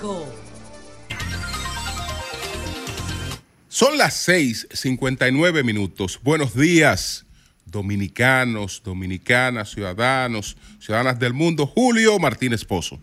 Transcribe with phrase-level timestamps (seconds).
[0.00, 0.26] 5.
[3.68, 6.18] Son las 6:59 minutos.
[6.22, 7.26] Buenos días,
[7.66, 11.66] dominicanos, dominicanas, ciudadanos, ciudadanas del mundo.
[11.66, 12.98] Julio Martínez Pozo.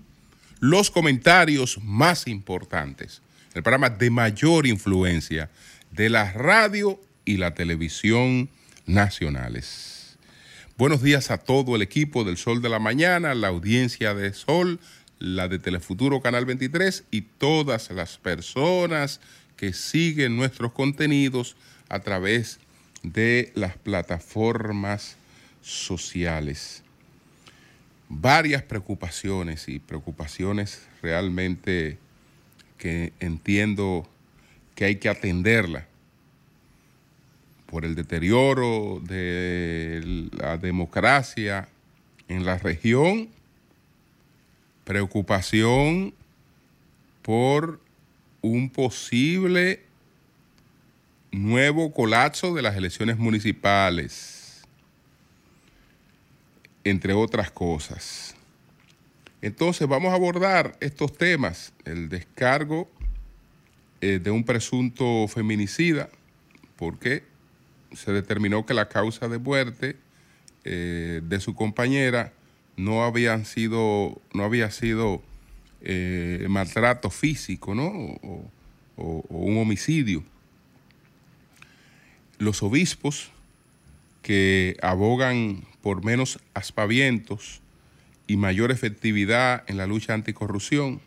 [0.60, 3.22] Los comentarios más importantes,
[3.54, 5.52] el programa de mayor influencia
[5.92, 8.50] de la radio y la televisión
[8.88, 10.18] nacionales.
[10.78, 14.80] Buenos días a todo el equipo del Sol de la Mañana, la audiencia de Sol,
[15.20, 19.20] la de Telefuturo Canal 23 y todas las personas
[19.56, 21.56] que siguen nuestros contenidos
[21.90, 22.60] a través
[23.04, 25.18] de las plataformas
[25.62, 26.84] sociales.
[28.10, 31.98] Varias preocupaciones y preocupaciones realmente
[32.78, 34.08] que entiendo
[34.76, 35.88] que hay que atenderla
[37.66, 41.68] por el deterioro de la democracia
[42.28, 43.30] en la región,
[44.88, 46.14] preocupación
[47.22, 47.82] por
[48.42, 49.82] un posible
[51.30, 54.66] nuevo colapso de las elecciones municipales,
[56.86, 58.34] entre otras cosas.
[59.42, 62.90] Entonces vamos a abordar estos temas, el descargo
[64.00, 66.08] eh, de un presunto feminicida,
[66.78, 67.26] porque
[67.92, 69.98] se determinó que la causa de muerte
[70.64, 72.32] eh, de su compañera
[72.78, 75.22] no, habían sido, no había sido
[75.82, 77.88] eh, maltrato físico, ¿no?
[77.88, 78.52] O,
[78.96, 80.24] o, un homicidio.
[82.38, 83.32] Los obispos
[84.22, 87.62] que abogan por menos aspavientos
[88.28, 91.02] y mayor efectividad en la lucha anticorrupción.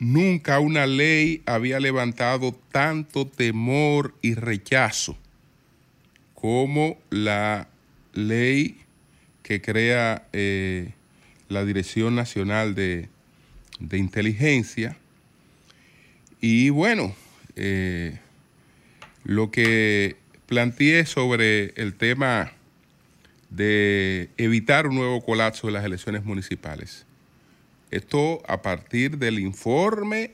[0.00, 5.16] Nunca una ley había levantado tanto temor y rechazo
[6.34, 7.68] como la
[8.12, 8.80] ley
[9.48, 10.92] que crea eh,
[11.48, 13.08] la Dirección Nacional de,
[13.92, 14.98] Inteligencia.
[16.42, 17.16] Y bueno,
[17.56, 18.18] eh,
[19.24, 22.52] lo que planteé sobre el tema
[23.48, 27.06] de evitar un nuevo colapso de las elecciones municipales.
[27.90, 30.32] Esto a partir del informe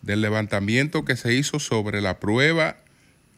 [0.00, 2.78] del levantamiento que se hizo sobre la prueba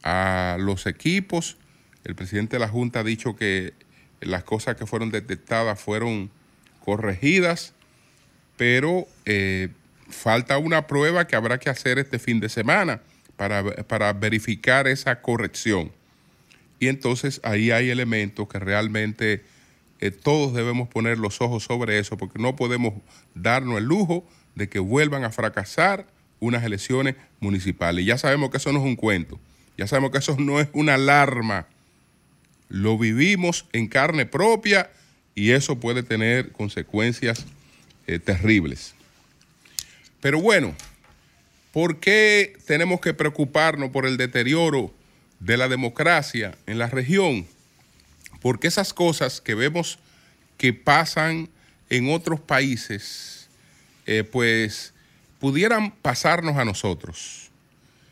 [0.03, 1.57] a los equipos.
[2.05, 3.73] El presidente de la Junta ha dicho que
[4.25, 6.29] las cosas que fueron detectadas fueron
[6.83, 7.73] corregidas,
[8.57, 9.69] pero eh,
[10.09, 13.01] falta una prueba que habrá que hacer este fin de semana
[13.35, 15.91] para, verificar esa corrección.
[16.79, 19.43] Y entonces ahí hay elementos que realmente
[19.99, 22.93] eh, todos debemos poner los ojos sobre eso, porque no podemos
[23.33, 24.25] darnos el lujo
[24.55, 26.07] de que vuelvan a fracasar
[26.39, 28.05] unas elecciones municipales.
[28.05, 29.39] Ya sabemos que eso no es un cuento,
[29.77, 31.67] ya sabemos que eso no es una alarma.
[32.69, 34.89] Lo vivimos en carne propia
[35.35, 37.45] y eso puede tener consecuencias
[38.07, 38.95] eh, terribles.
[40.21, 40.73] Pero bueno,
[41.71, 44.93] ¿por qué tenemos que preocuparnos por el deterioro
[45.39, 47.45] de la democracia en la región?
[48.41, 49.99] Porque esas cosas que vemos
[50.57, 51.49] que pasan
[51.89, 53.49] en otros países,
[54.05, 54.93] eh, pues
[55.39, 57.51] pudieran pasarnos a nosotros.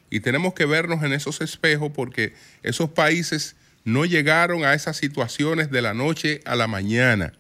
[0.10, 5.70] Y tenemos que vernos en esos espejos porque esos países no llegaron a esas situaciones
[5.70, 7.34] de la noche a la mañana.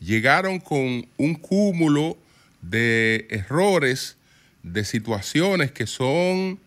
[0.00, 2.16] Llegaron con un cúmulo
[2.62, 4.16] de errores,
[4.62, 6.58] de situaciones que son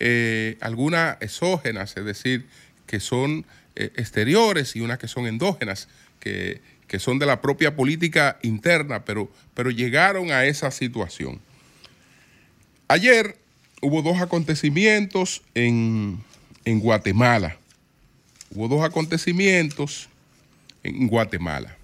[0.00, 2.46] eh, algunas exógenas, es decir,
[2.86, 3.44] que son
[3.76, 5.88] eh, exteriores y unas que son endógenas,
[6.20, 6.60] que,
[6.98, 11.40] son de la propia política interna, pero, pero llegaron a esa situación.
[12.86, 13.36] Ayer
[13.82, 16.22] hubo dos acontecimientos en,
[16.64, 17.58] en Guatemala
[18.54, 20.08] hubo dos acontecimientos
[20.82, 21.76] en Guatemala.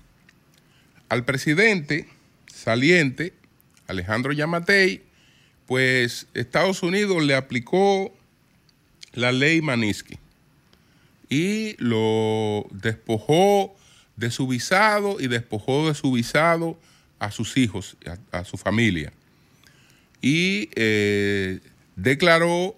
[1.08, 2.08] Al presidente
[2.46, 3.34] saliente,
[3.88, 5.02] Alejandro Yamatei,
[5.66, 8.12] pues Estados Unidos le aplicó
[9.12, 10.18] la ley Manisky
[11.28, 13.74] y lo despojó
[14.16, 16.78] de su visado y despojó de su visado
[17.18, 17.96] a sus hijos,
[18.30, 19.12] a, su familia.
[20.22, 21.60] Y eh,
[21.96, 22.76] declaró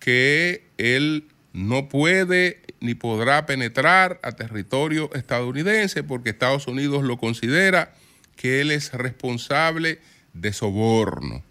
[0.00, 7.94] que él no puede ni podrá penetrar a territorio estadounidense porque Estados Unidos lo considera
[8.36, 9.98] que él es responsable
[10.32, 11.42] de soborno.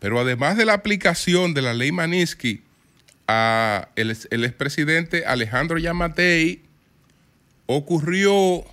[0.00, 2.62] Pero además de la aplicación de la ley Manisky
[3.26, 6.62] a el, expresidente Alejandro Yamatei,
[7.66, 8.64] ocurrió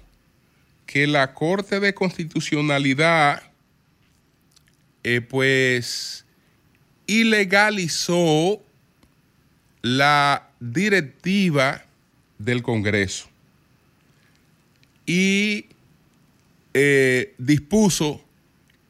[0.86, 3.44] que la Corte de Constitucionalidad
[5.04, 6.26] eh, pues
[7.08, 8.62] ilegalizó
[9.82, 11.86] la directiva
[12.38, 13.28] del Congreso
[15.06, 15.66] y
[16.74, 18.24] eh, dispuso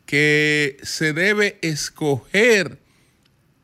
[0.06, 2.78] que se debe escoger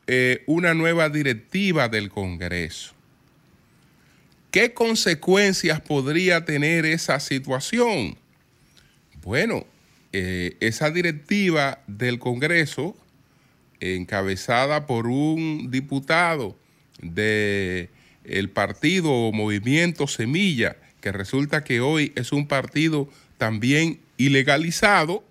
[0.06, 2.94] eh, una nueva directiva del Congreso.
[4.50, 8.16] ¿Qué consecuencias podría tener esa situación?
[9.22, 9.66] Bueno,
[10.14, 12.96] eh, esa directiva del Congreso,
[13.80, 16.56] encabezada por un diputado
[17.00, 17.88] del
[18.24, 23.08] el partido o movimiento Semilla, que resulta que hoy es un partido
[23.38, 25.24] también ilegalizado,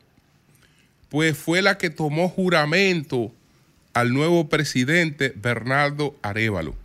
[1.10, 3.32] pues fue la que tomó juramento
[3.94, 6.76] al nuevo presidente Bernardo Arevalo.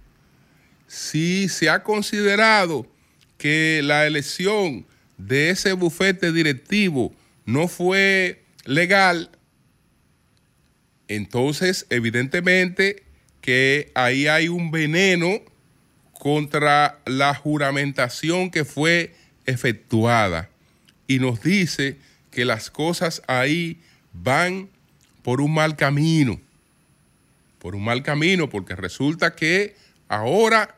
[0.86, 2.86] Si se ha considerado
[3.38, 4.86] que la elección
[5.18, 7.12] de ese bufete directivo
[7.44, 9.30] no fue legal,
[11.08, 13.02] entonces evidentemente
[13.42, 15.40] que ahí hay un veneno
[16.14, 20.48] contra la juramentación que fue efectuada
[21.08, 21.98] y nos dice
[22.30, 24.70] que las cosas ahí van
[25.22, 26.40] por un mal camino,
[27.58, 29.76] por un mal camino, porque resulta que
[30.08, 30.76] ahora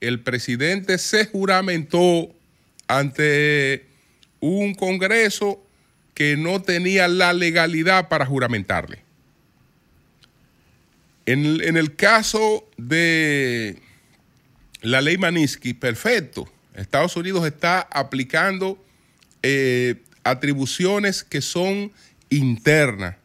[0.00, 2.34] el presidente se juramentó
[2.86, 3.86] ante
[4.40, 5.62] un Congreso
[6.14, 9.07] que no tenía la legalidad para juramentarle.
[11.32, 13.76] En, el caso de
[14.80, 16.50] la ley Maniski, perfecto.
[16.74, 18.82] Estados Unidos está aplicando
[19.42, 21.92] eh, atribuciones que son
[22.30, 23.16] internas.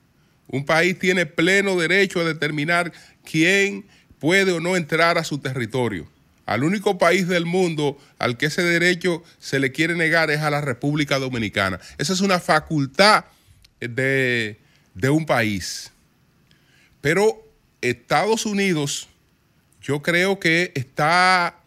[0.47, 2.91] Un país tiene pleno derecho a determinar
[3.23, 3.85] quién
[4.19, 6.05] puede o no entrar a su territorio.
[6.45, 10.49] Al único país del mundo al que ese derecho se le quiere negar es a
[10.49, 11.79] la República Dominicana.
[11.97, 13.25] Esa es una facultad
[13.79, 14.57] de,
[15.09, 15.91] un país.
[16.99, 17.42] Pero
[17.83, 19.09] Estados Unidos,
[19.81, 21.59] yo creo que está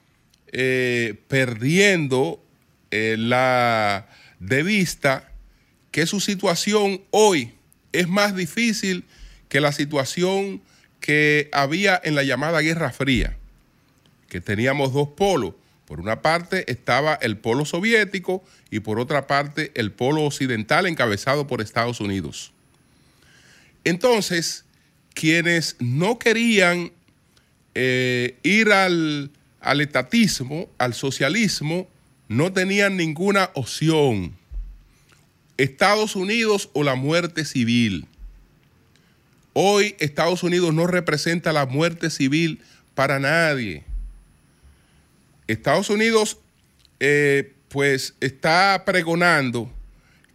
[0.47, 2.43] eh, perdiendo
[2.91, 4.09] eh, la
[4.41, 5.31] de vista
[5.91, 7.55] que su situación hoy
[7.93, 9.05] es más difícil
[9.49, 10.63] que la situación
[11.01, 13.37] que había en la llamada Guerra Fría,
[14.29, 15.55] que teníamos dos polos.
[15.87, 21.47] Por una parte estaba el polo soviético y por otra parte el polo occidental encabezado
[21.47, 22.53] por Estados Unidos.
[23.85, 24.66] Entonces,
[25.17, 26.93] quienes no querían
[27.75, 29.31] eh, ir al,
[29.61, 31.89] al etatismo, al socialismo,
[32.29, 34.37] no tenían ninguna opción.
[35.57, 38.07] Estados Unidos o la muerte civil.
[39.55, 42.61] Hoy Estados Unidos no representa la muerte civil
[42.95, 43.85] para nadie.
[45.47, 46.37] Estados Unidos
[47.01, 49.71] eh, pues está pregonando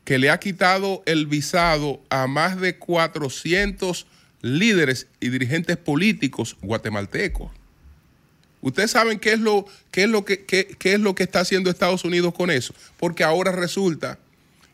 [0.05, 4.07] que le ha quitado el visado a más de 400
[4.41, 7.51] líderes y dirigentes políticos guatemaltecos.
[8.61, 11.69] Ustedes saben qué es lo, qué es lo que, qué, es lo que está haciendo
[11.69, 12.73] Estados Unidos con eso.
[12.97, 14.19] Porque ahora resulta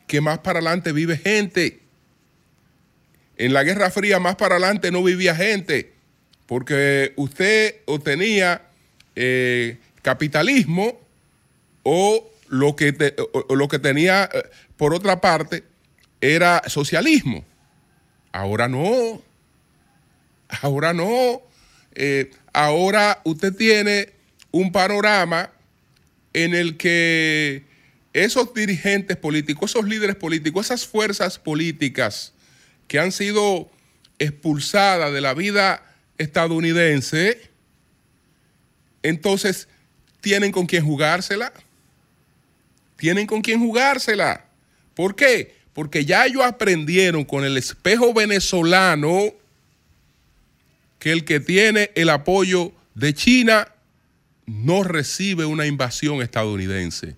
[0.07, 1.79] que más para adelante vive gente.
[3.37, 5.93] En la Guerra Fría más para adelante no vivía gente.
[6.47, 8.63] Porque usted o tenía
[9.15, 10.99] eh, capitalismo
[11.83, 13.15] o lo que,
[13.49, 14.43] lo que tenía eh,
[14.75, 15.63] por otra parte
[16.19, 17.45] era socialismo.
[18.33, 19.21] Ahora no.
[20.49, 21.41] Ahora no.
[21.95, 24.09] Eh, ahora usted tiene
[24.51, 25.51] un panorama
[26.33, 27.63] en el que
[28.13, 32.33] esos dirigentes políticos, esos líderes políticos, esas fuerzas políticas
[32.87, 33.69] que han sido
[34.19, 35.83] expulsadas de la vida
[36.17, 37.49] estadounidense,
[39.03, 39.67] entonces
[40.21, 41.53] tienen con quién jugársela.
[42.97, 44.45] Tienen con quién jugársela.
[44.95, 45.55] ¿Por qué?
[45.73, 49.33] Porque ya ellos aprendieron con el espejo venezolano
[50.99, 53.67] que el que tiene el apoyo de China
[54.45, 57.15] no recibe una invasión estadounidense.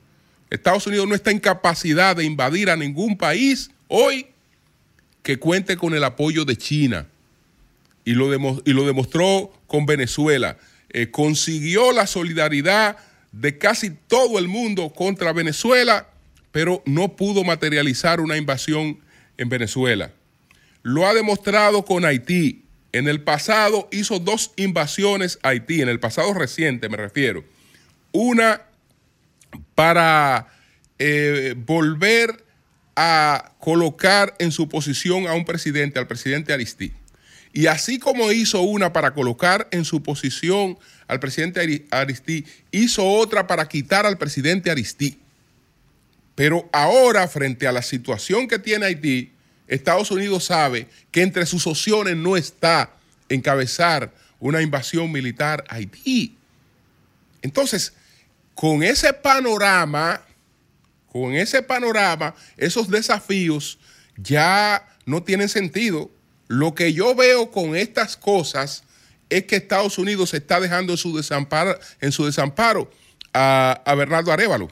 [0.49, 4.27] Estados Unidos no está en capacidad de invadir a ningún país hoy
[5.21, 7.07] que cuente con el apoyo de China.
[8.03, 8.33] Y lo,
[8.65, 10.57] y lo demostró con Venezuela.
[10.89, 12.97] Eh, consiguió la solidaridad
[13.31, 16.09] de casi todo el mundo contra Venezuela,
[16.51, 18.99] pero no pudo materializar una invasión
[19.37, 20.11] en Venezuela.
[20.81, 22.63] Lo ha demostrado con Haití.
[22.91, 27.43] En el pasado hizo dos invasiones a Haití, en el pasado reciente me refiero.
[28.11, 28.63] Una
[29.75, 30.47] para
[30.97, 32.43] eh, volver
[32.95, 36.93] a colocar en su posición a un presidente, al presidente Aristí.
[37.53, 40.77] Y así como hizo una para colocar en su posición
[41.07, 45.19] al presidente Aristí, hizo otra para quitar al presidente Aristí.
[46.35, 49.31] Pero ahora, frente a la situación que tiene Haití,
[49.69, 52.91] Estados Unidos sabe que entre sus opciones no está
[53.29, 56.35] encabezar una invasión militar a Haití.
[57.41, 57.93] Entonces,
[58.55, 60.21] con ese panorama,
[61.11, 63.79] con ese panorama, esos desafíos,
[64.17, 66.09] ya no tienen sentido.
[66.47, 68.83] Lo que yo veo con estas cosas
[69.29, 72.89] es que Estados Unidos está dejando en su desamparo, en su desamparo
[73.33, 74.69] a, Bernardo Arevalo,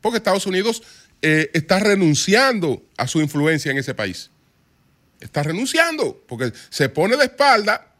[0.00, 0.82] porque Estados Unidos
[1.22, 4.29] eh, está renunciando a su influencia en ese país.
[5.20, 7.90] Está renunciando, porque se pone de espalda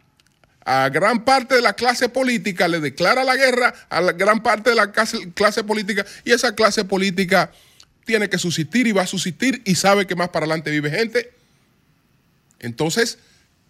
[0.65, 4.71] a gran parte de la clase política, le declara la guerra a la gran parte
[4.71, 7.51] de la clase, política y esa clase política
[8.05, 11.33] tiene que subsistir y va a subsistir y sabe que más para adelante vive gente.
[12.59, 13.19] Entonces,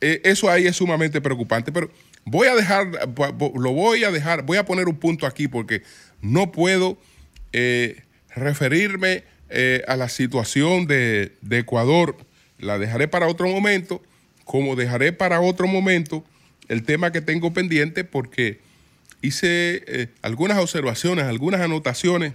[0.00, 1.72] eh, eso ahí es sumamente preocupante.
[1.72, 1.90] Pero
[2.24, 5.82] voy a dejar, lo voy a dejar, voy a poner un punto aquí porque
[6.20, 6.98] no puedo
[7.52, 8.02] eh,
[8.34, 12.16] referirme eh, a la situación de, de Ecuador.
[12.60, 14.02] La dejaré para otro momento,
[14.44, 16.24] como dejaré para otro momento
[16.68, 18.60] el tema que tengo pendiente porque
[19.22, 22.34] hice eh, algunas observaciones, algunas anotaciones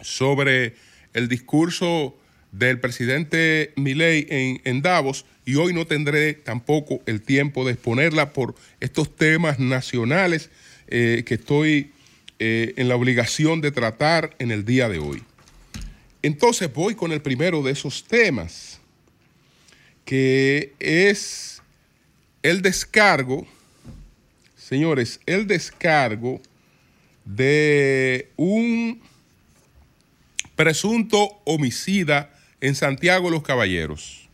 [0.00, 0.74] sobre
[1.14, 2.16] el discurso
[2.52, 8.54] del presidente Milei en, Davos y hoy no tendré tampoco el tiempo de exponerla por
[8.80, 10.50] estos temas nacionales
[10.88, 11.92] eh, que estoy
[12.38, 15.22] eh, en la obligación de tratar en el día de hoy.
[16.22, 18.69] Entonces voy con el primero de esos temas,
[20.10, 21.62] que es
[22.42, 23.46] el descargo,
[24.56, 26.40] señores, el descargo
[27.24, 29.00] de un
[30.56, 34.28] presunto homicida en Santiago los Caballeros.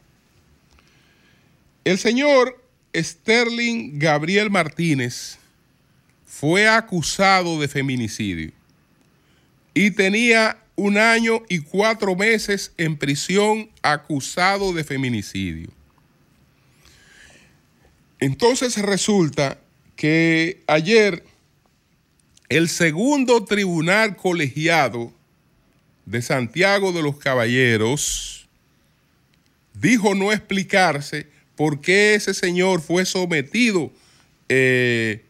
[1.85, 2.65] El señor
[2.95, 5.37] Sterling Gabriel Martínez
[6.25, 8.51] fue acusado de feminicidio
[9.75, 15.71] y tenía un año y cuatro meses en prisión acusado de feminicidio.
[18.21, 19.59] Entonces resulta
[19.97, 21.25] que ayer
[22.49, 25.13] el segundo tribunal colegiado
[26.05, 28.49] de Santiago de los Caballeros
[29.75, 33.91] dijo no explicarse por qué ese señor fue sometido
[34.49, 35.25] eh,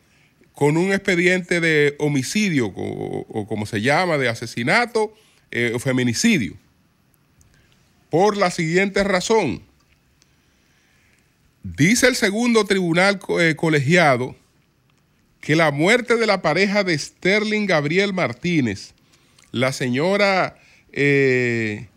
[0.53, 5.15] con un expediente de homicidio o, como se llama, de asesinato
[5.50, 6.55] eh, feminicidio.
[8.11, 9.62] Por la siguiente razón.
[11.62, 14.37] Dice el segundo tribunal eh, colegiado
[15.41, 18.95] que la muerte de la pareja de Sterling Gabriel Martínez,
[19.53, 20.59] la señora
[20.93, 21.88] eh,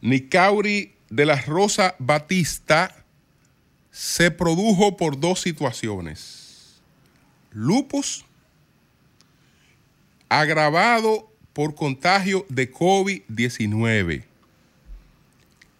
[0.00, 2.94] Nicauri de la Rosa Batista,
[3.90, 6.80] se produjo por dos situaciones.
[7.52, 8.24] Lupus,
[10.28, 14.24] agravado por contagio de COVID-19,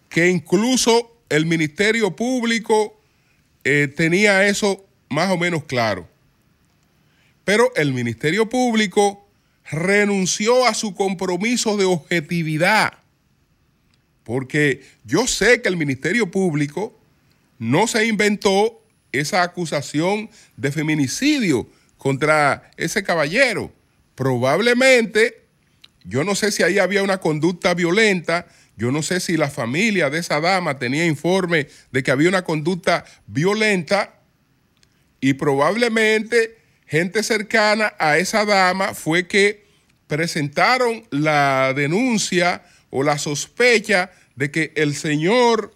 [0.09, 2.99] que incluso el Ministerio Público
[3.63, 6.07] eh, tenía eso más o menos claro.
[7.43, 9.27] Pero el Ministerio Público
[9.69, 12.93] renunció a su compromiso de objetividad.
[14.23, 16.97] Porque yo sé que el Ministerio Público
[17.59, 21.67] no se inventó esa acusación de feminicidio
[21.97, 23.71] contra ese caballero.
[24.15, 25.44] Probablemente,
[26.05, 28.47] yo no sé si ahí había una conducta violenta,
[28.77, 32.43] yo no sé si la familia de esa dama tenía informe de que había una
[32.43, 34.19] conducta violenta
[35.19, 39.65] y probablemente gente cercana a esa dama fue que
[40.07, 45.73] presentaron la denuncia o la sospecha de que el señor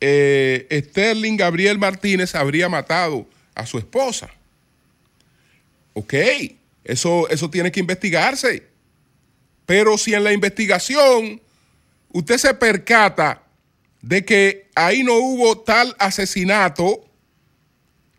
[0.00, 4.30] eh, Sterling Gabriel Martínez habría matado a su esposa.
[5.92, 6.14] Ok,
[6.84, 8.67] eso, eso tiene que investigarse.
[9.68, 11.42] Pero si en la investigación
[12.10, 13.42] usted se percata
[14.00, 17.04] de que ahí no hubo tal asesinato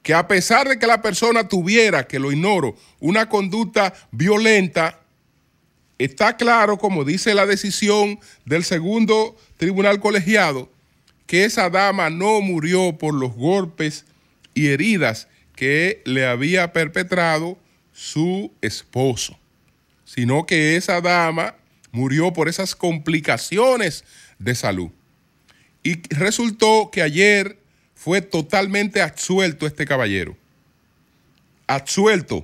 [0.04, 5.00] que a pesar de que la persona tuviera, que lo ignoro, una conducta violenta,
[5.98, 10.70] está claro, como dice la decisión del segundo tribunal colegiado,
[11.26, 14.06] que esa dama no murió por los golpes
[14.54, 17.58] y heridas que le había perpetrado
[17.92, 19.39] su esposo,
[20.10, 21.56] sino que esa dama
[21.92, 24.04] murió por esas complicaciones
[24.40, 24.90] de salud.
[25.84, 27.58] Y resultó que ayer
[27.94, 30.36] fue totalmente absuelto este caballero.
[31.68, 32.44] Absuelto.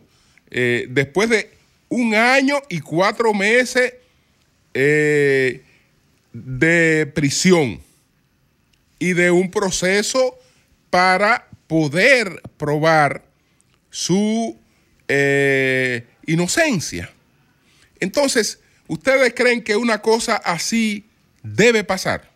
[0.52, 1.50] Eh, después de
[1.90, 3.96] un año y cuatro meses
[4.76, 5.64] eh,
[6.34, 7.82] de prisión
[9.00, 10.38] y de un proceso
[10.92, 13.26] para poder probar
[13.90, 14.56] su
[15.08, 17.15] eh, inocencia.
[18.06, 21.10] Entonces, ¿Ustedes creen que una cosa así
[21.42, 22.32] debe pasar?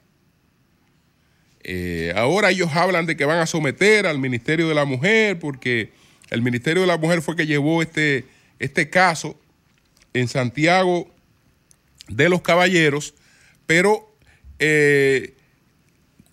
[1.63, 5.91] Eh, ahora ellos hablan de que van a someter al Ministerio de la Mujer porque
[6.31, 8.25] el Ministerio de la Mujer fue que llevó este,
[8.57, 9.39] este caso
[10.13, 11.07] en Santiago
[12.07, 13.13] de los Caballeros,
[13.67, 14.11] pero
[14.57, 15.35] eh,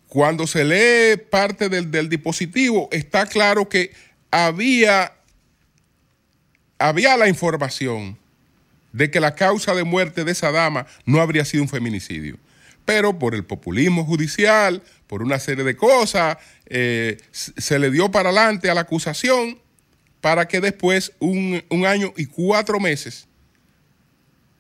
[0.09, 3.93] cuando se lee parte del, del dispositivo, está claro que
[4.31, 5.12] había,
[6.78, 8.16] había la información
[8.97, 12.38] de que la causa de muerte de esa dama no habría sido un feminicidio.
[12.87, 18.31] Pero por el populismo judicial, por una serie de cosas, eh, se le dio para
[18.31, 19.59] adelante a la acusación
[20.23, 23.26] para que después, un, año y cuatro meses,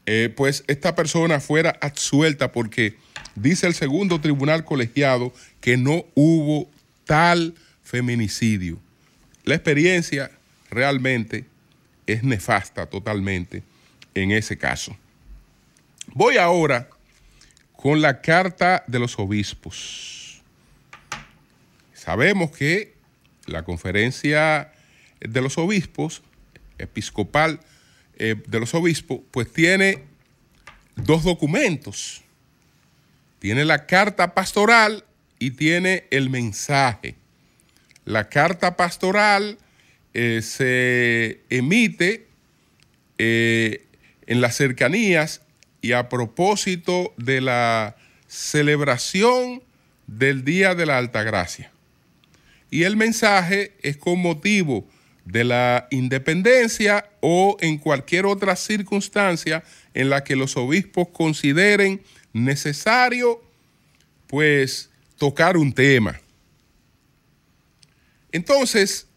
[0.04, 2.94] eh, pues esta persona fuera absuelta porque
[3.36, 6.68] dice el segundo tribunal colegiado que no hubo
[7.06, 8.78] tal feminicidio.
[9.44, 10.30] La experiencia
[10.68, 11.46] realmente
[12.06, 13.62] es nefasta totalmente
[14.22, 14.96] en ese caso.
[16.14, 16.88] Voy ahora
[17.72, 20.42] con la carta de los obispos.
[21.92, 22.94] Sabemos que
[23.46, 24.72] la conferencia
[25.20, 26.22] de los obispos,
[26.78, 27.60] episcopal
[28.18, 30.04] eh, de los obispos, pues tiene
[30.96, 32.22] dos documentos.
[33.38, 35.04] Tiene la carta pastoral
[35.38, 37.16] y tiene el mensaje.
[38.04, 39.58] La carta pastoral
[40.14, 42.26] eh, se emite
[43.18, 43.85] eh,
[44.26, 45.42] en las cercanías
[45.82, 49.62] y a propósito de la celebración
[50.06, 51.70] del Día de la Altagracia.
[52.70, 54.86] Y el mensaje es con motivo
[55.24, 59.64] de la independencia o en cualquier otra circunstancia
[59.94, 62.02] en la que los obispos consideren
[62.32, 63.42] necesario,
[64.26, 66.20] pues, tocar un tema.
[68.30, 69.08] Entonces,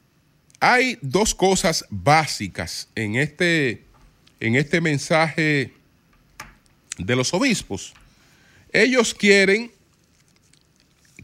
[0.60, 3.86] hay dos cosas básicas en este,
[4.40, 5.74] en este mensaje
[6.98, 7.94] de los obispos.
[8.72, 9.72] Ellos quieren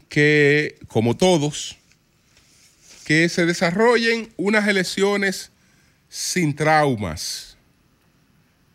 [0.08, 1.76] que, como todos,
[3.04, 5.50] que se desarrollen unas elecciones
[6.08, 7.56] sin traumas.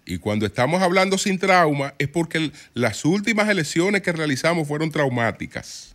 [0.06, 5.92] Y cuando estamos hablando sin trauma es porque las últimas elecciones que realizamos fueron traumáticas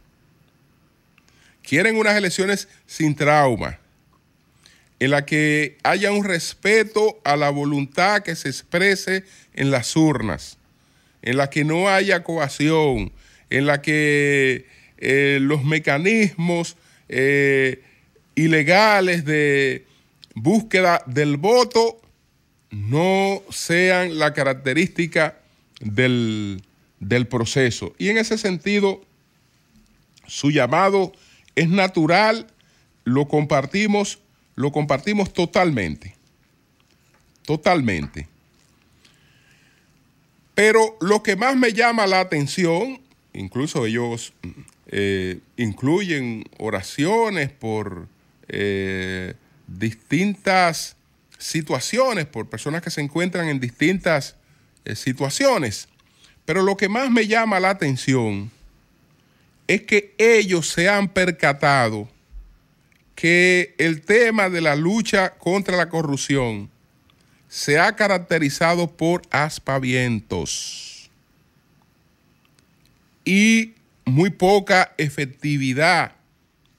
[1.66, 3.78] quieren unas elecciones sin trauma,
[4.98, 10.58] en la que haya un respeto a la voluntad que se exprese en las urnas,
[11.22, 13.12] en la que no haya coacción,
[13.50, 14.66] en la que
[14.98, 16.76] eh, los mecanismos
[17.08, 17.82] eh,
[18.34, 19.84] ilegales de
[20.34, 22.00] búsqueda del voto
[22.70, 25.38] no sean la característica
[25.80, 26.62] del,
[27.00, 27.94] del proceso.
[27.98, 29.04] Y en ese sentido,
[30.26, 31.12] su llamado
[31.54, 32.46] es natural,
[33.04, 34.20] lo compartimos,
[34.56, 36.14] lo compartimos totalmente.
[37.42, 38.26] Totalmente.
[40.54, 43.00] Pero lo que más me llama la atención,
[43.34, 44.32] incluso ellos
[44.88, 48.08] eh, incluyen oraciones por
[48.48, 49.34] eh,
[49.66, 50.96] distintas
[51.38, 54.36] situaciones, por personas que se encuentran en distintas
[54.86, 55.88] eh, situaciones.
[56.46, 58.50] Pero lo que más me llama la atención
[59.66, 62.08] es que ellos se han percatado
[63.16, 66.70] que el tema de la lucha contra la corrupción
[67.48, 71.10] se ha caracterizado por aspavientos
[73.24, 73.72] y
[74.04, 76.12] muy poca efectividad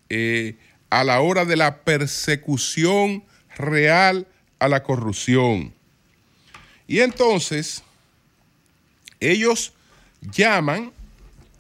[0.10, 0.56] eh,
[0.90, 3.26] a la hora de la persecución
[3.58, 4.28] real
[4.60, 5.74] a la corrupción.
[6.88, 7.84] Y entonces,
[9.20, 9.74] ellos
[10.22, 10.94] llaman,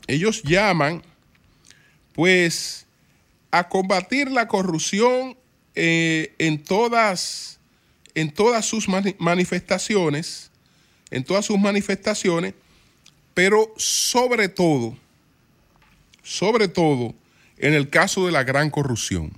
[0.07, 1.03] ellos llaman
[2.13, 2.86] pues
[3.51, 5.37] a combatir la corrupción
[5.75, 7.59] eh, en, todas,
[8.15, 8.87] en todas sus
[9.19, 10.51] manifestaciones,
[11.11, 12.53] en todas sus manifestaciones,
[13.33, 14.97] pero sobre todo,
[16.23, 17.13] sobre todo
[17.57, 19.31] en el caso de la gran corrupción.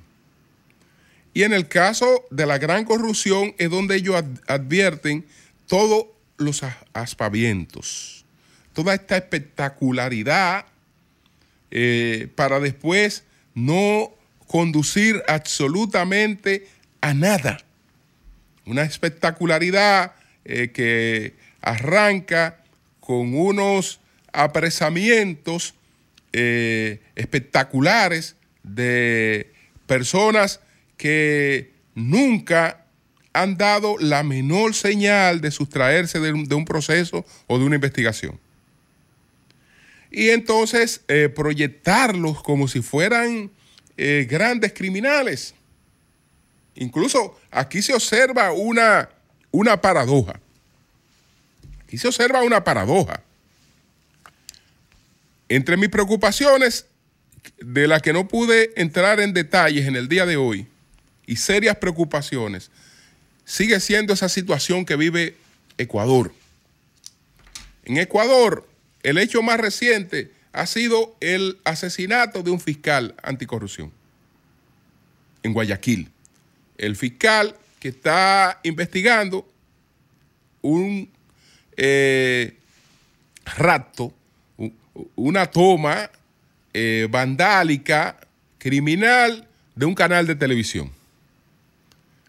[1.34, 5.26] Y en el caso de la gran corrupción es donde ellos advierten
[5.68, 8.26] todos los aspavientos,
[8.74, 10.66] toda esta espectacularidad
[11.72, 14.12] eh, para después no
[14.48, 16.68] conducir absolutamente
[17.02, 17.60] a nada.
[18.66, 20.14] Una espectacularidad
[20.46, 22.64] eh, que arranca
[23.00, 24.00] con unos
[24.32, 25.76] apresamientos
[26.34, 29.52] eh, espectaculares de
[29.88, 30.60] personas
[30.98, 32.86] que nunca
[33.34, 38.40] han dado la menor señal de sustraerse de un proceso o de una investigación
[40.12, 43.52] y entonces eh, proyectarlos como si fueran
[43.98, 45.54] eh, grandes criminales.
[46.76, 49.10] Incluso aquí se observa una,
[49.52, 50.40] una paradoja.
[51.84, 53.22] Aquí se observa una paradoja.
[55.50, 56.86] Entre mis preocupaciones,
[57.60, 60.68] de las que no pude entrar en detalles en el día de hoy,
[61.26, 62.72] y serias preocupaciones,
[63.46, 65.36] sigue siendo esa situación que vive
[65.78, 66.34] Ecuador.
[67.84, 68.69] En Ecuador,
[69.04, 73.92] el hecho más reciente ha sido el asesinato de un fiscal anticorrupción
[75.44, 76.10] en Guayaquil.
[76.78, 79.48] El fiscal que está investigando
[80.62, 81.10] un
[81.78, 82.58] eh,
[83.46, 84.14] rapto,
[85.16, 86.10] una toma
[86.74, 88.18] eh, vandálica,
[88.58, 90.92] criminal de un canal de televisión.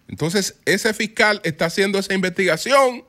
[0.09, 3.05] Entonces, ese fiscal está haciendo esa investigación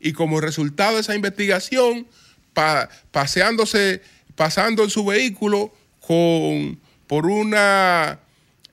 [0.00, 2.06] y como resultado de esa investigación,
[2.52, 4.02] paseándose,
[4.34, 8.20] pasando en su vehículo con, por, una,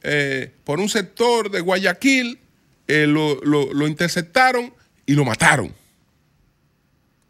[0.04, 2.40] eh, por un sector de Guayaquil,
[2.88, 4.74] eh, lo interceptaron
[5.06, 5.74] y lo mataron.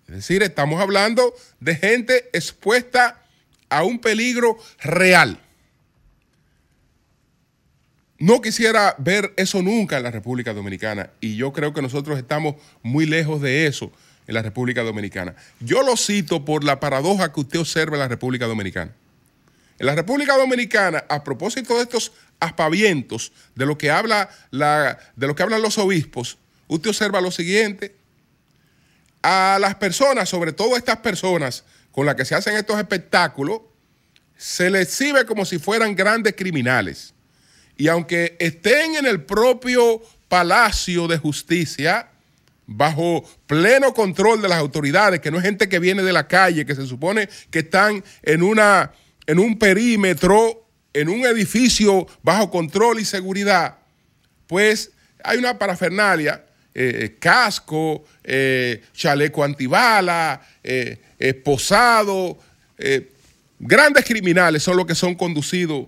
[0.09, 3.23] Es decir, estamos hablando de gente expuesta
[3.69, 5.39] a un peligro real.
[8.17, 12.55] No quisiera ver eso nunca en la República Dominicana y yo creo que nosotros estamos
[12.81, 13.91] muy lejos de eso
[14.29, 15.33] en la República Dominicana.
[15.59, 18.91] Yo lo cito por la paradoja que usted observa en la República Dominicana.
[19.79, 25.25] En la República Dominicana, a propósito de estos aspavientos, de lo que, habla la, de
[25.25, 26.37] lo que hablan los obispos,
[26.67, 27.95] usted observa lo siguiente,
[29.23, 33.61] a las personas, sobre todo estas personas con las que se hacen estos espectáculos,
[34.37, 37.15] se les exhibe como si fueran grandes criminales.
[37.77, 42.09] Y aunque estén en el propio Palacio de Justicia,
[42.71, 46.65] bajo pleno control de las autoridades, que no es gente que viene de la calle,
[46.65, 48.91] que se supone que están en, una,
[49.25, 53.77] en un perímetro, en un edificio bajo control y seguridad,
[54.45, 54.91] pues
[55.23, 62.37] hay una parafernalia eh, casco, eh, chaleco antibala, eh, esposado.
[63.57, 65.87] grandes criminales son los que son conducidos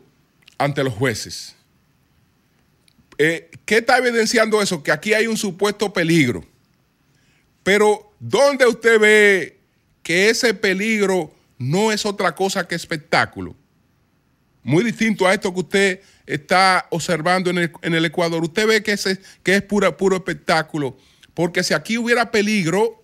[0.57, 1.55] ante los jueces.
[3.17, 4.81] ¿Qué está evidenciando eso?
[4.81, 6.43] Que aquí hay un supuesto peligro.
[7.63, 9.59] Pero ¿dónde usted ve
[10.03, 13.55] que ese peligro no es otra cosa que espectáculo?
[14.63, 18.43] Muy distinto a esto que usted está observando en el, Ecuador.
[18.43, 18.95] Usted ve que,
[19.43, 20.97] que es pura, puro espectáculo.
[21.33, 23.03] Porque si aquí hubiera peligro,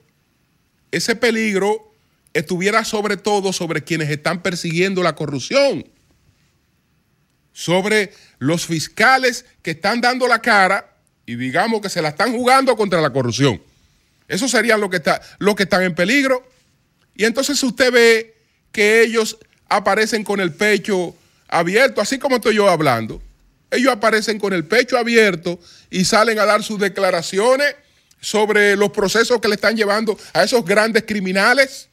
[0.92, 1.94] ese peligro
[2.34, 5.88] estuviera sobre todo sobre quienes están persiguiendo la corrupción.
[7.54, 12.76] Sobre los fiscales que están dando la cara y digamos que se la están jugando
[12.76, 13.62] contra la corrupción.
[14.28, 16.48] Esos serían los que, está, los que están en peligro.
[17.16, 18.36] Y entonces usted ve
[18.72, 19.38] que ellos
[19.70, 21.16] aparecen con el pecho
[21.48, 23.22] abierto, así como estoy yo hablando.
[23.72, 25.60] Ellos aparecen con el pecho abierto
[25.90, 27.76] y salen a dar sus declaraciones
[28.20, 31.90] sobre los procesos que le están llevando a esos grandes criminales,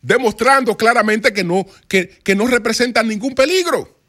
[0.00, 4.01] demostrando claramente que no, que, no representan ningún peligro.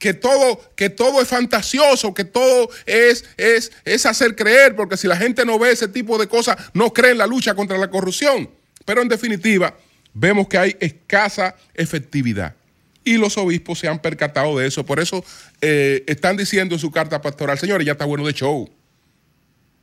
[0.00, 5.06] Que todo, que todo es fantasioso, que todo es, es, es hacer creer, porque si
[5.06, 7.90] la gente no ve ese tipo de cosas, no cree en la lucha contra la
[7.90, 8.50] corrupción.
[8.86, 9.76] Pero en definitiva,
[10.14, 12.56] vemos que hay escasa efectividad
[13.04, 14.84] y los obispos se han percatado de eso.
[14.84, 15.24] Por eso
[15.60, 18.70] eh, están diciendo en su carta pastoral, señores, ya está bueno de show.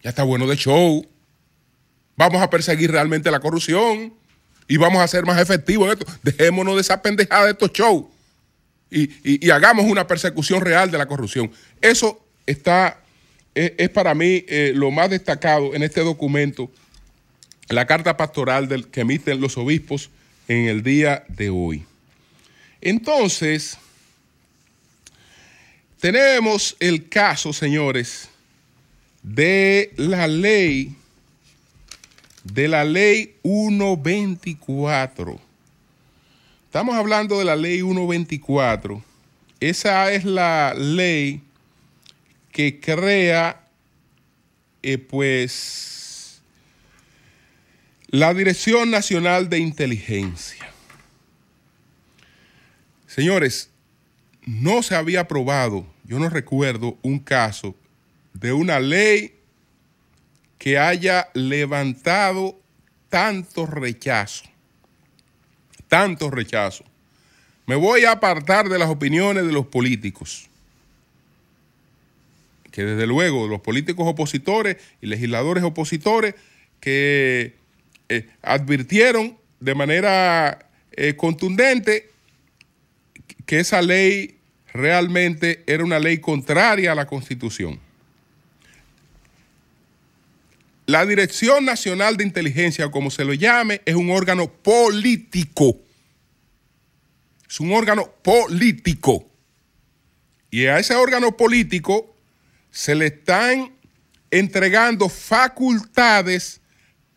[0.03, 1.06] Ya está bueno de show.
[2.15, 4.13] Vamos a perseguir realmente la corrupción
[4.67, 6.12] y vamos a ser más efectivos en esto.
[6.23, 8.06] Dejémonos de esa pendejada de estos shows
[8.89, 11.52] y, hagamos una persecución real de la corrupción.
[11.82, 13.02] Eso está,
[13.54, 16.71] es, para mí eh, lo más destacado en este documento,
[17.69, 20.10] la carta pastoral del, que emiten los obispos
[20.47, 21.84] en el día de hoy.
[22.80, 23.78] Entonces,
[26.00, 28.30] tenemos el caso, señores,
[29.23, 30.95] de la ley,
[32.43, 35.47] de la ley 124.
[36.67, 39.01] Estamos hablando de la ley 124.
[39.62, 41.41] Esa es la ley
[42.51, 43.65] que crea,
[44.84, 46.41] eh, pues,
[48.10, 50.69] la Dirección Nacional de Inteligencia.
[53.08, 53.69] Señores,
[54.45, 57.75] no se había aprobado, yo no recuerdo un caso
[58.34, 59.39] de una ley
[60.58, 62.60] que haya levantado
[63.08, 64.43] tanto rechazo,
[65.88, 66.84] tanto rechazo.
[67.65, 70.50] Me voy a apartar de las opiniones de los políticos,
[72.71, 76.36] que desde luego los políticos opositores y legisladores opositores
[76.80, 77.56] que
[78.10, 82.10] eh, advirtieron de manera eh, contundente
[83.45, 84.38] que esa ley
[84.73, 87.80] realmente era una ley contraria a la Constitución.
[90.88, 95.78] La Dirección Nacional de Inteligencia, como se lo llame, es un órgano político.
[97.47, 99.30] Es un órgano político.
[100.50, 102.15] Y a ese órgano político
[102.71, 103.73] se le están
[104.32, 106.62] entregando facultades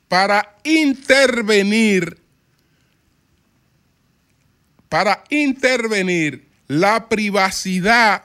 [0.09, 2.21] para intervenir
[4.89, 8.25] para intervenir la privacidad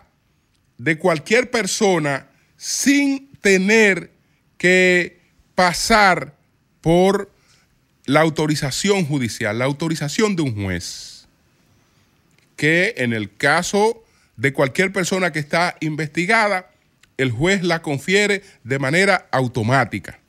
[0.80, 2.28] de cualquier persona
[2.58, 4.12] sin tener
[4.58, 5.15] que
[5.56, 6.36] pasar
[6.82, 7.32] por
[8.06, 11.28] la autorización judicial, la autorización de un juez,
[12.56, 14.04] que en el caso
[14.38, 16.70] de cualquier persona que está investigada,
[17.18, 20.20] el juez la confiere de manera automática.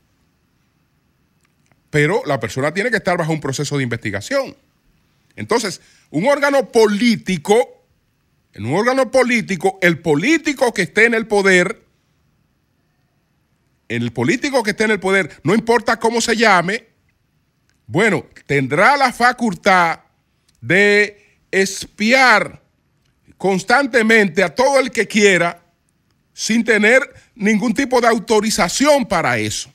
[1.91, 4.57] Pero la persona tiene que estar bajo un proceso de investigación.
[5.35, 7.85] Entonces, un órgano político,
[8.53, 11.86] en un órgano político, el político que esté en el poder,
[13.88, 16.87] el político que esté en el poder, no importa cómo se llame,
[17.87, 20.01] bueno, tendrá la facultad
[20.61, 22.62] de espiar
[23.37, 25.62] constantemente a todo el que quiera
[26.33, 27.01] sin tener
[27.35, 29.72] ningún tipo de autorización para eso.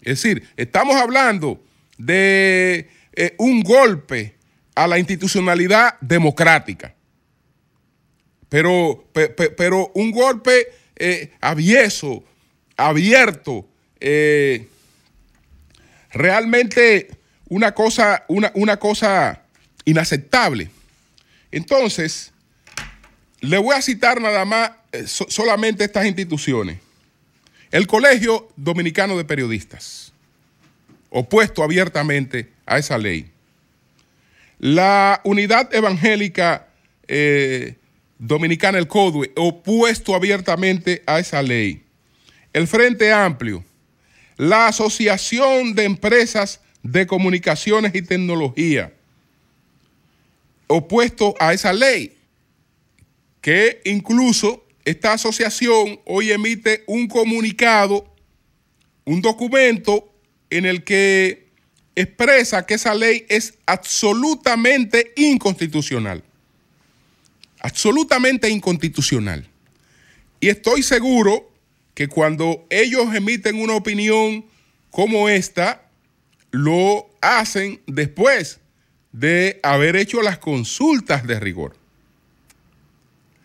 [0.00, 1.62] Es decir, estamos hablando
[1.96, 4.36] de eh, un golpe
[4.74, 6.94] a la institucionalidad democrática,
[8.48, 9.04] pero,
[9.56, 12.24] pero un golpe eh, avieso,
[12.78, 13.68] abierto,
[14.00, 14.66] eh,
[16.10, 17.10] realmente
[17.48, 19.42] una cosa, una, una cosa
[19.84, 20.70] inaceptable.
[21.50, 22.32] Entonces,
[23.40, 26.78] le voy a citar nada más eh, solamente estas instituciones.
[27.70, 30.12] El Colegio Dominicano de Periodistas,
[31.10, 33.30] opuesto abiertamente a esa ley.
[34.58, 36.68] La Unidad Evangélica
[37.06, 37.76] eh,
[38.18, 41.82] Dominicana, el CODUE, opuesto abiertamente a esa ley.
[42.58, 43.64] El Frente Amplio,
[44.36, 48.92] la Asociación de Empresas de Comunicaciones y Tecnología,
[50.66, 52.16] opuesto a esa ley,
[53.40, 58.12] que incluso esta asociación hoy emite un comunicado,
[59.04, 60.12] un documento
[60.50, 61.50] en el que
[61.94, 66.24] expresa que esa ley es absolutamente inconstitucional.
[67.60, 69.46] Absolutamente inconstitucional.
[70.40, 71.47] Y estoy seguro
[71.98, 74.44] que cuando ellos emiten una opinión
[74.88, 75.82] como esta,
[76.52, 78.60] lo hacen después
[79.10, 81.74] de haber hecho las consultas de rigor.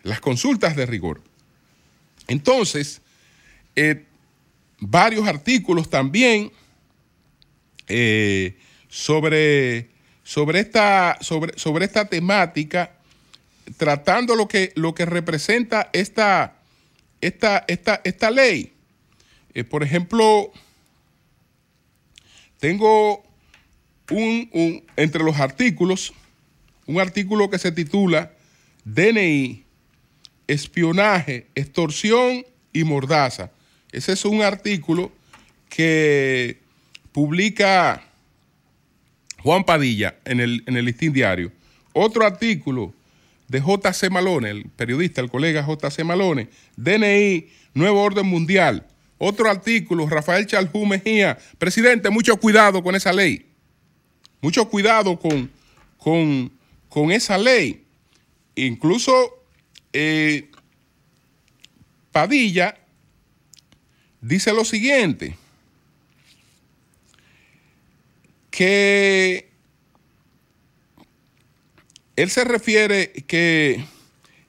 [0.04, 1.20] Las consultas de rigor.
[2.28, 3.02] Entonces,
[3.74, 4.04] eh,
[4.78, 6.52] varios artículos también
[7.88, 8.56] eh,
[8.88, 9.88] sobre,
[10.22, 12.92] sobre, esta, sobre, sobre, esta, temática,
[13.76, 16.54] tratando lo que, lo que representa esta,
[17.26, 18.72] esta, esta, esta ley.
[19.54, 20.52] Eh, por ejemplo,
[22.58, 23.22] tengo
[24.10, 26.12] un, entre los artículos,
[26.86, 28.32] un artículo que se titula
[28.84, 29.64] DNI
[30.46, 33.50] espionaje, extorsión y mordaza.
[33.92, 35.10] Ese es un artículo
[35.68, 36.58] que
[37.12, 38.02] publica
[39.38, 41.52] Juan Padilla en el, en el Listín Diario.
[41.92, 42.92] Otro artículo
[43.48, 44.10] de J.C.
[44.10, 46.04] Malone, el periodista, el colega J.C.
[46.04, 48.86] Malone, DNI, Nuevo Orden Mundial.
[49.18, 53.46] Otro artículo, Rafael Chaljú Mejía, presidente, mucho cuidado con esa ley.
[54.40, 55.50] Mucho cuidado con,
[55.98, 56.52] con,
[56.88, 57.84] con esa ley.
[58.56, 59.42] Incluso
[59.92, 60.50] eh,
[62.12, 62.76] Padilla
[64.20, 65.36] dice lo siguiente,
[68.50, 69.50] que
[72.16, 73.84] él se refiere que,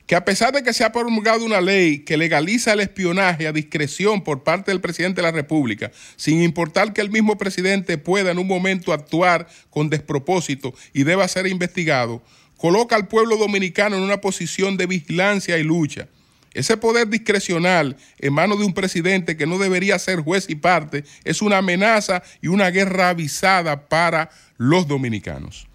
[0.06, 3.52] que, a pesar de que se ha promulgado una ley que legaliza el espionaje a
[3.52, 8.32] discreción por parte del presidente de la República, sin importar que el mismo presidente pueda
[8.32, 12.22] en un momento actuar con despropósito y deba ser investigado,
[12.58, 16.08] coloca al pueblo dominicano en una posición de vigilancia y lucha.
[16.54, 21.04] Ese poder discrecional en manos de un presidente que no debería ser juez y parte
[21.26, 25.68] es una amenaza y una guerra avisada para los dominicanos.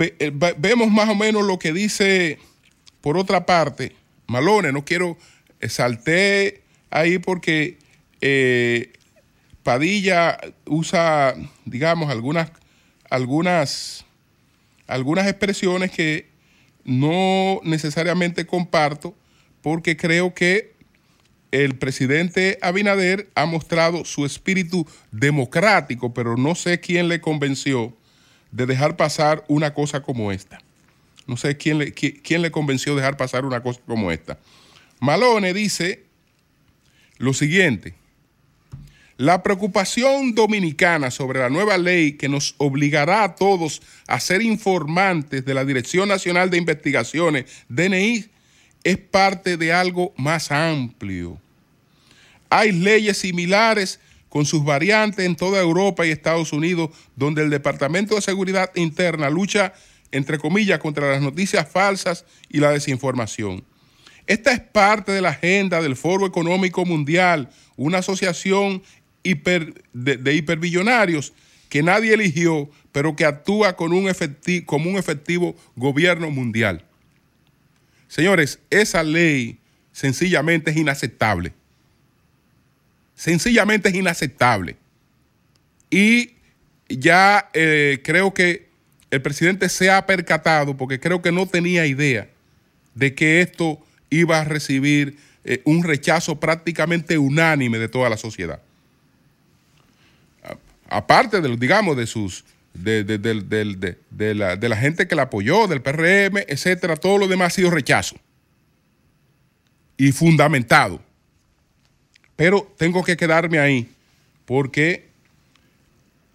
[0.00, 2.38] Eh, vemos más o menos lo que dice,
[3.00, 3.94] por otra parte,
[4.26, 5.16] Malone, no quiero,
[5.68, 7.78] salté ahí porque
[8.20, 8.92] eh,
[9.62, 12.50] Padilla usa, digamos, algunas,
[13.10, 14.06] algunas
[14.88, 16.26] algunas expresiones que
[16.84, 19.14] no necesariamente comparto
[19.62, 20.72] porque creo que
[21.50, 27.94] el presidente Abinader ha mostrado su espíritu democrático, pero no sé quién le convenció
[28.50, 30.60] de dejar pasar una cosa como esta.
[31.26, 34.38] No sé quién le, quién le convenció de dejar pasar una cosa como esta.
[35.00, 36.04] Malone dice
[37.18, 37.94] lo siguiente.
[39.18, 45.44] La preocupación dominicana sobre la nueva ley que nos obligará a todos a ser informantes
[45.44, 48.26] de la Dirección Nacional de Investigaciones, DNI,
[48.84, 51.40] es parte de algo más amplio.
[52.48, 58.14] Hay leyes similares con sus variantes en toda Europa y Estados Unidos, donde el Departamento
[58.14, 59.72] de Seguridad Interna lucha
[60.12, 63.64] entre comillas, contra las noticias falsas y la desinformación.
[64.26, 68.82] Esta es parte de la agenda del Foro Económico Mundial, una asociación
[69.22, 71.32] de, de, hiperbillonarios
[71.68, 74.10] que nadie eligió, pero que actúa con un
[74.64, 76.84] como un efectivo gobierno mundial.
[78.06, 79.58] Señores, esa ley
[79.92, 81.52] sencillamente es inaceptable.
[83.18, 84.76] Sencillamente es inaceptable.
[85.90, 86.34] Y
[86.88, 88.68] ya eh, creo que
[89.10, 92.28] el presidente se ha percatado, porque creo que no tenía idea
[92.94, 98.62] de que esto iba a recibir eh, un rechazo prácticamente unánime de toda la sociedad.
[100.88, 105.82] Aparte de, digamos, de sus de, de, la, de la gente que la apoyó, del
[105.82, 108.14] PRM, etcétera, todo lo demás ha sido rechazo.
[109.96, 111.07] Y fundamentado.
[112.38, 113.88] Pero tengo que quedarme ahí
[114.46, 115.08] porque,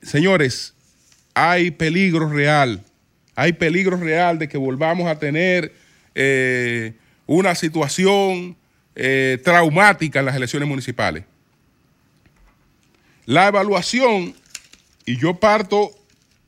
[0.02, 0.74] señores,
[1.34, 2.84] hay peligro real.
[3.36, 5.74] Hay peligro real de que volvamos a tener
[6.14, 6.92] eh,
[7.26, 8.58] una situación
[8.96, 11.24] eh, traumática en las elecciones municipales.
[13.26, 14.36] La evaluación,
[15.06, 15.92] y yo parto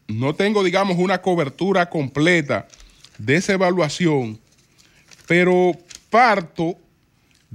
[0.09, 2.67] no tengo, digamos, una cobertura completa
[3.17, 4.37] de esa evaluación,
[5.27, 5.71] pero
[6.09, 6.77] parto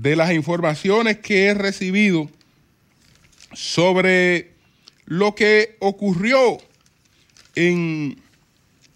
[0.00, 2.30] de las informaciones que he recibido
[3.52, 4.54] sobre
[5.04, 6.56] lo que ocurrió
[7.54, 8.18] en,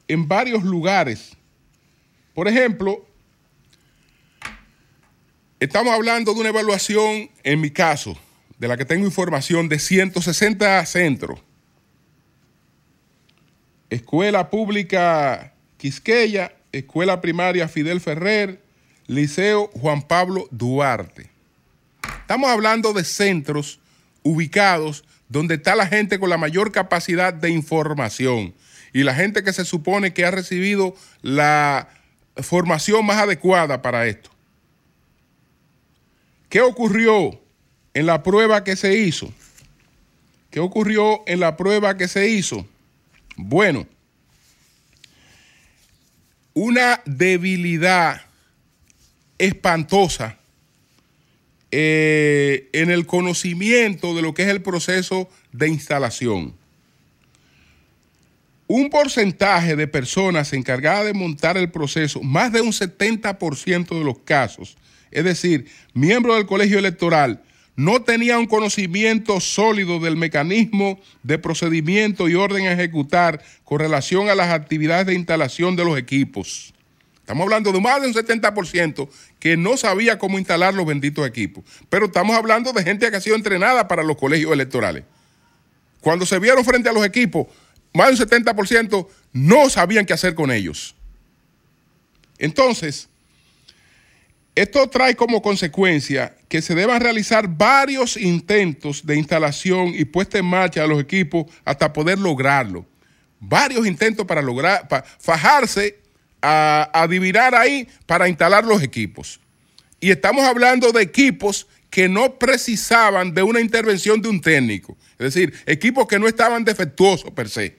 [0.08, 1.36] en varios lugares.
[2.32, 3.04] Por ejemplo,
[5.60, 8.16] estamos hablando de una evaluación, en mi caso,
[8.58, 11.40] de la que tengo información, de 160 centros
[13.90, 18.63] Escuela Pública Quisqueya, Escuela Primaria Fidel Ferrer,
[19.06, 21.30] Liceo Juan Pablo Duarte.
[22.20, 23.78] Estamos hablando de centros
[24.22, 28.54] ubicados donde está la gente con la mayor capacidad de información
[28.92, 31.88] y la gente que se supone que ha recibido la
[32.36, 34.30] formación más adecuada para esto.
[36.48, 37.38] ¿Qué ocurrió
[37.92, 39.32] en la prueba que se hizo?
[40.50, 42.66] ¿Qué ocurrió en la prueba que se hizo?
[43.36, 43.86] Bueno,
[46.54, 48.22] una debilidad
[49.38, 50.38] espantosa
[51.70, 56.54] eh, en el conocimiento de lo que es el proceso de instalación.
[58.66, 64.18] Un porcentaje de personas encargadas de montar el proceso, más de un 70% de los
[64.20, 64.76] casos,
[65.10, 67.42] es decir, miembros del colegio electoral,
[67.76, 74.28] no tenía un conocimiento sólido del mecanismo de procedimiento y orden a ejecutar con relación
[74.28, 76.73] a las actividades de instalación de los equipos.
[77.24, 79.08] Estamos hablando de más de un 70%
[79.38, 81.64] que no sabía cómo instalar los benditos equipos.
[81.88, 85.04] Pero estamos hablando de gente que ha sido entrenada para los colegios electorales.
[86.02, 87.46] Cuando se vieron frente a los equipos,
[87.94, 90.94] más de un 70% no sabían qué hacer con ellos.
[92.36, 93.08] Entonces,
[94.54, 100.44] esto trae como consecuencia que se deban realizar varios intentos de instalación y puesta en
[100.44, 102.84] marcha de los equipos hasta poder lograrlo.
[103.40, 106.03] Varios intentos para lograr, para fajarse
[106.44, 109.40] a, adivinar ahí para instalar los equipos.
[109.98, 114.96] Y estamos hablando de equipos que no precisaban de una intervención de un técnico.
[115.12, 117.78] Es decir, equipos que no estaban defectuosos per se.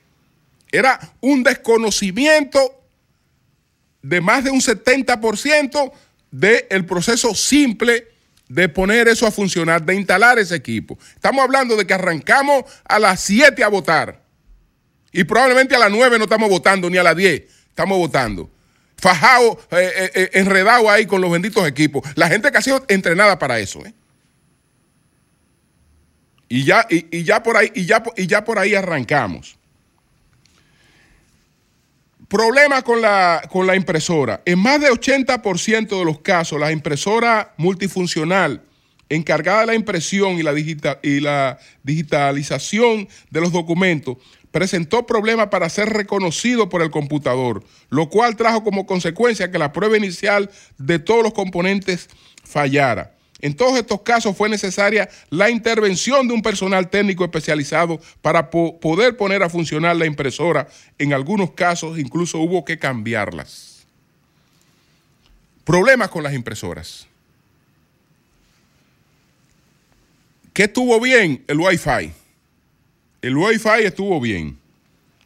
[0.72, 2.82] Era un desconocimiento
[4.02, 5.92] de más de un 70%
[6.32, 8.08] del proceso simple
[8.48, 10.98] de poner eso a funcionar, de instalar ese equipo.
[11.14, 14.24] Estamos hablando de que arrancamos a las 7 a votar
[15.12, 18.50] y probablemente a las 9 no estamos votando, ni a las 10 estamos votando.
[18.98, 22.04] Fajado, eh, eh, eh, enredado ahí con los benditos equipos.
[22.16, 23.82] La gente que ha sido entrenada para eso.
[26.48, 29.58] Y, ya, y, ya por ahí, y, ya, y ya por ahí arrancamos.
[32.28, 34.42] Problema con la, con la impresora.
[34.46, 38.62] En más de 80% de los casos, la impresora multifuncional
[39.10, 44.18] encargada de la impresión y la, digitalización de los documentos
[44.52, 49.74] presentó problemas para ser reconocido por el computador, lo cual trajo como consecuencia que la
[49.74, 52.10] prueba inicial de todos los componentes
[52.44, 53.16] fallara.
[53.42, 59.18] En todos estos casos fue necesaria la intervención de un personal técnico especializado para poder
[59.18, 60.68] poner a funcionar la impresora.
[60.98, 63.86] En algunos casos incluso hubo que cambiarlas.
[65.66, 67.08] Problemas con las impresoras.
[70.56, 71.44] ¿Qué estuvo bien?
[71.50, 72.14] El Wi-Fi.
[73.22, 74.58] El Wi-Fi estuvo bien.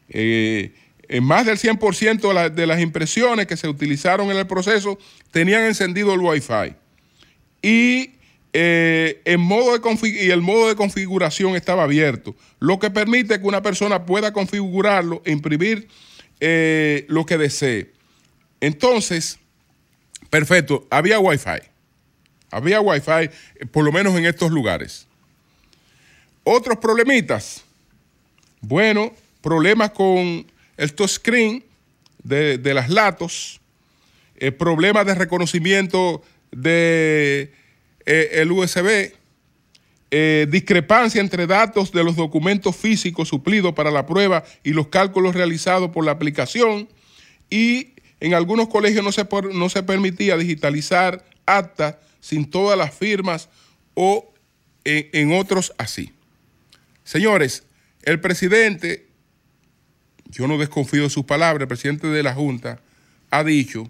[0.09, 0.73] Eh,
[1.07, 4.97] en más del 100% de las impresiones que se utilizaron en el proceso
[5.29, 6.73] tenían encendido el Wi-Fi
[7.61, 8.13] y,
[8.53, 13.61] eh, modo de y el modo de configuración estaba abierto, lo que permite que una
[13.61, 15.89] persona pueda configurarlo e imprimir
[16.39, 17.91] eh, lo que desee.
[18.61, 19.37] Entonces,
[20.31, 21.61] perfecto, había wifi.
[22.49, 23.29] Había wifi,
[23.71, 25.05] por lo menos en estos lugares.
[26.51, 27.63] Otros problemitas.
[28.59, 30.47] Bueno, problemas con
[30.77, 31.63] el touchscreen
[32.23, 33.61] de, de las latos,
[34.35, 37.53] eh, problemas de reconocimiento de
[38.03, 39.13] el USB,
[40.09, 45.35] eh, discrepancia entre datos de los documentos físicos suplidos para la prueba y los cálculos
[45.35, 46.89] realizados por la aplicación
[47.51, 47.89] y
[48.21, 53.49] en algunos colegios no se, no se permitía digitalizar actas sin todas las firmas
[53.93, 54.33] o
[54.83, 56.11] en otros así.
[57.09, 57.63] Señores,
[58.03, 59.07] el presidente,
[60.27, 62.81] yo no desconfío de sus palabras, el presidente de la Junta
[63.31, 63.89] ha dicho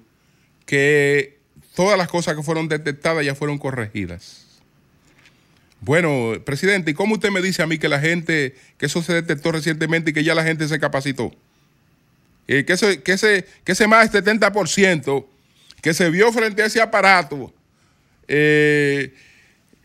[0.66, 1.38] que
[1.76, 4.62] todas las cosas que fueron detectadas ya fueron corregidas.
[5.82, 9.12] Bueno, presidente, ¿y cómo usted me dice a mí que la gente, que eso se
[9.12, 11.34] detectó recientemente y que ya la gente se capacitó?
[12.48, 15.26] Eh, que, ese, más del 70%
[15.82, 17.54] que se vio frente a ese aparato
[18.30, 19.14] eh,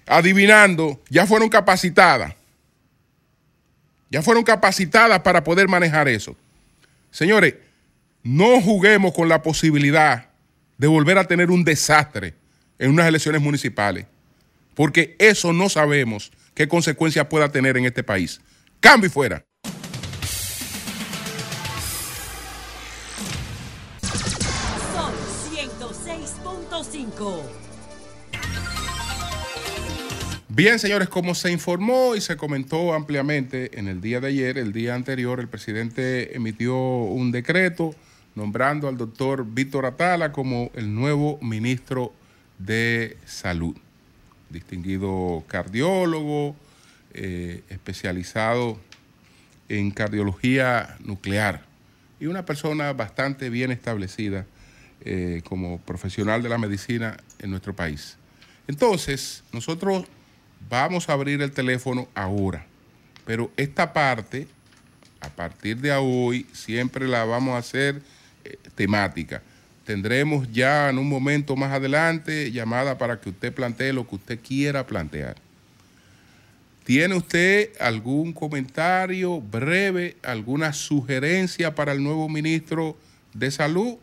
[0.06, 2.36] adivinando, ya fueron capacitadas.
[4.10, 6.36] Ya fueron capacitadas para poder manejar eso.
[7.10, 7.54] Señores,
[8.22, 10.28] no juguemos con la posibilidad
[10.78, 12.34] de volver a tener un desastre
[12.78, 14.06] en unas elecciones municipales
[14.74, 18.40] porque eso no sabemos qué consecuencias pueda tener en este país.
[18.80, 19.44] Cambio y fuera.
[30.56, 34.72] Bien, señores, como se informó y se comentó ampliamente en el día de ayer, el
[34.72, 37.92] día anterior, el presidente emitió un decreto
[38.36, 42.12] nombrando al doctor Víctor Atala como el nuevo ministro
[42.60, 43.76] de Salud
[44.48, 46.54] distinguido cardiólogo,
[47.14, 48.78] eh, especializado
[49.68, 51.64] en cardiología nuclear
[52.20, 54.46] y una persona bastante bien establecida
[55.00, 58.18] eh, como profesional de la medicina en nuestro país.
[58.68, 60.04] Entonces, nosotros
[60.68, 62.66] vamos a abrir el teléfono ahora,
[63.24, 64.46] pero esta parte,
[65.20, 68.02] a partir de hoy, siempre la vamos a hacer
[68.44, 69.42] eh, temática.
[69.84, 74.38] Tendremos ya en un momento más adelante llamada para que usted plantee lo que usted
[74.40, 75.36] quiera plantear.
[76.84, 82.96] ¿Tiene usted algún comentario breve, alguna sugerencia para el nuevo ministro
[83.32, 83.96] de Salud?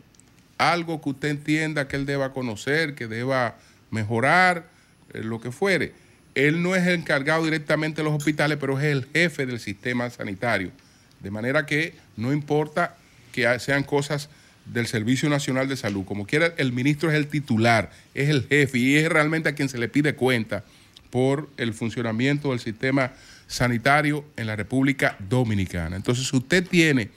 [0.58, 3.58] Algo que usted entienda que él deba conocer, que deba
[3.92, 4.68] mejorar,
[5.14, 5.94] eh, lo que fuere.
[6.36, 10.10] Él no es el encargado directamente de los hospitales, pero es el jefe del sistema
[10.10, 10.72] sanitario.
[11.20, 12.96] De manera que no importa
[13.32, 14.30] que sean cosas
[14.66, 16.06] del Servicio Nacional de Salud.
[16.06, 19.70] Como quiera, el ministro es el titular, es el jefe y es realmente a quien
[19.70, 20.64] se le pide cuenta
[21.10, 23.12] por el funcionamiento del sistema
[23.48, 25.96] sanitario en la República Dominicana.
[25.96, 27.10] Entonces, si usted tiene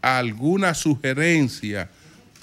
[0.00, 1.90] alguna sugerencia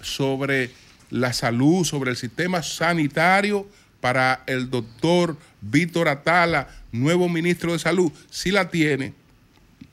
[0.01, 0.69] sobre
[1.09, 3.67] la salud, sobre el sistema sanitario
[4.01, 9.13] para el doctor Víctor Atala, nuevo ministro de Salud, si la tiene,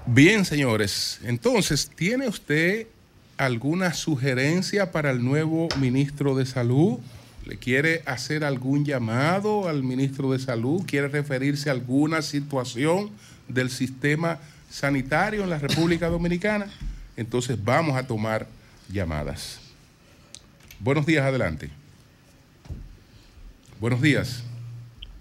[0.07, 2.87] Bien, señores, entonces, ¿tiene usted
[3.37, 6.97] alguna sugerencia para el nuevo ministro de Salud?
[7.49, 10.83] ¿Le quiere hacer algún llamado al ministro de Salud?
[10.85, 13.09] ¿Quiere referirse a alguna situación
[13.47, 14.37] del sistema
[14.69, 16.67] sanitario en la República Dominicana?
[17.17, 18.45] Entonces vamos a tomar
[18.87, 19.59] llamadas.
[20.79, 21.71] Buenos días, adelante.
[23.79, 24.43] Buenos días.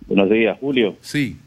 [0.06, 0.98] Buenos días, Julio.
[1.00, 1.38] Sí.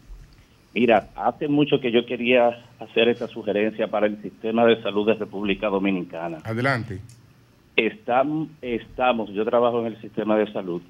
[0.73, 5.13] Mira, hace mucho que yo quería hacer esta sugerencia para el sistema de salud de
[5.13, 6.39] República Dominicana.
[6.43, 7.01] Adelante.
[7.76, 10.82] Estamos, estamos, yo trabajo en el sistema de salud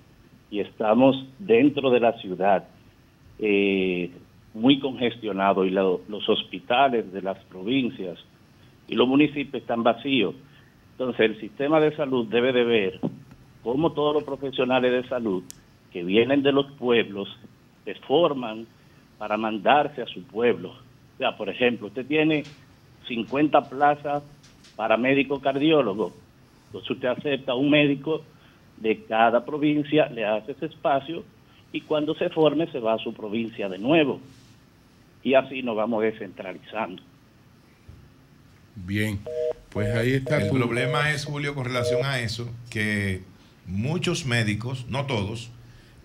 [0.49, 2.67] y estamos dentro de la ciudad
[3.39, 4.11] eh,
[4.53, 8.17] muy congestionados y los hospitales de las provincias
[8.87, 10.35] y los municipios están vacíos.
[10.93, 12.99] Entonces el sistema de salud debe de ver
[13.63, 15.43] cómo todos los profesionales de salud
[15.93, 17.29] que vienen de los pueblos
[17.85, 18.65] se forman
[19.19, 20.69] para mandarse a su pueblo.
[20.71, 22.43] O sea, por ejemplo, usted tiene
[23.07, 24.23] 50 plazas
[24.75, 26.11] para médico cardiólogo
[26.71, 28.23] Entonces usted acepta un médico
[28.77, 31.25] de cada provincia, le hace ese espacio
[31.73, 34.21] y cuando se forme se va a su provincia de nuevo.
[35.21, 37.03] Y así nos vamos descentralizando.
[38.75, 39.19] Bien,
[39.69, 40.41] pues ahí está.
[40.41, 43.21] El problema es, Julio, con relación a eso, que
[43.67, 45.51] muchos médicos, no todos,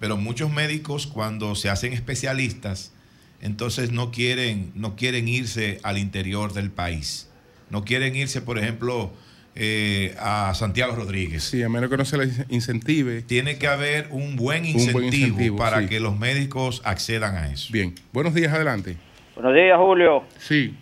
[0.00, 2.92] pero muchos médicos cuando se hacen especialistas,
[3.40, 7.30] entonces no quieren, no quieren irse al interior del país.
[7.70, 9.12] No quieren irse, por ejemplo,
[9.58, 11.42] eh, a Santiago Rodríguez.
[11.42, 13.22] Sí, a menos que no se les incentive.
[13.22, 17.72] Tiene que haber un buen incentivo, para que los médicos accedan a eso.
[17.72, 18.96] Bien, buenos días, adelante.
[19.34, 20.24] Buenos días, Julio.
[20.38, 20.76] Sí.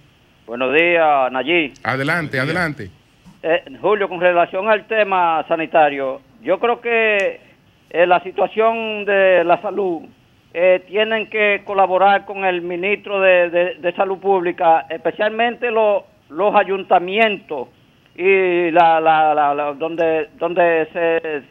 [0.44, 1.72] Buenos días, Nayí.
[1.84, 2.90] Adelante, adelante.
[3.44, 7.40] Eh, Julio, con relación al tema sanitario, yo creo que
[7.90, 10.02] eh, la situación de la salud
[10.86, 17.68] tienen que colaborar con el ministro de, Salud Pública, especialmente los ayuntamientos
[18.14, 21.42] y la, la, la, donde donde se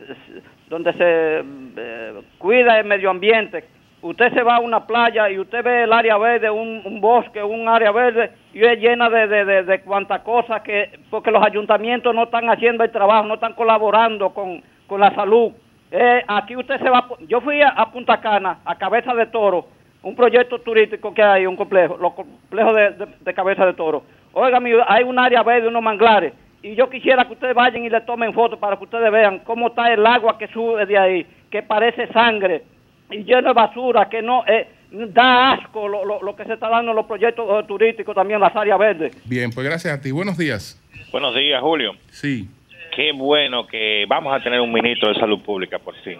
[0.70, 1.44] donde se
[1.78, 3.66] eh, cuida el medio ambiente.
[4.02, 7.70] Usted se va a una playa y usted ve el área verde un, bosque un
[7.70, 12.24] área verde y es llena de de, de, cuantas cosas que porque los ayuntamientos no
[12.24, 15.52] están haciendo el trabajo no están colaborando con, con la salud.
[15.92, 19.68] Eh, aquí usted se va yo fui a, Punta Cana a Cabeza de Toro
[20.02, 24.04] un proyecto turístico que hay un complejo los complejos de, de Cabeza de Toro.
[24.34, 26.34] Oiga hay un área verde unos manglares
[26.64, 29.68] y yo quisiera que ustedes vayan y le tomen fotos para que ustedes vean cómo
[29.68, 32.64] está el agua que sube de ahí, que parece sangre
[33.12, 36.96] y lleno de basura, que no eh, da asco lo, que se está dando en
[36.96, 39.30] los proyectos eh, turísticos también las áreas verdes.
[39.30, 40.12] Bien, pues gracias a ti.
[40.12, 40.82] Buenos días.
[41.12, 41.96] Buenos días, Julio.
[42.10, 42.48] Sí.
[42.96, 46.18] Qué bueno que vamos a tener un ministro de salud pública por fin.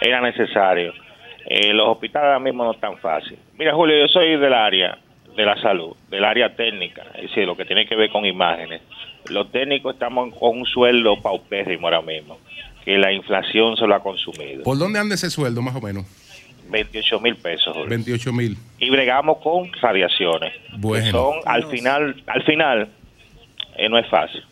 [0.00, 0.92] Era necesario.
[1.46, 3.38] Eh, los hospitales ahora mismo no están fácil.
[3.56, 4.98] Mira, Julio, yo soy del área
[5.34, 8.82] de la salud, del área técnica, es decir, lo que tiene que ver con imágenes.
[9.30, 12.38] Los técnicos estamos con un sueldo paupérrimo ahora mismo,
[12.84, 14.62] que la inflación se lo ha consumido.
[14.62, 16.06] ¿Por dónde anda ese sueldo más o menos?
[16.70, 17.76] 28 mil pesos.
[17.88, 18.56] 28 mil.
[18.78, 20.52] Y bregamos con radiaciones.
[20.76, 21.10] Bueno.
[21.10, 22.88] son, al final, al final,
[23.76, 24.42] eh, no es fácil.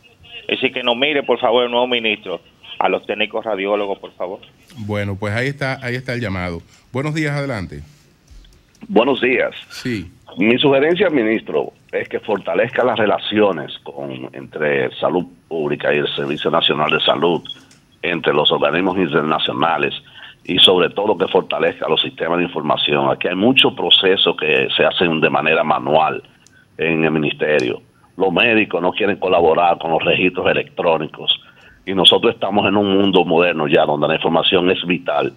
[0.43, 2.41] Es decir, que nos mire, por favor, el nuevo ministro,
[2.79, 4.41] a los técnicos radiólogos, por favor.
[4.79, 6.63] Bueno, pues ahí está, ahí está el llamado.
[6.93, 7.83] Buenos días, adelante.
[8.89, 9.55] Buenos días.
[9.71, 10.11] Sí.
[10.39, 16.51] Mi sugerencia, ministro, es que fortalezca las relaciones con, entre salud pública y el Servicio
[16.51, 17.43] Nacional de Salud,
[18.03, 19.95] entre los organismos internacionales
[20.45, 23.11] y sobre todo que fortalezca los sistemas de información.
[23.11, 26.23] Aquí hay muchos procesos que se hacen de manera manual
[26.79, 27.83] en el ministerio.
[28.17, 31.41] Los médicos no quieren colaborar con los registros electrónicos
[31.85, 35.33] y nosotros estamos en un mundo moderno ya donde la información es vital.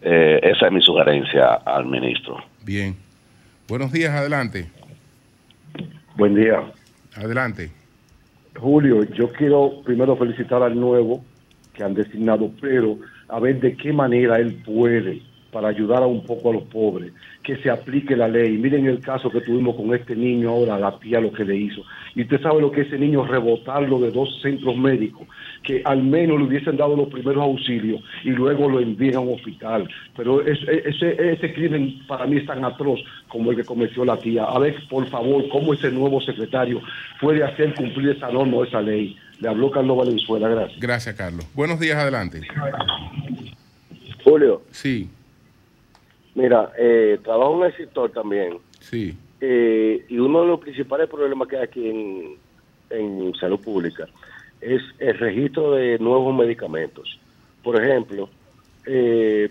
[0.00, 2.38] Eh, esa es mi sugerencia al ministro.
[2.64, 2.96] Bien.
[3.68, 4.75] Buenos días, adelante.
[6.16, 6.72] Buen día.
[7.14, 7.70] Adelante.
[8.58, 11.22] Julio, yo quiero primero felicitar al nuevo
[11.74, 12.96] que han designado, pero
[13.28, 15.20] a ver de qué manera él puede
[15.56, 18.58] para ayudar a un poco a los pobres, que se aplique la ley.
[18.58, 21.80] Miren el caso que tuvimos con este niño ahora, la tía lo que le hizo.
[22.14, 25.26] Y usted sabe lo que ese niño rebotarlo de dos centros médicos,
[25.62, 29.32] que al menos le hubiesen dado los primeros auxilios y luego lo envíen a un
[29.32, 29.88] hospital.
[30.14, 30.84] Pero ese,
[31.32, 34.44] ese crimen para mí es tan atroz como el que cometió la tía.
[34.44, 36.82] A ver, por favor, cómo ese nuevo secretario
[37.18, 39.16] puede hacer cumplir esa norma o esa ley.
[39.40, 40.80] Le habló Carlos Valenzuela, gracias.
[40.80, 41.46] Gracias, Carlos.
[41.54, 42.42] Buenos días, adelante.
[44.22, 44.60] Julio.
[44.70, 45.08] Sí.
[46.36, 48.58] Mira, eh, trabajo en el sector también.
[48.78, 49.16] Sí.
[49.40, 52.36] Eh, y uno de los principales problemas que hay aquí en,
[52.90, 54.06] en salud pública
[54.60, 57.18] es el registro de nuevos medicamentos.
[57.62, 58.28] Por ejemplo,
[58.86, 59.50] eh,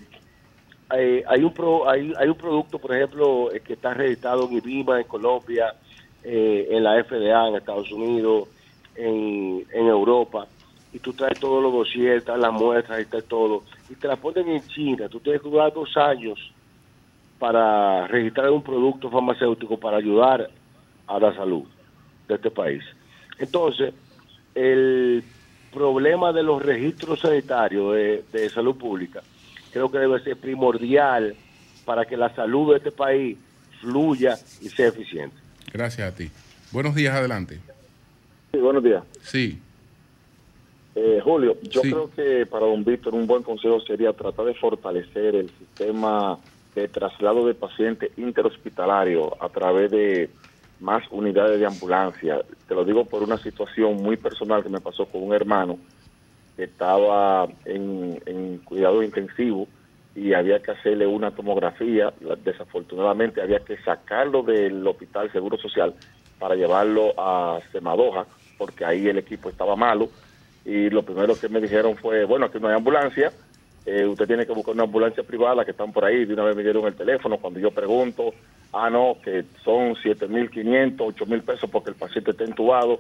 [0.90, 1.54] hay, un
[1.88, 5.74] hay, hay, un producto, por ejemplo, eh, que está registrado en IBIMA en Colombia,
[6.24, 8.48] eh, en la FDA en Estados Unidos,
[8.96, 10.48] en, en Europa,
[10.94, 14.48] y tú traes todos los dossiers, las muestras, y está todo, y te la ponen
[14.48, 15.10] en China.
[15.10, 16.54] Tú tienes que durar dos años
[17.40, 20.50] para registrar un producto farmacéutico para ayudar
[21.08, 21.64] a la salud
[22.28, 22.84] de este país.
[23.38, 23.94] Entonces,
[24.54, 25.24] el
[25.74, 27.94] problema de los registros sanitarios
[28.32, 29.22] de, salud pública
[29.72, 31.36] creo que debe ser primordial
[31.84, 33.38] para que la salud de este país
[33.82, 35.36] fluya y sea eficiente.
[35.74, 36.32] Gracias a ti.
[36.72, 37.60] Buenos días, adelante.
[38.52, 39.04] Sí, buenos días.
[39.22, 39.60] Sí.
[40.96, 45.36] Eh, Julio, yo creo que para don Víctor un buen consejo sería tratar de fortalecer
[45.36, 46.40] el sistema
[46.76, 50.30] de traslado de pacientes interhospitalario a través de
[50.82, 52.42] más unidades de ambulancia.
[52.68, 55.80] Te lo digo por una situación muy personal que me pasó con un hermano
[56.58, 59.68] que estaba en, en cuidado intensivo
[60.16, 62.14] y había que hacerle una tomografía.
[62.44, 65.94] Desafortunadamente había que sacarlo del hospital Seguro Social
[66.40, 68.26] para llevarlo a Semadoja
[68.58, 70.10] porque ahí el equipo estaba malo
[70.66, 73.32] y lo primero que me dijeron fue, bueno, aquí no hay ambulancia,
[73.86, 76.26] eh, usted tiene que buscar una ambulancia privada que están por ahí.
[76.26, 77.38] De una vez me dieron el teléfono.
[77.38, 78.34] Cuando yo pregunto,
[78.74, 83.00] ah, no, que son 7.500, 8.000 pesos porque el paciente está entubado.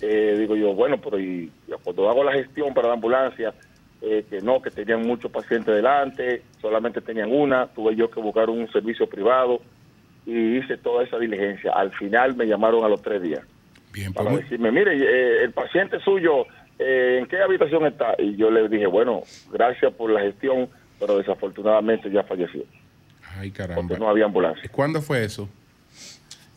[0.00, 1.50] Eh, digo yo, bueno, pero y,
[1.82, 3.54] cuando hago la gestión para la ambulancia,
[4.00, 8.50] eh, que no, que tenían muchos pacientes delante, solamente tenían una, tuve yo que buscar
[8.50, 9.60] un servicio privado
[10.26, 11.72] y hice toda esa diligencia.
[11.72, 13.42] Al final me llamaron a los tres días.
[13.92, 16.46] Bien, para pues, decirme, mire, eh, el paciente suyo,
[16.84, 18.14] eh, ¿en qué habitación está?
[18.18, 20.68] Y yo le dije, bueno, gracias por la gestión,
[20.98, 22.64] pero desafortunadamente ya falleció.
[23.38, 23.82] Ay, caramba.
[23.82, 24.68] Porque no había ambulancia.
[24.70, 25.48] ¿Cuándo fue eso?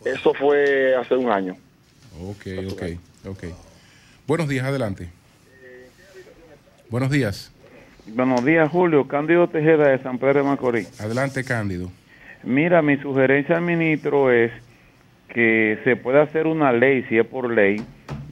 [0.03, 1.55] Eso fue hace un año.
[2.21, 2.83] Ok, ok,
[3.27, 3.43] ok.
[4.27, 5.09] Buenos días, adelante.
[6.89, 7.51] Buenos días.
[8.07, 9.07] Buenos días, Julio.
[9.07, 11.01] Cándido Tejeda de San Pedro de Macorís.
[11.01, 11.91] Adelante, Cándido.
[12.43, 14.51] Mira, mi sugerencia al ministro es
[15.35, 17.75] que se pueda hacer una ley, si es por ley,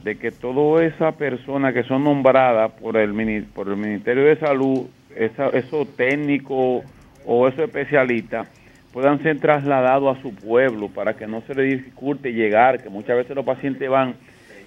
[0.04, 4.86] de que todas esas personas que son nombradas por el, por el Ministerio de Salud,
[5.14, 6.82] esos técnicos
[7.26, 8.48] o esos especialistas,
[8.90, 13.18] puedan ser trasladados a su pueblo para que no se les dificulte llegar, que muchas
[13.18, 14.14] veces los pacientes van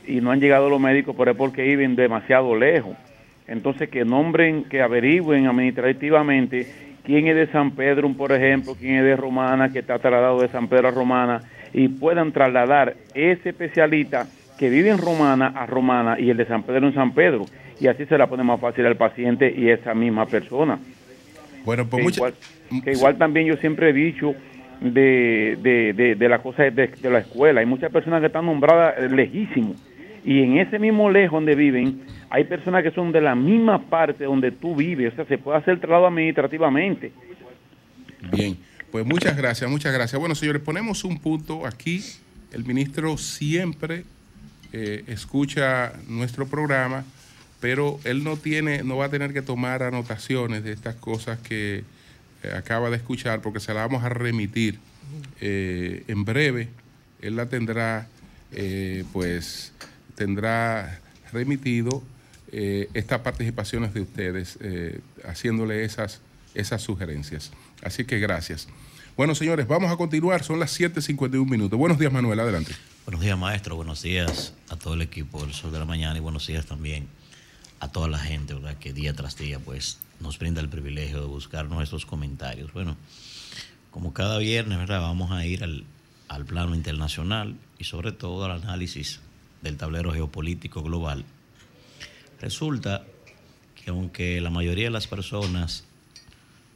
[0.05, 2.95] y no han llegado los médicos, pero es porque viven demasiado lejos.
[3.47, 6.67] Entonces que nombren, que averigüen administrativamente
[7.03, 10.49] quién es de San Pedro, por ejemplo, quién es de Romana, que está trasladado de
[10.49, 11.41] San Pedro a Romana,
[11.73, 16.63] y puedan trasladar ese especialista que vive en Romana a Romana y el de San
[16.63, 17.45] Pedro en San Pedro.
[17.79, 20.79] Y así se la pone más fácil al paciente y esa misma persona.
[21.63, 22.33] Bueno, pues que, mucha- igual,
[22.83, 24.33] que igual también yo siempre he dicho
[24.81, 27.59] de, de, de, de la cosa de, de la escuela.
[27.59, 29.75] Hay muchas personas que están nombradas eh, lejísimos.
[30.25, 34.23] Y en ese mismo lejos donde viven, hay personas que son de la misma parte
[34.25, 35.13] donde tú vives.
[35.13, 37.11] O sea, se puede hacer el traslado administrativamente.
[38.31, 38.57] Bien,
[38.91, 40.19] pues muchas gracias, muchas gracias.
[40.19, 42.03] Bueno, señores, ponemos un punto aquí.
[42.51, 44.05] El ministro siempre
[44.71, 47.03] eh, escucha nuestro programa,
[47.59, 51.83] pero él no tiene, no va a tener que tomar anotaciones de estas cosas que
[52.43, 54.79] eh, acaba de escuchar, porque se la vamos a remitir
[55.41, 56.69] eh, en breve.
[57.21, 58.07] Él la tendrá,
[59.11, 59.73] pues,
[60.15, 61.01] tendrá
[61.33, 62.03] remitido
[62.51, 64.59] estas participaciones de ustedes,
[65.25, 66.21] haciéndole esas,
[66.53, 67.51] esas sugerencias.
[67.81, 68.67] Así que gracias.
[69.15, 70.43] Bueno, señores, vamos a continuar.
[70.43, 71.77] Son las 7.51 minutos.
[71.77, 72.39] Buenos días, Manuel.
[72.39, 72.75] Adelante.
[73.05, 73.75] Buenos días, maestro.
[73.75, 77.07] Buenos días a todo el equipo del Sol de la Mañana y buenos días también
[77.79, 78.77] a toda la gente, ¿verdad?
[78.77, 82.73] Que día tras día, pues, nos brinda el privilegio de buscar nuestros comentarios.
[82.73, 82.97] Bueno,
[83.91, 85.01] como cada viernes, ¿verdad?
[85.01, 89.21] Vamos a ir al plano internacional y sobre todo al análisis
[89.61, 91.25] del tablero geopolítico global.
[92.39, 93.03] Resulta
[93.73, 95.85] que aunque la mayoría de las personas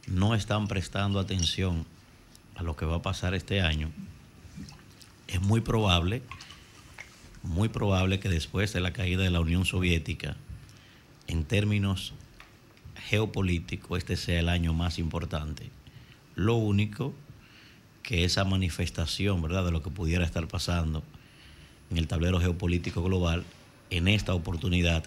[0.06, 1.86] no están prestando atención
[2.54, 3.90] a lo que va a pasar este año,
[5.28, 6.22] es muy probable,
[7.42, 10.36] muy probable que después de la caída de la Unión Soviética,
[11.26, 12.12] en términos
[13.08, 15.70] geopolíticos, este sea el año más importante.
[16.34, 17.14] Lo único
[18.02, 21.02] que esa manifestación, ¿verdad?, de lo que pudiera estar pasando
[21.90, 23.44] en el tablero geopolítico global,
[23.90, 25.04] en esta oportunidad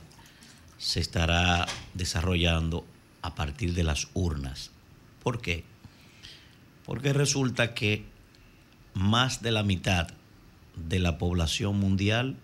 [0.78, 2.86] se estará desarrollando
[3.22, 4.72] a partir de las urnas.
[5.26, 5.64] ¿Por qué?
[6.86, 8.06] Porque resulta que
[8.94, 10.10] más de la mitad
[10.76, 12.38] de la población mundial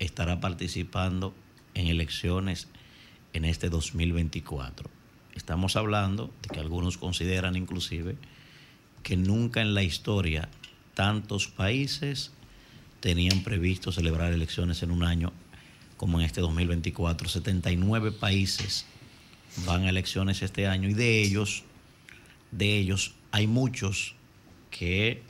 [0.00, 1.32] estará participando
[1.74, 2.66] en elecciones
[3.34, 4.90] en este 2024.
[5.36, 8.16] Estamos hablando de que algunos consideran inclusive
[9.04, 10.48] que nunca en la historia
[10.94, 12.32] tantos países
[12.98, 15.32] tenían previsto celebrar elecciones en un año
[15.96, 17.28] como en este 2024.
[17.28, 18.86] 79 países
[19.64, 21.62] van a elecciones este año y de ellos,
[22.56, 24.14] de ellos hay muchos
[24.70, 25.22] que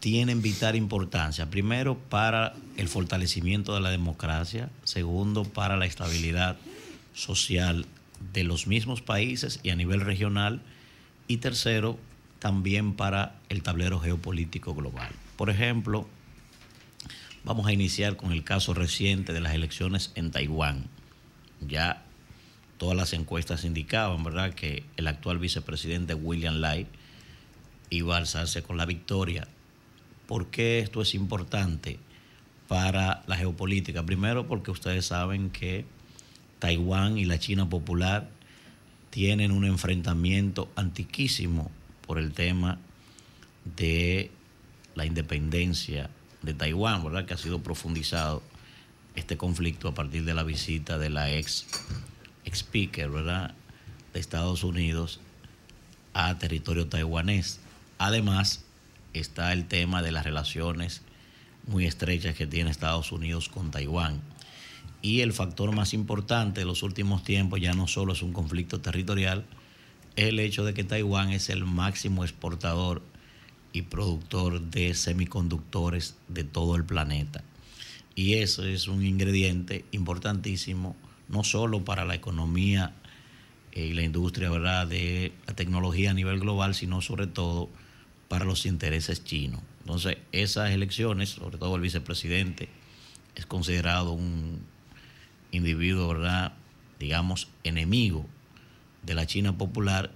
[0.00, 1.50] tienen vital importancia.
[1.50, 4.68] Primero, para el fortalecimiento de la democracia.
[4.84, 6.56] Segundo, para la estabilidad
[7.14, 7.86] social
[8.32, 10.60] de los mismos países y a nivel regional.
[11.26, 11.98] Y tercero,
[12.38, 15.10] también para el tablero geopolítico global.
[15.36, 16.06] Por ejemplo,
[17.44, 20.86] vamos a iniciar con el caso reciente de las elecciones en Taiwán.
[21.66, 22.03] Ya
[22.78, 26.86] todas las encuestas indicaban, ¿verdad?, que el actual vicepresidente William Lai
[27.90, 29.46] iba a alzarse con la victoria.
[30.26, 31.98] ¿Por qué esto es importante
[32.68, 34.04] para la geopolítica?
[34.04, 35.84] Primero, porque ustedes saben que
[36.58, 38.28] Taiwán y la China popular
[39.10, 41.70] tienen un enfrentamiento antiquísimo
[42.06, 42.78] por el tema
[43.76, 44.30] de
[44.94, 46.10] la independencia
[46.42, 47.24] de Taiwán, ¿verdad?
[47.24, 48.42] Que ha sido profundizado
[49.14, 51.66] este conflicto a partir de la visita de la ex,
[52.46, 53.54] speaker, ¿verdad?
[54.12, 55.20] De Estados Unidos
[56.12, 57.60] a territorio taiwanés.
[57.98, 58.64] Además,
[59.12, 61.02] está el tema de las relaciones
[61.66, 64.20] muy estrechas que tiene Estados Unidos con Taiwán.
[65.02, 68.80] Y el factor más importante de los últimos tiempos ya no solo es un conflicto
[68.80, 69.44] territorial,
[70.16, 73.02] es el hecho de que Taiwán es el máximo exportador
[73.72, 77.42] y productor de semiconductores de todo el planeta.
[78.14, 80.96] Y eso es un ingrediente importantísimo,
[81.28, 82.94] no solo para la economía
[83.72, 84.86] eh, y la industria ¿verdad?
[84.86, 87.68] de la tecnología a nivel global, sino sobre todo
[88.28, 89.60] para los intereses chinos.
[89.80, 92.68] Entonces, esas elecciones, sobre todo el vicepresidente,
[93.34, 94.60] es considerado un
[95.50, 96.52] individuo, ¿verdad?
[96.98, 98.26] digamos, enemigo
[99.02, 100.10] de la China popular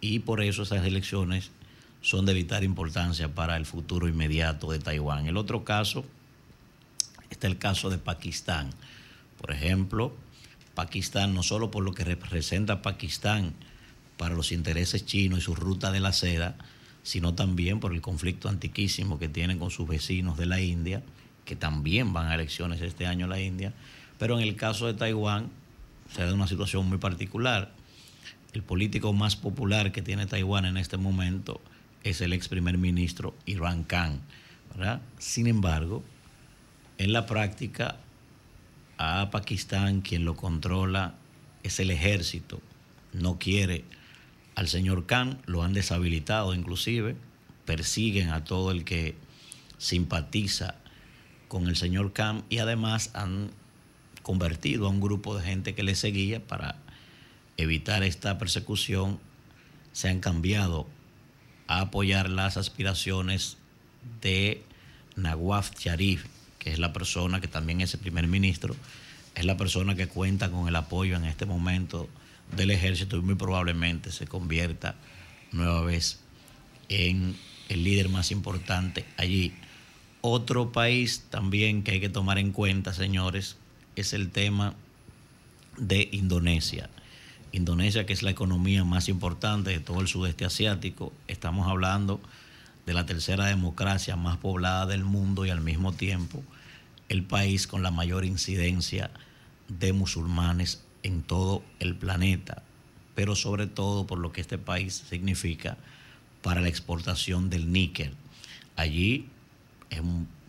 [0.00, 1.50] y por eso esas elecciones
[2.02, 5.26] son de vital importancia para el futuro inmediato de Taiwán.
[5.26, 6.04] El otro caso
[7.30, 8.70] está el caso de Pakistán.
[9.38, 10.14] Por ejemplo,
[10.74, 13.54] Pakistán, no solo por lo que representa Pakistán
[14.16, 16.56] para los intereses chinos y su ruta de la seda,
[17.02, 21.02] sino también por el conflicto antiquísimo que tienen con sus vecinos de la India,
[21.44, 23.72] que también van a elecciones este año la India.
[24.18, 25.50] Pero en el caso de Taiwán
[26.14, 27.72] se da una situación muy particular.
[28.52, 31.60] El político más popular que tiene Taiwán en este momento
[32.04, 34.20] es el ex primer ministro Irán Khan.
[35.18, 36.02] Sin embargo,
[36.98, 37.96] en la práctica,
[39.02, 41.14] a Pakistán quien lo controla
[41.62, 42.60] es el ejército.
[43.14, 43.84] No quiere
[44.54, 47.16] al señor Khan, lo han deshabilitado inclusive,
[47.64, 49.16] persiguen a todo el que
[49.78, 50.74] simpatiza
[51.48, 53.52] con el señor Khan y además han
[54.22, 56.76] convertido a un grupo de gente que le seguía para
[57.56, 59.18] evitar esta persecución.
[59.92, 60.86] Se han cambiado
[61.68, 63.56] a apoyar las aspiraciones
[64.20, 64.62] de
[65.16, 66.26] Nawaf Sharif,
[66.60, 68.76] que es la persona que también es el primer ministro,
[69.34, 72.08] es la persona que cuenta con el apoyo en este momento
[72.56, 74.94] del ejército y muy probablemente se convierta
[75.50, 76.20] nueva vez
[76.88, 77.36] en
[77.68, 79.52] el líder más importante allí.
[80.20, 83.56] Otro país también que hay que tomar en cuenta, señores,
[83.96, 84.74] es el tema
[85.78, 86.90] de Indonesia.
[87.52, 91.12] Indonesia, que es la economía más importante de todo el sudeste asiático.
[91.26, 92.20] Estamos hablando
[92.90, 96.42] de la tercera democracia más poblada del mundo y al mismo tiempo
[97.08, 99.12] el país con la mayor incidencia
[99.68, 102.64] de musulmanes en todo el planeta,
[103.14, 105.76] pero sobre todo por lo que este país significa
[106.42, 108.12] para la exportación del níquel.
[108.74, 109.28] Allí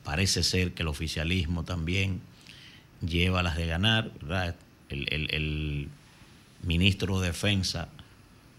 [0.04, 2.22] parece ser que el oficialismo también
[3.06, 4.10] lleva las de ganar,
[4.90, 5.90] el
[6.64, 7.90] ministro de Defensa,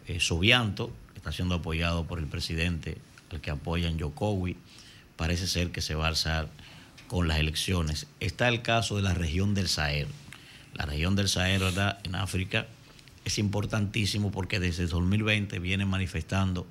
[0.06, 2.98] eh, Subianto, está siendo apoyado por el presidente
[3.32, 4.56] al que apoyan Yokowi,
[5.16, 6.48] parece ser que se va a alzar
[7.08, 8.06] con las elecciones.
[8.20, 10.08] Está el caso de la región del Sahel.
[10.74, 11.98] La región del Sahel, ¿verdad?
[12.04, 12.66] En África
[13.24, 16.66] es importantísimo porque desde 2020 viene manifestando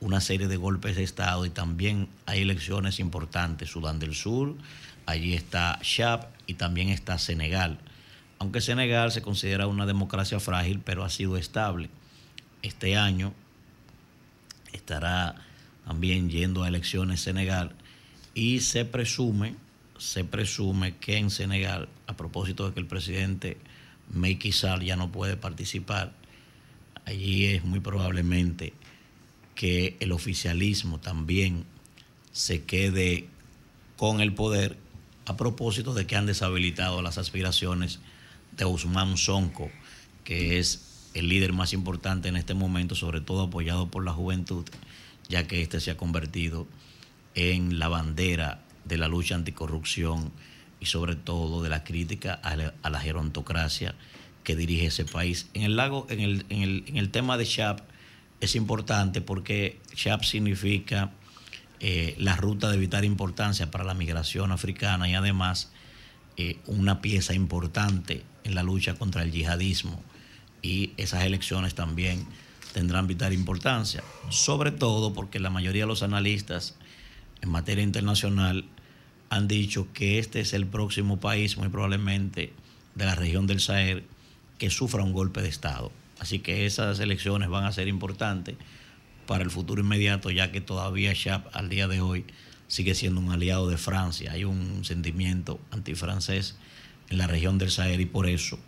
[0.00, 3.70] una serie de golpes de Estado y también hay elecciones importantes.
[3.70, 4.56] Sudán del Sur,
[5.06, 7.78] allí está Chad y también está Senegal
[8.40, 11.90] aunque Senegal se considera una democracia frágil, pero ha sido estable.
[12.62, 13.34] Este año
[14.72, 15.34] estará
[15.84, 17.72] también yendo a elecciones Senegal
[18.34, 19.54] y se presume,
[19.98, 23.58] se presume que en Senegal, a propósito de que el presidente
[24.12, 26.12] Macky Sall ya no puede participar,
[27.04, 28.72] allí es muy probablemente
[29.54, 31.64] que el oficialismo también
[32.32, 33.28] se quede
[33.96, 34.78] con el poder
[35.26, 38.00] a propósito de que han deshabilitado las aspiraciones
[38.56, 39.70] de Usman Sonko,
[40.24, 44.64] que es el líder más importante en este momento, sobre todo apoyado por la juventud,
[45.30, 46.66] ya que este se ha convertido
[47.34, 50.32] en la bandera de la lucha anticorrupción
[50.80, 52.56] y sobre todo de la crítica a
[52.90, 53.94] la, gerontocracia
[54.44, 55.48] que dirige ese país.
[55.54, 57.80] En el lago, en el, en el, en el tema de CHAP
[58.40, 61.12] es importante porque CHAP significa
[61.78, 65.70] eh, la ruta de vital importancia para la migración africana y además
[66.36, 70.02] eh, una pieza importante en la lucha contra el yihadismo
[70.62, 72.26] y esas elecciones también
[72.72, 76.76] tendrán vital importancia, sobre todo porque la mayoría de los analistas
[77.42, 78.64] en materia internacional
[79.28, 82.52] han dicho que este es el próximo país, muy probablemente
[82.94, 84.04] de la región del Sahel,
[84.58, 85.92] que sufra un golpe de Estado.
[86.18, 88.56] Así que esas elecciones van a ser importantes
[89.26, 92.24] para el futuro inmediato, ya que todavía Chap al día de hoy
[92.66, 94.32] sigue siendo un aliado de Francia.
[94.32, 96.56] Hay un sentimiento antifrancés
[97.08, 98.58] en la región del Sahel y por eso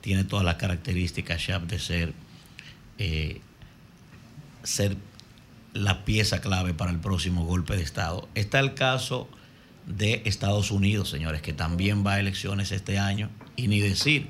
[0.00, 2.14] tiene todas las características Chap de ser,
[2.98, 3.40] eh,
[4.62, 4.96] ser
[5.72, 8.28] la pieza clave para el próximo golpe de Estado.
[8.34, 9.28] Está el caso
[9.86, 14.28] de Estados Unidos, señores, que también va a elecciones este año y ni decir,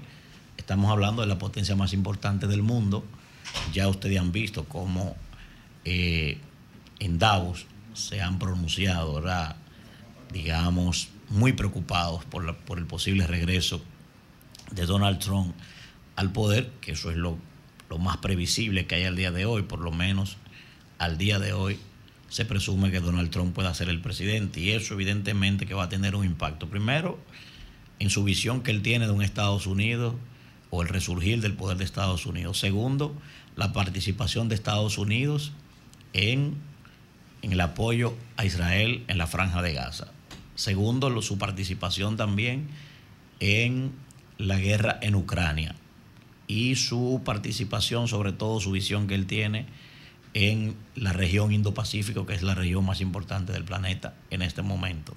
[0.57, 3.05] estamos hablando de la potencia más importante del mundo.
[3.73, 5.15] Ya ustedes han visto cómo
[5.85, 6.39] eh,
[6.99, 9.23] en Davos se han pronunciado,
[10.33, 13.83] digamos, muy preocupados por, por el posible regreso
[14.73, 15.55] de Donald Trump
[16.17, 17.39] al poder, que eso es lo,
[17.89, 20.37] lo más previsible que hay al día de hoy, por lo menos
[20.99, 21.79] al día de hoy
[22.29, 25.89] se presume que Donald Trump pueda ser el presidente y eso evidentemente que va a
[25.89, 26.69] tener un impacto.
[26.69, 27.19] Primero,
[27.99, 30.15] en su visión que él tiene de un Estados Unidos
[30.71, 32.59] o el resurgir del poder de Estados Unidos.
[32.59, 33.15] Segundo,
[33.55, 35.53] la participación de Estados Unidos
[36.13, 36.57] en,
[37.43, 40.09] en el apoyo a Israel en la franja de Gaza.
[40.57, 42.69] Segundo, su participación también
[43.39, 43.93] en
[44.39, 45.77] la guerra en Ucrania
[46.47, 49.67] y su participación, sobre todo su visión que él tiene
[50.35, 55.15] en la región Indo-Pacífico, que es la región más importante del planeta en este momento.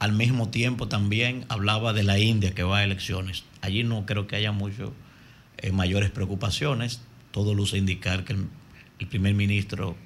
[0.00, 3.44] Al mismo tiempo también hablaba de la India que va a elecciones.
[3.62, 4.92] Allí no creo que haya mucho
[5.58, 7.00] eh, mayores preocupaciones.
[7.30, 8.48] Todo luce indicar que el,
[8.98, 9.96] el primer ministro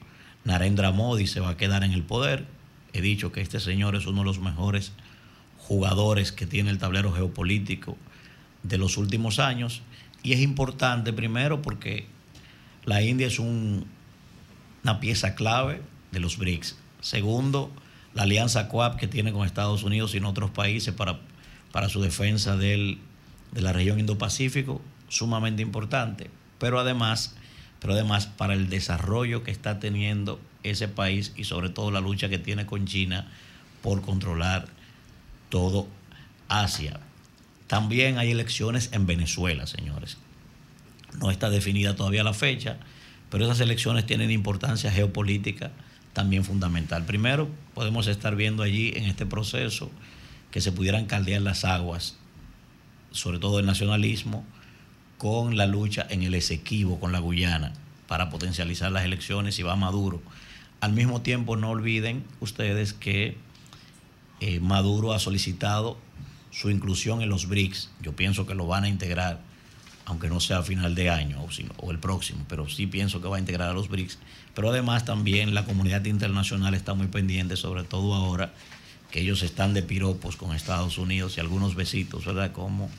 [0.45, 2.47] Narendra Modi se va a quedar en el poder.
[2.93, 4.93] He dicho que este señor es uno de los mejores
[5.57, 7.97] jugadores que tiene el tablero geopolítico
[8.62, 9.82] de los últimos años.
[10.23, 12.07] Y es importante primero porque
[12.85, 13.87] la India es un-
[14.83, 16.77] una pieza clave de los BRICS.
[17.01, 17.71] Segundo,
[18.14, 21.21] la alianza COAP que tiene con Estados Unidos y en otros países para,
[21.73, 22.99] para su defensa del-
[23.53, 26.31] de la región Indo-Pacífico, sumamente importante.
[26.59, 27.37] Pero además,
[27.81, 32.29] pero además para el desarrollo que está teniendo ese país y sobre todo la lucha
[32.29, 33.31] que tiene con China
[33.83, 34.66] por controlar
[35.51, 35.87] todo
[36.49, 37.01] Asia.
[37.69, 40.16] También hay elecciones en Venezuela, señores.
[41.21, 42.79] No está definida todavía la fecha,
[43.31, 45.71] pero esas elecciones tienen importancia geopolítica
[46.14, 47.05] también fundamental.
[47.05, 49.91] Primero, podemos estar viendo allí en este proceso
[50.51, 52.16] que se pudieran caldear las aguas,
[53.11, 54.45] sobre todo el nacionalismo,
[55.19, 57.75] con la lucha en el Esequibo, con la Guyana,
[58.07, 60.23] para potencializar las elecciones y va Maduro.
[60.81, 63.37] Al mismo tiempo, no olviden ustedes que
[64.41, 65.99] eh, Maduro ha solicitado
[66.59, 67.91] su inclusión en los BRICS.
[68.03, 69.41] Yo pienso que lo van a integrar,
[70.07, 73.21] aunque no sea a final de año o, si- o el próximo, pero sí pienso
[73.23, 74.19] que va a integrar a los BRICS.
[74.55, 78.53] Pero además también la comunidad internacional está muy pendiente, sobre todo ahora
[79.13, 82.51] que ellos están de piropos con Estados Unidos y algunos besitos, ¿verdad?
[82.53, 82.91] Como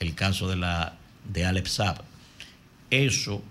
[0.00, 0.94] el caso de la
[1.32, 2.02] de Alep Saab.
[2.90, 3.42] Eso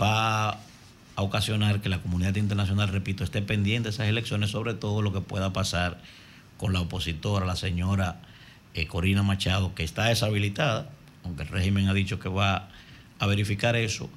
[0.00, 5.02] va a ocasionar que la comunidad internacional, repito, esté pendiente de esas elecciones, sobre todo
[5.02, 6.00] lo que pueda pasar
[6.58, 8.20] con la opositora, la señora
[8.74, 10.90] eh, Corina Machado, que está deshabilitada,
[11.24, 12.68] aunque el régimen ha dicho que va
[13.18, 14.08] a verificar eso.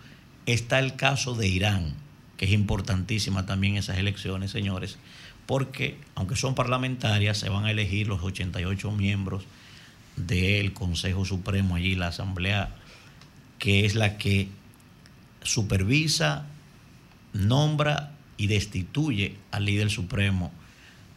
[0.45, 1.93] Está el caso de Irán,
[2.37, 4.97] que es importantísima también esas elecciones, señores,
[5.45, 9.45] porque aunque son parlamentarias, se van a elegir los 88 miembros
[10.15, 12.75] del Consejo Supremo, allí la Asamblea,
[13.59, 14.49] que es la que
[15.41, 16.45] supervisa,
[17.33, 20.51] nombra y destituye al líder supremo,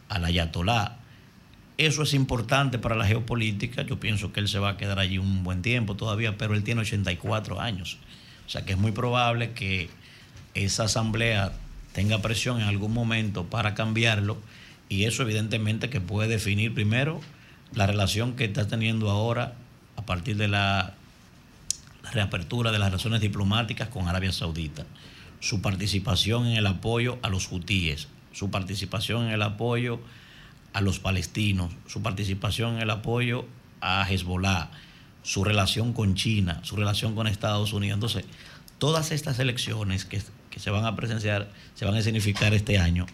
[0.09, 0.96] al ayatolá.
[1.77, 3.83] Eso es importante para la geopolítica.
[3.83, 6.63] Yo pienso que él se va a quedar allí un buen tiempo todavía, pero él
[6.63, 7.97] tiene 84 años.
[8.47, 9.89] O sea que es muy probable que
[10.55, 11.53] esa asamblea
[11.93, 14.37] tenga presión en algún momento para cambiarlo
[14.89, 17.21] y eso evidentemente que puede definir primero
[17.73, 19.55] la relación que está teniendo ahora
[19.97, 20.93] a partir de la
[22.11, 24.85] reapertura de las relaciones diplomáticas con Arabia Saudita,
[25.39, 29.99] su participación en el apoyo a los hutíes, su participación en el apoyo
[30.73, 33.45] a los palestinos, su participación en el apoyo
[33.81, 34.69] a Hezbollah,
[35.23, 37.95] su relación con China, su relación con Estados Unidos.
[37.95, 38.25] Entonces,
[38.77, 43.05] todas estas elecciones que, que se van a presenciar, se van a significar este año,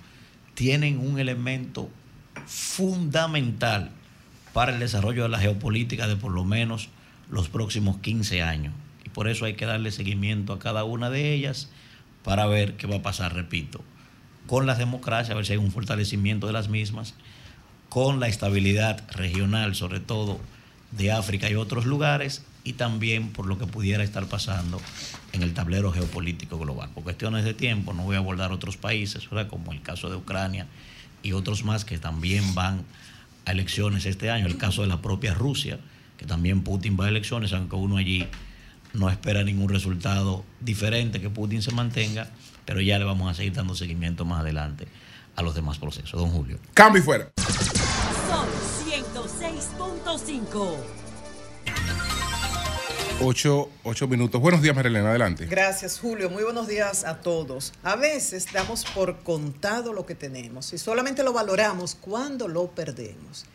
[0.53, 1.89] tienen un elemento
[2.45, 3.91] fundamental
[4.53, 6.89] para el desarrollo de la geopolítica de por lo menos
[7.29, 8.73] los próximos 15 años.
[9.03, 11.69] Y por eso hay que darle seguimiento a cada una de ellas
[12.23, 13.83] para ver qué va a pasar, repito,
[14.47, 17.15] con las democracias, a ver si hay un fortalecimiento de las mismas,
[17.93, 20.39] con la estabilidad regional, sobre todo
[20.93, 24.81] de África y otros lugares, y también por lo que pudiera estar pasando
[25.31, 26.89] en el tablero geopolítico global.
[26.95, 29.47] Por cuestiones de tiempo, no voy a abordar otros países, ¿verdad?
[29.47, 30.65] como el caso de Ucrania
[31.21, 32.83] y otros más que también van
[33.45, 35.77] a elecciones este año, el caso de la propia Rusia,
[36.17, 38.25] que también Putin va a elecciones, aunque uno allí
[38.93, 42.31] no espera ningún resultado diferente, que Putin se mantenga,
[42.65, 44.87] pero ya le vamos a seguir dando seguimiento más adelante
[45.35, 46.19] a los demás procesos.
[46.19, 46.59] Don Julio.
[46.73, 47.31] Cambio y fuera.
[48.27, 48.47] Son
[48.85, 50.77] 106.5.
[53.21, 54.41] Ocho, ocho minutos.
[54.41, 55.09] Buenos días, Marilena.
[55.09, 55.45] Adelante.
[55.45, 56.29] Gracias, Julio.
[56.29, 57.71] Muy buenos días a todos.
[57.83, 63.45] A veces damos por contado lo que tenemos y solamente lo valoramos cuando lo perdemos.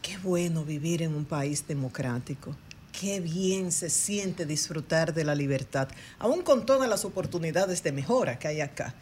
[0.00, 2.56] Qué bueno vivir en un país democrático.
[2.98, 8.38] Qué bien se siente disfrutar de la libertad, aún con todas las oportunidades de mejora
[8.38, 8.94] que hay acá.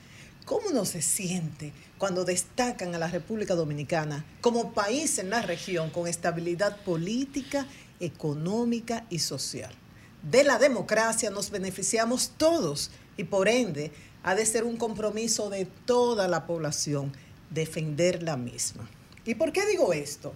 [0.49, 5.91] ¿Cómo uno se siente cuando destacan a la República Dominicana como país en la región
[5.91, 7.67] con estabilidad política,
[8.01, 9.71] económica y social?
[10.23, 13.93] De la democracia nos beneficiamos todos y por ende
[14.23, 17.13] ha de ser un compromiso de toda la población
[17.51, 18.89] defender la misma.
[19.27, 20.33] ¿Y por qué digo esto?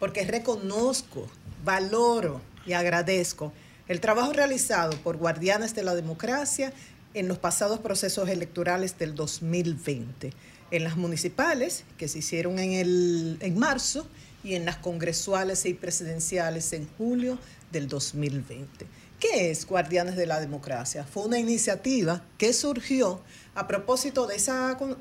[0.00, 1.28] Porque reconozco,
[1.64, 3.52] valoro y agradezco
[3.86, 6.72] el trabajo realizado por guardianes de la democracia
[7.14, 10.32] en los pasados procesos electorales del 2020,
[10.70, 14.06] en las municipales que se hicieron en, el, en marzo
[14.42, 17.38] y en las congresuales y presidenciales en julio
[17.70, 18.86] del 2020.
[19.22, 21.04] ¿Qué es Guardianes de la Democracia?
[21.04, 23.20] Fue una iniciativa que surgió
[23.54, 24.34] a propósito de,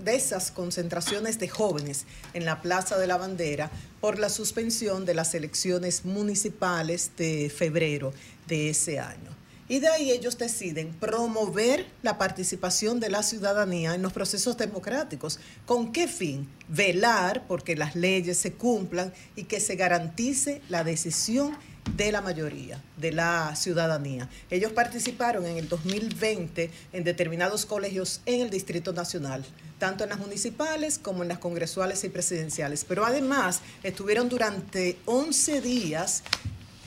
[0.03, 2.05] de esas concentraciones de jóvenes
[2.36, 8.14] en la Plaza de la Bandera por la suspensión de las elecciones municipales de febrero
[8.47, 9.30] de ese año.
[9.72, 15.39] Y de ahí ellos deciden promover la participación de la ciudadanía en los procesos democráticos.
[15.65, 16.45] ¿Con qué fin?
[16.67, 21.55] Velar porque las leyes se cumplan y que se garantice la decisión
[21.95, 24.28] de la mayoría de la ciudadanía.
[24.49, 29.45] Ellos participaron en el 2020 en determinados colegios en el Distrito Nacional,
[29.80, 32.84] tanto en las municipales como en las congresuales y presidenciales.
[32.84, 36.24] Pero además estuvieron durante 11 días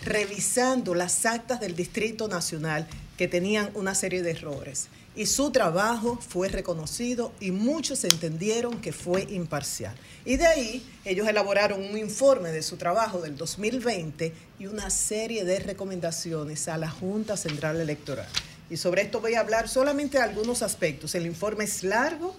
[0.04, 2.86] revisando las actas del Distrito Nacional
[3.16, 4.88] que tenían una serie de errores.
[5.16, 9.94] Y su trabajo fue reconocido y muchos entendieron que fue imparcial.
[10.24, 15.44] Y de ahí ellos elaboraron un informe de su trabajo del 2020 y una serie
[15.44, 18.26] de recomendaciones a la Junta Central Electoral.
[18.68, 21.14] Y sobre esto voy a hablar solamente de algunos aspectos.
[21.14, 22.34] El informe es largo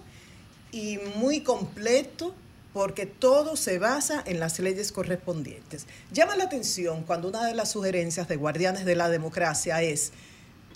[0.70, 2.34] y muy completo
[2.76, 5.86] porque todo se basa en las leyes correspondientes.
[6.12, 10.12] Llama la atención cuando una de las sugerencias de Guardianes de la Democracia es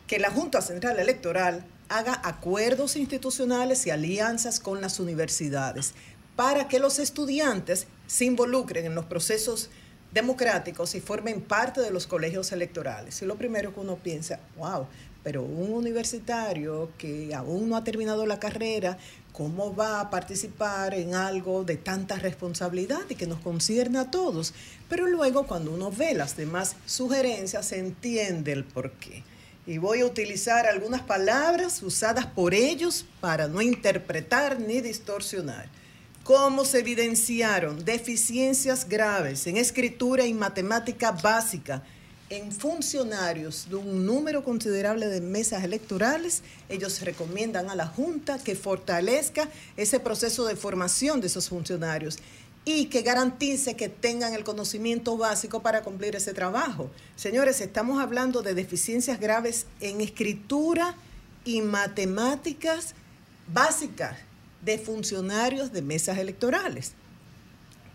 [0.07, 5.93] que la Junta Central Electoral haga acuerdos institucionales y alianzas con las universidades
[6.37, 9.69] para que los estudiantes se involucren en los procesos
[10.11, 13.21] democráticos y formen parte de los colegios electorales.
[13.21, 14.87] Y lo primero que uno piensa, wow,
[15.23, 18.97] pero un universitario que aún no ha terminado la carrera,
[19.33, 24.55] ¿cómo va a participar en algo de tanta responsabilidad y que nos concierne a todos?
[24.89, 29.23] Pero luego cuando uno ve las demás sugerencias, se entiende el porqué.
[29.67, 35.69] Y voy a utilizar algunas palabras usadas por ellos para no interpretar ni distorsionar.
[36.25, 41.83] ¿Cómo se evidenciaron deficiencias graves en escritura y matemática básica?
[42.31, 48.55] En funcionarios de un número considerable de mesas electorales, ellos recomiendan a la Junta que
[48.55, 52.19] fortalezca ese proceso de formación de esos funcionarios
[52.65, 56.89] y que garantice que tengan el conocimiento básico para cumplir ese trabajo.
[57.17, 60.95] Señores, estamos hablando de deficiencias graves en escritura
[61.45, 62.95] y matemáticas
[63.53, 64.17] básicas
[64.65, 66.93] de funcionarios de mesas electorales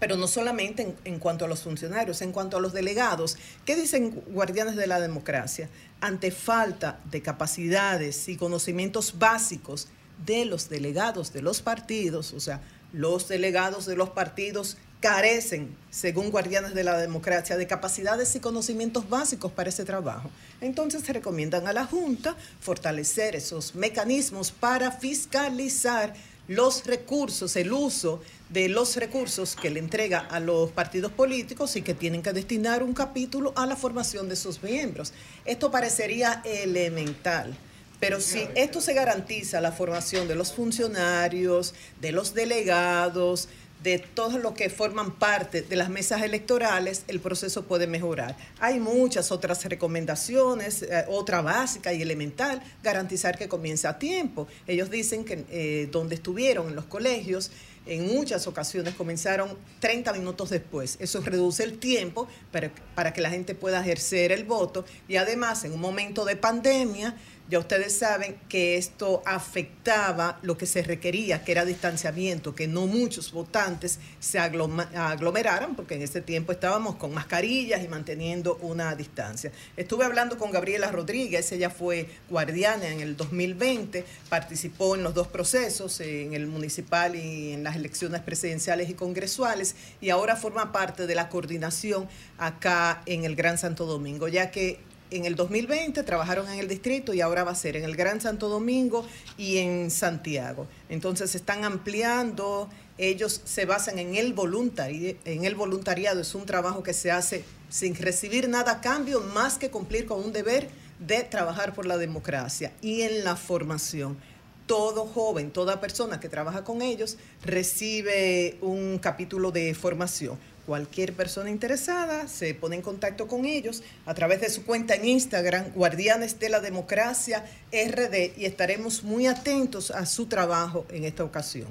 [0.06, 3.38] pero no solamente en, cuanto a los funcionarios, en cuanto a los delegados.
[3.66, 5.68] ¿Qué dicen guardianes de la democracia?
[6.00, 9.88] Ante falta de capacidades y conocimientos básicos
[10.24, 12.62] de los delegados de los partidos, o sea,
[12.94, 19.10] los delegados de los partidos carecen, según guardianes de la democracia, de capacidades y conocimientos
[19.10, 20.30] básicos para ese trabajo.
[20.62, 26.14] Entonces se recomiendan a la Junta fortalecer esos mecanismos para fiscalizar
[26.48, 31.82] los recursos, el uso de los recursos que le entrega a los partidos políticos y
[31.82, 35.14] que tienen que destinar un capítulo a la formación de sus miembros.
[35.46, 37.58] Esto parecería elemental.
[38.00, 43.48] Pero si esto se garantiza la formación de los funcionarios, de los delegados,
[43.86, 48.36] de todos los que forman parte de las mesas electorales, el proceso puede mejorar.
[48.60, 54.48] Hay muchas otras recomendaciones, eh, otra básica y elemental, garantizar que comience a tiempo.
[54.66, 57.52] Ellos dicen que eh, donde estuvieron en los colegios,
[57.86, 60.98] en muchas ocasiones comenzaron 30 minutos después.
[61.00, 65.64] Eso reduce el tiempo para, para que la gente pueda ejercer el voto y además
[65.64, 67.16] en un momento de pandemia,
[67.48, 72.88] ya ustedes saben que esto afectaba lo que se requería, que era distanciamiento, que no
[72.88, 79.52] muchos votantes se aglomeraran, porque en ese tiempo estábamos con mascarillas y manteniendo una distancia.
[79.78, 85.28] Estuve hablando con Gabriela Rodríguez, ella fue guardiana en el 2020, participó en los dos
[85.28, 91.06] procesos, en el municipal y en las elecciones presidenciales y congresuales, y ahora forma parte
[91.06, 94.80] de la coordinación acá en el Gran Santo Domingo, ya que
[95.16, 98.22] en el 2020 trabajaron en el distrito y ahora va a ser en el Gran
[98.22, 99.06] Santo Domingo
[99.38, 100.68] y en Santiago.
[100.90, 106.84] Entonces están ampliando, ellos se basan en el, voluntari en el voluntariado, es un trabajo
[106.84, 111.24] que se hace sin recibir nada a cambio más que cumplir con un deber de
[111.24, 114.18] trabajar por la democracia y en la formación.
[114.66, 120.40] todo joven, toda persona que trabaja con ellos recibe un capítulo de formación.
[120.66, 125.06] Cualquier persona interesada se pone en contacto con ellos a través de su cuenta en
[125.06, 131.24] Instagram, Guardianes de la Democracia RD, y estaremos muy atentos a su trabajo en esta
[131.24, 131.68] ocasión.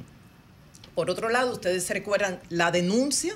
[0.94, 3.34] Por otro lado, ustedes recuerdan la denuncia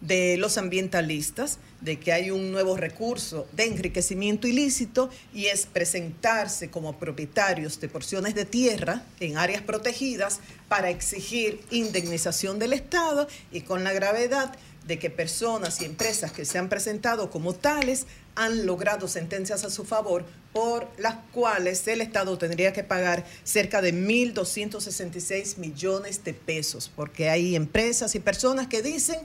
[0.00, 6.70] de los ambientalistas de que hay un nuevo recurso de enriquecimiento ilícito y es presentarse
[6.70, 13.62] como propietarios de porciones de tierra en áreas protegidas para exigir indemnización del Estado y
[13.62, 14.54] con la gravedad
[14.86, 19.70] de que personas y empresas que se han presentado como tales han logrado sentencias a
[19.70, 26.34] su favor por las cuales el Estado tendría que pagar cerca de 1.266 millones de
[26.34, 29.18] pesos, porque hay empresas y personas que dicen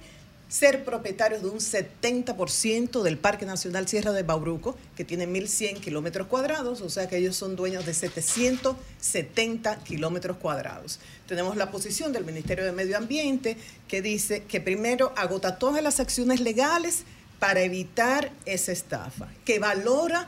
[0.51, 6.27] ser propietarios de un 70% del Parque Nacional Sierra de Bauruco, que tiene 1.100 kilómetros
[6.27, 10.99] cuadrados, o sea que ellos son dueños de 770 kilómetros cuadrados.
[11.25, 13.55] Tenemos la posición del Ministerio de Medio Ambiente
[13.87, 17.03] que dice que primero agota todas las acciones legales
[17.39, 20.27] para evitar esa estafa, que valora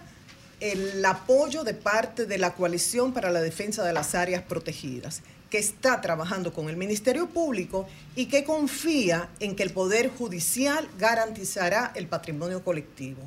[0.62, 5.22] el apoyo de parte de la coalición para la defensa de las áreas protegidas
[5.54, 7.86] que está trabajando con el Ministerio Público
[8.16, 13.22] y que confía en que el Poder Judicial garantizará el patrimonio colectivo.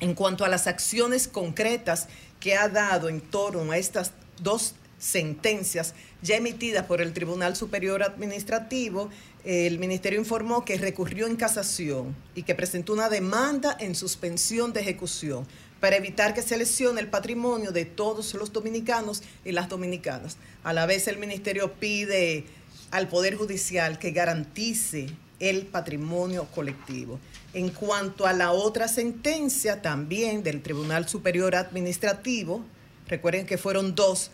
[0.00, 2.08] En cuanto a las acciones concretas
[2.40, 4.12] que ha dado en torno a estas
[4.42, 9.08] dos sentencias ya emitidas por el Tribunal Superior Administrativo,
[9.46, 14.82] el Ministerio informó que recurrió en casación y que presentó una demanda en suspensión de
[14.82, 15.46] ejecución
[15.84, 20.38] para evitar que se lesione el patrimonio de todos los dominicanos y las dominicanas.
[20.62, 22.46] A la vez el ministerio pide
[22.90, 25.08] al Poder Judicial que garantice
[25.40, 27.20] el patrimonio colectivo.
[27.52, 32.64] En cuanto a la otra sentencia también del Tribunal Superior Administrativo,
[33.06, 34.30] recuerden que fueron dos,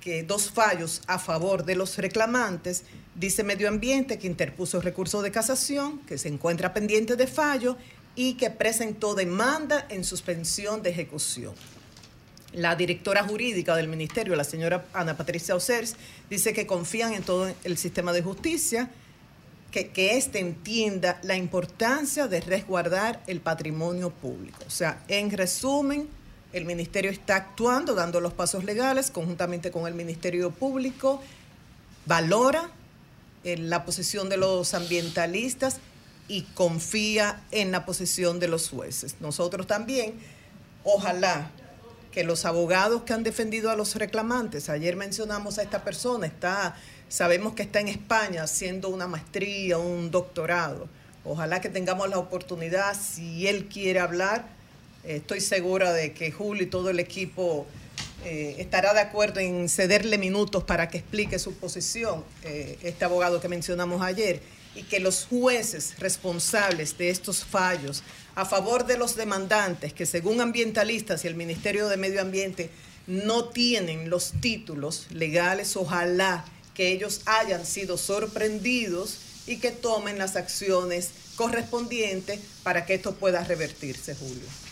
[0.00, 2.84] que dos fallos a favor de los reclamantes,
[3.16, 7.76] dice Medio Ambiente que interpuso recurso de casación, que se encuentra pendiente de fallo
[8.16, 11.54] y que presentó demanda en suspensión de ejecución.
[12.52, 15.94] La directora jurídica del ministerio, la señora Ana Patricia Osers,
[16.30, 18.90] dice que confían en todo el sistema de justicia,
[19.70, 24.58] que, que éste entienda la importancia de resguardar el patrimonio público.
[24.66, 26.08] O sea, en resumen,
[26.54, 31.20] el ministerio está actuando, dando los pasos legales conjuntamente con el Ministerio Público,
[32.06, 32.70] valora
[33.44, 35.80] eh, la posición de los ambientalistas
[36.28, 39.16] y confía en la posición de los jueces.
[39.20, 40.14] Nosotros también,
[40.84, 41.50] ojalá
[42.12, 46.76] que los abogados que han defendido a los reclamantes, ayer mencionamos a esta persona, está,
[47.08, 50.88] sabemos que está en España haciendo una maestría, un doctorado.
[51.24, 54.46] Ojalá que tengamos la oportunidad, si él quiere hablar,
[55.04, 57.66] estoy segura de que Julio y todo el equipo
[58.24, 63.40] eh, estará de acuerdo en cederle minutos para que explique su posición, eh, este abogado
[63.40, 64.40] que mencionamos ayer
[64.76, 68.02] y que los jueces responsables de estos fallos
[68.34, 72.70] a favor de los demandantes, que según ambientalistas y el Ministerio de Medio Ambiente
[73.06, 76.44] no tienen los títulos legales, ojalá
[76.74, 83.42] que ellos hayan sido sorprendidos y que tomen las acciones correspondientes para que esto pueda
[83.44, 84.65] revertirse, Julio.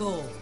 [0.00, 0.40] 106.5.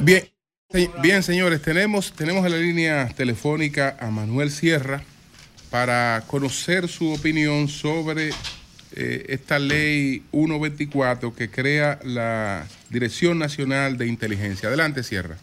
[0.00, 0.24] Bien,
[1.02, 5.02] bien, señores, tenemos, tenemos en la línea telefónica a Manuel Sierra
[5.70, 8.30] para conocer su opinión sobre
[8.96, 14.68] eh, esta ley 124 que crea la Dirección Nacional de Inteligencia.
[14.68, 15.36] Adelante, Sierra.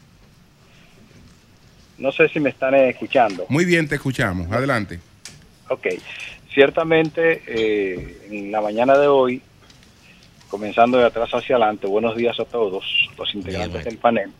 [1.97, 3.45] No sé si me están escuchando.
[3.49, 4.51] Muy bien, te escuchamos.
[4.51, 4.99] Adelante.
[5.69, 5.87] Ok.
[6.53, 9.41] Ciertamente, eh, en la mañana de hoy,
[10.49, 14.31] comenzando de atrás hacia adelante, buenos días a todos los integrantes del panel.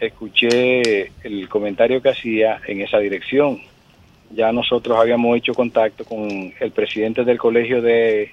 [0.00, 3.60] Escuché el comentario que hacía en esa dirección.
[4.30, 8.32] Ya nosotros habíamos hecho contacto con el presidente del Colegio de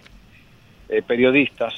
[0.90, 1.74] eh, Periodistas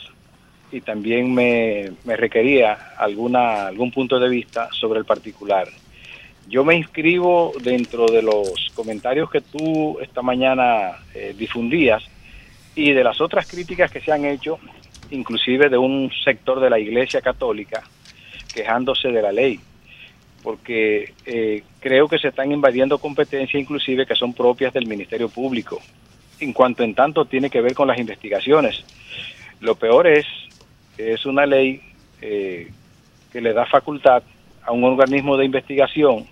[0.71, 5.67] y también me, me requería alguna, algún punto de vista sobre el particular.
[6.49, 12.03] Yo me inscribo dentro de los comentarios que tú esta mañana eh, difundías
[12.73, 14.57] y de las otras críticas que se han hecho,
[15.11, 17.83] inclusive de un sector de la Iglesia Católica
[18.53, 19.59] quejándose de la ley,
[20.41, 25.81] porque eh, creo que se están invadiendo competencias inclusive que son propias del Ministerio Público,
[26.39, 28.85] en cuanto en tanto tiene que ver con las investigaciones.
[29.59, 30.25] Lo peor es
[30.95, 31.81] que es una ley
[32.21, 32.71] eh,
[33.33, 34.23] que le da facultad
[34.63, 36.25] a un organismo de investigación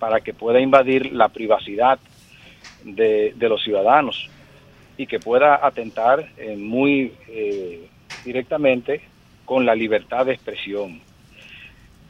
[0.00, 2.00] para que pueda invadir la privacidad
[2.82, 4.28] de, los ciudadanos
[4.96, 7.86] y que pueda atentar eh, muy eh,
[8.24, 9.02] directamente
[9.44, 11.00] con la libertad de expresión.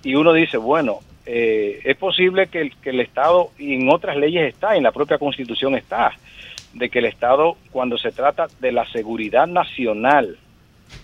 [0.03, 4.17] Y uno dice, bueno, eh, es posible que el, que el Estado, y en otras
[4.17, 6.13] leyes está, en la propia Constitución está,
[6.73, 10.39] de que el Estado, cuando se trata de la seguridad nacional,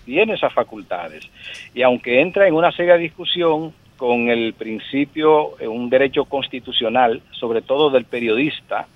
[0.05, 1.29] tiene esas facultades.
[1.73, 7.61] Y aunque entra en una seria discusión con el principio, eh, un derecho constitucional, sobre
[7.61, 8.87] todo del periodista,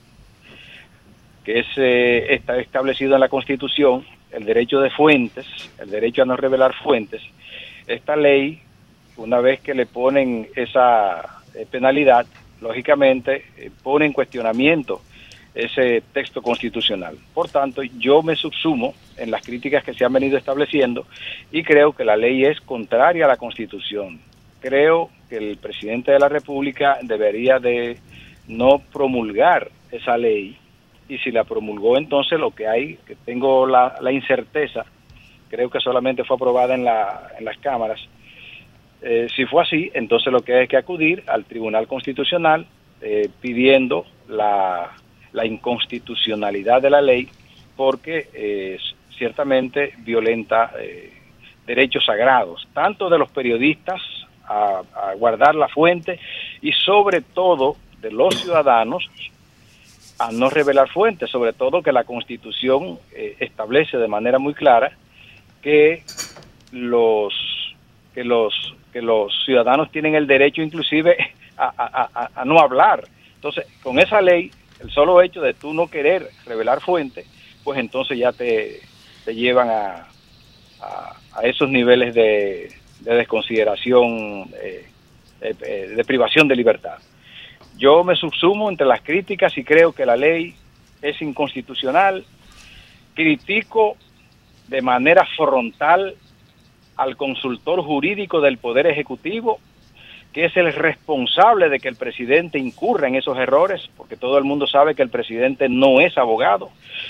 [1.44, 5.46] que es, eh, está establecido en la Constitución, el derecho de fuentes,
[5.80, 7.22] el derecho a no revelar fuentes,
[7.88, 8.62] esta ley,
[9.18, 12.26] una vez que le ponen esa eh, penalidad,
[12.62, 13.46] lógicamente
[13.82, 15.02] pone en cuestionamiento
[15.56, 17.18] ese texto constitucional.
[17.34, 21.06] Por tanto, yo me subsumo en las críticas que se han venido estableciendo
[21.52, 24.20] y creo que la ley es contraria a la Constitución.
[24.62, 27.98] Creo que el presidente de la República debería de
[28.48, 30.58] no promulgar esa ley
[31.10, 34.86] y si la promulgó entonces lo que hay, que tengo la, la incerteza,
[35.50, 38.00] creo que solamente fue aprobada en, la, en las cámaras,
[39.02, 42.66] eh, si fue así, entonces lo que hay que acudir al Tribunal Constitucional
[43.02, 44.92] eh, pidiendo la,
[45.34, 47.28] la inconstitucionalidad de la ley
[47.76, 48.78] porque eh,
[49.18, 51.12] ciertamente violenta eh,
[51.66, 54.02] derechos sagrados, tanto de los periodistas
[54.52, 56.20] a, a guardar la fuente
[56.62, 59.08] y sobre todo de los ciudadanos
[60.20, 64.92] a no revelar fuentes, sobre todo que la Constitución eh, establece de manera muy clara
[65.62, 66.04] que
[66.72, 67.34] los
[68.14, 68.54] que los
[68.94, 71.16] que los ciudadanos tienen el derecho inclusive
[71.58, 73.04] a, a- a- no hablar.
[73.36, 77.26] Entonces, con esa ley, el solo hecho de tú no querer revelar fuentes,
[77.64, 78.82] pues entonces ya te,
[79.26, 80.08] te llevan a
[81.44, 82.72] esos niveles de,
[83.02, 84.88] de desconsideración, eh,
[85.42, 87.00] eh, eh, de privación de libertad.
[87.78, 90.56] Yo me subsumo entre las críticas y creo que la ley
[91.02, 92.24] es inconstitucional.
[93.16, 93.98] Critico
[94.68, 96.16] de manera frontal
[96.96, 99.60] al consultor jurídico del Poder Ejecutivo,
[100.32, 104.44] que es el responsable de que el presidente incurra en esos errores, porque todo el
[104.44, 106.70] mundo sabe que el presidente no es abogado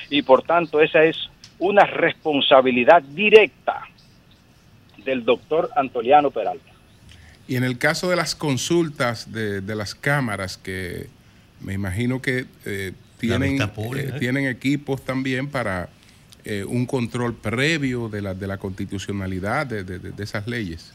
[0.10, 3.84] y por tanto esa es una responsabilidad directa
[5.04, 6.70] del doctor Antoliano Peralta.
[7.48, 11.08] Y en el caso de las consultas de, de las cámaras, que
[11.60, 14.20] me imagino que eh, tienen, pública, eh, ¿eh?
[14.20, 15.90] tienen equipos también para
[16.46, 20.94] eh, un control previo de la, de la constitucionalidad de, de- de- de esas leyes.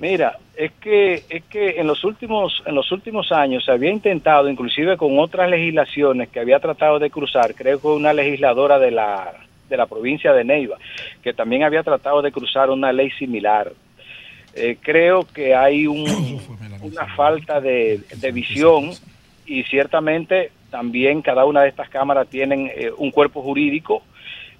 [0.00, 4.48] Mira, es que es que en los últimos en los últimos años se había intentado,
[4.48, 9.32] inclusive con otras legislaciones que había tratado de cruzar, creo que una legisladora de la
[9.74, 10.76] de la provincia de Neiva,
[11.22, 13.72] que también había tratado de cruzar una ley similar.
[14.54, 16.40] Eh, creo que hay un-
[16.82, 18.90] una falta de, de visión
[19.46, 24.02] y ciertamente también cada una de estas cámaras tienen eh, un cuerpo jurídico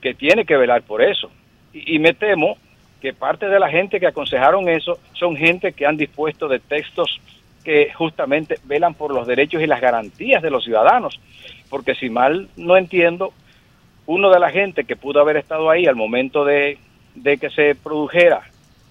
[0.01, 1.31] que tiene que velar por eso.
[1.73, 2.57] Y, y me temo
[3.01, 7.21] que parte de la gente que aconsejaron eso son gente que han dispuesto de textos
[7.65, 11.19] que justamente velan por los derechos y las garantías de los ciudadanos.
[11.71, 13.33] Porque si mal no entiendo,
[14.07, 16.79] uno de la gente que pudo haber estado ahí al momento de,
[17.15, 18.43] de que se produjera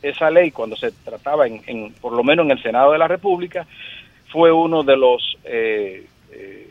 [0.02, 3.08] esa ley, cuando se trataba, en, en- por lo menos en el Senado de la
[3.08, 3.66] República,
[4.30, 6.68] fue uno de los eh, eh,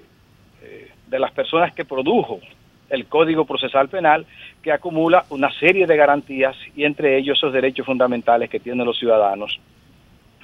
[0.63, 2.41] eh, de las personas que produjo
[2.91, 4.27] el Código Procesal Penal,
[4.63, 8.99] que acumula una serie de garantías y entre ellos esos derechos fundamentales que tienen los
[8.99, 9.59] ciudadanos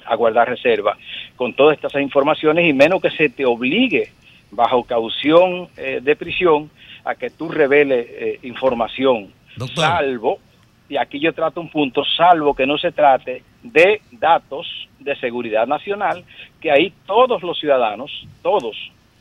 [0.05, 0.97] a guardar reserva.
[1.35, 4.09] Con todas estas informaciones y menos que se te obligue
[4.49, 6.71] bajo caución eh, de prisión
[7.03, 9.31] a que tú reveles eh, información,
[9.75, 10.39] salvo,
[10.87, 14.67] y aquí yo trato un punto, salvo que no se trate de datos
[14.99, 16.23] de seguridad nacional,
[16.59, 18.75] que ahí todos los ciudadanos, todos,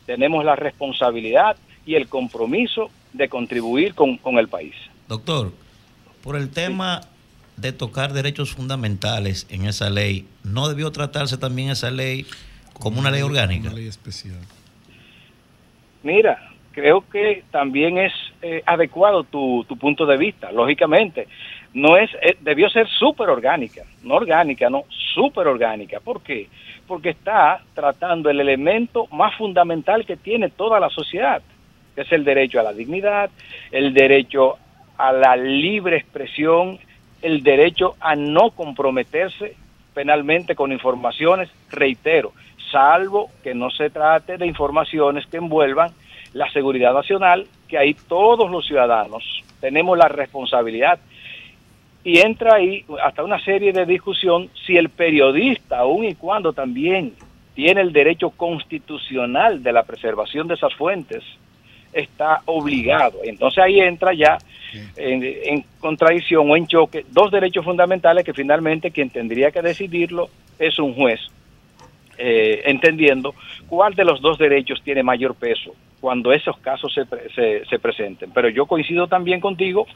[0.06, 1.56] tenemos la responsabilidad
[1.86, 4.74] y el compromiso de contribuir con, con el país.
[5.08, 5.52] Doctor,
[6.22, 7.02] por el tema
[7.56, 12.26] de tocar derechos fundamentales en esa ley, ¿no debió tratarse también esa ley
[12.74, 13.70] como una ley orgánica?
[13.70, 14.38] ley especial.
[16.02, 16.47] Mira,
[16.78, 21.26] creo que también es eh, adecuado tu, tu punto de vista, lógicamente.
[21.74, 25.98] No es, eh, debió ser súper orgánica, no orgánica, no, súper orgánica.
[25.98, 26.46] ¿Por qué?
[26.86, 31.42] Porque está tratando el elemento más fundamental que tiene toda la sociedad,
[31.96, 33.28] que es el derecho a la dignidad,
[33.72, 34.56] el derecho
[34.96, 36.78] a la libre expresión,
[37.22, 39.56] el derecho a no comprometerse
[39.94, 42.32] penalmente con informaciones, reitero,
[42.70, 45.90] salvo que no se trate de informaciones que envuelvan
[46.32, 49.24] la seguridad nacional, que ahí todos los ciudadanos
[49.60, 50.98] tenemos la responsabilidad.
[52.04, 57.12] Y entra ahí hasta una serie de discusión si el periodista, aun y cuando también
[57.54, 61.24] tiene el derecho constitucional de la preservación de esas fuentes,
[61.92, 63.18] está obligado.
[63.24, 64.38] Entonces ahí entra ya
[64.96, 70.28] en, contradicción o en choque dos derechos fundamentales que finalmente quien tendría que decidirlo
[70.58, 71.20] es un juez,
[72.16, 73.34] eh, entendiendo
[73.68, 77.04] cuál de los dos derechos tiene mayor peso cuando esos casos se,
[77.34, 78.30] se, se presenten.
[78.32, 79.86] Pero yo coincido también contigo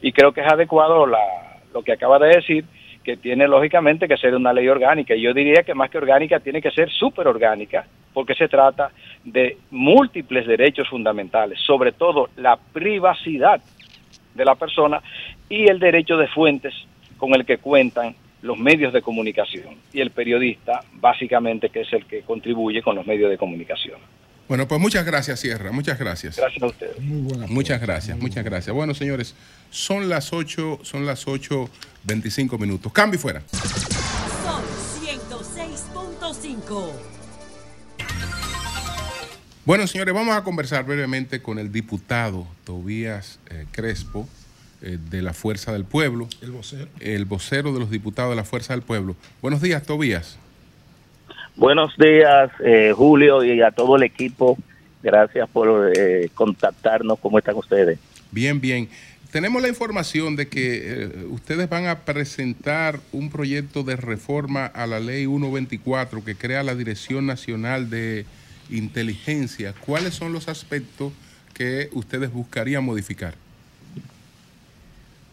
[0.00, 1.18] y creo que es adecuado la,
[1.72, 2.64] lo que acaba de decir,
[3.02, 5.14] que tiene lógicamente que ser una ley orgánica.
[5.14, 8.90] Y yo diría que más que orgánica tiene que ser súper orgánica, porque se trata
[9.24, 13.60] de múltiples derechos fundamentales, sobre todo la privacidad
[14.34, 15.02] de la persona
[15.48, 16.74] y el derecho de fuentes
[17.18, 22.06] con el que cuentan los medios de comunicación y el periodista, básicamente, que es el
[22.06, 24.00] que contribuye con los medios de comunicación.
[24.52, 25.72] Bueno, pues muchas gracias, Sierra.
[25.72, 26.36] Muchas gracias.
[26.36, 27.00] Gracias a ustedes.
[27.00, 28.76] Muchas gracias, muchas gracias.
[28.76, 29.34] Bueno, señores,
[29.70, 32.92] son las 8, son las 8.25 minutos.
[32.92, 33.42] Cambio y fuera.
[34.44, 34.62] Sol
[35.00, 36.92] 106.5.
[39.64, 44.28] Bueno, señores, vamos a conversar brevemente con el diputado Tobías eh, Crespo
[44.82, 46.28] eh, de la Fuerza del Pueblo.
[46.42, 46.88] El vocero.
[47.00, 49.16] El vocero de los diputados de la Fuerza del Pueblo.
[49.40, 50.36] Buenos días, Tobías.
[51.56, 54.56] Buenos días, eh, Julio, y a todo el equipo.
[55.02, 57.18] Gracias por eh, contactarnos.
[57.18, 57.98] ¿Cómo están ustedes?
[58.30, 58.88] Bien, bien.
[59.30, 64.86] Tenemos la información de que eh, ustedes van a presentar un proyecto de reforma a
[64.86, 68.26] la ley 124 que crea la Dirección Nacional de
[68.70, 69.74] Inteligencia.
[69.86, 71.12] ¿Cuáles son los aspectos
[71.54, 73.34] que ustedes buscarían modificar?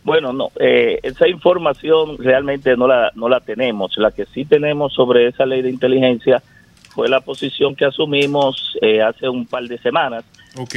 [0.04, 3.98] Bueno, no, eh, esa información realmente no la, no la tenemos.
[3.98, 6.42] La que sí tenemos sobre esa ley de inteligencia
[6.90, 10.26] fue la posición que asumimos eh, hace un par de semanas,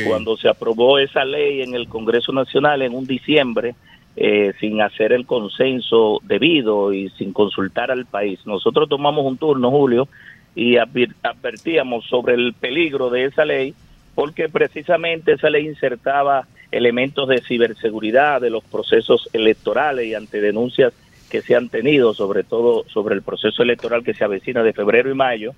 [0.07, 3.75] cuando se aprobó esa ley en el Congreso Nacional en un diciembre,
[4.15, 8.39] eh, sin hacer el consenso debido y sin consultar al país.
[8.45, 10.07] Nosotros tomamos un turno, Julio,
[10.55, 13.75] y advertíamos sobre el peligro de esa ley,
[14.15, 20.93] porque precisamente esa ley insertaba elementos de ciberseguridad de los procesos electorales y ante denuncias
[21.29, 25.11] que se han tenido, sobre todo sobre el proceso electoral que se avecina de febrero
[25.11, 25.53] y mayo,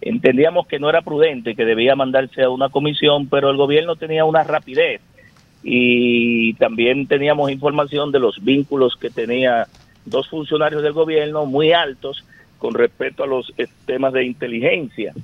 [0.00, 4.24] entendíamos que no era prudente, que debía mandarse a una comisión, pero el gobierno tenía
[4.24, 5.00] una rapidez
[5.62, 9.66] y también teníamos información de los vínculos que tenía
[10.04, 12.24] dos funcionarios del gobierno muy altos
[12.58, 13.52] con respecto a los
[13.86, 15.14] temas de inteligencia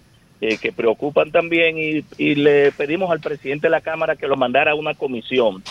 [0.46, 4.72] eh, que preocupan también y, le pedimos al presidente de la Cámara que lo mandara
[4.72, 5.62] a una comisión.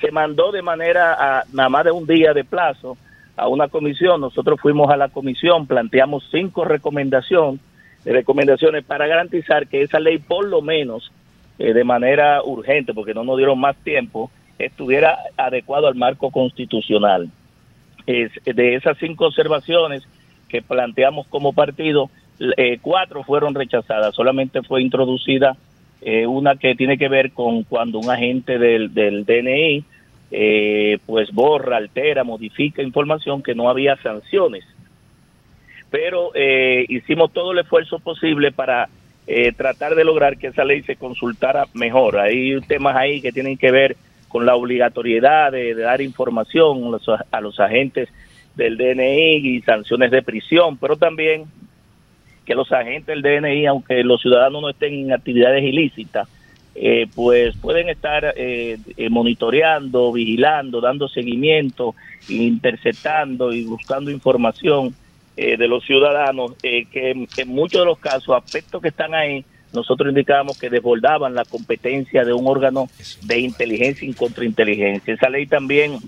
[0.00, 2.96] Se mandó de manera nada más de un día de plazo
[3.36, 4.20] a una comisión.
[4.20, 7.60] Nosotros fuimos a la comisión, planteamos cinco recomendaciones,
[8.04, 11.12] recomendaciones para garantizar que esa ley por lo menos
[11.60, 14.28] eh, de manera urgente, porque no nos dieron más tiempo,
[14.58, 17.30] estuviera adecuado al marco constitucional.
[18.06, 20.02] De esas cinco observaciones
[20.48, 22.10] que planteamos como partido,
[22.56, 25.56] eh, cuatro fueron rechazadas, solamente fue introducida
[26.00, 29.84] eh, una que tiene que ver con cuando un agente del, del DNI
[30.30, 34.64] eh, pues borra, altera, modifica información que no había sanciones.
[35.90, 38.88] Pero eh, hicimos todo el esfuerzo posible para
[39.58, 42.18] tratar de lograr que esa ley se consultara mejor.
[42.18, 43.94] Hay temas ahí que tienen que ver
[44.26, 48.08] con la obligatoriedad de, de dar información a los, a los agentes
[48.54, 51.44] del DNI y sanciones de prisión, pero también
[52.48, 56.26] que los agentes del DNI, aunque los ciudadanos no estén en actividades ilícitas,
[56.74, 61.94] eh, pues pueden estar eh, eh, monitoreando, vigilando, dando seguimiento,
[62.26, 64.94] interceptando y buscando información
[65.36, 69.14] eh, de los ciudadanos, eh, que en, en muchos de los casos, aspectos que están
[69.14, 69.44] ahí,
[69.74, 72.88] nosotros indicábamos que desbordaban la competencia de un órgano
[73.26, 75.12] de inteligencia y contrainteligencia.
[75.12, 75.98] Esa ley también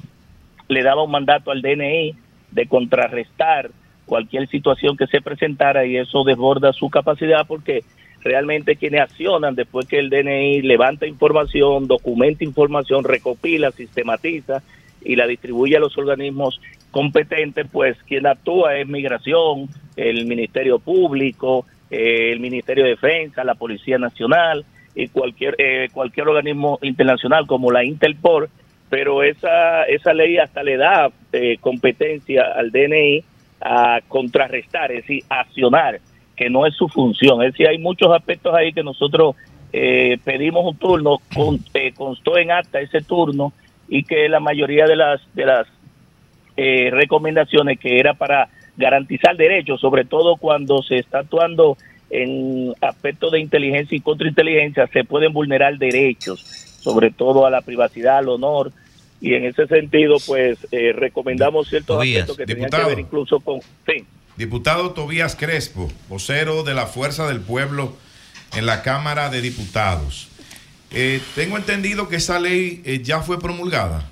[0.69, 2.15] le daba un mandato al DNI
[2.51, 3.71] de contrarrestar
[4.11, 7.85] cualquier situación que se presentara y eso desborda su capacidad porque
[8.25, 14.65] realmente quienes accionan después que el DNI levanta información, documenta información, recopila, sistematiza
[15.05, 16.61] y la distribuye a los organismos
[16.91, 23.55] competentes, pues quien actúa es migración, el Ministerio Público, eh, el Ministerio de Defensa, la
[23.55, 28.51] Policía Nacional y cualquier eh, cualquier organismo internacional como la Interpol,
[28.89, 33.30] pero esa esa ley hasta le da eh, competencia al DNI
[33.61, 36.01] a contrarrestar, es decir, accionar,
[36.37, 37.43] que no es su función.
[37.43, 39.37] Es decir, hay muchos aspectos ahí que nosotros
[39.73, 43.53] eh, pedimos un turno, con, eh, constó en acta ese turno
[43.89, 45.67] y que la mayoría de las de las
[46.57, 51.77] eh, recomendaciones que era para garantizar derechos, sobre todo cuando se está actuando
[52.09, 58.19] en aspectos de inteligencia y contrainteligencia, se pueden vulnerar derechos, sobre todo a la privacidad,
[58.19, 58.73] al honor,
[59.21, 62.89] y en ese sentido, pues eh, recomendamos ciertos Tobías, aspectos que tenían diputado.
[62.89, 63.61] que ver incluso con...
[63.87, 64.05] Sí.
[64.37, 67.95] Diputado Tobías Crespo, vocero de la Fuerza del Pueblo
[68.57, 70.29] en la Cámara de Diputados.
[70.93, 74.11] Eh, tengo entendido que esa ley eh, ya fue promulgada.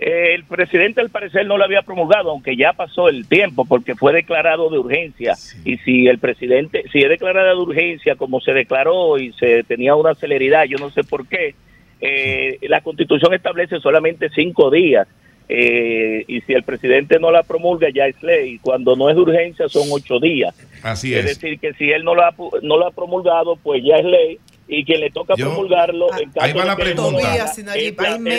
[0.00, 3.96] Eh, el presidente al parecer no la había promulgado, aunque ya pasó el tiempo porque
[3.96, 5.34] fue declarado de urgencia.
[5.64, 9.96] Y si el presidente, si es declarada de urgencia como se declaró y se tenía
[9.96, 11.56] una celeridad, yo no sé por qué,
[12.00, 15.06] eh, la constitución establece solamente cinco días.
[15.50, 18.58] Eh, y si el presidente no la promulga ya es ley.
[18.58, 20.54] Cuando no es de urgencia son ocho días.
[20.82, 21.20] Así es.
[21.24, 21.38] es.
[21.40, 24.38] decir, que si él no la, no la ha promulgado, pues ya es ley.
[24.68, 27.18] Y quien le toca Yo- promulgarlo, en caso ahí va de la que pregunta.
[27.18, 27.24] es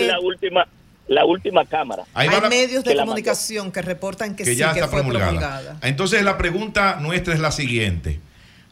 [0.07, 0.68] la- es última
[1.07, 2.03] la última cámara.
[2.14, 4.99] Ahí Hay la- medios de comunicación que reportan que, que sí, ya que está fue
[4.99, 5.26] promulgada.
[5.31, 5.80] promulgada.
[5.81, 8.19] Entonces la pregunta nuestra es la siguiente.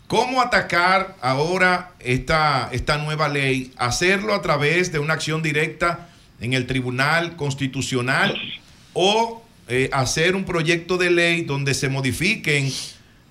[0.07, 3.73] ¿Cómo atacar ahora esta, esta nueva ley?
[3.75, 6.07] ¿Hacerlo a través de una acción directa
[6.39, 8.33] en el Tribunal Constitucional
[8.93, 12.71] o eh, hacer un proyecto de ley donde se modifiquen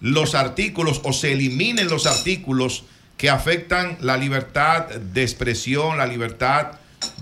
[0.02, 2.84] los artículos o se eliminen los artículos
[3.16, 6.72] que afectan la libertad de expresión, la libertad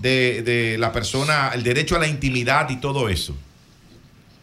[0.01, 3.37] de, de la persona, el derecho a la intimidad y todo eso?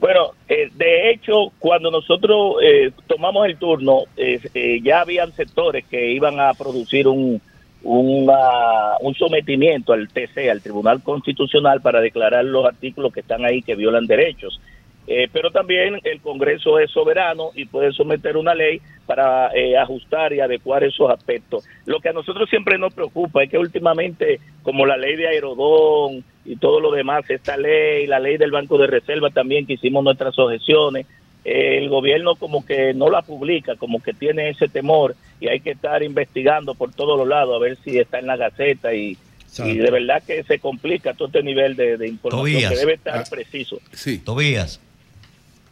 [0.02, 5.84] Bueno, eh, de hecho, cuando nosotros eh, tomamos el turno, eh, eh, ya habían sectores
[5.88, 7.40] que iban a producir un,
[7.84, 13.62] una- un sometimiento al TC, al Tribunal Constitucional, para declarar los artículos que están ahí
[13.62, 14.60] que violan derechos.
[15.06, 18.80] Eh, pero también el Congreso es soberano y puede someter una ley
[19.14, 21.64] para eh, ajustar y adecuar esos aspectos.
[21.84, 26.24] Lo que a nosotros siempre nos preocupa es que últimamente, como la ley de Aerodón
[26.46, 30.02] y todo lo demás, esta ley, la ley del Banco de Reserva también, que hicimos
[30.02, 31.04] nuestras objeciones,
[31.44, 35.60] eh, el gobierno como que no la publica, como que tiene ese temor y hay
[35.60, 39.18] que estar investigando por todos los lados a ver si está en la Gaceta y,
[39.62, 42.70] y de verdad que se complica todo este nivel de, de información Tobías.
[42.72, 43.24] que debe estar Ah.
[43.28, 43.78] preciso.
[43.92, 44.18] Sí.
[44.18, 44.80] Tobías.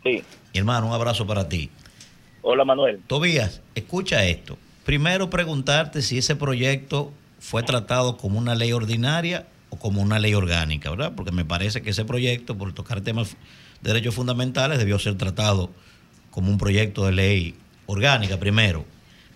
[0.02, 0.22] Sí.
[0.52, 1.70] Mi hermano, un abrazo para ti.
[2.42, 3.00] Hola Manuel.
[3.06, 4.56] Tobías, escucha esto.
[4.84, 10.34] Primero preguntarte si ese proyecto fue tratado como una ley ordinaria o como una ley
[10.34, 11.12] orgánica, ¿verdad?
[11.14, 13.36] Porque me parece que ese proyecto, por tocar temas
[13.82, 15.70] de derechos fundamentales, debió ser tratado
[16.30, 17.54] como un proyecto de ley
[17.86, 18.84] orgánica, primero.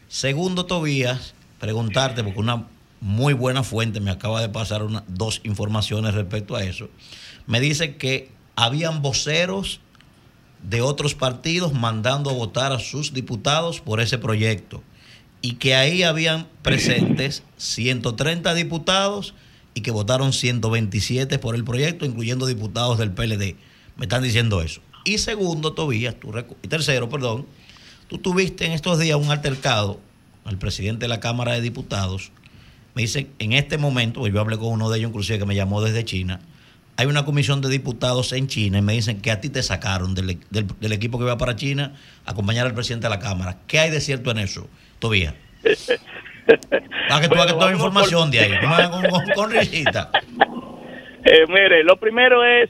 [0.08, 2.66] Segundo, Tobías, preguntarte, porque una
[3.00, 6.88] muy buena fuente me acaba de pasar dos informaciones respecto a eso.
[7.46, 9.80] Me dice que habían voceros
[10.68, 14.82] de otros partidos mandando a votar a sus diputados por ese proyecto
[15.42, 19.34] y que ahí habían presentes 130 diputados
[19.74, 23.56] y que votaron 127 por el proyecto, incluyendo diputados del PLD.
[23.96, 24.80] Me están diciendo eso.
[25.04, 26.32] Y segundo, Tobías, tú
[26.62, 27.46] y tercero, perdón,
[28.08, 30.00] tú tuviste en estos días un altercado
[30.46, 32.32] al presidente de la Cámara de Diputados.
[32.94, 35.54] Me dice, en este momento, pues yo hablé con uno de ellos, inclusive que me
[35.54, 36.40] llamó desde China,
[36.96, 40.14] hay una comisión de diputados en China y me dicen que a ti te sacaron
[40.14, 41.92] del, del- del equipo que va para China
[42.24, 43.56] a acompañar al presidente de la Cámara.
[43.66, 44.68] ¿Qué hay de cierto en eso,
[44.98, 45.34] Tobías?
[47.08, 48.50] Para que tú hagas toda la información de ahí.
[48.90, 50.10] Con, con- con risita.
[51.26, 52.68] Eh, mire, lo primero es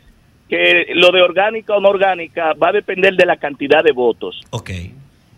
[0.49, 4.41] que lo de orgánica o no orgánica va a depender de la cantidad de votos.
[4.51, 4.71] Ok.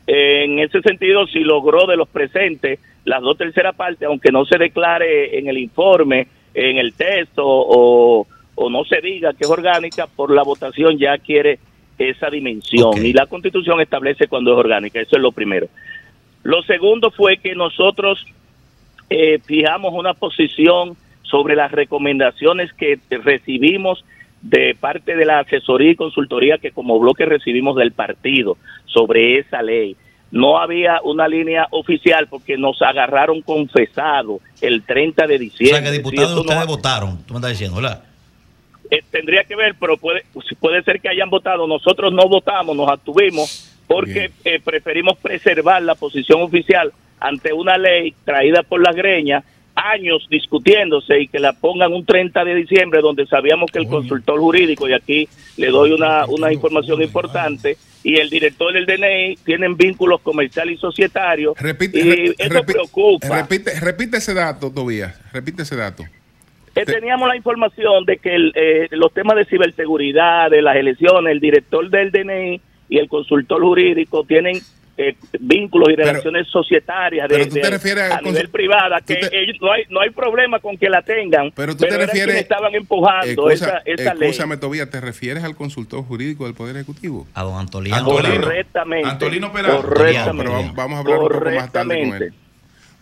[0.06, 4.58] En ese sentido, si logró de los presentes las dos terceras partes, aunque no se
[4.58, 8.26] declare en el informe, en el texto o,
[8.56, 11.60] o no se diga que es orgánica, por la votación ya quiere
[11.98, 13.04] esa dimensión.
[13.04, 15.68] Y la constitución establece cuando es orgánica, eso es lo primero.
[16.42, 18.24] Lo segundo fue que nosotros
[19.08, 24.04] eh, fijamos una posición sobre las recomendaciones que recibimos
[24.42, 28.56] de parte de la asesoría y consultoría que como bloque recibimos del partido
[28.86, 29.96] sobre esa ley.
[30.30, 35.80] No había una línea oficial porque nos agarraron confesado el 30 de O diciembre.
[35.80, 37.18] sea, que diputados no ustedes votaron.
[37.24, 38.02] Tú me estás diciendo, ¿verdad?
[38.90, 40.24] Eh, tendría que ver, pero puede,
[40.60, 41.66] puede ser que hayan votado.
[41.66, 48.14] Nosotros no votamos, nos abstuvimos porque eh, preferimos preservar la posición oficial ante una ley
[48.24, 49.44] traída por las greñas,
[49.74, 54.40] años discutiéndose y que la pongan un 30 de diciembre donde sabíamos que el consultor
[54.40, 59.76] jurídico, y aquí le doy una, una información importante, y el director del DNI tienen
[59.76, 63.28] vínculos comerciales y societarios, Repite, y eso repi- preocupa.
[63.42, 65.14] repite, repite ese dato, Tobías.
[65.32, 66.04] Repite ese dato.
[66.76, 71.32] Eh, teníamos la información de que el, eh, los temas de ciberseguridad, de las elecciones,
[71.32, 74.58] el director del DNI y el consultor jurídico tienen
[74.98, 79.00] eh, vínculos y relaciones societarias de, pero tú te de- refieres al a nivel privada,
[79.02, 81.88] que te- ellos, no, hay, no hay problema con que la tengan, Pero tú te
[81.88, 82.36] eran refieres.
[82.36, 84.28] estaban empujando Excusa- esa, esa ley.
[84.28, 87.26] excúsame, Tobías, ¿te refieres al consultor jurídico del Poder Ejecutivo?
[87.34, 87.94] A don Antolino.
[87.96, 88.40] Antolino.
[88.42, 89.08] Correctamente.
[89.10, 89.82] Antolino Peralta.
[89.82, 90.42] Correctamente.
[90.44, 92.34] Pero vamos, vamos a hablar un poco más tarde con él.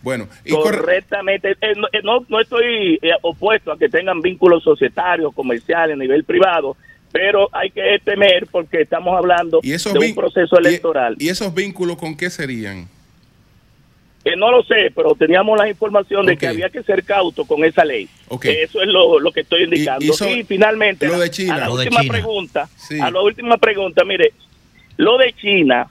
[0.05, 1.57] Bueno, y Correctamente.
[1.59, 5.99] Eh, no, eh, no, no estoy eh, opuesto a que tengan vínculos societarios, comerciales, a
[5.99, 6.77] nivel privado,
[7.11, 11.15] pero hay que temer porque estamos hablando ¿Y esos de un proceso y- electoral.
[11.17, 12.87] ¿Y esos vínculos con qué serían?
[14.37, 17.83] No lo sé, pero teníamos la información de que había que ser cauto con esa
[17.83, 18.07] ley.
[18.27, 18.45] Ok.
[18.45, 20.05] Eso es lo, lo que estoy indicando.
[20.05, 21.55] y Y, so- finalmente, lo de a- China.
[21.55, 22.11] a la Lo de última China.
[22.13, 22.99] pregunta, Sí.
[22.99, 24.33] a la última pregunta, mire,
[24.97, 25.87] lo de China,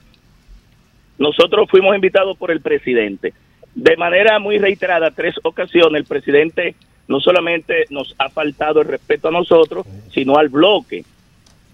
[1.17, 3.33] nosotros fuimos invitados por el presidente.
[3.75, 6.75] De manera muy reiterada, tres ocasiones, el presidente
[7.07, 11.03] no solamente nos ha faltado el respeto a nosotros, sino al bloque.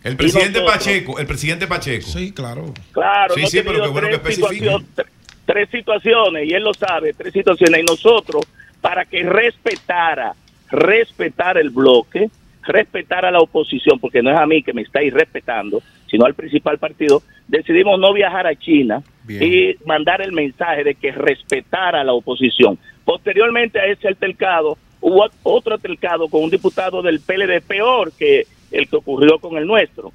[0.03, 2.07] El presidente nosotros- Pacheco, el presidente Pacheco.
[2.07, 2.73] Sí, claro.
[2.91, 4.65] Claro, Sí, sí, pero qué bueno que tres, especifique.
[4.65, 5.05] situaciones, tre-
[5.45, 8.43] tres situaciones, y él lo sabe, tres situaciones, y nosotros,
[8.81, 10.33] para que respetara,
[10.71, 12.29] respetar el bloque,
[12.63, 16.33] respetar a la oposición, porque no es a mí que me estáis respetando, sino al
[16.33, 19.43] principal partido, decidimos no viajar a China Bien.
[19.43, 22.77] y mandar el mensaje de que respetara a la oposición.
[23.03, 28.87] Posteriormente a ese altercado, hubo otro altercado con un diputado del PLD peor que el
[28.87, 30.11] que ocurrió con el nuestro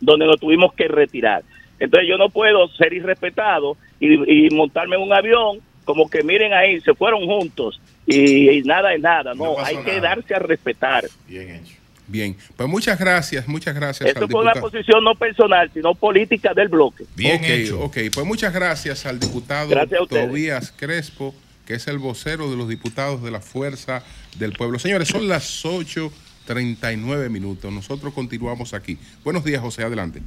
[0.00, 1.42] donde nos tuvimos que retirar.
[1.78, 6.52] Entonces yo no puedo ser irrespetado y, y montarme en un avión como que miren
[6.52, 9.32] ahí, se fueron juntos y, y nada es nada.
[9.34, 11.04] No, hay que darse a respetar.
[11.26, 11.77] Bien hecho.
[12.08, 16.68] Bien, pues muchas gracias, muchas gracias Esto fue una posición no personal, sino política del
[16.68, 17.04] bloque.
[17.04, 20.00] ok, ok, pues muchas gracias al diputado Gracias.
[20.08, 21.34] Tobías Crespo,
[21.66, 24.02] que es el vocero de los diputados de la Fuerza
[24.38, 24.78] del Pueblo.
[24.78, 27.70] Señores, son las 8.39 minutos.
[27.70, 28.98] Nosotros continuamos aquí.
[29.22, 30.22] Buenos días, José, adelante.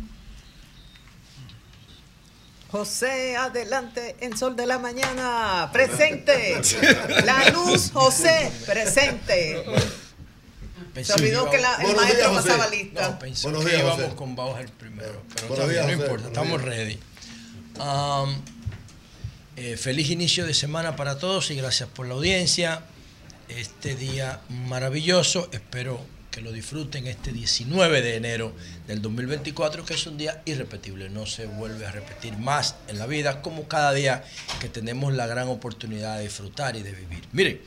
[2.69, 5.69] José, adelante en Sol de la Mañana.
[5.73, 6.61] Presente.
[7.25, 9.65] La luz, José, presente.
[11.03, 13.09] Se olvidó que la- el Buenos maestro días, pasaba lista.
[13.09, 14.15] No, pensé Buenos que días, íbamos José.
[14.15, 16.03] con Bauer primero, pero Buenos días, no José.
[16.03, 16.99] importa, estamos ready.
[17.79, 18.41] Um,
[19.55, 22.83] eh, feliz inicio de semana para todos y gracias por la audiencia.
[23.47, 25.99] Este día maravilloso, espero
[26.29, 28.53] que lo disfruten este 19 de enero
[28.87, 33.05] del 2024, que es un día irrepetible, no se vuelve a repetir más en la
[33.07, 34.23] vida, como cada día
[34.61, 37.27] que tenemos la gran oportunidad de disfrutar y de vivir.
[37.33, 37.61] Miren,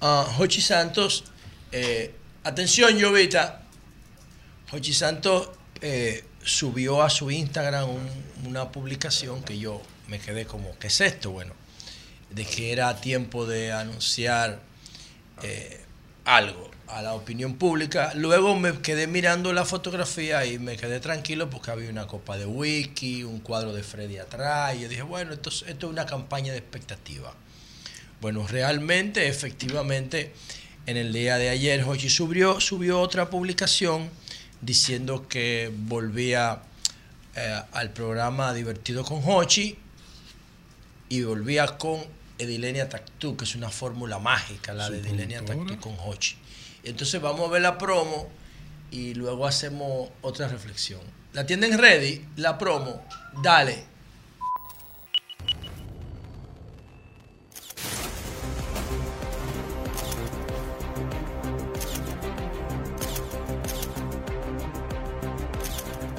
[0.00, 1.24] ah, Jochi Santos,
[1.72, 2.14] eh,
[2.46, 3.62] atención, Llovita,
[4.70, 5.50] Jochi Santos
[5.80, 11.00] eh, subió a su Instagram un- una publicación que yo me quedé como, ¿qué es
[11.00, 11.30] esto?
[11.30, 11.52] Bueno,
[12.30, 14.60] de que era tiempo de anunciar
[15.42, 15.80] eh,
[16.24, 18.12] algo a la opinión pública.
[18.14, 22.46] Luego me quedé mirando la fotografía y me quedé tranquilo porque había una copa de
[22.46, 24.74] wiki, un cuadro de Freddy atrás.
[24.76, 27.34] Y yo dije, bueno, esto, es- esto es una campaña de expectativa.
[28.20, 30.32] Bueno, realmente, efectivamente,
[30.86, 34.08] en el día de ayer, Hochi subió, subió otra publicación
[34.60, 36.62] diciendo que volvía
[37.34, 39.76] eh, al programa Divertido con Hochi
[41.08, 42.04] y volvía con
[42.38, 46.36] Edilenia Tactú, que es una fórmula mágica, la de Edilenia Tactú con Hochi.
[46.84, 48.28] Entonces vamos a ver la promo
[48.92, 51.00] y luego hacemos otra reflexión.
[51.32, 53.04] La tienen ready, la promo,
[53.42, 53.95] dale.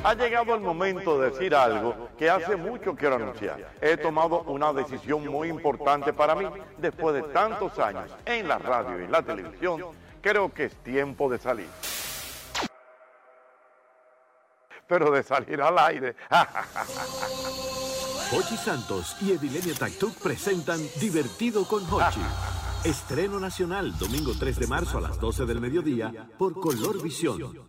[0.08, 3.74] Ha llegado el momento de decir algo que hace mucho quiero anunciar.
[3.82, 6.46] He tomado una decisión muy importante para mí.
[6.78, 9.84] Después de tantos años en la radio y en la televisión,
[10.22, 11.68] creo que es tiempo de salir.
[14.88, 16.16] Pero de salir al aire.
[18.32, 22.22] Hochi Santos y Edilenia Tactuc presentan Divertido con Hochi.
[22.86, 27.66] Estreno nacional, domingo 3 de marzo a las 12 del mediodía por Color Visión.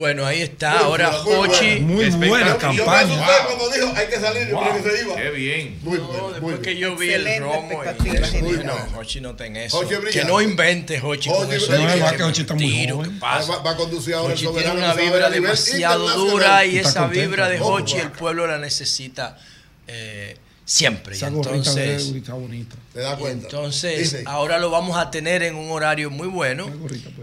[0.00, 0.80] Bueno, ahí está.
[0.80, 1.78] Ahora Hochi.
[1.78, 3.16] Muy buena campaña.
[3.46, 5.14] cuando dijo hay que salir, yo creo que se iba.
[5.14, 5.78] Qué bien.
[5.82, 6.62] Muy No, muy después bien.
[6.62, 8.74] que yo vi el romo y eso, muy no.
[8.98, 9.78] Hochi no ten eso.
[9.78, 11.72] Hochi que no invente Hochi con Hochi eso.
[11.74, 12.10] es de brillante.
[12.10, 13.12] que que Hochi está muy tiro, joven.
[13.14, 13.52] ¿qué pasa?
[13.52, 17.48] Va- va a conducir ahora el Hochi tiene una vibra demasiado dura y esa vibra
[17.48, 19.38] de Hochi el pueblo la necesita
[19.86, 21.14] eh, siempre.
[21.14, 22.76] Esa entonces, Uri está bonita.
[22.92, 23.46] Te das y cuenta.
[23.46, 26.66] entonces Dice, ahora lo vamos a tener en un horario muy bueno,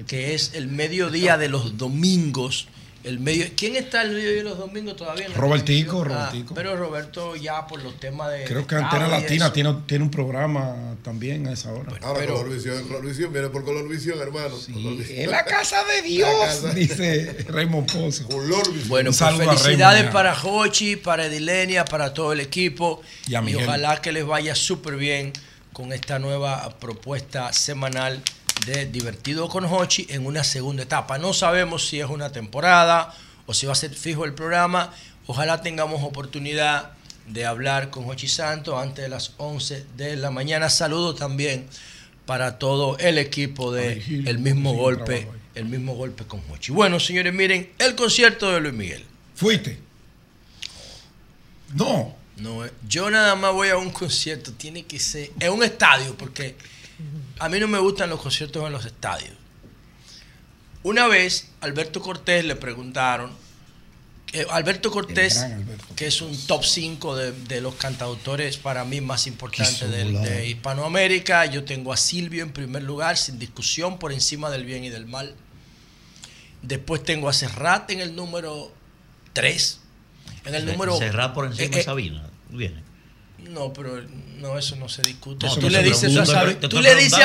[0.07, 2.67] que es el mediodía de los domingos.
[3.03, 5.25] El medio, ¿Quién está el mediodía de los domingos todavía?
[5.25, 6.01] en Robertico?
[6.01, 6.53] Ah, Robertico.
[6.53, 8.43] pero Roberto ya por los temas de...
[8.43, 11.91] Creo que Antena y Latina tiene, tiene un programa también a esa hora.
[12.01, 14.55] Ahora pero- Colorvisión, Colorvisión, viene por Colorvisión, hermano.
[14.71, 15.19] Colorvisión.
[15.19, 18.27] En la casa de Dios, casa- dice Raymond Pozo.
[18.27, 18.89] Colorvisión.
[18.89, 23.01] Bueno, pues felicidades Raymond, para Hochi, para Edilenia, para todo el equipo.
[23.27, 23.63] Y a Miguel.
[23.63, 25.33] ojalá que les vaya súper bien
[25.73, 28.21] con esta nueva propuesta semanal
[28.65, 31.17] de Divertido con Hochi en una segunda etapa.
[31.17, 33.13] No sabemos si es una temporada
[33.45, 34.93] o si va a ser fijo el programa.
[35.27, 36.91] Ojalá tengamos oportunidad
[37.27, 40.69] de hablar con Hochi Santo antes de las 11 de la mañana.
[40.69, 41.67] Saludo también
[42.25, 46.71] para todo el equipo de El mismo golpe, el mismo golpe con Hochi.
[46.71, 49.05] Bueno, señores, miren el concierto de Luis Miguel.
[49.35, 49.79] Fuiste.
[51.73, 52.15] No.
[52.37, 56.15] No, eh, yo nada más voy a un concierto, tiene que ser en un estadio
[56.17, 56.55] porque
[57.41, 59.33] a mí no me gustan los conciertos en los estadios.
[60.83, 63.31] Una vez Alberto Cortés le preguntaron,
[64.51, 65.45] Alberto Cortés,
[65.95, 71.63] que es un top 5 de, los cantautores para mí más importantes de, Hispanoamérica, yo
[71.63, 75.35] tengo a Silvio en primer lugar, sin discusión, por encima del bien y del mal.
[76.61, 78.71] Después tengo a Serrat en el número
[79.33, 79.79] 3.
[80.45, 80.95] En el número...
[80.95, 82.29] Serrat por eh, encima de eh, Sabina.
[82.49, 82.90] Viene.
[83.51, 84.01] No, pero
[84.39, 85.45] no, eso no se discute.
[85.45, 86.21] No, tú, le dices, a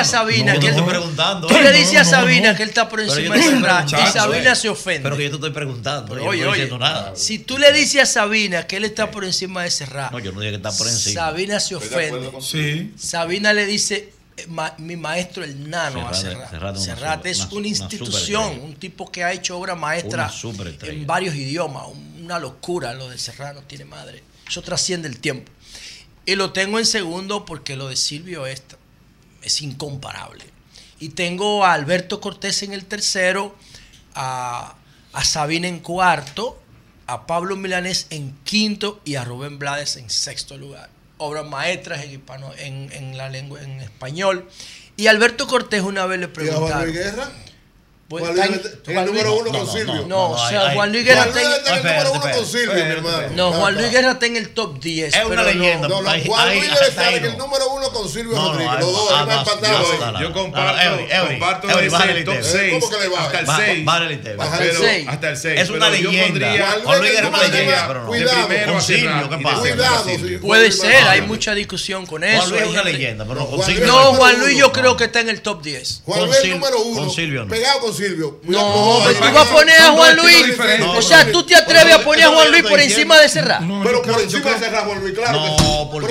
[0.01, 1.47] a Sabina que él, preguntando.
[1.47, 4.57] Tú le dices a Sabina que él está por encima de Ferran y Sabina eh.
[4.57, 5.03] se ofende.
[5.03, 7.15] Pero que yo te estoy preguntando, pero oye, no estoy diciendo nada.
[7.15, 10.11] Si tú le dices a Sabina que él está por encima de Serrat.
[10.11, 11.20] No, yo no digo que está por encima.
[11.20, 12.93] Sabina se ofende.
[12.98, 14.47] Sabina le dice eh,
[14.78, 16.77] mi maestro el nano a Serrat.
[16.77, 20.31] Eh, Serrat es una, institución, un tipo que ha hecho obra maestra
[20.82, 21.85] en varios idiomas,
[22.20, 24.23] una locura lo de Serrat no tiene madre.
[24.48, 25.51] Eso trasciende el tiempo.
[26.27, 28.62] Y lo tengo en segundo porque lo de Silvio es,
[29.43, 30.44] es incomparable.
[30.98, 33.55] Y tengo a Alberto Cortés en el tercero,
[34.15, 34.74] a,
[35.12, 36.61] a Sabina en cuarto,
[37.07, 40.90] a Pablo Milanés en quinto y a Rubén Blades en sexto lugar.
[41.19, 44.48] Obras maestras en, hispano, en, en la lengua en español.
[44.97, 46.89] Y Alberto Cortés una vez le preguntaron.
[46.89, 47.31] ¿Y a Guerra?
[48.09, 50.07] Pues, Juan Luis, el Juan número uno no, con no, Silvio.
[50.07, 53.28] No, o sea, Juan Luis Guerra está en el número uno con Silvio, mi hermano.
[53.35, 55.15] No, Juan Luis Guerra está en el top 10.
[55.15, 55.89] Es una leyenda.
[55.89, 58.81] No, Juan Luis Guerra está en el número uno con Silvio Rodríguez.
[58.81, 60.20] Los dos han empatado.
[60.20, 62.74] Yo comparto el top 6.
[62.74, 63.24] ¿Cómo que le va?
[63.24, 65.09] Hasta el 6.
[65.09, 65.61] Hasta el 6.
[65.61, 66.81] Es una leyenda.
[66.85, 68.05] Juan Luis Guerra es una leyenda.
[68.07, 68.49] Cuidado.
[68.66, 69.61] Con Silvio, ¿qué pasa?
[69.61, 70.05] Cuidado.
[70.43, 72.39] Puede ser, hay mucha discusión con eso.
[72.39, 73.87] Juan Luis es una leyenda, pero no con Silvio.
[73.89, 76.03] No, Juan Luis yo creo que está en el top 10.
[76.05, 77.01] Juan Luis es número uno.
[77.01, 77.49] Con Silvio.
[77.49, 78.40] Pegado con Silvio.
[78.43, 80.59] No, pero tú vas a poner a Juan Luis.
[80.97, 83.60] O sea, tú te atreves a poner a Juan Luis por encima de Serra.
[83.82, 85.40] Pero por encima de Serra, Juan Luis, claro.
[85.40, 86.10] No, por Por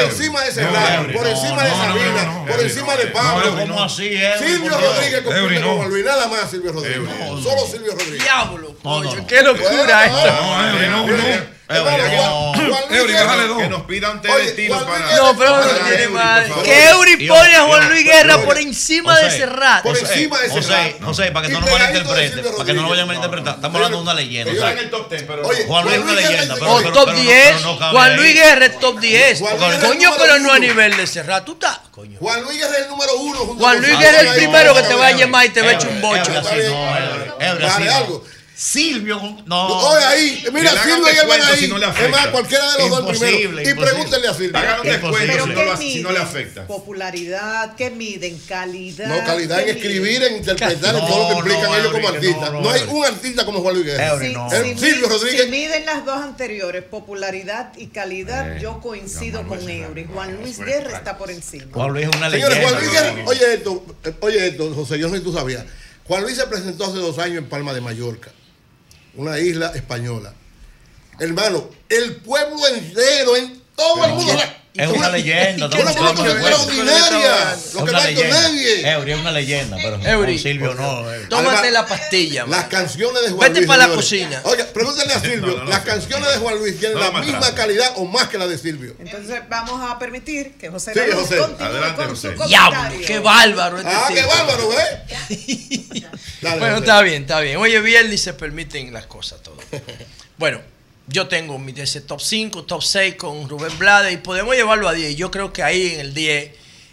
[0.00, 3.56] encima de Serra, por encima de Sabina, por encima de Pablo.
[3.58, 4.38] ¿Cómo así es?
[4.38, 6.04] Silvio Rodríguez compite con Juan Luis.
[6.04, 7.08] Nada más Silvio Rodríguez.
[7.42, 8.22] Solo Silvio Rodríguez.
[8.22, 8.76] Diablo.
[9.26, 10.32] Qué locura esto.
[10.32, 11.51] No, no, no.
[11.74, 13.58] Eh, Eury, bájale dos.
[13.58, 14.28] Que nos pida un té
[14.68, 15.16] para.
[15.16, 16.52] No, pero no tiene mal.
[16.62, 19.82] Que Eury pone a Juan Luis Guerra por encima de Serrat.
[19.82, 21.00] Por encima de Serrat.
[21.00, 22.44] No sé, para que no nos malinterpreten.
[22.52, 23.54] Para que no lo vayan a malinterpretar.
[23.56, 24.52] Estamos hablando de una leyenda.
[25.66, 26.54] Juan Luis es una leyenda.
[26.66, 27.64] O top 10.
[27.92, 29.42] Juan Luis Guerra es top 10.
[29.80, 31.44] Coño, pero no a nivel de Serrat.
[31.44, 31.80] Tú estás.
[31.90, 32.18] Coño.
[32.18, 33.38] Juan Luis Guerra es el número uno.
[33.58, 35.72] Juan Luis Guerra es el primero que te va a llamar y te va a
[35.72, 36.32] echar un bocho.
[37.38, 38.24] Dale algo.
[38.62, 39.20] Silvio.
[39.44, 39.66] No.
[39.66, 40.44] Oye, ahí.
[40.52, 41.64] Mira, Silvio y el van ahí.
[41.64, 43.70] Es más, cualquiera de los imposible, dos primero.
[43.70, 44.56] Y pregúntenle a Silvio.
[44.56, 46.66] Hagan un descuento si, no le afecta.
[46.68, 48.38] Popularidad, ¿qué miden?
[48.46, 49.08] Calidad.
[49.08, 52.52] No, calidad en escribir, en interpretar, en todo lo que implican ellos como artistas.
[52.52, 54.18] No, hay un artista como Juan Luis Guerra.
[54.76, 55.42] Silvio Rodríguez.
[55.42, 60.04] Si miden las dos anteriores, popularidad y calidad, eh, yo coincido con Eury.
[60.04, 61.66] Juan Luis Guerra está por encima.
[61.72, 62.54] Juan Luis es una leyenda.
[62.54, 63.24] Señores, Juan Luis Guerra.
[63.26, 65.64] Oye esto, eh, oye esto, José, yo no sé si tú sabías.
[66.04, 68.30] Juan Luis se presentó hace dos años en Palma de Mallorca
[69.14, 70.34] una isla española.
[71.18, 74.32] Hermano, el pueblo entero, en todo el mundo.
[74.74, 75.68] Es una leyenda.
[75.68, 76.00] ¿Qué lo que?
[76.00, 78.90] Lo que no ha hecho nadie.
[78.90, 81.12] Eury es una leyenda, pero Eury, Silvio no.
[81.12, 81.26] Eh.
[81.28, 82.46] Tómate la pastilla.
[82.46, 83.54] Las canciones de Juan Luis.
[83.54, 84.40] Vete para la cocina.
[84.44, 85.64] Oiga, pregúntale a Silvio.
[85.64, 88.96] Las canciones de Juan Luis tienen la misma calidad o más que la de Silvio.
[88.98, 91.38] Entonces vamos a permitir que José Sí, José.
[91.58, 92.34] Adelante, José.
[92.46, 93.78] Diablo, qué bárbaro.
[93.78, 96.06] Este ah, qué bárbaro, ¿eh?
[96.58, 97.56] Bueno, está bien, está bien.
[97.58, 99.64] Oye, viernes se permiten las cosas todas.
[100.38, 100.71] Bueno
[101.06, 104.92] yo tengo mi, ese top 5, top 6 con Rubén Blades y podemos llevarlo a
[104.92, 105.16] 10.
[105.16, 106.52] Yo creo que ahí en el 10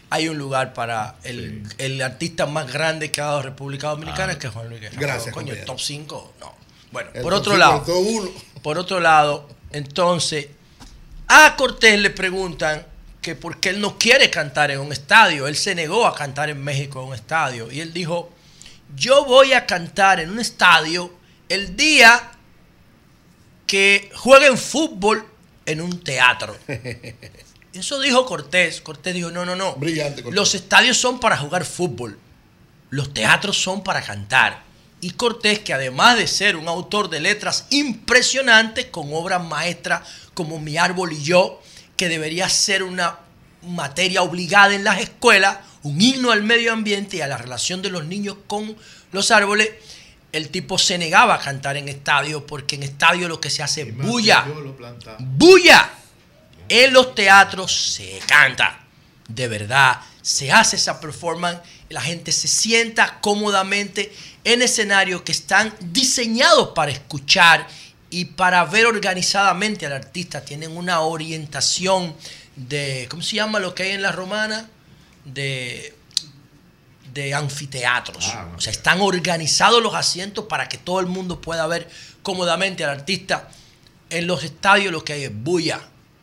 [0.09, 4.39] hay un lugar para el, el artista más grande que ha dado República Dominicana, ah,
[4.39, 4.95] que es Juan Luis Guerra.
[4.99, 5.33] Gracias.
[5.33, 6.59] Coño, el top 5, no.
[6.91, 7.85] Bueno, por otro lado,
[8.63, 10.47] por otro lado, entonces,
[11.27, 12.85] a Cortés le preguntan
[13.21, 15.47] que por qué él no quiere cantar en un estadio.
[15.47, 17.71] Él se negó a cantar en México en un estadio.
[17.71, 18.31] Y él dijo,
[18.95, 21.13] yo voy a cantar en un estadio
[21.47, 22.31] el día
[23.69, 25.23] que jueguen fútbol
[25.67, 26.57] en un teatro.
[27.73, 28.81] Eso dijo Cortés.
[28.81, 29.75] Cortés dijo, no, no, no.
[29.75, 30.35] Brillante, Cortés.
[30.35, 32.17] Los estadios son para jugar fútbol.
[32.89, 34.63] Los teatros son para cantar.
[35.01, 40.01] Y Cortés, que además de ser un autor de letras impresionantes, con obras maestras
[40.33, 41.61] como Mi Árbol y Yo,
[41.95, 43.19] que debería ser una
[43.61, 47.91] materia obligada en las escuelas, un himno al medio ambiente y a la relación de
[47.91, 48.75] los niños con
[49.11, 49.69] los árboles,
[50.31, 53.81] el tipo se negaba a cantar en estadio porque en estadio lo que se hace
[53.81, 54.45] es bulla.
[55.19, 55.89] ¡Bulla!
[56.67, 58.79] En los teatros se canta.
[59.27, 65.73] De verdad, se hace esa performance la gente se sienta cómodamente en escenarios que están
[65.79, 67.67] diseñados para escuchar
[68.11, 70.45] y para ver organizadamente al artista.
[70.45, 72.15] Tienen una orientación
[72.55, 74.69] de, ¿cómo se llama lo que hay en la romana?
[75.25, 75.95] De,
[77.13, 78.25] de anfiteatros.
[78.33, 81.89] Ah, O sea, están organizados los asientos para que todo el mundo pueda ver
[82.21, 83.49] cómodamente al artista.
[84.09, 85.79] En los estadios lo que hay es bulla,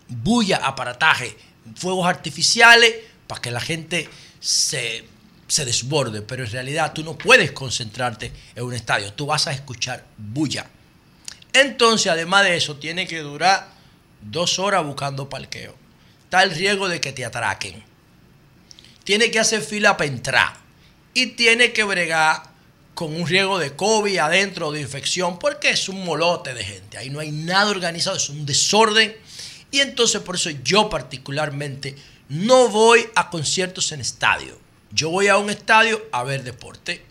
[0.09, 1.37] bulla, aparataje,
[1.77, 2.95] fuegos artificiales
[3.27, 4.09] para que la gente
[4.41, 5.05] se,
[5.49, 6.23] se desborde.
[6.23, 10.67] Pero en realidad tú no puedes concentrarte en un estadio, tú vas a escuchar bulla.
[11.53, 13.69] Entonces, además de eso, tiene que durar
[14.21, 15.75] dos horas buscando parqueo.
[16.25, 17.83] Está el riesgo de que te atraquen.
[19.05, 20.66] Tiene que hacer fila para entrar.
[21.17, 22.43] Y tiene que bregar
[22.95, 26.99] con un riesgo de COVID adentro de infección, porque es un molote de gente.
[26.99, 29.17] Ahí no hay nada organizado, es un desorden.
[29.71, 31.97] Y entonces por eso yo particularmente
[32.29, 34.61] no voy a conciertos en estadio.
[34.91, 37.03] Yo voy a un estadio a ver deporte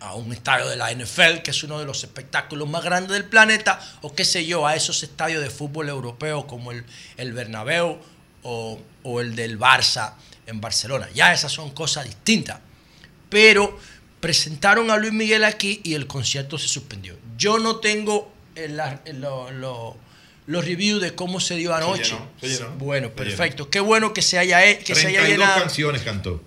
[0.00, 3.24] a un estadio de la NFL, que es uno de los espectáculos más grandes del
[3.24, 6.84] planeta, o qué sé yo, a esos estadios de fútbol europeo como el,
[7.16, 8.00] el Bernabéu
[8.42, 10.14] o, o el del Barça
[10.46, 11.08] en Barcelona.
[11.14, 12.58] Ya esas son cosas distintas.
[13.32, 13.76] Pero
[14.20, 17.16] presentaron a Luis Miguel aquí y el concierto se suspendió.
[17.36, 19.96] Yo no tengo el- la- lo- lo-
[20.46, 22.04] los reviews de cómo se dio anoche.
[22.04, 22.70] llenó, se llenó.
[22.78, 23.70] Bueno, Se perfecto.
[23.70, 25.60] Qué bueno que se haya, que se haya 32 llenado.
[25.60, 26.40] canciones cantó.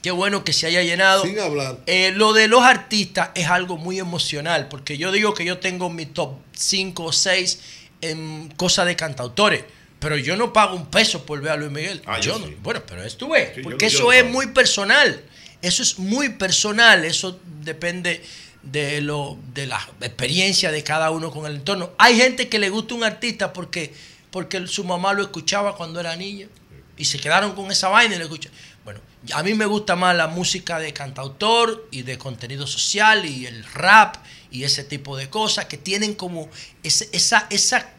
[0.00, 1.22] Qué bueno que se haya llenado.
[1.22, 1.78] Sin hablar.
[1.86, 5.90] Eh, lo de los artistas es algo muy emocional, porque yo digo que yo tengo
[5.90, 7.60] mi top 5 o 6
[8.00, 9.64] en cosas de cantautores,
[10.00, 12.02] pero yo no pago un peso por ver a Luis Miguel.
[12.06, 12.56] Ah, yo Yo no- sí.
[12.62, 15.22] Bueno, pero esto ves, Sí, porque yo eso es muy personal.
[15.62, 18.22] Eso es muy personal, eso depende
[18.62, 21.92] de lo de la experiencia de cada uno con el entorno.
[21.98, 23.94] Hay gente que le gusta un artista porque
[24.32, 26.48] porque su mamá lo escuchaba cuando era niño
[26.96, 28.50] y se quedaron con esa vaina y lo escuchan.
[28.82, 29.00] Bueno,
[29.34, 33.62] a mí me gusta más la música de cantautor y de contenido social y el
[33.64, 34.16] rap
[34.50, 36.48] y ese tipo de cosas que tienen como
[36.82, 37.90] ese, esa, esa,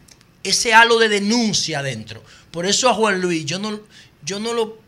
[0.43, 2.23] ese halo de denuncia dentro.
[2.51, 3.79] Por eso a Juan Luis yo no,
[4.23, 4.82] yo no lo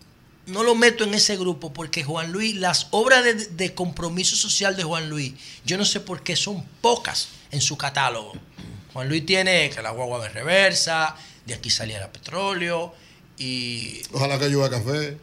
[0.48, 4.76] no lo meto en ese grupo porque Juan Luis, las obras de, de compromiso social
[4.76, 5.34] de Juan Luis,
[5.66, 8.34] yo no sé por qué son pocas en su catálogo.
[8.94, 11.16] Juan Luis tiene que la guagua de reversa,
[11.46, 12.94] de aquí saliera petróleo
[13.38, 15.18] y Ojalá que llueva café.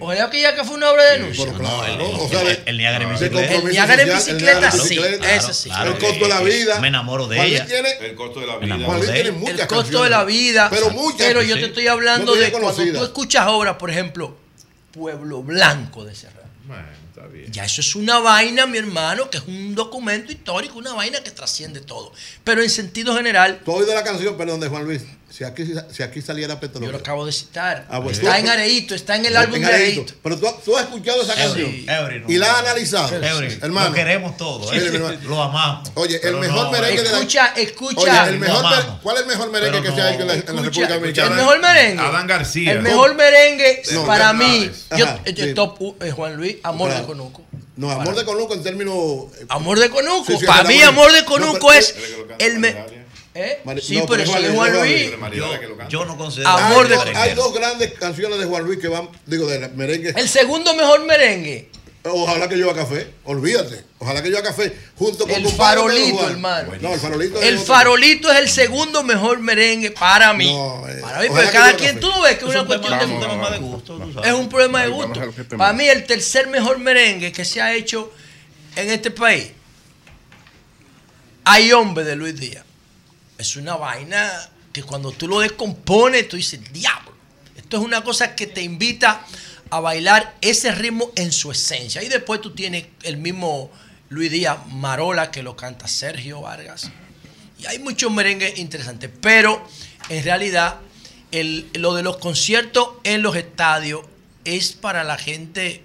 [0.00, 1.44] ojalá que ya que fue una obra de denuncia.
[1.46, 3.54] Pero claro, el- o el- sea, el- el Niágara en de bicicleta.
[3.54, 4.98] El Niágara en bicicleta, sí,
[5.36, 5.70] ese sí.
[5.70, 6.80] El costo de la vida.
[6.80, 7.66] Me enamoro de Juan ella.
[7.66, 8.78] tiene- El costo de la vida.
[8.84, 10.68] Juan Luis tiene muchas el costo de la vida.
[10.70, 11.18] Pero muchas.
[11.26, 11.60] Pero yo sí.
[11.60, 14.36] te estoy hablando No de cuando tú escuchas obras, por ejemplo,
[14.94, 16.48] Pueblo Blanco de Serrano.
[16.66, 17.50] Bueno, está bien.
[17.52, 21.30] Ya eso es una vaina, mi hermano, que es un documento histórico, una vaina que
[21.30, 22.12] trasciende todo.
[22.42, 25.02] Pero en sentido general, Tú has oído la canción, perdón, de Juan Luis.
[25.36, 26.92] Si aquí, si aquí saliera yo petróleo.
[26.92, 27.86] lo acabo de citar.
[27.90, 30.14] Ah, pues está tú- en Areito, está en el En álbum de Areito.
[30.22, 31.72] Pero tú, tú has escuchado esa canción.
[31.72, 31.86] Sí.
[31.88, 32.30] No.
[32.32, 33.16] Y la has analizado.
[33.20, 33.88] Eury, hermano.
[33.88, 34.72] Lo queremos todo.
[34.72, 35.18] ¿eh?
[35.24, 35.90] Lo amamos.
[35.94, 37.16] Oye, el mejor no, merengue de la.
[37.18, 38.28] Escucha, escucha.
[38.28, 39.00] El mejor amamos.
[39.02, 40.62] ¿cuál es el mejor merengue Pero que se ha hecho en la, en la Escucha,
[40.62, 41.36] República el Dominicana?
[41.36, 42.02] mejor merengue.
[42.04, 42.72] Adán García.
[42.72, 47.42] El mejor merengue No, para mí, yo, eh, top es Juan Luis, Amor de Conuco.
[47.76, 48.94] No, Amor de Conuco en términos.
[49.40, 50.32] eh, Amor de Conuco.
[50.46, 51.92] Para mí, Amor de Conuco es
[52.38, 52.60] el
[53.34, 53.60] ¿Eh?
[53.82, 56.50] Sí, no, pero eso es es Juan Juan Luis, Yo, yo no considero.
[56.50, 60.14] Amor hay, de hay dos grandes canciones de Juan Luis que van, digo, de merengue.
[60.16, 61.68] El segundo mejor merengue.
[62.04, 63.12] Ojalá que llueva café.
[63.24, 63.82] Olvídate.
[63.98, 64.76] Ojalá que llueva café.
[64.96, 66.72] Junto con El farolito, hermano.
[66.80, 67.40] No, el farolito.
[67.40, 67.74] es El otro.
[67.74, 70.52] farolito es el segundo mejor merengue para mí.
[70.52, 72.00] No, eh, para mí, pero cada quien, café.
[72.00, 74.22] tú no ves que es una un tema, cuestión de tema de gusto.
[74.22, 75.12] Es un problema de gusto.
[75.12, 75.56] termine.
[75.56, 78.12] Para mí, el tercer mejor merengue que se ha hecho
[78.76, 79.50] en este país,
[81.44, 82.64] Hay hombre de Luis Díaz.
[83.38, 84.30] Es una vaina
[84.72, 87.12] que cuando tú lo descompones, tú dices, diablo.
[87.56, 89.24] Esto es una cosa que te invita
[89.70, 92.02] a bailar ese ritmo en su esencia.
[92.02, 93.70] Y después tú tienes el mismo
[94.08, 96.90] Luis Díaz Marola que lo canta Sergio Vargas.
[97.58, 99.10] Y hay muchos merengues interesantes.
[99.20, 99.66] Pero
[100.08, 100.80] en realidad,
[101.30, 104.04] el- lo de los conciertos en los estadios
[104.44, 105.82] es para la gente.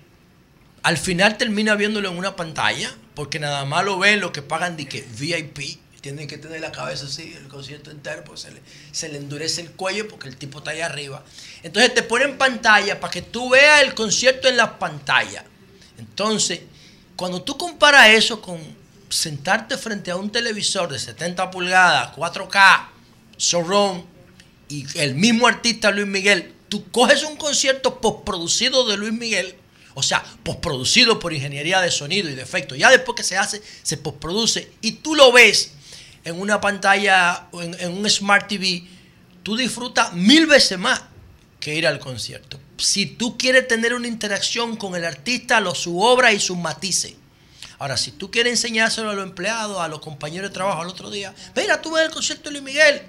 [0.84, 4.78] Al final termina viéndolo en una pantalla, porque nada más lo ven los que pagan
[4.78, 5.80] de que VIP.
[6.02, 8.62] Tienen que tener la cabeza así, el concierto entero, pues se le,
[8.92, 11.24] se le endurece el cuello porque el tipo está ahí arriba.
[11.62, 15.44] Entonces te ponen pantalla para que tú veas el concierto en la pantalla.
[15.98, 16.62] Entonces,
[17.16, 18.60] cuando tú comparas eso con
[19.10, 22.88] sentarte frente a un televisor de 70 pulgadas, 4K,
[23.36, 24.06] Surround,
[24.70, 29.56] y el mismo artista Luis Miguel, tú coges un concierto postproducido de Luis Miguel,
[29.96, 33.62] o sea, postproducido por ingeniería de sonido y de efecto, ya después que se hace,
[33.82, 35.74] se postproduce, y tú lo ves
[36.30, 38.84] en una pantalla en un Smart TV,
[39.44, 41.02] tú disfrutas mil veces más
[41.60, 42.60] que ir al concierto.
[42.78, 47.16] si tú quieres tener una interacción con el artista, lo, su obra y sus matices.
[47.78, 51.10] Ahora, si tú quieres enseñárselo a los empleados, a los compañeros de trabajo al otro
[51.10, 53.02] día, mira, tú ves el concierto de Luis Miguel,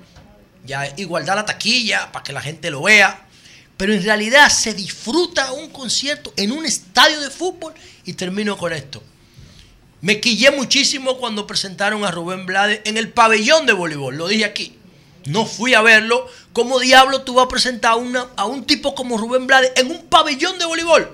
[0.65, 3.27] ya igualdad la taquilla para que la gente lo vea.
[3.77, 7.73] Pero en realidad se disfruta un concierto en un estadio de fútbol
[8.05, 9.03] y termino con esto.
[10.03, 14.47] Me quillé muchísimo cuando presentaron a Rubén Blades en el pabellón de voleibol, lo dije
[14.47, 14.79] aquí.
[15.27, 16.27] No fui a verlo.
[16.55, 20.07] ¿Cómo diablo tú vas a presentar a, a un tipo como Rubén Blades en un
[20.07, 21.13] pabellón de voleibol?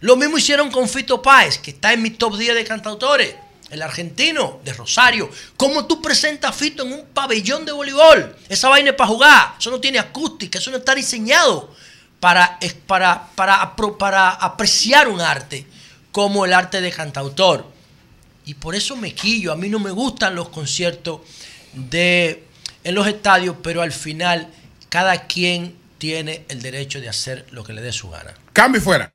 [0.00, 3.34] Lo mismo hicieron con Fito Páez, que está en mi top 10 de cantautores,
[3.70, 5.28] el argentino de Rosario.
[5.58, 8.34] ¿Cómo tú presentas a Fito en un pabellón de voleibol?
[8.48, 11.74] Esa vaina es para jugar, eso no tiene acústica, eso no está diseñado
[12.20, 15.66] para, para, para, para apreciar un arte
[16.16, 17.70] como el arte de cantautor.
[18.46, 21.20] Y por eso me quillo, a mí no me gustan los conciertos
[21.74, 22.42] de,
[22.84, 24.48] en los estadios, pero al final
[24.88, 28.32] cada quien tiene el derecho de hacer lo que le dé su gana.
[28.54, 29.12] Cambio y fuera.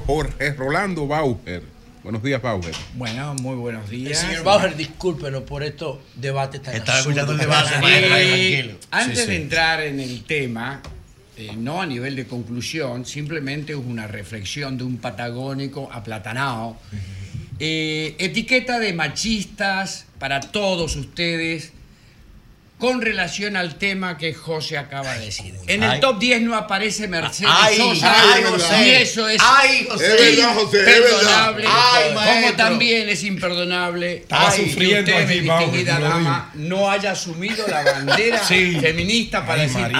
[0.00, 1.62] Jorge Rolando Bauer.
[2.02, 2.74] Buenos días, Bauer.
[2.94, 4.18] Bueno, muy buenos El días.
[4.18, 8.08] señor Bauer, discúlpenos por estos debates tan Estaba escuchando el debate, Eh,
[8.60, 8.78] tranquilo.
[8.90, 10.82] Antes Sí, de entrar en el tema,
[11.38, 16.76] eh, no a nivel de conclusión, simplemente es una reflexión de un patagónico aplatanado.
[17.58, 21.72] Eh, etiqueta de machistas para todos ustedes
[22.84, 25.54] con relación al tema que José acaba de decir.
[25.68, 28.86] En el top 10 no aparece Mercedes Ay, Sosa ay, José.
[28.86, 30.04] y eso es, Ay, José.
[30.04, 31.48] Es verdad, José, es verdad.
[31.56, 31.66] imperdonable.
[32.42, 37.66] Como también es imperdonable Estaba ay, que sufriendo usted, mi distinguida dama, no haya asumido
[37.66, 38.78] la bandera Sí.
[38.78, 39.90] feminista para Ay, decir por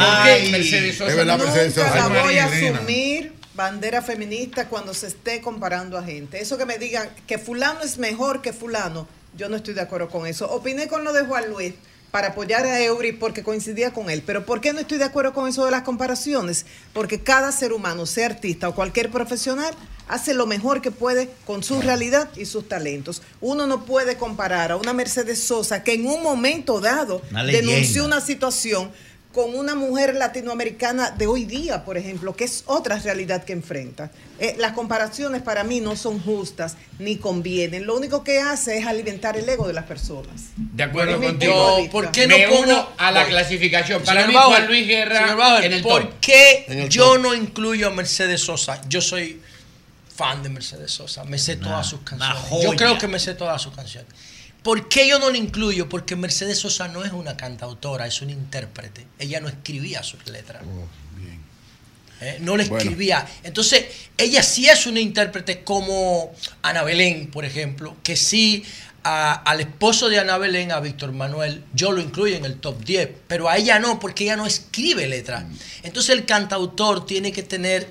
[0.42, 5.40] qué Mercedes Sosa es verdad, Nunca la voy a asumir bandera feminista cuando se esté
[5.40, 6.38] comparando a gente.
[6.38, 9.08] Eso que me digan que fulano es mejor que fulano,
[9.38, 10.50] yo no estoy de acuerdo con eso.
[10.50, 11.72] Opiné con lo de Juan Luis
[12.14, 14.22] para apoyar a Eury porque coincidía con él.
[14.24, 16.64] Pero ¿por qué no estoy de acuerdo con eso de las comparaciones?
[16.92, 19.74] Porque cada ser humano, sea artista o cualquier profesional,
[20.06, 23.20] hace lo mejor que puede con su realidad y sus talentos.
[23.40, 28.04] Uno no puede comparar a una Mercedes Sosa que en un momento dado Una denunció
[28.04, 28.92] una situación
[29.34, 34.10] con una mujer latinoamericana de hoy día, por ejemplo, que es otra realidad que enfrenta.
[34.38, 37.84] Eh, las comparaciones para mí no son justas ni convienen.
[37.84, 40.50] Lo único que hace es alimentar el ego de las personas.
[40.56, 41.78] De acuerdo contigo.
[41.90, 43.30] ¿por qué no Me pongo- uno a la Voy.
[43.30, 44.02] clasificación.
[44.04, 46.12] Para Señor mí, Bauer, Juan Luis Guerra señor Bauer, en el ¿por top.
[46.20, 47.22] qué En el yo top.
[47.22, 48.80] no incluyo a Mercedes Sosa?
[48.88, 49.40] Yo soy
[50.16, 52.40] fan de Mercedes Sosa, me sé todas sus canciones.
[52.62, 54.08] Yo creo que me sé todas sus canciones.
[54.64, 55.88] ¿Por qué yo no la incluyo?
[55.88, 59.06] Porque Mercedes Sosa no es una cantautora, es una intérprete.
[59.20, 60.62] Ella no escribía sus letras.
[62.20, 62.38] ¿eh?
[62.40, 62.78] no le Bueno.
[62.82, 63.26] escribía.
[63.42, 63.84] Entonces,
[64.16, 66.32] ella sí es una intérprete como
[66.62, 68.64] Ana Belén, por ejemplo, que sí
[69.02, 72.82] a- al esposo de Ana Belén, a Víctor Manuel, yo lo incluyo en el top
[72.84, 75.44] 10, pero a ella no, porque ella no escribe letras.
[75.82, 77.86] Entonces el cantautor tiene que tener,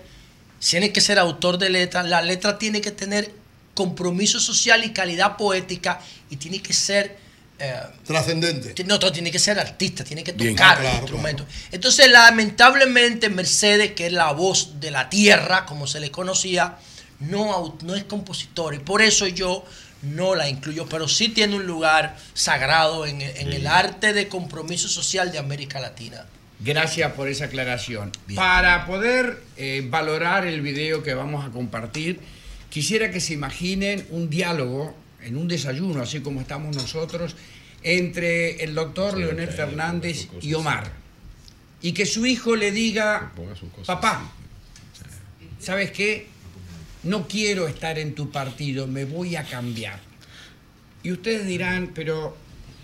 [0.67, 3.29] tiene que ser autor de letras, la letra tiene que tener
[3.73, 7.17] compromiso social y calidad poética y tiene que ser...
[7.59, 7.73] eh,
[8.05, 8.83] Trascendente.
[8.83, 11.45] no, todo tiene que ser artista, tiene que Bien, tocar ah, claro, el instrumento.
[11.71, 16.77] Entonces, lamentablemente, Mercedes, que es la voz de la tierra, como se le conocía,
[17.19, 18.73] no, no es compositor.
[18.75, 19.63] Y por eso yo
[20.01, 24.89] no la incluyo, pero sí tiene un lugar sagrado en, en el arte de compromiso
[24.89, 26.25] social de América Latina.
[26.59, 28.11] Gracias por esa aclaración.
[28.35, 32.19] Para poder eh, valorar el video que vamos a compartir,
[32.73, 37.35] quisiera que se imaginen un diálogo en un desayuno, así como estamos nosotros,
[37.83, 40.91] entre el doctor Leonel Fernández y Omar.
[41.83, 43.31] Y que su hijo le diga,
[43.85, 44.31] papá,
[45.59, 46.25] ¿sabes qué?
[47.03, 49.99] No quiero estar en tu partido, me voy a cambiar.
[51.03, 52.35] Y ustedes dirán, pero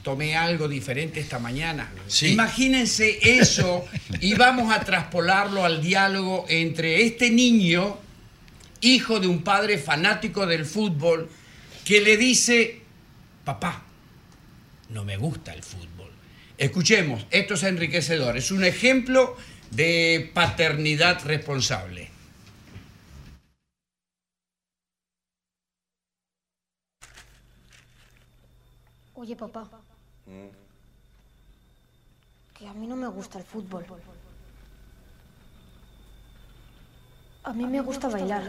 [0.03, 1.91] tomé algo diferente esta mañana.
[2.21, 3.85] Imagínense eso
[4.21, 7.97] y vamos a traspolarlo al diálogo entre este niño,
[8.81, 11.29] hijo de un padre fanático del fútbol,
[11.85, 12.81] que le dice,
[13.43, 13.83] papá,
[14.89, 16.11] no me gusta el fútbol.
[16.57, 19.37] Escuchemos, esto es enriquecedor, es un ejemplo
[19.71, 22.09] de paternidad responsable.
[29.13, 29.69] Oye, papá,
[32.57, 33.85] que a mí no me gusta el fútbol.
[37.43, 38.43] A mí me gusta bailar.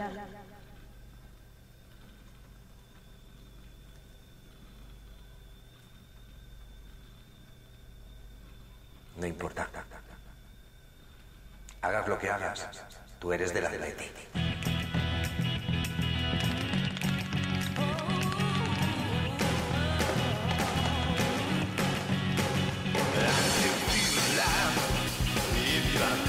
[9.17, 9.69] No importa.
[11.81, 12.69] Hagas lo que hagas,
[13.19, 13.87] tú eres de la de la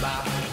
[0.03, 0.52] Bye.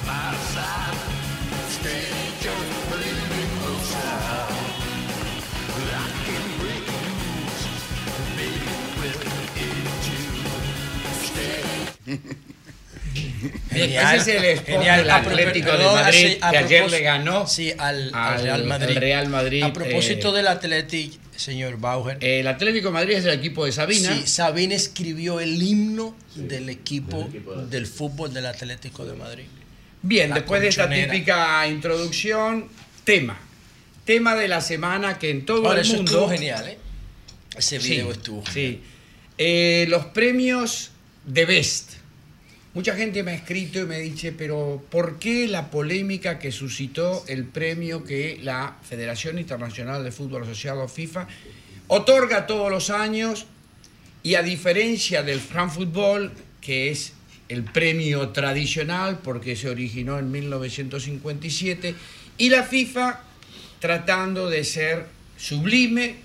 [12.10, 12.36] Atleti.
[13.72, 15.10] Ese es el spot genial.
[15.10, 18.90] Atlético de Madrid, a que ayer le ganó sí, al, al al- Real Madrid.
[18.90, 22.18] al Real Madrid, A propósito eh, del Atlético, señor Bauer.
[22.22, 24.14] El Atlético de Madrid es el equipo de Sabina.
[24.14, 27.28] Sí, Sabina escribió el himno del equipo
[27.70, 29.46] del fútbol del Atlético de Madrid.
[30.02, 32.68] Bien, La después de esta típica introducción,
[33.04, 33.38] tema.
[34.06, 36.12] Tema de la semana que en todo Ahora, el eso mundo.
[36.12, 36.78] estuvo genial, ¿eh?
[37.58, 38.82] Ese Sí, video estuvo Sí.
[39.38, 40.92] Eh, los premios
[41.26, 41.94] de Best.
[42.76, 47.24] Mucha gente me ha escrito y me dice, pero ¿por qué la polémica que suscitó
[47.28, 51.28] el premio que la Federación Internacional de Fútbol Asociado FIFA
[51.88, 53.48] otorga todos los años
[54.22, 56.32] y a diferencia del Fútbol,
[56.62, 57.14] que es
[57.48, 61.96] el premio tradicional porque se originó en 1957,
[62.38, 63.22] y la FIFA
[63.80, 66.18] tratando de ser sublime,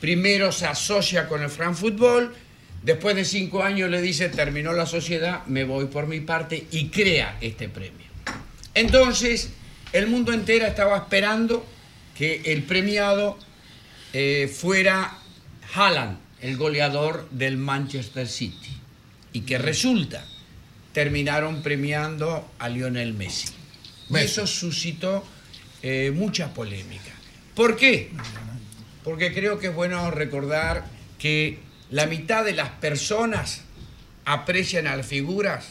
[0.00, 2.34] primero se asocia con el Fútbol,
[2.82, 6.88] después de cinco años le dice terminó la sociedad, me voy por mi parte y
[6.88, 8.06] crea este premio.
[8.74, 9.50] Entonces,
[9.92, 11.66] el mundo entero estaba esperando
[12.16, 13.38] que el premiado
[14.12, 15.18] eh, fuera
[15.74, 18.70] Haaland, el goleador del Manchester City.
[19.34, 20.26] Y que resulta,
[20.92, 23.48] terminaron premiando a Lionel Messi.
[24.10, 25.24] Y eso suscitó
[25.82, 27.12] eh, mucha polémica.
[27.54, 28.10] ¿Por qué?
[29.04, 30.84] Porque creo que es bueno recordar
[31.18, 31.58] que
[31.92, 33.62] la mitad de las personas
[34.24, 35.66] aprecian a las figuras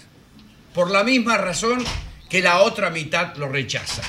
[0.74, 1.84] por la misma razón
[2.30, 4.04] que la otra mitad lo rechaza.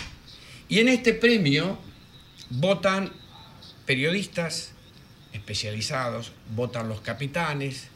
[0.69, 1.79] Y en este premio
[2.51, 3.11] votan
[3.87, 4.73] periodistas
[5.33, 7.89] especializados, votan los capitanes,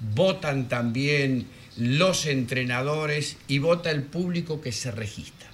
[0.00, 5.48] votan también los entrenadores y vota el público que se registra.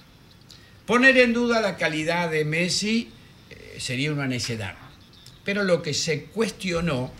[0.87, 3.11] Poner en duda la calidad de Messi
[3.51, 4.75] eh, sería una necedad,
[5.45, 7.11] pero lo que se cuestionó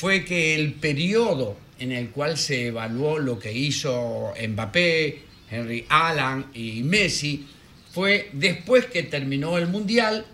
[0.00, 6.46] fue que el periodo en el cual se evaluó lo que hizo Mbappé, Henry Allen
[6.54, 7.46] y Messi
[7.92, 10.24] fue después que terminó el Mundial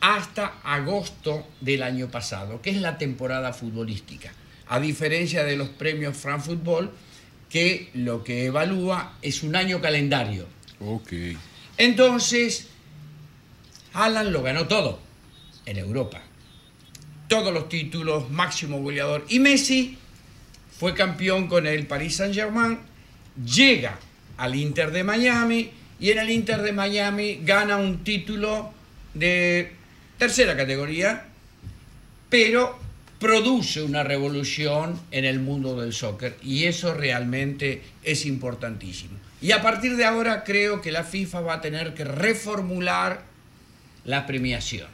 [0.00, 4.32] hasta agosto del año pasado, que es la temporada futbolística.
[4.68, 6.90] A diferencia de los premios Fran Fútbol,
[7.50, 10.46] que lo que evalúa es un año calendario.
[10.80, 11.12] Ok.
[11.76, 12.68] Entonces,
[13.92, 14.98] Alan lo ganó todo
[15.66, 16.22] en Europa.
[17.30, 19.24] Todos los títulos, máximo goleador.
[19.28, 19.96] Y Messi
[20.76, 22.76] fue campeón con el Paris Saint-Germain,
[23.46, 24.00] llega
[24.36, 25.70] al Inter de Miami
[26.00, 28.72] y en el Inter de Miami gana un título
[29.14, 29.70] de
[30.18, 31.28] tercera categoría,
[32.28, 32.76] pero
[33.20, 39.16] produce una revolución en el mundo del soccer y eso realmente es importantísimo.
[39.40, 43.22] Y a partir de ahora creo que la FIFA va a tener que reformular
[44.04, 44.88] la premiación,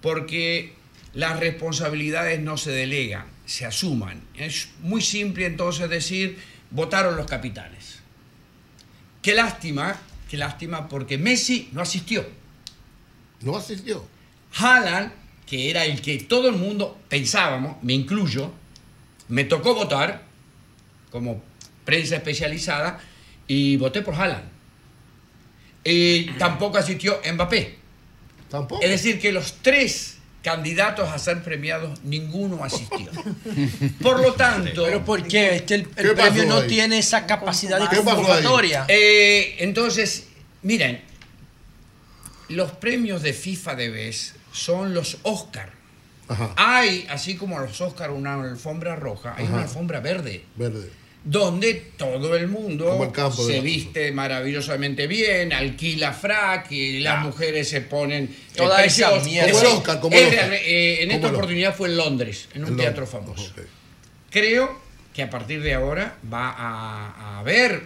[0.00, 0.76] porque
[1.14, 4.22] las responsabilidades no se delegan, se asuman.
[4.34, 6.38] Es muy simple entonces decir,
[6.70, 7.98] votaron los capitanes.
[9.22, 9.96] Qué lástima,
[10.30, 12.26] qué lástima porque Messi no asistió.
[13.40, 14.04] No asistió.
[14.54, 15.12] Haaland,
[15.46, 18.52] que era el que todo el mundo pensábamos, me incluyo,
[19.28, 20.22] me tocó votar
[21.10, 21.42] como
[21.84, 23.00] prensa especializada
[23.46, 24.44] y voté por Haaland.
[25.84, 27.78] Y tampoco asistió Mbappé.
[28.50, 28.82] Tampoco.
[28.82, 33.10] Es decir, que los tres candidatos a ser premiados, ninguno asistió.
[34.00, 34.84] Por lo tanto...
[34.84, 35.56] ¿Pero por qué?
[35.56, 36.68] Este, el, el ¿Qué premio no ahí?
[36.68, 38.84] tiene esa capacidad de convocatoria.
[38.88, 40.28] Eh, entonces,
[40.62, 41.02] miren,
[42.48, 45.72] los premios de FIFA de vez son los Oscar.
[46.56, 49.54] Hay, así como los Oscar, una alfombra roja, hay Ajá.
[49.54, 50.90] una alfombra verde, Verde.
[51.30, 57.68] Donde todo el mundo el campo se viste maravillosamente bien, alquila frac y las mujeres
[57.68, 61.98] se ponen Toda esa Como Oscar, como es eh, en Como esta oportunidad fue en
[61.98, 63.36] Londres, en un En teatro Londres.
[63.36, 63.52] famoso.
[64.30, 64.80] Creo
[65.12, 67.82] que a partir de ahora va a, a haber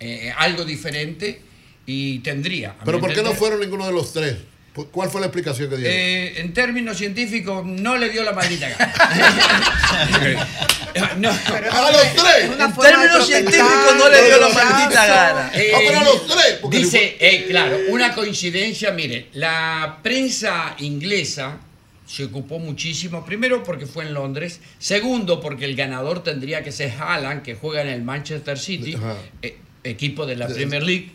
[0.00, 1.40] eh, algo diferente
[1.86, 2.74] y tendría.
[2.84, 4.36] Pero ¿por qué no fueron ninguno de los tres?
[4.74, 5.94] ¿Por- ¿Cuál fue la explicación que dieron?
[5.96, 8.92] eh, en términos científicos, no le dio la maldita gana.
[11.18, 12.50] no, a los tres.
[12.58, 15.50] En términos científicos no le dio la maldita gana.
[15.54, 20.74] Eh, Ah, pero a los tres, si Dice, eh, claro, una coincidencia, miren, la prensa
[20.78, 21.58] inglesa
[22.06, 26.92] se ocupó muchísimo, primero porque fue en Londres, segundo porque el ganador tendría que ser
[26.98, 28.96] Haaland, que juega en el Manchester City,
[29.40, 31.12] eh, equipo de la De- Premier League.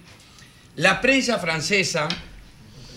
[0.77, 2.07] la prensa francesa,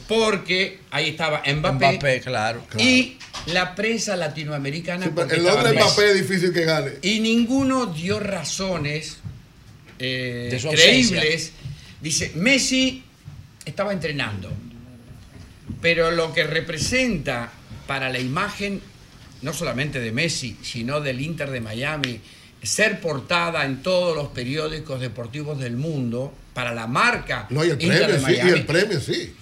[0.08, 2.64] porque ahí estaba Mbappé, Mbappé, claro.
[2.78, 3.16] y
[3.46, 5.06] la prensa latinoamericana.
[5.06, 6.92] Sí, el nombre Mbappé es difícil que gane.
[7.02, 9.18] Y ninguno dio razones
[9.98, 11.52] eh, De creíbles.
[12.00, 13.04] Dice, Messi
[13.64, 14.50] estaba entrenando,
[15.80, 17.52] pero lo que representa
[17.86, 18.80] para la imagen,
[19.42, 22.20] no solamente de Messi, sino del Inter de Miami,
[22.62, 27.82] ser portada en todos los periódicos deportivos del mundo, para la marca No, y el
[27.82, 29.34] Inter premio, de sí, Miami, y el premio, sí.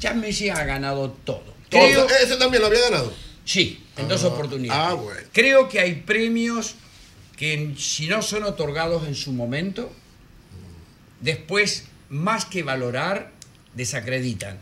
[0.00, 1.54] Ya Messi ha ganado todo.
[1.68, 3.12] Creo- ¿Ese también lo había ganado?
[3.44, 4.82] Sí, en dos Ah, oportunidades.
[4.90, 5.20] ah, bueno.
[5.32, 6.74] Creo que hay premios
[7.36, 9.92] que si no son otorgados en su momento,
[11.20, 13.30] después, más que valorar,
[13.74, 14.58] desacreditan.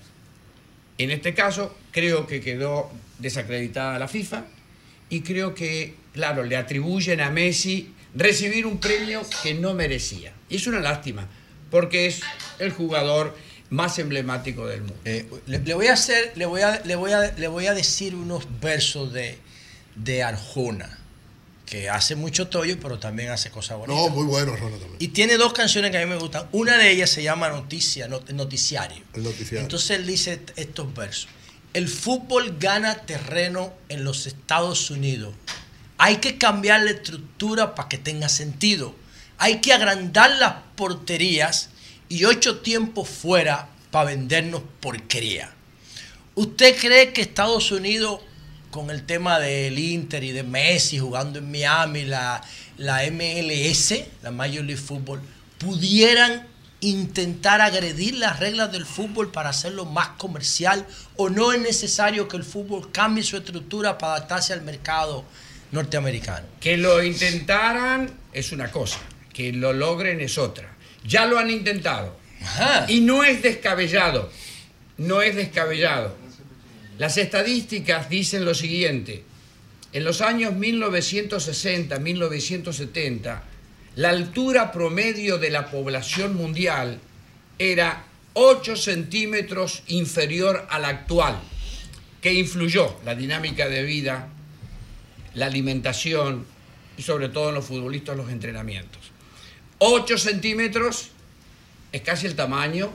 [0.98, 4.44] En este caso, creo que quedó desacreditada la FIFA
[5.08, 10.32] y creo que, claro, le atribuyen a Messi recibir un premio que no merecía.
[10.48, 11.26] Y es una lástima,
[11.70, 12.20] porque es
[12.58, 13.36] el jugador
[13.70, 14.96] más emblemático del mundo.
[15.04, 17.74] Eh, le, le voy a hacer, le voy a, le voy a, le voy a
[17.74, 19.38] decir unos versos de,
[19.94, 20.98] de Arjona,
[21.66, 24.02] que hace mucho toyo, pero también hace cosas bonitas.
[24.02, 24.96] No, muy bueno, Ronald también.
[25.00, 26.46] Y tiene dos canciones que a mí me gustan.
[26.52, 29.02] Una de ellas se llama Noticia, not- Noticiario.
[29.12, 29.60] El noticiario.
[29.60, 31.28] Entonces él dice estos versos.
[31.74, 35.34] El fútbol gana terreno en los Estados Unidos.
[35.98, 38.94] Hay que cambiar la estructura para que tenga sentido.
[39.36, 41.68] Hay que agrandar las porterías
[42.08, 45.50] y ocho tiempos fuera para vendernos porquería.
[46.34, 48.20] ¿Usted cree que Estados Unidos,
[48.70, 52.42] con el tema del Inter y de Messi jugando en Miami, la,
[52.76, 55.20] la MLS, la Major League Football,
[55.58, 56.46] pudieran
[56.80, 60.86] intentar agredir las reglas del fútbol para hacerlo más comercial?
[61.16, 65.24] ¿O no es necesario que el fútbol cambie su estructura para adaptarse al mercado
[65.72, 66.46] norteamericano?
[66.60, 69.00] Que lo intentaran es una cosa,
[69.32, 70.77] que lo logren es otra.
[71.08, 72.14] Ya lo han intentado.
[72.86, 74.30] Y no es descabellado.
[74.98, 76.14] No es descabellado.
[76.98, 79.24] Las estadísticas dicen lo siguiente.
[79.92, 83.42] En los años 1960, 1970,
[83.96, 87.00] la altura promedio de la población mundial
[87.58, 88.04] era
[88.34, 91.40] 8 centímetros inferior a la actual,
[92.20, 94.28] que influyó la dinámica de vida,
[95.34, 96.44] la alimentación
[96.96, 98.97] y sobre todo en los futbolistas los entrenamientos.
[99.78, 101.10] 8 centímetros
[101.92, 102.90] es casi el tamaño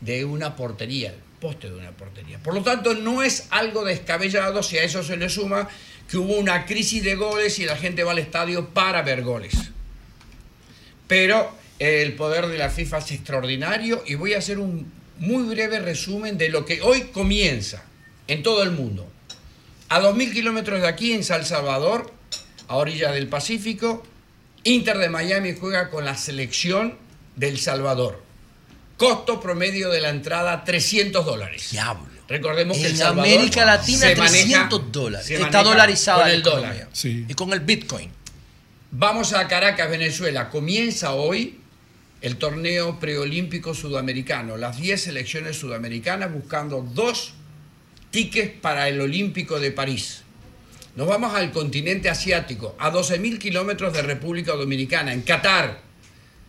[0.00, 2.38] de una portería, el poste de una portería.
[2.38, 5.68] Por lo tanto, no es algo descabellado si a eso se le suma
[6.08, 9.54] que hubo una crisis de goles y la gente va al estadio para ver goles.
[11.06, 15.78] Pero el poder de la FIFA es extraordinario y voy a hacer un muy breve
[15.80, 17.84] resumen de lo que hoy comienza
[18.26, 19.06] en todo el mundo.
[19.88, 22.10] A 2.000 kilómetros de aquí, en San Salvador,
[22.68, 24.02] a orillas del Pacífico,
[24.64, 26.96] Inter de Miami juega con la selección
[27.36, 28.22] del Salvador.
[28.96, 31.68] Costo promedio de la entrada 300 dólares.
[31.70, 32.06] Diablo.
[32.28, 35.26] Recordemos que En El Salvador América Latina, se maneja- 300 dólares.
[35.26, 36.88] se Está maneja dolarizada con el dólar.
[37.04, 38.10] Y con el Bitcoin.
[38.92, 40.48] Vamos a Caracas, Venezuela.
[40.48, 41.58] Comienza hoy
[42.22, 44.56] el torneo preolímpico sudamericano.
[44.56, 47.34] Las 10 selecciones sudamericanas buscando dos
[48.10, 50.22] tickets para el Olímpico de París.
[50.96, 55.80] Nos vamos al continente asiático, a 12.000 kilómetros de República Dominicana, en Qatar.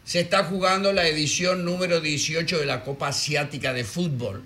[0.04, 4.44] Se está jugando la edición número 18 de la Copa Asiática de Fútbol,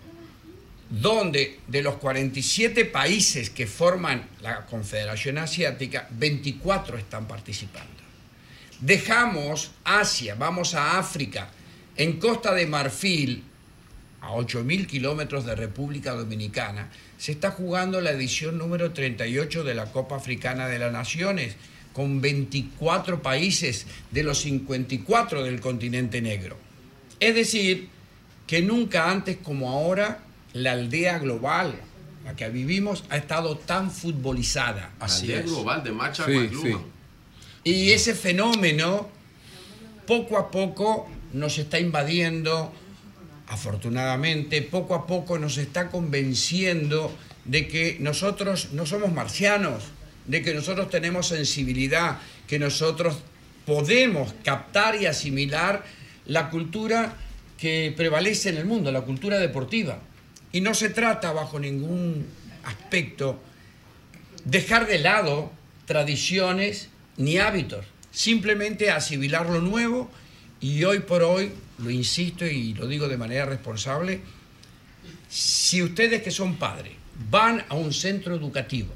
[0.89, 7.91] donde de los 47 países que forman la Confederación Asiática, 24 están participando.
[8.79, 11.49] Dejamos Asia, vamos a África.
[11.97, 13.43] En Costa de Marfil,
[14.21, 16.89] a 8.000 kilómetros de República Dominicana,
[17.19, 21.55] se está jugando la edición número 38 de la Copa Africana de las Naciones,
[21.91, 26.57] con 24 países de los 54 del continente negro.
[27.19, 27.89] Es decir,
[28.47, 30.19] que nunca antes como ahora
[30.53, 31.75] la aldea global,
[32.23, 34.93] la que vivimos, ha estado tan futbolizada.
[34.99, 36.83] La aldea global de Marcha Sí, McLuhan.
[37.65, 39.09] Y ese fenómeno
[40.07, 42.71] poco a poco nos está invadiendo,
[43.49, 47.11] afortunadamente, poco a poco nos está convenciendo
[47.45, 49.83] de que nosotros no somos marcianos,
[50.27, 53.17] de que nosotros tenemos sensibilidad, que nosotros
[53.65, 55.83] podemos captar y asimilar
[56.25, 57.15] la cultura
[57.57, 59.99] que prevalece en el mundo, la cultura deportiva.
[60.51, 62.27] Y no se trata bajo ningún
[62.63, 63.39] aspecto
[64.45, 65.51] dejar de lado
[65.85, 70.09] tradiciones ni hábitos, simplemente asimilar lo nuevo
[70.61, 74.21] y hoy por hoy, lo insisto y lo digo de manera responsable,
[75.29, 76.93] si ustedes que son padres
[77.29, 78.93] van a un centro educativo,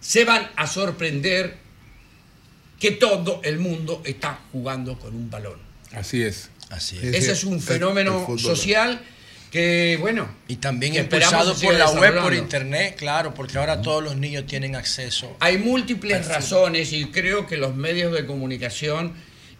[0.00, 1.56] se van a sorprender
[2.78, 5.58] que todo el mundo está jugando con un balón.
[5.92, 6.50] Así es.
[6.70, 7.14] Así es.
[7.14, 9.02] Ese es un fenómeno social
[9.50, 10.28] que, bueno.
[10.48, 14.76] Y también se por la web, por internet, claro, porque ahora todos los niños tienen
[14.76, 15.36] acceso.
[15.40, 19.12] Hay múltiples razones y creo que los medios de comunicación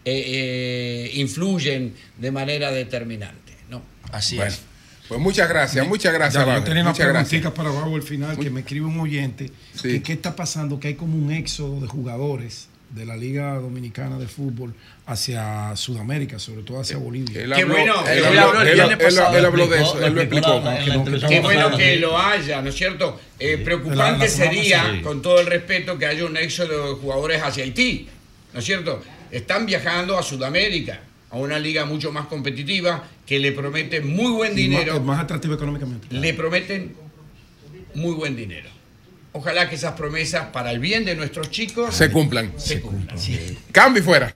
[0.05, 3.53] eh, eh, influyen de manera determinante.
[3.69, 3.81] ¿no?
[4.11, 4.55] Así Bueno,
[5.07, 6.45] Pues muchas gracias, muchas gracias.
[6.45, 9.51] Ya, yo tenía una preguntita para Babo al final que me escribe un oyente.
[9.81, 10.79] que ¿Qué está pasando?
[10.79, 14.73] Que hay como un éxodo de jugadores de la Liga Dominicana de Fútbol
[15.05, 17.55] hacia Sudamérica, sobre todo hacia Bolivia.
[17.55, 19.31] Qué bueno, él, habló el viernes pasado.
[21.27, 23.19] Qué bueno que lo haya, ¿no es cierto?
[23.39, 25.01] Eh, preocupante La- la semana sería, pasada.
[25.01, 28.07] con todo el respeto, que haya un éxodo de jugadores hacia Haití,
[28.53, 29.01] ¿no es cierto?
[29.31, 30.99] Están viajando a Sudamérica,
[31.29, 34.99] a una liga mucho más competitiva, que le promete muy buen más- dinero.
[35.01, 36.07] Más, atractivo económicamente.
[36.09, 36.95] Le prometen
[37.95, 38.69] muy buen dinero.
[39.33, 42.51] Ojalá que esas promesas para el bien de nuestros chicos Se cumplan.
[42.57, 43.17] Se cumplan.
[43.71, 44.35] Cambio y fuera.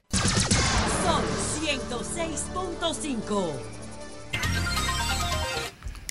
[1.03, 1.21] Son
[1.61, 3.51] 106.5.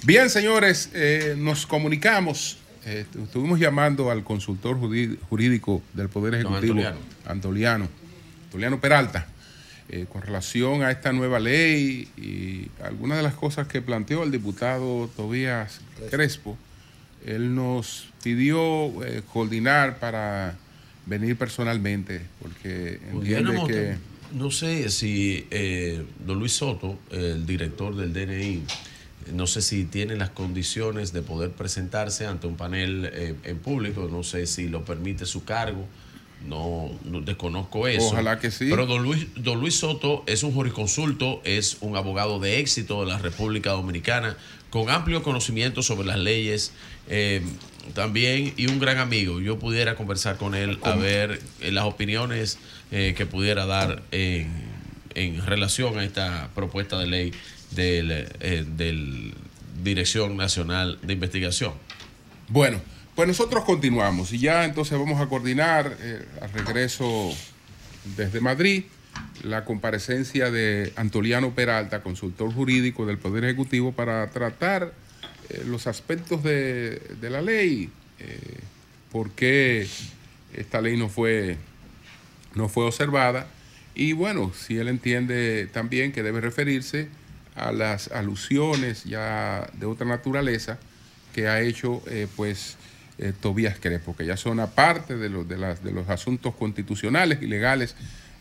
[0.05, 2.59] Bien, señores, eh, nos comunicamos.
[2.87, 6.99] eh, estuvimos llamando al consultor jurídico del Poder Ejecutivo, Antoliano.
[7.25, 7.89] Antoliano,
[8.55, 9.27] Antoliano Peralta,
[9.89, 14.31] eh, con relación a esta nueva ley y algunas de las cosas que planteó el
[14.31, 16.57] diputado Tobías Crespo.
[17.27, 20.57] Él nos pidió eh, coordinar para
[21.05, 23.97] venir personalmente, porque entiende que...
[24.33, 28.63] No sé si eh, don Luis Soto, el director del DNI,
[29.33, 34.09] no sé si tiene las condiciones de poder presentarse ante un panel eh, en público,
[34.09, 35.89] no sé si lo permite su cargo,
[36.49, 38.07] no, no desconozco eso.
[38.07, 38.67] Ojalá que sí.
[38.71, 43.13] Pero don Luis, don Luis Soto es un jurisconsulto, es un abogado de éxito de
[43.13, 44.37] la República Dominicana,
[44.71, 46.73] con amplio conocimiento sobre las leyes
[47.09, 47.43] eh,
[47.95, 49.41] también y un gran amigo.
[49.41, 52.59] Yo pudiera conversar con él a ver eh, las opiniones
[52.91, 54.51] eh, que pudiera dar en,
[55.15, 57.33] en relación a esta propuesta de ley
[57.71, 59.35] del, eh, del
[59.83, 61.73] Dirección Nacional de Investigación.
[62.49, 62.81] Bueno,
[63.15, 67.33] pues nosotros continuamos y ya entonces vamos a coordinar eh, al regreso
[68.17, 68.85] desde Madrid
[69.43, 74.93] la comparecencia de Antoliano Peralta, consultor jurídico del Poder Ejecutivo, para tratar
[75.51, 78.39] eh, los aspectos de, la ley, eh,
[79.13, 79.87] por qué
[80.55, 81.57] esta ley no fue,
[82.55, 83.47] no fue observada.
[83.95, 87.09] Y bueno, si él entiende también que debe referirse
[87.55, 90.79] a las alusiones ya de otra naturaleza
[91.33, 92.77] que ha hecho eh, pues
[93.19, 97.41] eh, Tobías Crespo, que ya son aparte de los, de, las, de los asuntos constitucionales
[97.43, 97.95] y legales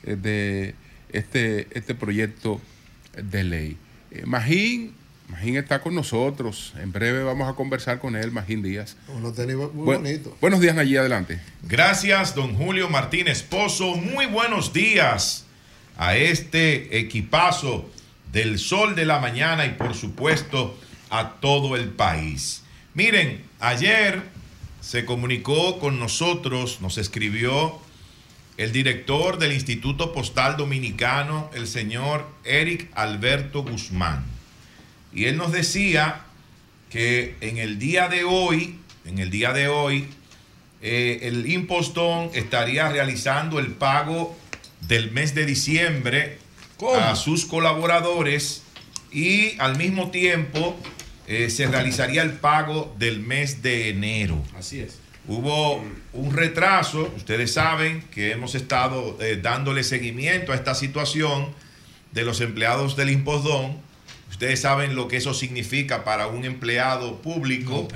[0.03, 0.75] eh, de
[1.11, 2.59] este, este proyecto
[3.15, 3.77] de ley.
[4.11, 4.93] Eh, Magín,
[5.29, 8.97] Magín está con nosotros, en breve vamos a conversar con él, Magín Díaz.
[9.07, 10.37] Uno tenía muy Buen- bonito.
[10.41, 11.39] Buenos días, allí adelante.
[11.63, 13.95] Gracias, don Julio Martínez Pozo.
[13.95, 15.45] Muy buenos días
[15.97, 17.89] a este equipazo
[18.31, 20.75] del sol de la mañana y por supuesto
[21.11, 22.63] a todo el país.
[22.95, 24.23] Miren, ayer
[24.83, 27.79] se comunicó con nosotros, nos escribió
[28.57, 34.25] el director del Instituto Postal Dominicano, el señor Eric Alberto Guzmán.
[35.13, 36.25] Y él nos decía
[36.89, 40.09] que en el día de hoy, en el día de hoy,
[40.81, 44.37] eh, el impostón estaría realizando el pago
[44.81, 46.39] del mes de diciembre
[46.99, 48.63] a sus colaboradores
[49.13, 50.77] y al mismo tiempo
[51.27, 54.43] eh, se realizaría el pago del mes de enero.
[54.57, 54.99] Así es.
[55.27, 55.81] Hubo
[56.11, 61.47] un retraso, ustedes saben que hemos estado eh, dándole seguimiento a esta situación
[62.11, 63.77] de los empleados del Impostón.
[64.29, 67.87] Ustedes saben lo que eso significa para un empleado público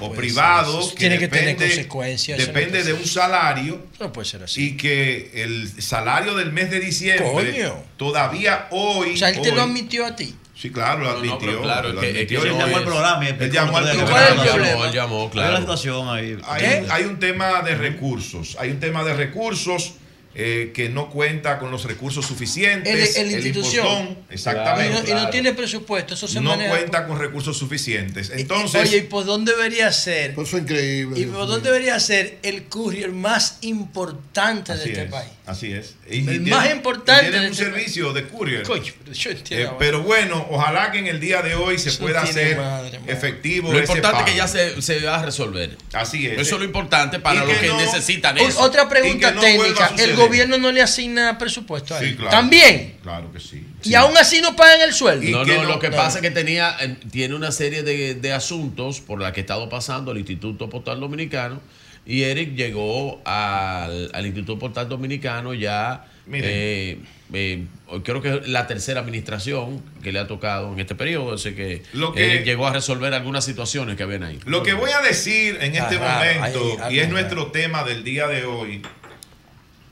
[0.00, 0.80] o privado.
[0.80, 3.86] Eso tiene que tener depende- consecuencias, no Depende puede de un salario.
[4.00, 4.68] No puede ser así.
[4.68, 7.84] Y que el salario del mes de diciembre Coño.
[7.98, 9.12] todavía hoy.
[9.12, 10.34] O sea, él te lo admitió a ti.
[10.64, 11.38] Sí, claro, lo No, no, admitió.
[11.40, 12.52] pero claro, lo es que- es que admitió.
[12.54, 14.28] él llamó al programa Él llamó al programa.
[14.28, 15.46] Él llamó, él llamó, claro.
[15.48, 16.38] Hay una situación ahí.
[16.48, 18.56] Hay, hay un tema de recursos.
[18.58, 19.92] Hay un tema de recursos
[20.36, 23.16] eh, que no cuenta con los recursos suficientes.
[23.18, 23.86] El, el institución.
[23.86, 25.10] impostón, exactamente.
[25.10, 26.70] Y no, y no tiene presupuesto, eso se no maneja.
[26.70, 28.30] cuenta con recursos suficientes.
[28.34, 30.32] Entonces, Oye, ¿y por dónde debería ser?
[30.32, 31.20] Eso es increíble.
[31.20, 35.30] ¿Y por dónde debería ser el courier más importante de este es, país?
[35.46, 35.96] Así es.
[36.08, 38.62] El más importante y tienen de un este servicio de courier.
[38.62, 42.22] Coño, pero yo Eh, pero bueno, ojalá que en el día de hoy se pueda
[42.24, 43.12] tiene hacer madre, madre.
[43.12, 43.70] efectivo.
[43.70, 45.76] Lo ese importante es que ya se, se va a resolver.
[45.92, 46.38] Así es.
[46.38, 48.58] Eso es lo importante para Y los que no- necesitan eso.
[48.58, 49.92] Otra Y pregunta no técnica.
[49.98, 52.08] ¿El gobierno no le asigna presupuesto a él?
[52.10, 52.30] Sí, claro.
[52.30, 52.96] ¿También?
[53.02, 53.66] Claro que sí.
[53.82, 55.30] ¿Y aún así no pagan el sueldo?
[55.30, 59.02] No, no, lo que pasa es que tenía, eh, tiene una serie de, de asuntos
[59.02, 61.60] por la que ha estado pasando el Instituto Postal Dominicano
[62.06, 66.98] y Eric llegó al, al Instituto Postal Dominicano ya eh,
[67.32, 67.64] eh,
[68.02, 71.82] creo que es la tercera administración que le ha tocado en este periodo, así que,
[71.92, 74.38] Lo que- él llegó a resolver algunas situaciones que habían ahí.
[74.46, 78.44] Lo que voy a decir en este momento, y es nuestro tema del día de
[78.46, 78.82] hoy,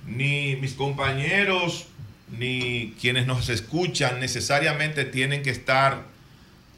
[0.06, 1.86] ni mis compañeros
[2.38, 6.04] ni quienes nos escuchan necesariamente tienen que estar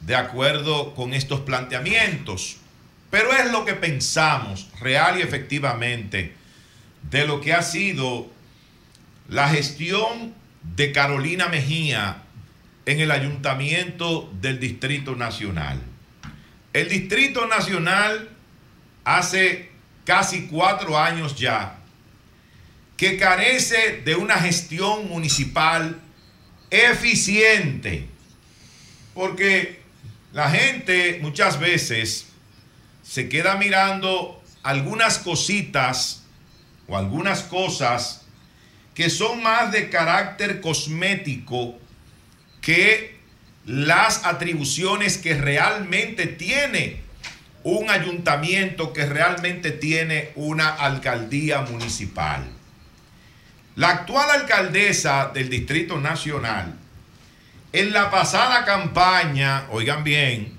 [0.01, 2.57] de acuerdo con estos planteamientos,
[3.15, 6.33] pero es lo que pensamos real y efectivamente
[7.09, 8.29] de lo que ha sido
[9.29, 10.33] la gestión
[10.75, 12.23] de Carolina Mejía
[12.85, 15.81] en el ayuntamiento del Distrito Nacional.
[16.73, 18.31] El Distrito Nacional
[19.05, 19.71] hace
[20.03, 21.77] casi cuatro años ya
[22.97, 26.01] que carece de una gestión municipal
[26.69, 28.09] eficiente.
[29.13, 29.79] Porque
[30.33, 32.34] la gente muchas veces
[33.07, 36.23] se queda mirando algunas cositas
[36.87, 38.25] o algunas cosas
[38.95, 41.77] que son más de carácter cosmético
[42.61, 43.19] que
[43.65, 47.01] las atribuciones que realmente tiene
[47.63, 52.45] un ayuntamiento, que realmente tiene una alcaldía municipal.
[53.75, 56.75] La actual alcaldesa del Distrito Nacional,
[57.73, 60.54] en la pasada campaña, oigan bien,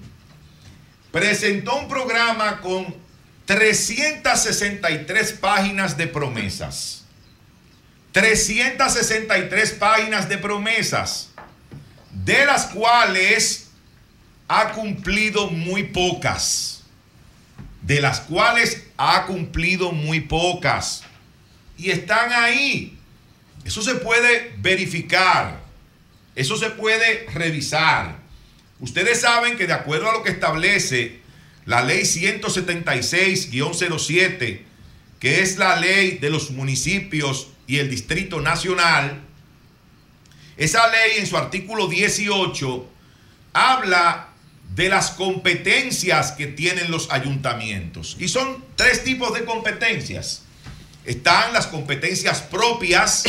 [1.10, 2.94] presentó un programa con
[3.46, 7.04] 363 páginas de promesas.
[8.12, 11.30] 363 páginas de promesas,
[12.10, 13.68] de las cuales
[14.48, 16.82] ha cumplido muy pocas.
[17.82, 21.02] De las cuales ha cumplido muy pocas.
[21.76, 22.98] Y están ahí.
[23.64, 25.60] Eso se puede verificar.
[26.34, 28.15] Eso se puede revisar.
[28.80, 31.20] Ustedes saben que de acuerdo a lo que establece
[31.64, 34.60] la ley 176-07,
[35.18, 39.22] que es la ley de los municipios y el Distrito Nacional,
[40.56, 42.88] esa ley en su artículo 18
[43.52, 44.28] habla
[44.74, 48.16] de las competencias que tienen los ayuntamientos.
[48.18, 50.42] Y son tres tipos de competencias.
[51.04, 53.24] Están las competencias propias,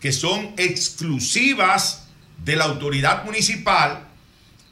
[0.00, 2.04] que son exclusivas
[2.44, 4.08] de la autoridad municipal.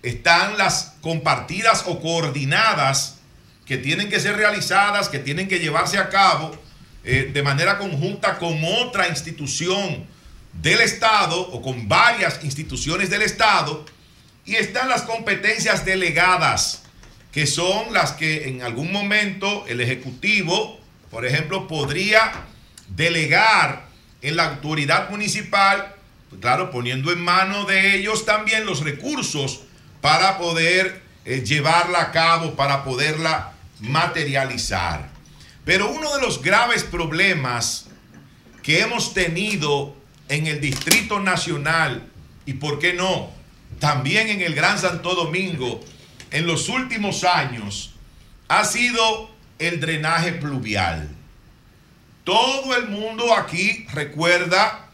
[0.03, 3.19] Están las compartidas o coordinadas,
[3.67, 6.57] que tienen que ser realizadas, que tienen que llevarse a cabo
[7.05, 10.07] eh, de manera conjunta con otra institución
[10.55, 13.85] del Estado o con varias instituciones del Estado.
[14.45, 16.83] Y están las competencias delegadas,
[17.31, 22.33] que son las que en algún momento el Ejecutivo, por ejemplo, podría
[22.89, 23.87] delegar
[24.23, 25.95] en la autoridad municipal,
[26.29, 29.61] pues claro, poniendo en manos de ellos también los recursos
[30.01, 35.09] para poder eh, llevarla a cabo, para poderla materializar.
[35.65, 37.87] Pero uno de los graves problemas
[38.63, 39.95] que hemos tenido
[40.29, 42.09] en el Distrito Nacional
[42.47, 43.31] y, ¿por qué no?,
[43.79, 45.81] también en el Gran Santo Domingo
[46.31, 47.95] en los últimos años
[48.49, 51.09] ha sido el drenaje pluvial.
[52.25, 54.89] Todo el mundo aquí recuerda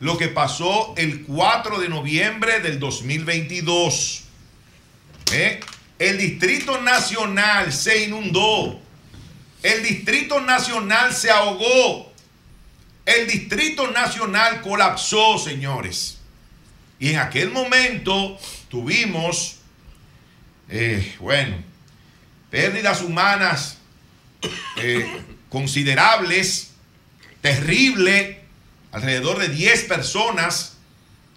[0.00, 4.23] lo que pasó el 4 de noviembre del 2022.
[5.32, 5.60] ¿Eh?
[5.98, 8.80] El Distrito Nacional se inundó.
[9.62, 12.12] El Distrito Nacional se ahogó.
[13.06, 16.18] El Distrito Nacional colapsó, señores.
[16.98, 18.38] Y en aquel momento
[18.68, 19.58] tuvimos,
[20.68, 21.56] eh, bueno,
[22.50, 23.78] pérdidas humanas
[24.76, 26.70] eh, considerables,
[27.40, 28.42] terrible.
[28.92, 30.76] Alrededor de 10 personas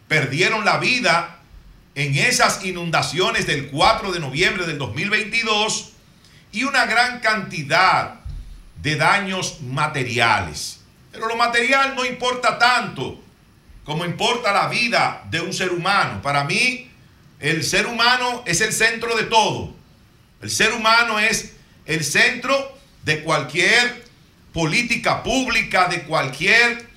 [0.08, 1.37] perdieron la vida
[1.98, 5.94] en esas inundaciones del 4 de noviembre del 2022
[6.52, 8.19] y una gran cantidad
[8.84, 10.82] de daños materiales.
[11.11, 13.19] Pero lo material no importa tanto
[13.84, 16.22] como importa la vida de un ser humano.
[16.22, 16.88] Para mí,
[17.40, 19.74] el ser humano es el centro de todo.
[20.40, 21.53] El ser humano es
[21.88, 24.06] el centro de cualquier
[24.53, 26.88] política pública, de cualquier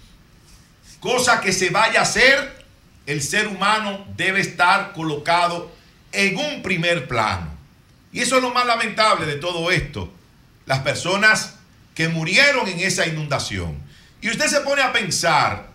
[1.00, 2.59] cosa que se vaya a hacer.
[3.06, 5.70] El ser humano debe estar colocado
[6.12, 7.48] en un primer plano.
[8.12, 10.12] Y eso es lo más lamentable de todo esto.
[10.66, 11.56] Las personas
[11.94, 13.78] que murieron en esa inundación.
[14.20, 15.70] Y usted se pone a pensar,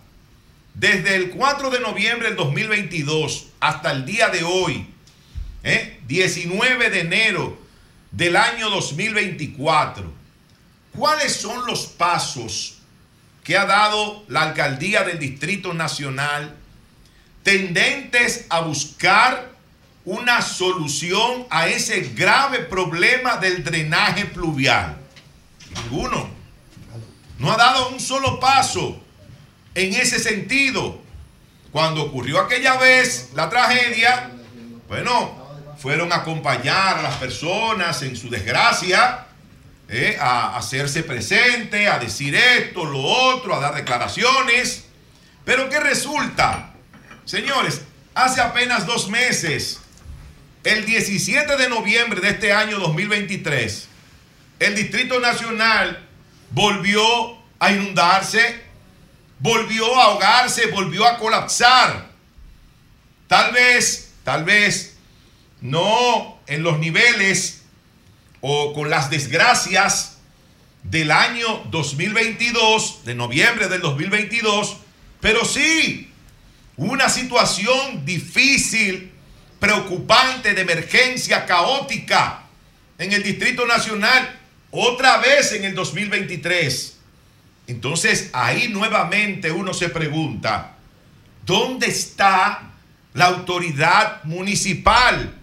[0.74, 4.86] desde el 4 de noviembre del 2022 hasta el día de hoy,
[5.62, 6.00] ¿eh?
[6.06, 7.58] 19 de enero
[8.10, 10.12] del año 2024,
[10.92, 12.78] ¿cuáles son los pasos
[13.42, 16.56] que ha dado la alcaldía del Distrito Nacional
[17.46, 19.52] tendentes a buscar
[20.04, 24.96] una solución a ese grave problema del drenaje pluvial?
[25.70, 26.28] Ninguno.
[27.38, 29.00] No ha dado un solo paso
[29.76, 31.00] en ese sentido.
[31.70, 34.32] cuando ocurrió aquella vez la tragedia,
[34.88, 39.26] bueno, fueron a acompañar a las personas en su desgracia,
[39.88, 44.86] eh, a hacerse presente, a decir esto, lo otro, a dar declaraciones.
[45.44, 46.72] Pero ¿qué resulta?
[47.26, 47.82] Señores,
[48.14, 49.80] hace apenas dos meses,
[50.62, 53.88] el 17 de noviembre de este año 2023,
[54.60, 56.06] el Distrito Nacional
[56.50, 57.02] volvió
[57.58, 58.62] a inundarse,
[59.40, 62.10] volvió a ahogarse, volvió a colapsar.
[63.26, 64.96] Tal vez, tal vez,
[65.60, 67.64] no en los niveles
[68.40, 70.18] o con las desgracias
[70.84, 74.76] del año 2022, de noviembre del 2022,
[75.20, 76.05] pero sí
[76.76, 79.12] una situación difícil,
[79.58, 82.42] preocupante, de emergencia caótica
[82.98, 84.38] en el Distrito Nacional,
[84.70, 86.96] otra vez en el 2023.
[87.66, 90.76] Entonces ahí nuevamente uno se pregunta,
[91.44, 92.70] ¿dónde está
[93.14, 95.34] la autoridad municipal?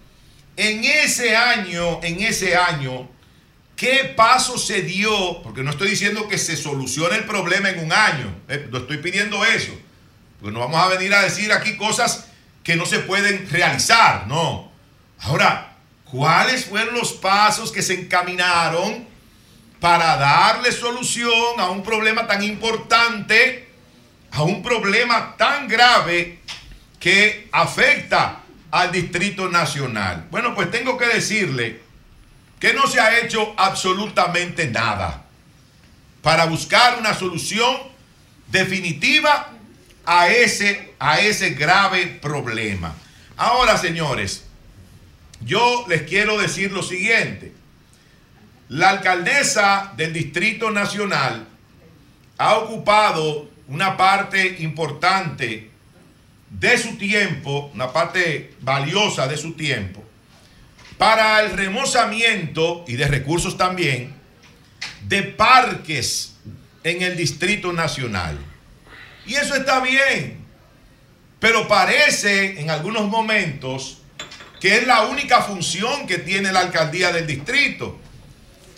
[0.56, 3.10] En ese año, en ese año,
[3.76, 5.42] ¿qué paso se dio?
[5.42, 9.00] Porque no estoy diciendo que se solucione el problema en un año, eh, no estoy
[9.00, 9.74] pidiendo eso.
[10.44, 12.26] Porque no vamos a venir a decir aquí cosas
[12.66, 14.70] que no se pueden realizar, no.
[15.22, 19.08] Ahora, ¿cuáles fueron los pasos que se encaminaron
[19.80, 23.70] para darle solución a un problema tan importante,
[24.32, 26.40] a un problema tan grave
[27.00, 30.28] que afecta al Distrito Nacional.
[30.30, 31.80] Bueno, pues tengo que decirle
[32.60, 35.24] que no se ha hecho absolutamente nada
[36.22, 37.78] para buscar una solución
[38.48, 39.53] definitiva
[40.06, 42.96] a ese, a ese grave problema.
[43.38, 44.46] Ahora, señores,
[45.42, 47.54] yo les quiero decir lo siguiente.
[48.70, 51.48] La alcaldesa del Distrito Nacional
[52.38, 55.70] ha ocupado una parte importante
[56.50, 60.04] de su tiempo, una parte valiosa de su tiempo,
[60.98, 64.14] para el remozamiento y de recursos también
[65.08, 66.36] de parques
[66.84, 68.38] en el Distrito Nacional.
[69.26, 70.46] Y eso está bien,
[71.40, 74.00] pero parece en algunos momentos
[74.60, 78.00] que es la única función que tiene la alcaldía del distrito,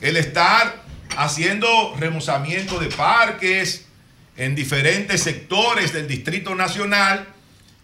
[0.02, 0.84] el estar
[1.16, 3.86] haciendo remozamiento de parques
[4.38, 7.28] en diferentes sectores del Distrito Nacional.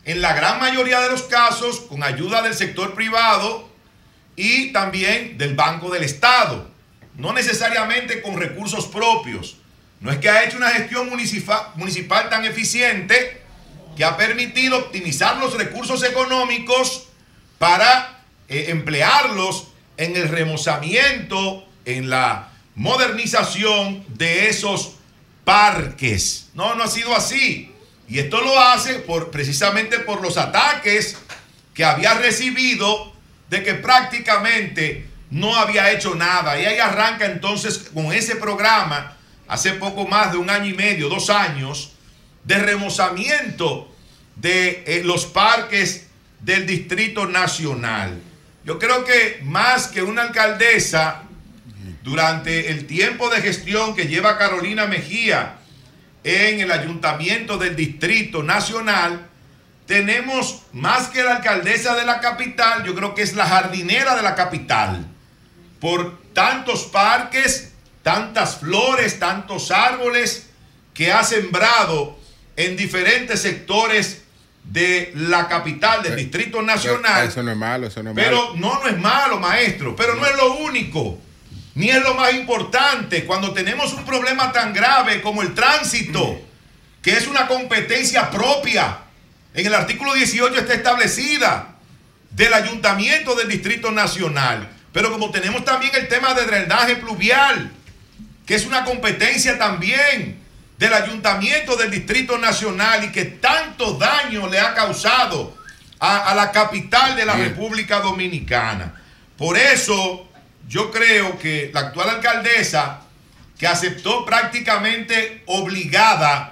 [0.04, 3.70] En la gran mayoría de los casos con ayuda del sector privado
[4.36, 6.72] y también del Banco del Estado,
[7.16, 9.58] no necesariamente con recursos propios.
[10.02, 13.42] No es que ha hecho una gestión municipal, tan eficiente
[13.96, 17.08] que ha permitido optimizar los recursos económicos
[17.60, 19.68] para eh, emplearlos
[19.98, 24.96] en el remozamiento, en la modernización de esos
[25.44, 26.50] parques.
[26.56, 27.72] No, no ha sido así.
[28.08, 31.18] Y esto lo hace por, precisamente por los ataques
[31.74, 33.14] que había recibido
[33.50, 36.60] de que prácticamente no había hecho nada.
[36.60, 41.10] Y ahí arranca entonces con ese programa, hace poco más de un año y medio,
[41.10, 41.94] dos años,
[42.44, 43.94] de remozamiento
[44.36, 46.08] de eh, los parques
[46.40, 48.20] del Distrito Nacional.
[48.64, 51.24] Yo creo que más que una alcaldesa,
[52.04, 55.58] durante el tiempo de gestión que lleva Carolina Mejía,
[56.24, 59.28] en el ayuntamiento del Distrito Nacional,
[59.88, 64.22] tenemos más que la alcaldesa de la capital, yo creo que es la jardinera de
[64.22, 65.06] la capital,
[65.80, 67.71] por tantos parques,
[68.04, 70.50] tantas flores, tantos árboles
[70.94, 72.20] que ha sembrado
[72.56, 74.24] en diferentes sectores
[74.64, 77.28] de la capital, del Distrito Nacional.
[77.28, 78.56] Eso no es malo, eso no es pero malo.
[78.58, 81.18] no, no es malo, maestro, pero no es lo único
[81.76, 86.42] ni es lo más importante cuando tenemos un problema tan grave como el tránsito,
[87.02, 89.00] que es una competencia propia.
[89.54, 91.76] En el artículo 18 está establecida
[92.32, 94.70] del ayuntamiento del Distrito Nacional.
[94.92, 97.72] Pero como tenemos también el tema de drenaje pluvial,
[98.52, 100.38] que es una competencia también
[100.78, 105.56] del ayuntamiento del Distrito Nacional y que tanto daño le ha causado
[105.98, 109.02] a, a la capital de la República Dominicana.
[109.38, 110.28] Por eso
[110.68, 113.00] yo creo que la actual alcaldesa,
[113.58, 116.52] que aceptó prácticamente obligada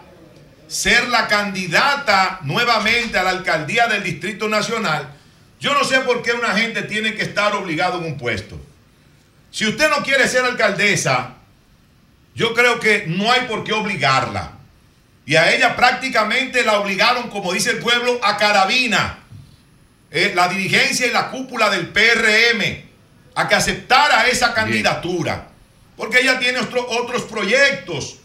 [0.70, 5.16] ser la candidata nuevamente a la alcaldía del Distrito Nacional,
[5.60, 8.58] yo no sé por qué una gente tiene que estar obligado en un puesto.
[9.52, 11.39] Si usted no quiere ser alcaldesa,
[12.40, 14.54] yo creo que no hay por qué obligarla.
[15.26, 19.20] Y a ella prácticamente la obligaron, como dice el pueblo, a carabina.
[20.10, 22.82] Eh, la dirigencia y la cúpula del PRM
[23.36, 25.50] a que aceptara esa candidatura.
[25.98, 28.20] Porque ella tiene otros proyectos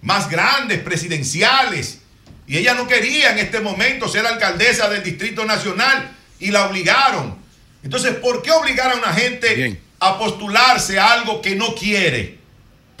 [0.00, 1.98] más grandes, presidenciales.
[2.46, 7.36] Y ella no quería en este momento ser alcaldesa del Distrito Nacional y la obligaron.
[7.82, 12.39] Entonces, ¿por qué obligar a una gente a postularse a algo que no quiere?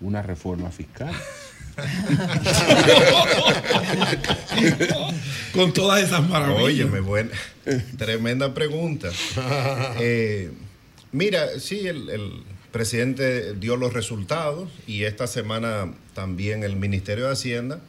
[0.00, 1.14] una reforma fiscal?
[5.52, 6.62] Con todas esas maravillas.
[6.62, 7.30] Óyeme, buena.
[7.96, 9.10] Tremenda pregunta.
[10.00, 10.50] Eh,
[11.12, 12.42] mira, sí, el, el
[12.72, 17.80] presidente dio los resultados y esta semana también el Ministerio de Hacienda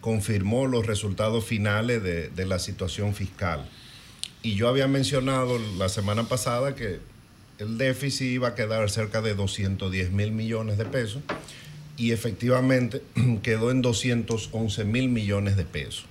[0.00, 3.68] confirmó los resultados finales de, de, la situación fiscal.
[4.42, 7.00] Y yo había mencionado la semana pasada que
[7.58, 11.22] el déficit iba a quedar cerca de 210 mil millones de pesos
[11.98, 13.02] y efectivamente
[13.42, 16.06] quedó en 211 mil millones de pesos.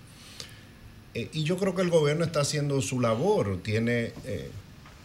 [1.14, 4.12] Eh, y yo creo que el gobierno está haciendo su labor, tiene...
[4.26, 4.52] Eh,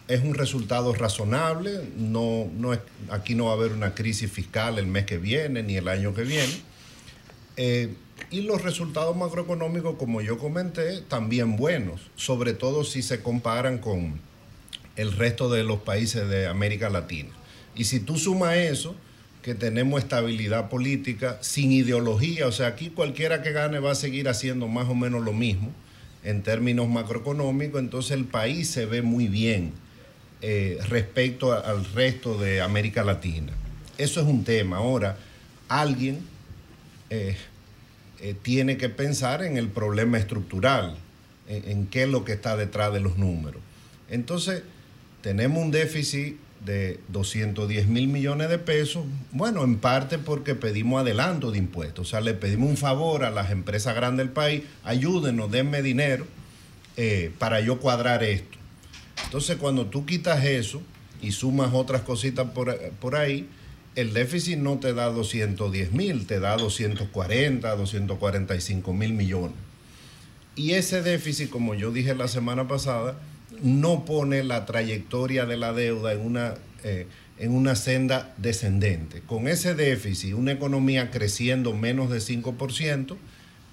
[0.09, 4.77] es un resultado razonable, no, no es, aquí no va a haber una crisis fiscal
[4.77, 6.53] el mes que viene ni el año que viene.
[7.55, 7.93] Eh,
[8.29, 14.19] y los resultados macroeconómicos, como yo comenté, también buenos, sobre todo si se comparan con
[14.97, 17.29] el resto de los países de América Latina.
[17.75, 18.95] Y si tú sumas eso,
[19.43, 24.29] que tenemos estabilidad política, sin ideología, o sea, aquí cualquiera que gane va a seguir
[24.29, 25.71] haciendo más o menos lo mismo
[26.23, 29.73] en términos macroeconómicos, entonces el país se ve muy bien
[30.41, 33.51] eh, respecto al resto de América Latina.
[33.97, 34.77] Eso es un tema.
[34.77, 35.17] Ahora,
[35.67, 36.19] alguien
[37.09, 37.35] eh,
[38.21, 40.95] eh, tiene que pensar en el problema estructural,
[41.49, 43.61] en, en, qué es lo que está detrás de los números.
[44.09, 44.63] Entonces,
[45.21, 51.51] tenemos un déficit de 210 mil millones de pesos, bueno, en parte porque pedimos adelanto
[51.51, 55.51] de impuestos, o sea, le pedimos un favor a las empresas grandes del país, ayúdenos,
[55.51, 56.25] denme dinero
[56.95, 58.57] eh, para yo cuadrar esto.
[59.25, 60.81] Entonces, cuando tú quitas eso
[61.21, 63.47] y sumas otras cositas por, por ahí,
[63.95, 69.55] el déficit no te da 210 mil, te da 240, 245 mil millones.
[70.55, 73.15] Y ese déficit, como yo dije la semana pasada,
[73.61, 77.07] no pone la trayectoria de la deuda en una, eh,
[77.37, 79.21] en una senda descendente.
[79.21, 83.17] Con ese déficit, una economía creciendo menos de 5%,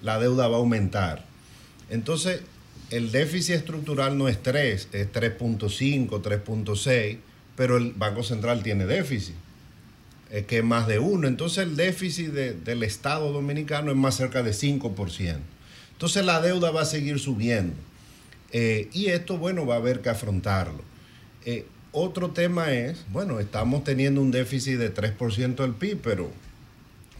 [0.01, 1.25] la deuda va a aumentar.
[1.89, 2.41] Entonces,
[2.89, 7.17] el déficit estructural no es 3, es 3.5, 3.6,
[7.55, 9.35] pero el Banco Central tiene déficit,
[10.29, 11.27] es que es más de 1.
[11.27, 15.37] Entonces, el déficit de, del Estado dominicano es más cerca de 5%.
[15.93, 17.75] Entonces, la deuda va a seguir subiendo.
[18.51, 20.81] Eh, y esto, bueno, va a haber que afrontarlo.
[21.45, 26.31] Eh, otro tema es, bueno, estamos teniendo un déficit de 3% del PIB, pero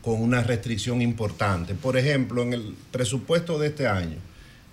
[0.02, 1.74] con una restricción importante.
[1.76, 4.18] Por ejemplo, en el presupuesto de este año,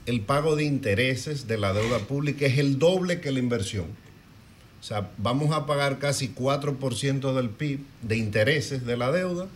[0.07, 3.87] el pago de intereses de la deuda pública es el doble que la inversión.
[4.81, 9.49] O sea, vamos a pagar casi 4% del PIB de intereses de la deuda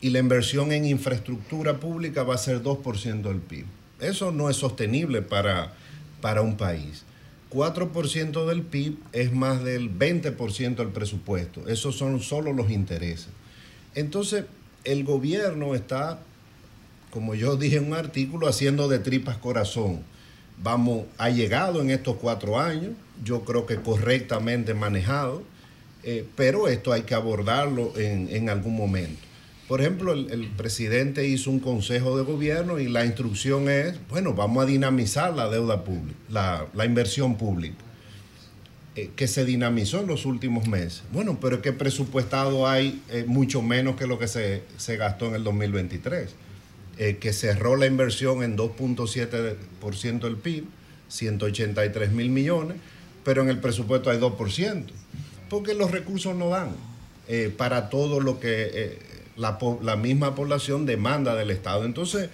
[0.00, 3.66] y la inversión en infraestructura pública va a ser 2% del PIB.
[4.00, 5.74] Eso no es sostenible para
[6.20, 7.04] para un país.
[7.50, 11.68] 4% del PIB es más del 20% del presupuesto.
[11.68, 13.28] Esos son solo los intereses.
[13.94, 14.44] Entonces,
[14.84, 16.18] el gobierno está,
[17.10, 20.00] como yo dije en un artículo, haciendo de tripas corazón.
[20.62, 22.92] Vamos, ha llegado en estos cuatro años,
[23.24, 25.42] yo creo que correctamente manejado,
[26.02, 29.25] eh, pero esto hay que abordarlo en, en algún momento.
[29.68, 34.62] Por ejemplo, el, presidente hizo un consejo de gobierno y la instrucción es, bueno, vamos
[34.62, 36.16] a dinamizar la deuda pública,
[36.72, 37.74] la, inversión pública,
[38.94, 41.02] eh, que se dinamizó en los últimos meses.
[41.12, 45.26] Bueno, pero es que presupuestado hay eh, mucho menos que lo que se, se gastó
[45.26, 46.30] en el 2023,
[46.98, 50.64] eh, que cerró la inversión en 2.7% del PIB,
[51.08, 52.76] 183 mil millones,
[53.24, 54.84] pero en el presupuesto hay 2%,
[55.50, 56.70] porque los recursos no dan
[57.56, 61.84] para todo lo que la, la, misma población demanda del Estado.
[61.84, 62.30] Entonces,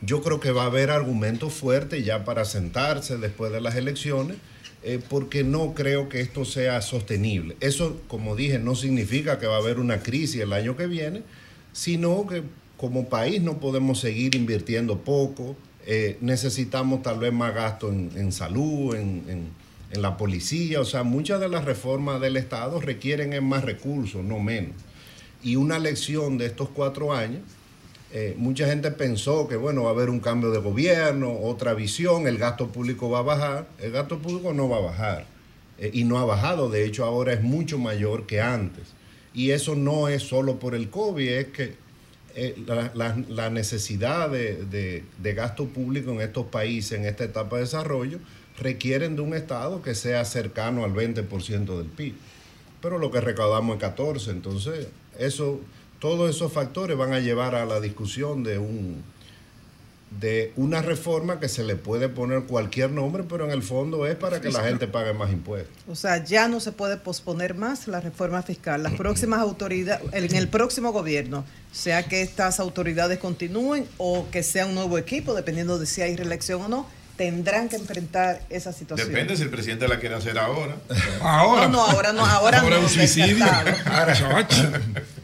[0.00, 4.36] yo creo que va a haber argumentos fuertes ya para sentarse después de las elecciones,
[4.82, 7.56] eh, porque no creo que esto sea sostenible.
[7.60, 11.22] Eso, como dije, no significa que va a haber una crisis el año que viene,
[11.72, 12.42] sino que
[12.76, 15.56] como país no podemos seguir invirtiendo poco,
[15.86, 19.48] eh, necesitamos tal vez más gasto en, salud, en, en,
[19.90, 24.40] en la policía, o sea, muchas de las reformas del Estado requieren más recursos, no
[24.40, 24.74] menos
[25.46, 27.40] y una lección de estos cuatro años,
[28.12, 32.26] eh, mucha gente pensó que, bueno, va a haber un cambio de gobierno, otra visión,
[32.26, 33.68] el gasto público va a bajar.
[33.78, 35.26] El gasto público no va a bajar
[35.78, 38.88] eh, y no ha bajado, de hecho ahora es mucho mayor que antes.
[39.34, 41.74] Y eso no es solo por el COVID, es que
[42.34, 42.56] eh,
[43.28, 48.18] la, necesidad de, de, de gasto público en estos países, en esta etapa de desarrollo,
[48.58, 52.14] requieren de un Estado que sea cercano al 20% del PIB.
[52.82, 54.88] Pero lo que recaudamos es 14, entonces
[55.18, 55.60] eso,
[55.98, 59.02] todos esos factores van a llevar a la discusión de un
[60.20, 64.14] de una reforma que se le puede poner cualquier nombre, pero en el fondo es
[64.14, 65.74] para que la gente pague más impuestos.
[65.88, 68.82] O sea, ya no se puede posponer más la reforma fiscal.
[68.82, 74.66] Las próximas autoridades, en el próximo gobierno, sea que estas autoridades continúen o que sea
[74.66, 76.86] un nuevo equipo, dependiendo de si hay reelección o no,
[77.16, 79.08] tendrán que enfrentar esa situación.
[79.08, 80.76] Depende si el presidente la quiere hacer ahora.
[81.22, 81.62] ahora.
[81.68, 82.82] No, no, ahora no, ahora, ahora no.
[82.82, 83.44] un suicidio.
[83.44, 84.46] Ahora,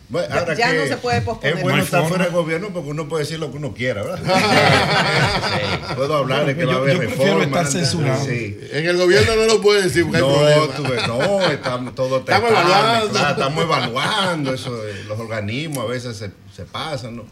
[0.08, 1.56] bueno, ahora ya que no se puede posponer.
[1.56, 2.08] Es bueno No hay estar forma.
[2.10, 4.20] fuera del gobierno porque uno puede decir lo que uno quiera, ¿verdad?
[5.96, 7.60] Puedo hablar de que Yo- va a haber yo prefiero reforma.
[7.62, 8.24] estar censurado.
[8.26, 8.58] Sí.
[8.72, 10.76] En el gobierno no lo puede decir porque hay No, problemas.
[10.76, 13.10] tú no, estamos todo Estamos testando, evaluando.
[13.10, 17.24] claro, estamos evaluando eso, los organismos a veces se, se pasan, ¿no?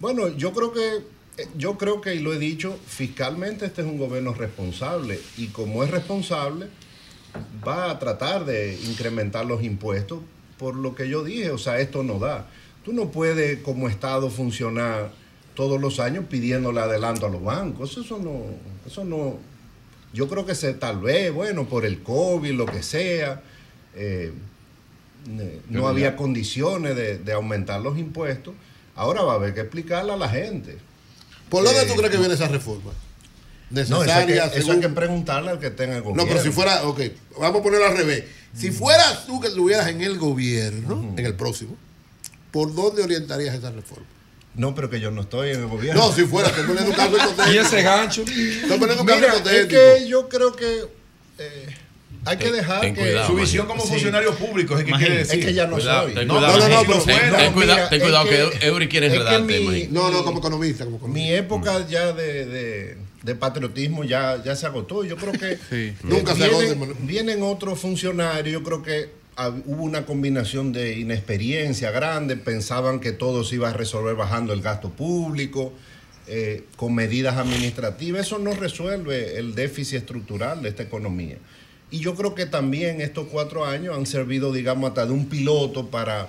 [0.00, 0.98] Bueno, yo creo que
[1.56, 5.84] yo creo que y lo he dicho, fiscalmente este es un gobierno responsable y como
[5.84, 6.68] es responsable
[7.66, 10.20] va a tratar de incrementar los impuestos
[10.58, 12.46] por lo que yo dije, o sea, esto no da.
[12.84, 15.12] Tú no puedes como Estado funcionar
[15.54, 18.44] todos los años pidiéndole adelanto a los bancos, eso no
[18.86, 19.38] eso no
[20.12, 23.42] yo creo que se tal vez, bueno, por el COVID, lo que sea,
[23.94, 24.32] eh,
[25.68, 28.54] no había condiciones de, de aumentar los impuestos.
[28.94, 30.78] Ahora va a haber que explicarle a la gente.
[31.48, 32.92] ¿Por dónde Eh, tú crees que viene esa reforma?
[33.70, 36.22] No, eso hay, que, Necesaria, eso hay que preguntarle al que tenga el gobierno.
[36.22, 37.00] No, pero si fuera, ok,
[37.38, 38.24] vamos a ponerlo al revés.
[38.56, 41.76] Si fueras tú que estuvieras en el gobierno, en el próximo,
[42.50, 44.06] ¿por dónde orientarías esa reforma?
[44.54, 46.00] No, pero que yo no estoy en el gobierno.
[46.06, 47.50] No, si fuera, estoy poniendo un caso hipotético.
[47.52, 48.22] Y ese gancho.
[48.22, 49.68] Estoy poniendo un caso Mira, es hipotético.
[49.68, 50.84] que yo creo que
[51.38, 51.76] eh,
[52.24, 53.88] hay que dejar ten que cuidado, Su visión como Sí.
[53.88, 55.44] funcionario público es que quiere Es decir.
[55.46, 56.14] que ya no Cuidado, soy.
[56.14, 56.58] ten No, cuidado.
[56.58, 59.06] no, no, Ten- pero ten- ten cuidado, Mira, ten es cuidado que, que- Eury quiere
[59.06, 59.88] es que enredar el mi- tema ahí.
[59.90, 61.26] No, no, como economista, como economista.
[61.28, 65.04] Mi época ya de, de- de patriotismo ya, ya se agotó.
[65.04, 65.92] Yo creo que Sí.
[66.02, 66.94] Nunca se hermano.
[67.00, 68.52] vienen otros funcionarios.
[68.52, 69.10] Yo creo que
[69.66, 72.36] hubo una combinación de inexperiencia grande.
[72.36, 75.72] Pensaban que todo se iba a resolver bajando el gasto público,
[76.26, 78.26] eh, con medidas administrativas.
[78.26, 81.36] Eso no resuelve el déficit estructural de esta economía.
[81.90, 85.86] Y yo creo que también estos cuatro años han servido, digamos, hasta de un piloto
[85.86, 86.28] para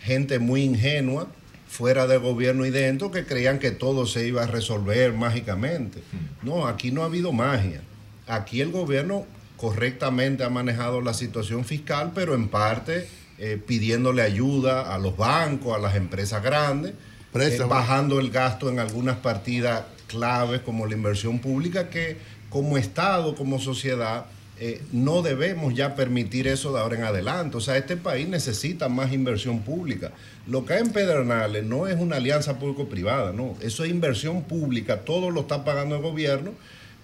[0.00, 1.28] gente muy ingenua
[1.68, 6.02] fuera del gobierno y dentro que creían que todo se iba a resolver mágicamente.
[6.42, 7.82] No, aquí no ha habido magia.
[8.26, 9.26] Aquí el gobierno
[9.56, 13.08] correctamente ha manejado la situación fiscal, pero en parte
[13.38, 16.94] eh, pidiéndole ayuda a los bancos, a las empresas grandes,
[17.34, 22.16] eh, bajando el gasto en algunas partidas claves como la inversión pública, que
[22.48, 24.26] como Estado, como sociedad,
[24.60, 27.56] eh, no debemos ya permitir eso de ahora en adelante.
[27.56, 30.12] O sea, este país necesita más inversión pública.
[30.46, 33.56] Lo que hay en Pedernales no es una alianza público-privada, no.
[33.60, 36.52] Eso es inversión pública, todo lo está pagando el gobierno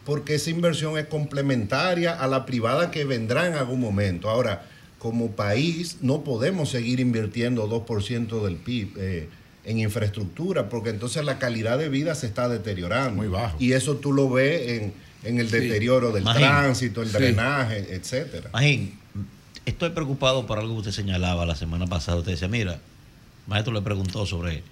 [0.05, 4.31] porque esa inversión es complementaria a la privada que vendrá en algún momento.
[4.31, 4.67] Ahora,
[4.99, 9.29] como país no podemos seguir invirtiendo 2% del PIB eh,
[9.65, 13.17] en infraestructura porque entonces la calidad de vida se está deteriorando.
[13.17, 13.57] Muy bajo.
[13.59, 14.93] Y eso tú lo ves en,
[15.25, 16.43] en el deterioro del Magín.
[16.43, 17.15] tránsito, el Sí.
[17.15, 18.51] drenaje, etcétera.
[18.53, 18.99] Magín,
[19.67, 22.19] estoy preocupado por algo que usted señalaba la semana pasada.
[22.19, 22.79] Usted decía, mira,
[23.47, 24.63] maestro le preguntó sobre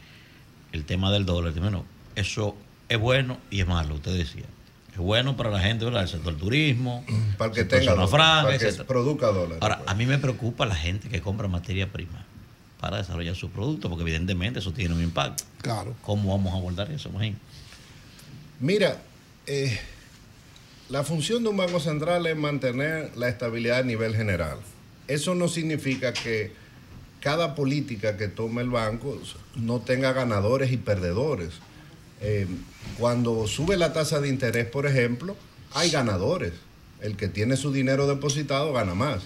[0.72, 1.50] el tema del dólar.
[1.52, 1.84] Dice, Bueno,
[2.16, 2.56] eso
[2.88, 4.44] es bueno y es malo, usted decía.
[4.92, 6.02] Es bueno para la gente, ¿verdad?
[6.02, 7.04] El sector turismo,
[7.38, 8.88] Para que tenga dólar, franca, para que etcétera.
[8.88, 9.58] produzca dólares.
[9.60, 12.24] Ahora, a mí me preocupa la gente que compra materia prima
[12.80, 15.44] para desarrollar su producto, porque evidentemente eso tiene un impacto.
[15.62, 15.94] Claro.
[16.02, 17.36] ¿Cómo vamos a abordar eso, Magín?
[18.60, 18.98] Mira,
[19.46, 19.78] eh,
[20.88, 24.58] la función de un banco central es mantener la estabilidad a nivel general.
[25.06, 26.52] Eso no significa que
[27.20, 29.20] cada política que tome el banco
[29.56, 31.50] no tenga ganadores y perdedores.
[32.20, 32.46] Eh,
[32.98, 35.36] cuando sube la tasa de interés, por ejemplo,
[35.74, 36.52] hay ganadores.
[37.02, 39.22] El que tiene su dinero depositado gana más,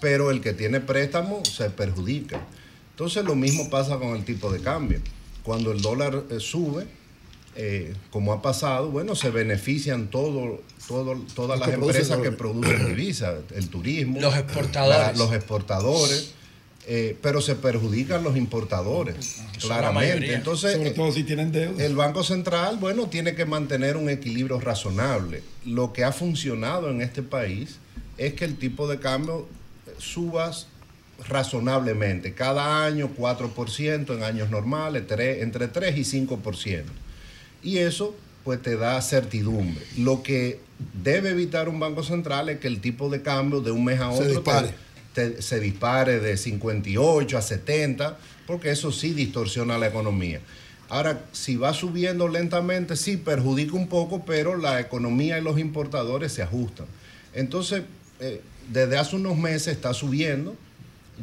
[0.00, 2.40] pero el que tiene préstamo se perjudica.
[2.90, 5.00] Entonces lo mismo pasa con el tipo de cambio.
[5.42, 6.86] Cuando el dólar eh, sube,
[7.60, 13.34] eh, como ha pasado, bueno, se benefician todo, todo, todas las empresas que producen divisas,
[13.52, 14.98] el turismo, Los exportadores.
[15.18, 16.34] la- los exportadores,
[16.86, 20.32] eh, pero se perjudican los importadores, claramente.
[20.34, 21.84] Entonces, Sobre todo si tienen deuda.
[21.84, 25.42] el Banco Central, bueno, tiene que mantener un equilibrio razonable.
[25.66, 27.78] Lo que ha funcionado en este país
[28.18, 29.48] es que el tipo de cambio
[29.88, 30.68] eh, subas
[31.28, 32.34] razonablemente.
[32.34, 36.84] Cada año 4%, en años normales tres- entre 3 y 5%.
[37.62, 38.14] Y eso
[38.44, 39.84] pues te da certidumbre.
[39.98, 40.60] Lo que
[41.02, 44.10] debe evitar un banco central es que el tipo de cambio de un mes a
[44.12, 44.74] Se otro te- dispare.
[45.12, 50.40] te- se dispare de 58 a 70, porque eso sí distorsiona la economía.
[50.88, 56.32] Ahora, si va subiendo lentamente, sí perjudica un poco, pero la economía y los importadores
[56.32, 56.86] se ajustan.
[57.34, 57.82] Entonces,
[58.20, 58.40] eh,
[58.72, 60.56] desde hace unos meses está subiendo.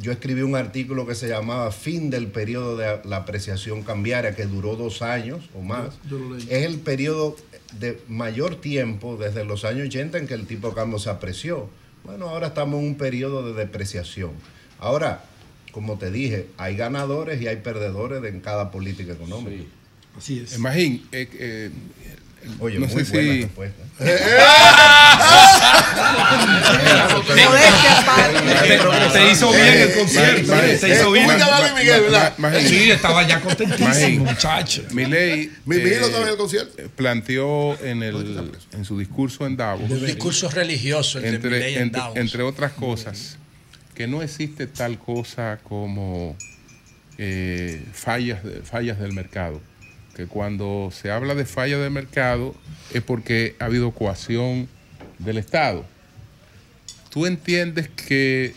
[0.00, 4.46] Yo escribí un artículo que se llamaba Fin del periodo de la apreciación cambiaria, que
[4.46, 5.94] duró dos años o más.
[6.08, 6.46] Yo lo leí.
[6.50, 7.36] Es el periodo
[7.78, 11.68] de mayor tiempo desde los años 80 en que el tipo de cambio se apreció.
[12.04, 14.32] Bueno, ahora estamos en un periodo de depreciación.
[14.78, 15.24] Ahora,
[15.72, 19.64] como te dije, hay ganadores y hay perdedores en cada política económica.
[20.16, 20.56] Así es.
[20.56, 21.70] Imagín, eh, eh,
[22.58, 23.42] Oye, no muy sé buena si...
[23.42, 23.82] respuesta.
[28.66, 28.78] Te,
[29.12, 30.54] te hizo bien el concierto.
[30.54, 31.28] eh, Te hizo bien.
[32.66, 34.82] Sí, estaba ya contentísimo, muchacho.
[34.90, 36.82] Milei Mi- mi hijo estaba en el concierto.
[36.82, 42.00] eh, planteó en, el, en su discurso en Davos, Un discurso religioso, entre, en entre-
[42.00, 42.16] Davos.
[42.16, 43.36] entre otras cosas,
[43.94, 46.36] que no existe tal cosa como
[47.18, 49.60] eh, fallas, de- fallas del mercado.
[50.16, 52.54] Que cuando se habla de fallas del mercado
[52.94, 54.66] es porque ha habido coacción
[55.18, 55.84] del Estado.
[57.10, 58.54] ¿Tú entiendes que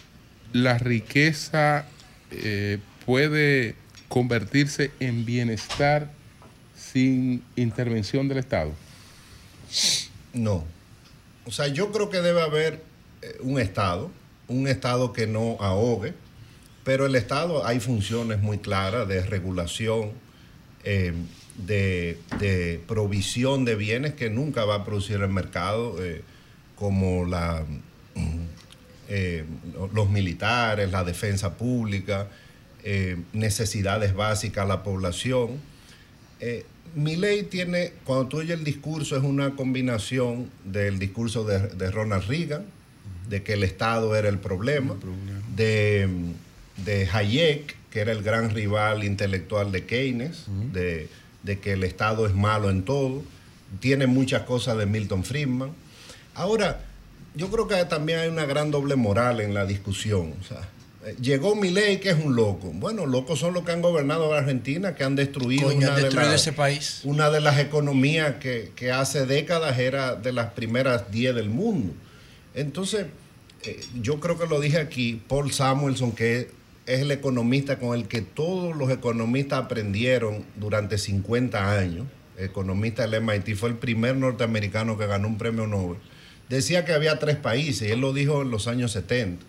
[0.53, 1.85] la riqueza
[2.31, 3.75] eh, puede
[4.07, 6.09] convertirse en bienestar
[6.77, 8.71] sin intervención del Estado?
[10.31, 10.63] No.
[11.45, 12.81] O sea, yo creo que debe haber
[13.21, 14.09] eh, un Estado,
[14.47, 16.13] un Estado que no ahogue,
[16.85, 20.11] pero el Estado hay funciones muy claras de regulación,
[20.85, 21.13] eh,
[21.65, 26.21] de, de provisión de bienes que nunca va a producir el mercado, eh,
[26.75, 27.65] como la,
[28.15, 28.45] mm,
[29.09, 29.43] eh,
[29.93, 32.27] los militares, la defensa pública,
[32.83, 35.57] eh, necesidades básicas a la población.
[36.95, 41.91] Mi ley tiene, cuando tú oyes el discurso, es una combinación del discurso de, de
[41.91, 42.65] Ronald Reagan,
[43.27, 44.95] de que el Estado era el problema,
[45.55, 46.09] de,
[46.83, 51.09] de Hayek, que era el gran rival intelectual de Keynes, de,
[51.43, 53.23] de que el Estado es malo en todo,
[53.79, 55.71] tiene muchas cosas de Milton Friedman.
[56.35, 56.81] Ahora,
[57.35, 60.33] yo creo que también hay una gran doble moral en la discusión.
[60.39, 60.67] O sea,
[61.21, 62.71] llegó Milei, que es un loco.
[62.73, 66.29] Bueno, locos son los que han gobernado a Argentina, que han destruido, Coño, han una,
[66.29, 67.01] de ese país.
[67.03, 71.93] una de las economías que, que hace décadas era de las primeras 10 del mundo.
[72.53, 73.05] Entonces,
[73.63, 76.49] eh, yo creo que lo dije aquí, Paul Samuelson, que
[76.89, 83.21] es el economista con el que todos los economistas aprendieron durante 50 años, economista del
[83.21, 85.99] MIT, fue el primer norteamericano que ganó un premio Nobel,
[86.49, 89.45] decía que había tres países, y él lo dijo en los años 70,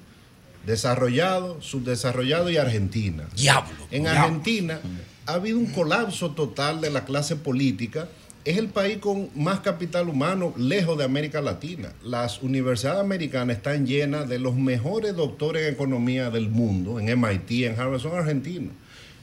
[0.66, 3.24] desarrollado, subdesarrollado y Argentina.
[3.34, 3.70] Diablo.
[3.90, 4.20] En diablo.
[4.20, 4.80] Argentina
[5.24, 8.08] ha habido un colapso total de la clase política.
[8.44, 11.92] Es el país con más capital humano lejos de América Latina.
[12.02, 17.66] Las universidades americanas están llenas de los mejores doctores en economía del mundo, en MIT,
[17.66, 18.72] en Harvard, son argentinos.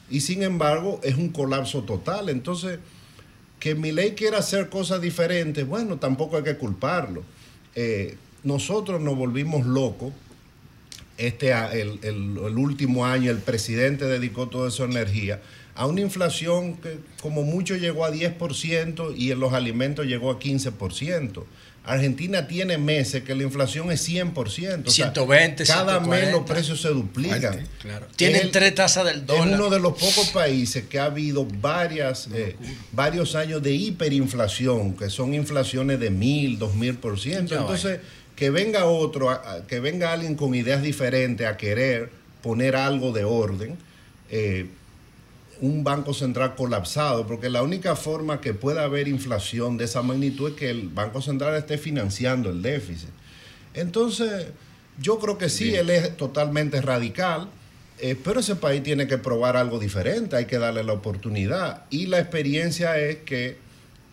[0.10, 2.30] Y sin embargo, es un colapso total.
[2.30, 2.78] Entonces,
[3.60, 7.24] que mi ley quiera hacer cosas diferentes, bueno, tampoco hay que culparlo.
[7.74, 10.14] Eh, nosotros nos volvimos locos
[11.18, 15.42] este, el- el último año el presidente dedicó toda su energía
[15.78, 20.40] a una inflación que como mucho llegó a 10% y en los alimentos llegó a
[20.40, 21.44] 15%.
[21.86, 24.34] Argentina tiene meses que la inflación es 100%.
[24.36, 26.32] o sea, 120, Cada mes 140.
[26.32, 27.66] los precios se duplican.
[27.82, 28.08] Claro.
[28.18, 29.48] Tienen tres tasas del Es dólar.
[29.54, 32.58] uno de los pocos países que ha habido varias, eh,
[32.92, 37.54] varios años de hiperinflación, que son inflaciones de mil, dos mil por ciento.
[37.56, 38.00] Ya Entonces,
[38.36, 42.10] que venga otro, que venga alguien con ideas diferentes a querer
[42.42, 43.78] poner algo de orden,
[44.30, 44.66] eh,
[45.62, 50.52] un banco central colapsado, porque la única forma que pueda haber inflación de esa magnitud
[50.52, 53.10] es que el Banco Central esté financiando el déficit.
[53.74, 54.48] Entonces,
[55.00, 57.50] yo creo que sí, él es totalmente radical,
[58.00, 61.86] eh, pero ese país tiene que probar algo diferente, hay que darle la oportunidad.
[61.90, 63.58] Y la experiencia es que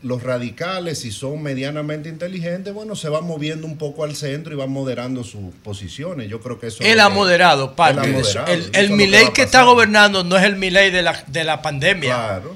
[0.05, 4.57] los radicales, si son medianamente inteligentes, bueno, se van moviendo un poco al centro y
[4.57, 6.29] van moderando sus posiciones.
[6.29, 6.83] Yo creo que eso...
[6.83, 8.47] es Él ha moderado parte de eso.
[8.47, 12.15] El, el Milei que está gobernando no es el Milei de la, de la pandemia.
[12.15, 12.55] Claro.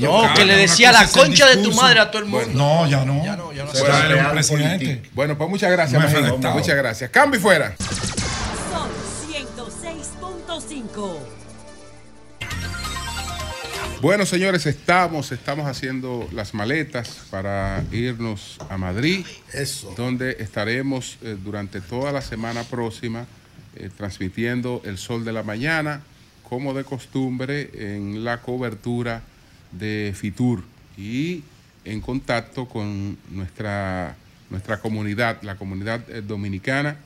[0.00, 2.48] No, que le decía la concha de tu madre a todo el mundo.
[2.52, 3.24] No, ya no.
[3.24, 5.02] Ya no, ya no un presidente.
[5.14, 6.52] Bueno, pues muchas gracias, No.
[6.52, 7.10] Muchas gracias.
[7.10, 7.76] Cambio y fuera.
[7.76, 8.90] Sol
[9.30, 11.37] 106.5.
[14.00, 19.92] Bueno, señores, estamos, estamos haciendo las maletas para irnos a Madrid, Eso.
[19.96, 23.26] donde estaremos eh, durante toda la semana próxima
[23.74, 26.02] eh, transmitiendo el sol de la mañana,
[26.48, 29.22] como de costumbre, en la cobertura
[29.72, 30.62] de Fitur
[30.96, 31.42] y
[31.84, 34.14] en contacto con nuestra,
[34.48, 36.98] nuestra comunidad, la comunidad eh, dominicana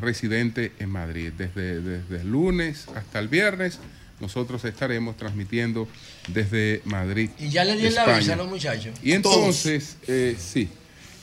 [0.00, 1.32] residente en Madrid.
[1.36, 3.78] Desde, desde el lunes hasta el viernes
[4.20, 5.88] nosotros estaremos transmitiendo
[6.28, 7.30] desde Madrid.
[7.38, 8.18] Y ya le di la España.
[8.18, 8.98] visa a los muchachos.
[9.02, 10.68] Y entonces, eh, sí,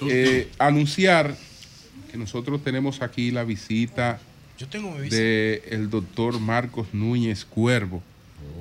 [0.10, 1.36] eh, anunciar
[2.12, 4.20] que nosotros tenemos aquí la visita
[4.58, 5.16] Yo tengo mi visa.
[5.18, 8.02] del doctor Marcos Núñez Cuervo.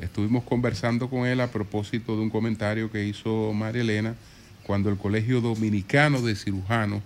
[0.00, 0.02] Oh.
[0.04, 4.14] Estuvimos conversando con él a propósito de un comentario que hizo María Elena
[4.62, 7.02] cuando el Colegio Dominicano de Cirujanos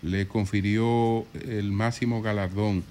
[0.00, 2.82] le confirió el máximo galardón,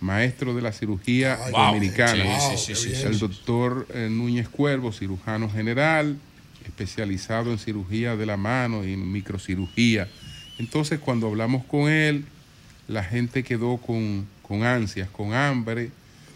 [0.00, 1.66] maestro de la cirugía wow.
[1.66, 6.18] dominicana, Sí, sí, sí, sí, el doctor eh, Núñez Cuervo, cirujano general,
[6.64, 10.08] especializado en cirugía de la mano y en microcirugía.
[10.58, 12.24] Entonces, cuando hablamos con él,
[12.86, 15.90] la gente quedó con, con ansias, con hambre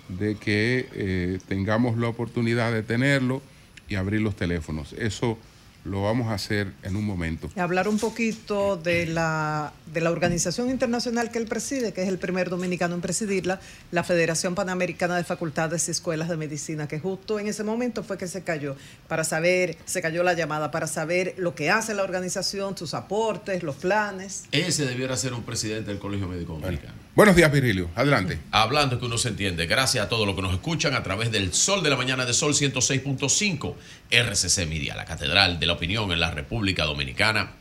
[0.08, 3.42] de que eh, tengamos la oportunidad de tenerlo
[3.88, 4.92] y abrir los teléfonos.
[4.94, 5.38] Eso
[5.84, 7.50] lo vamos a hacer en un momento.
[7.56, 12.08] Y hablar un poquito de la, de la organización internacional que él preside, que es
[12.08, 17.00] el primer dominicano en presidirla, la Federación Panamericana de Facultades y Escuelas de Medicina, que
[17.00, 18.76] justo en ese momento fue que se cayó,
[19.08, 23.62] para saber, se cayó la llamada, para saber lo que hace la organización, sus aportes,
[23.62, 24.44] los planes.
[24.52, 27.01] Ese debiera ser un presidente del Colegio Médico Dominicano.
[27.14, 27.90] Buenos días, Virilio.
[27.94, 28.40] Adelante.
[28.52, 29.66] Hablando que uno se entiende.
[29.66, 32.32] Gracias a todos los que nos escuchan a través del Sol de la Mañana de
[32.32, 33.74] Sol 106.5,
[34.10, 37.52] RCC Media, la Catedral de la Opinión en la República Dominicana.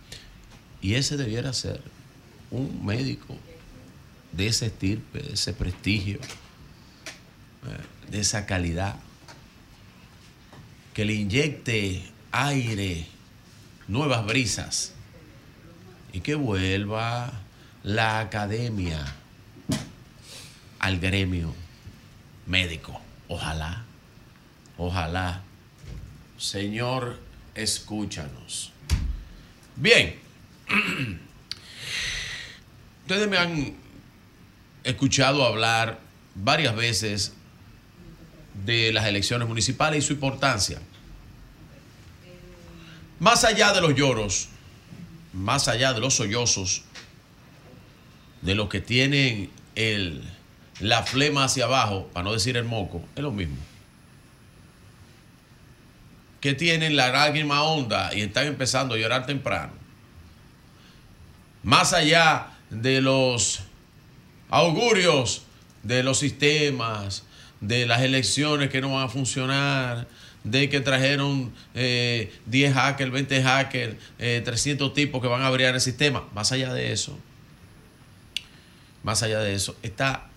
[0.82, 1.82] Y ese debiera ser
[2.50, 3.36] un médico
[4.32, 6.20] de ese estirpe, de ese prestigio,
[7.68, 8.96] eh, de esa calidad,
[10.94, 13.06] que le inyecte aire,
[13.90, 14.94] nuevas brisas
[16.14, 17.34] y que vuelva
[17.84, 19.18] la academia
[20.82, 21.54] al gremio
[22.48, 23.00] médico.
[23.30, 23.86] Ojalá,
[24.78, 25.42] ojalá.
[26.38, 27.20] Señor,
[27.56, 28.74] escúchanos.
[29.76, 30.20] Bien.
[33.04, 33.76] Ustedes me han
[34.84, 36.00] escuchado hablar
[36.34, 37.34] varias veces
[38.66, 40.82] de las elecciones municipales y su importancia.
[43.20, 44.48] Más allá de los lloros,
[45.34, 46.84] más allá de los sollozos,
[48.42, 50.24] de los que tienen el,
[50.82, 53.58] la flema hacia abajo, para no decir el moco, es lo mismo.
[56.40, 59.74] Que tienen la lágrima honda y están empezando a llorar temprano.
[61.64, 63.62] Más allá de los
[64.50, 65.44] augurios
[65.84, 67.24] de los sistemas,
[67.60, 70.08] de las elecciones que no van a funcionar,
[70.44, 75.68] de que trajeron eh, 10 hackers, 20 hackers, eh, 300 tipos que van a abrir
[75.68, 76.28] el sistema.
[76.34, 77.18] Más allá de eso,
[79.04, 80.31] más allá de eso, está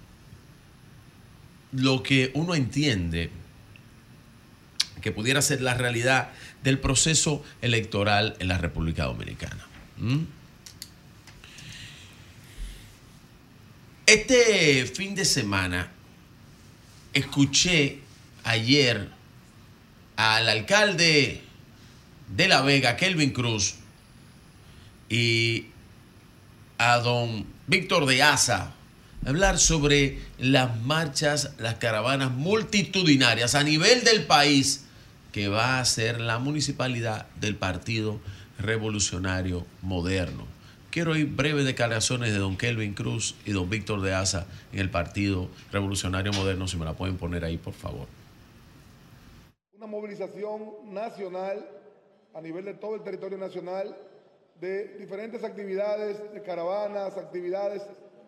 [1.74, 3.30] lo que uno entiende
[5.00, 6.30] que pudiera ser la realidad
[6.62, 9.66] del proceso electoral en la República Dominicana.
[9.98, 10.20] ¿Mm?
[14.06, 15.90] Este fin de semana
[17.12, 18.00] escuché
[18.44, 19.08] ayer
[20.16, 21.42] al alcalde
[22.28, 23.76] de La Vega, Kelvin Cruz,
[25.08, 25.66] y
[26.78, 28.73] a don Víctor de Asa
[29.26, 34.84] hablar sobre las marchas, las caravanas multitudinarias a nivel del país
[35.32, 38.20] que va a ser la municipalidad del Partido
[38.58, 40.46] Revolucionario Moderno.
[40.90, 44.90] Quiero oír breves declaraciones de don Kelvin Cruz y don Víctor de Asa en el
[44.90, 48.06] Partido Revolucionario Moderno, si me la pueden poner ahí, por favor.
[49.76, 51.66] Una movilización nacional
[52.32, 53.96] a nivel de todo el territorio nacional
[54.60, 57.82] de diferentes actividades, de caravanas, actividades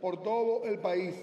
[0.06, 1.16] por todo el país.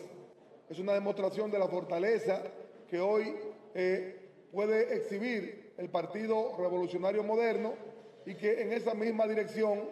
[0.69, 2.41] Es una demostración de la fortaleza
[2.89, 3.33] que hoy
[3.73, 7.75] eh, puede exhibir el Partido Revolucionario Moderno
[8.25, 9.83] y que en esa misma dirección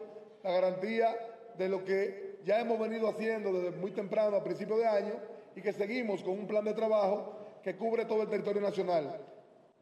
[0.43, 1.15] la garantía
[1.57, 5.13] de lo que ya hemos venido haciendo desde muy temprano, a principios de año,
[5.55, 7.31] y que seguimos con un plan de trabajo
[7.63, 9.21] que cubre todo el territorio nacional.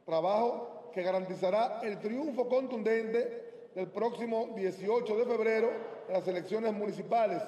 [0.06, 5.72] Trabajo que garantizará el triunfo contundente del próximo 18 de febrero
[6.08, 7.42] en las elecciones municipales,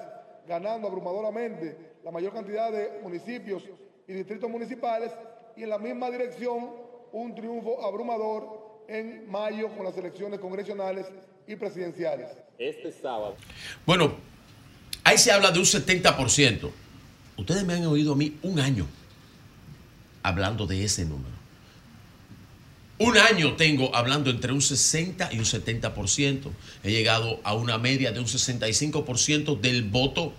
[0.46, 3.62] ganando abrumadoramente la mayor cantidad de municipios
[4.06, 5.12] y distritos municipales,
[5.56, 6.70] y en la misma dirección
[7.12, 11.06] un triunfo abrumador en mayo con las elecciones congresionales
[11.46, 12.28] y presidenciales.
[12.58, 13.36] Este sábado.
[13.86, 14.14] Bueno,
[15.04, 16.70] ahí se habla de un 70%.
[17.36, 18.86] Ustedes me han oído a mí un año
[20.22, 21.41] hablando de ese número.
[22.98, 26.50] Un año tengo hablando entre un 60 y un 70%.
[26.84, 30.34] He llegado a una media de un 65% del voto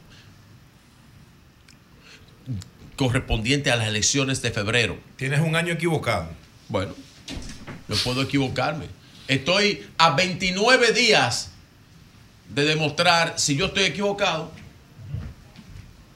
[2.95, 4.97] correspondiente a las elecciones de febrero.
[5.17, 6.29] Tienes un año equivocado.
[6.69, 6.95] Bueno,
[7.87, 8.85] no puedo equivocarme.
[9.27, 11.51] Estoy a 29 días
[12.53, 14.51] de demostrar si yo estoy equivocado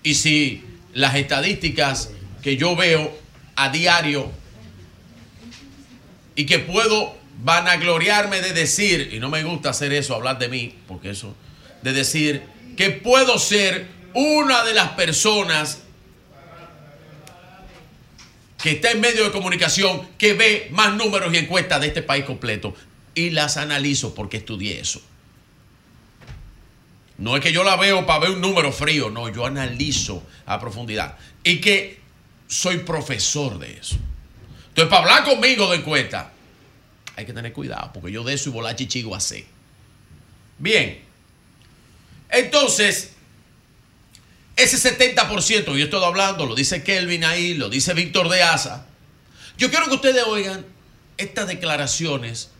[0.03, 3.17] y si las estadísticas que yo veo
[3.55, 4.31] a diario
[6.37, 10.73] y que puedo vanagloriarme de decir, y no me gusta hacer eso, hablar de mí,
[10.87, 11.35] porque eso,
[11.81, 12.43] de decir
[12.77, 15.81] que puedo ser una de las personas
[18.61, 22.23] que está en medio de comunicación que ve más números y encuestas de este país
[22.23, 22.75] completo
[23.15, 25.01] y las analizo porque estudié eso.
[27.17, 30.59] No es que yo la veo para ver un número frío, no, yo analizo a
[30.59, 31.17] profundidad.
[31.43, 31.99] Y que
[32.47, 33.97] soy profesor de eso.
[34.77, 36.31] Entonces, para hablar conmigo de encuesta,
[37.15, 39.43] hay que tener cuidado, porque yo de eso y volar chichigo así.
[40.59, 41.03] Bien.
[42.29, 43.13] Entonces,
[44.55, 48.85] ese 70%, yo estoy hablando, lo dice Kelvin ahí, lo dice Víctor de Asa.
[49.57, 50.63] Yo quiero que ustedes oigan
[51.17, 52.51] estas declaraciones,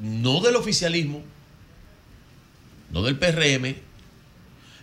[0.00, 1.22] no del oficialismo,
[2.90, 3.76] no del PRM.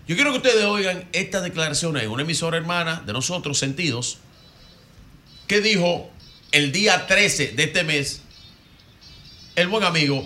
[0.08, 4.20] Yo quiero que ustedes oigan estas declaraciones en una emisora hermana de nosotros, Sentidos,
[5.50, 6.08] que dijo
[6.52, 8.24] el día 13 de este mes
[9.56, 10.24] el buen amigo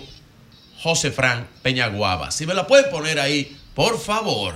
[0.82, 2.30] José Fran Peñaguaba.
[2.30, 4.52] Si me la pueden poner ahí, por favor.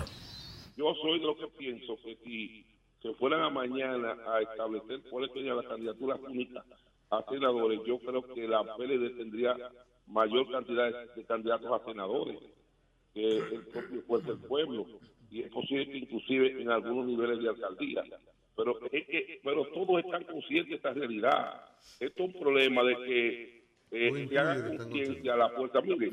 [0.76, 2.66] Yo soy de lo que pienso que si
[3.00, 6.66] se fueran a mañana a establecer cuáles serían las candidaturas únicas
[7.08, 9.56] a senadores, yo creo que la PLD tendría
[10.06, 12.38] mayor cantidad de candidatos a senadores
[13.14, 14.86] que el propio del pueblo
[15.30, 18.04] y es posible que inclusive en algunos niveles de alcaldía
[18.58, 21.64] pero es que pero todos están conscientes de esta realidad.
[22.00, 26.10] Esto es un problema de que eh, se haga conciencia a la puerta mire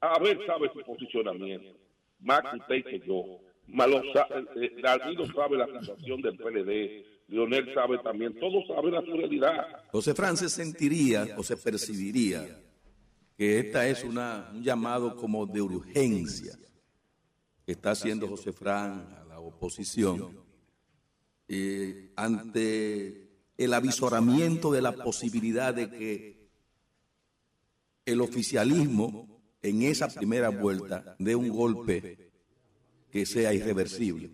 [0.00, 1.76] a ver sabe su posicionamiento.
[2.20, 3.40] Más que usted que yo.
[3.66, 8.38] Malo sabe, eh, eh sabe la situación del PLD Leonel sabe también.
[8.38, 9.84] Todos saben la realidad.
[9.90, 12.60] José Francis sentiría o se percibiría
[13.36, 16.56] que esta es una, un llamado como de urgencia
[17.66, 20.49] que está haciendo José Fran a la oposición
[21.52, 26.48] eh, ante el avisoramiento de la posibilidad de que
[28.06, 32.30] el oficialismo en esa primera vuelta dé un golpe
[33.10, 34.30] que sea irreversible.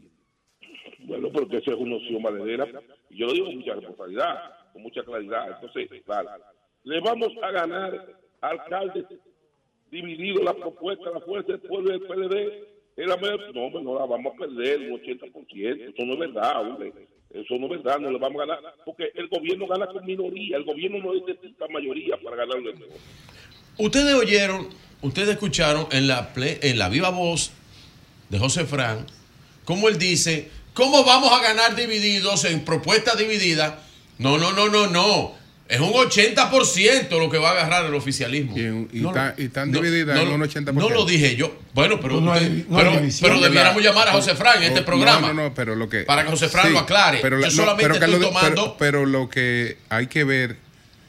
[1.07, 2.67] Bueno, porque eso es una opción valedera.
[3.09, 4.35] Yo lo digo con mucha responsabilidad,
[4.75, 5.55] con mucha claridad.
[5.55, 5.91] Entonces,
[6.85, 9.07] le vamos a ganar alcaldes
[9.91, 14.91] dividido la propuesta, la fuerza del pueblo del PLD, no, no la vamos a perder
[14.91, 16.93] un 80%, eso no es verdad, hombre.
[17.35, 20.57] Eso no es verdad, no le vamos a ganar, porque el gobierno gana con minoría,
[20.57, 22.75] el gobierno no necesita mayoría para ganar el
[23.79, 24.69] Ustedes oyeron,
[25.03, 27.53] ustedes escucharon en la, en la viva voz
[28.31, 29.05] de José Fran,
[29.65, 33.75] cómo él dice, ¿cómo vamos a ganar divididos en propuestas divididas?
[34.19, 35.35] No, no, no, no, no.
[35.69, 38.57] Es un 80% lo que va a agarrar el oficialismo.
[38.57, 39.05] Y,
[39.43, 40.73] están divididas en un 80%.
[40.73, 41.59] No lo dije yo.
[41.75, 42.23] Bueno, pero,
[43.21, 45.29] pero, debiéramos llamar a José Fran en este programa.
[45.29, 46.03] No, no, pero lo que.
[46.03, 47.19] Para que José Fran lo aclare.
[47.21, 48.77] Pero yo solamente estoy tomando.
[48.79, 50.57] Pero, lo que hay que ver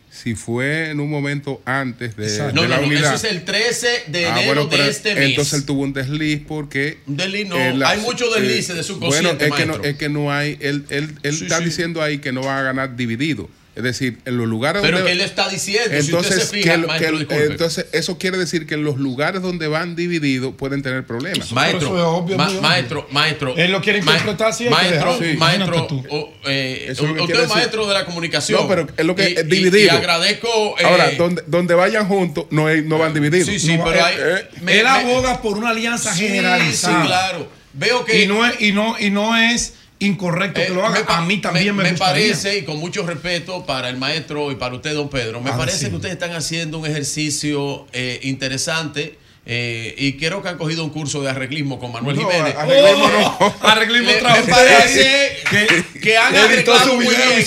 [0.10, 3.14] si fue en un momento antes de, no, la no, unidad.
[3.14, 5.30] Eso es el 13 de ah, enero de este mes.
[5.30, 6.98] Entonces él tuvo un desliz porque.
[7.06, 7.58] Un desliz no.
[7.58, 10.58] hay muchos deslices de su Bueno, es que, no, es que no hay.
[10.62, 13.48] Él, él, él está diciendo ahí que no va a ganar dividido
[13.78, 15.12] Es decir, en los lugares Pero donde.
[15.12, 18.40] que él está diciendo, si entonces, usted se fija, que maestro, que- entonces, eso quiere
[18.40, 21.52] decir que en los lugares donde van divididos pueden tener problemas.
[21.52, 23.56] Maestro, ma- maestro, maestro.
[23.56, 25.20] Él lo quiere interpretar así, Maestro.
[25.20, 25.38] Sí.
[25.38, 27.48] maestro, o, eh, Eso es usted es decir.
[27.56, 28.62] maestro de la comunicación.
[28.62, 29.86] No, pero es lo que Y- es dividido.
[29.86, 30.76] Y, agradezco.
[30.80, 33.48] eh, Ahora, donde, donde vayan juntos, no, es- no van divididos.
[33.48, 36.28] Sí, sí, No, pero eh, hay- eh, me- él me- aboga por una alianza Sí,
[36.28, 37.02] generalizada.
[37.04, 37.48] sí, claro.
[37.74, 38.24] Veo que.
[38.24, 41.04] Y no es, y no, y no es incorrecto que Eh, lo haga.
[41.08, 42.24] a mí también me, me gustaría.
[42.28, 45.58] parece, y con mucho respeto para el maestro y para usted, don Pedro, me Ah,
[45.58, 45.90] parece sí.
[45.90, 49.18] que ustedes están haciendo un ejercicio eh, interesante.
[49.50, 52.54] eh, y creo que han cogido un curso de arreglismo con Manuel No, Jiménez.
[52.58, 53.56] arreglismo no.
[53.62, 57.46] Arreglismo Le- me parece que, que han arreglado muy bien.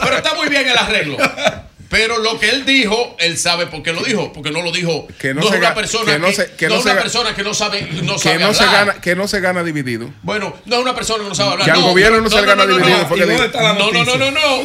[0.00, 1.18] Pero está muy bien el arreglo.
[1.92, 5.06] Pero lo que él dijo, él sabe por qué lo dijo, porque no lo dijo.
[5.18, 6.84] Que no no, se es una persona que no que, se- que no no es
[6.84, 8.86] se una persona que no sabe, no que, no se hablar.
[8.86, 10.10] gana, que no se gana dividido.
[10.22, 11.66] Bueno, no es una persona que no sabe hablar.
[11.66, 13.44] Que al no, gobierno no se le gana dividido, fue que ¿Y dónde dijo.
[13.44, 14.62] está la No, no, no, no, no.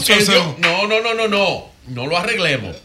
[0.59, 1.71] No, no, no, no, no.
[1.87, 2.77] No lo arreglemos.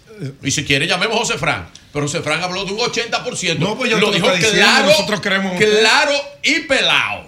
[0.43, 1.69] Y si quiere, llamemos a José Fran.
[1.93, 3.59] Pero José Fran habló de un 80%.
[3.59, 6.13] No, pues ya lo dijo diciendo, claro, nosotros creemos claro
[6.43, 7.27] y pelado.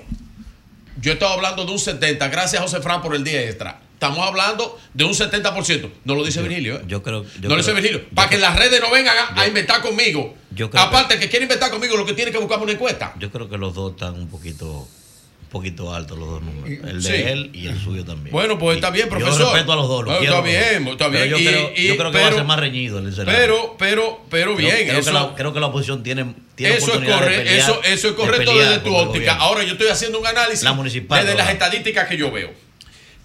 [1.01, 2.29] Yo estaba hablando de un 70%.
[2.31, 3.81] Gracias, José Fran, por el día extra.
[4.07, 5.91] Estamos hablando de un 70%.
[6.05, 6.77] No lo dice Virgilio.
[6.77, 6.83] ¿eh?
[6.87, 7.25] Yo creo.
[7.25, 8.03] yo no lo dice Virgilio.
[8.15, 10.35] Para que las redes no vengan a, a inventar conmigo.
[10.51, 13.15] Yo creo Aparte, el que quiere inventar conmigo, lo que tiene que buscarme una encuesta.
[13.19, 16.79] Yo creo que los dos están un poquito, un poquito altos los dos números.
[16.87, 17.23] El de Sí.
[17.27, 18.31] él y el suyo también.
[18.31, 19.39] Bueno, pues está bien, profesor.
[19.39, 20.05] Yo respeto a los dos.
[20.05, 21.29] los Bueno, quiero está bien, está Pero bien.
[21.31, 23.41] Yo, Y- creo, y- yo creo que va a pero- ser más reñido el escenario.
[23.41, 24.71] Pero, pero, pero bien.
[24.87, 27.45] Creo, eso, que la, creo que la oposición tiene, tiene eso es oportunidad de correcto.
[27.51, 29.35] pelear- Eso, eso es de correcto desde tu óptica.
[29.37, 32.53] Ahora yo estoy haciendo un análisis La municipal, desde las estadísticas que yo veo.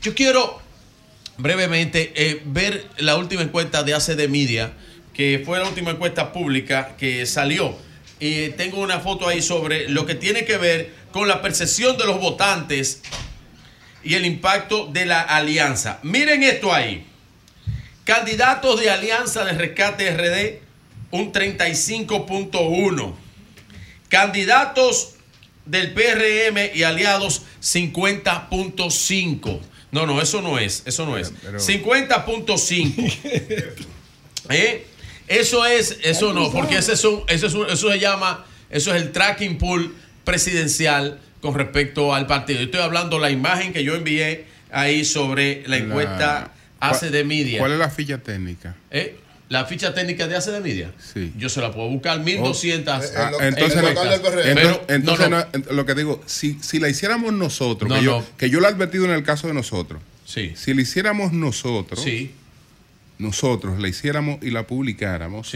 [0.02, 0.62] Yo quiero
[1.40, 4.74] brevemente eh, ver la última encuesta de ACD Media,
[5.14, 7.76] que fue la última encuesta pública que salió.
[8.20, 12.06] Y tengo una foto ahí sobre lo que tiene que ver con la percepción de
[12.06, 13.02] los votantes
[14.04, 16.00] y el impacto de la alianza.
[16.04, 17.06] Miren esto ahí.
[18.04, 20.60] Candidatos de Alianza de Rescate RD,
[21.12, 23.14] un 35.1.
[24.10, 25.14] Candidatos
[25.66, 29.60] del PRM y aliados, 50.5.
[29.92, 31.34] No, no, eso no es, eso no es.
[31.34, 33.14] 50.5.
[34.50, 34.86] ¿Eh?
[35.28, 38.94] Eso es, eso no, porque ese es un- eso, es un- eso se llama, eso
[38.96, 39.94] es el tracking pool
[40.24, 42.60] presidencial con respecto al partido.
[42.60, 47.60] Yo Estoy hablando la imagen que yo envié ahí sobre la encuesta ACD de Media.
[47.60, 48.76] ¿Cuál es la ficha técnica?
[48.90, 49.18] ¿Eh?
[49.50, 50.92] La ficha técnica de ACD Media.
[51.14, 51.34] Sí.
[51.38, 52.94] Yo se la puedo buscar, 1200.
[53.18, 54.16] Ah, entonces, no, encuestas.
[54.16, 55.46] entonces- Pero, entonces no, no.
[55.46, 58.60] no, ent- lo que digo, si, si la hiciéramos nosotros, No, que, yo, que yo
[58.60, 60.54] lo he advertido en el caso de nosotros, Sí.
[60.56, 62.32] si la hiciéramos nosotros, Sí.
[63.18, 65.52] nosotros la hiciéramos y la publicáramos,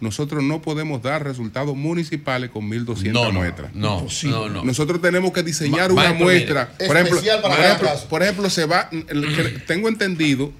[0.00, 3.74] nosotros no podemos dar resultados municipales con 1200 No, no, muestras.
[3.74, 4.64] no, no, no.
[4.64, 6.72] Nosotros tenemos que diseñar Ma- una maestro, muestra.
[6.78, 6.86] mire.
[6.88, 8.08] Por ejemplo, Especial para por cada ejemplo, caso.
[8.08, 8.90] por ejemplo, se va,
[9.66, 10.52] tengo entendido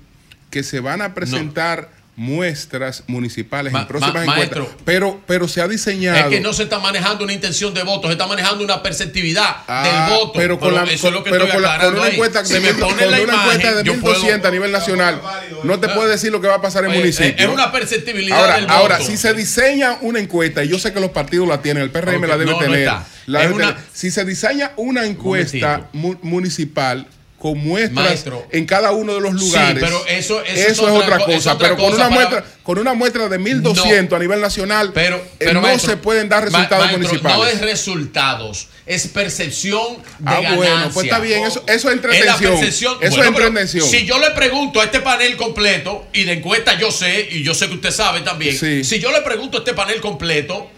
[0.51, 5.63] que se van a presentar muestras municipales Ma- en próximas ma- encuestas, pero, pero se
[5.63, 6.19] ha diseñado.
[6.19, 9.57] Es que no se está manejando una intención de voto, se está manejando una perceptividad
[9.67, 10.33] Ah, del voto.
[10.39, 12.75] Pero con, la, eso es con- lo que pero estoy con, una encuesta, Si de,
[12.75, 15.21] con una imagen, encuesta de yo 1200 puedo- a nivel nacional,
[15.65, 17.35] no te puedo decir lo que va a pasar en Oye, municipio.
[17.49, 21.01] es una perceptibilidad Ahora, del ahora si se diseña una encuesta, y yo sé que
[21.01, 22.81] los partidos la tienen, el PRM la debe no, no tener.
[22.81, 23.07] está.
[23.27, 23.83] la debe una- tener.
[23.95, 27.07] Si se diseña una encuesta mu- municipal
[27.41, 28.47] con muestras Maestro.
[28.53, 29.83] en cada uno de los Sí, lugares.
[29.83, 31.37] pero eso- eso es es otra otra co- cosa.
[31.39, 34.91] es otra pero con una para- muestra, con una muestra de 1200 a nivel nacional,
[34.93, 37.39] Pero, eh, no maestro, se pueden dar resultados maestro, municipales.
[37.39, 40.57] No es resultados, es percepción de Ah, ganancia.
[40.57, 42.53] bueno, pues está bien, eso- eso es entretención.
[42.63, 43.89] Eso Bueno, es entretención.
[43.89, 47.55] Si yo le pregunto a este panel completo, y de encuesta yo sé, y yo
[47.55, 48.85] sé que usted sabe también, Sí.
[48.85, 50.69] si yo le pregunto a este panel completo,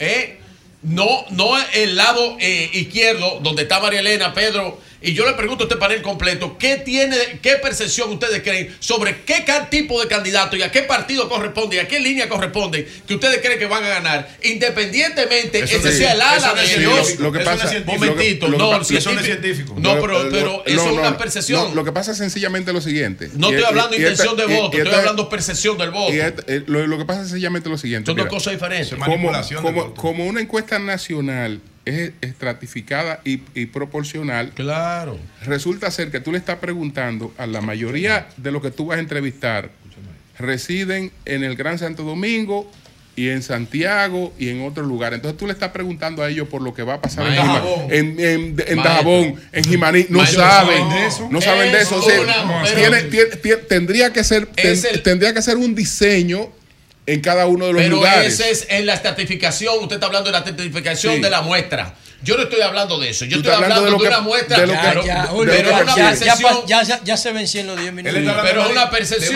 [0.00, 0.38] ¿eh?
[0.82, 5.64] no, no el lado eh, izquierdo, donde está María Elena, Pedro, y yo le pregunto
[5.64, 10.56] a este panel completo, ¿qué tiene, qué percepción ustedes creen sobre qué tipo de candidato
[10.56, 13.84] y a qué partido corresponde y a qué línea corresponde que ustedes creen que van
[13.84, 15.98] a ganar, independientemente Eso ese sí.
[15.98, 17.22] sea el ala de científico.
[17.22, 19.26] Lo que Eso no pasa- es lo momentito, lo no, pa- el eso no es
[19.26, 19.74] científico- científico.
[19.78, 21.68] No, pero, lo- pero no, eso es una percepción.
[21.70, 23.30] No, lo que pasa es sencillamente lo siguiente.
[23.34, 25.28] No Y- estoy y- hablando de y esta- intención de voto, y estoy esta- hablando
[25.28, 26.12] percepción del voto.
[26.14, 28.06] y esta- eh, lo, lo que pasa es sencillamente lo siguiente.
[28.06, 28.94] Son dos cosas diferentes.
[29.60, 35.18] Como, como una encuesta nacional es estratificada y, y proporcional, claro.
[35.44, 38.98] resulta ser que tú le estás preguntando a la mayoría de los que tú vas
[38.98, 39.70] a entrevistar
[40.38, 42.70] residen en el Gran Santo Domingo
[43.14, 45.18] y en Santiago y en otros lugares.
[45.18, 47.86] Entonces tú le estás preguntando a ellos por lo que va a pasar en, Maestro.
[47.90, 48.16] En,
[48.66, 48.76] en.
[48.82, 50.06] Dajabón, en Jimaní.
[50.08, 50.78] No Maestro, saben.
[50.80, 51.28] no saben de eso.
[51.30, 51.96] No saben de Es eso.
[51.96, 55.74] O sea, tiene- tiene- tiene- tendría, que ser, ten- Es el- tendría que ser un
[55.74, 56.48] diseño
[57.06, 58.34] en cada uno de los Pero lugares.
[58.38, 59.74] ese es en la estratificación.
[59.80, 61.20] Usted está hablando de la estratificación Sí.
[61.20, 61.94] de la muestra.
[62.24, 63.24] Yo no estoy hablando de eso.
[63.24, 64.60] Yo estoy hablando de, hablando de lo que- una muestra.
[64.60, 66.66] de lo que- Ya, de- Julio, de pero es una percepción.
[66.66, 68.22] ya, ya, ya se vencieron los 10 minutos.
[68.42, 69.34] Pero es una percepción.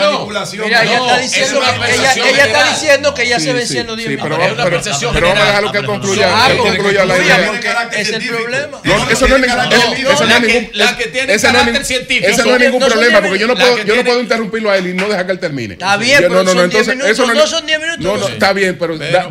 [0.64, 3.88] Mira, ella está diciendo que ella, ella está diciendo que ya Sí, se vencieron sí,
[3.88, 4.38] los 10 sí, minutos.
[4.38, 7.52] pero, pero, pero vamos a dejarlo que él concluya, que él concluya la idea.
[7.92, 8.78] Es el problema.
[8.84, 10.30] No, eso no es ningún, No, eso no
[10.72, 12.28] la es que- tiene ese no es carácter ningún- científico.
[12.30, 13.76] ese no es ningún No son problema, porque yo no puedo,
[14.14, 15.74] no interrumpirlo a él y no dejar que él termine.
[15.74, 18.04] Está bien, pero son 10 entonces, minutos, no son 10 minutos.
[18.04, 19.30] No, no, está bien, pero, déjalo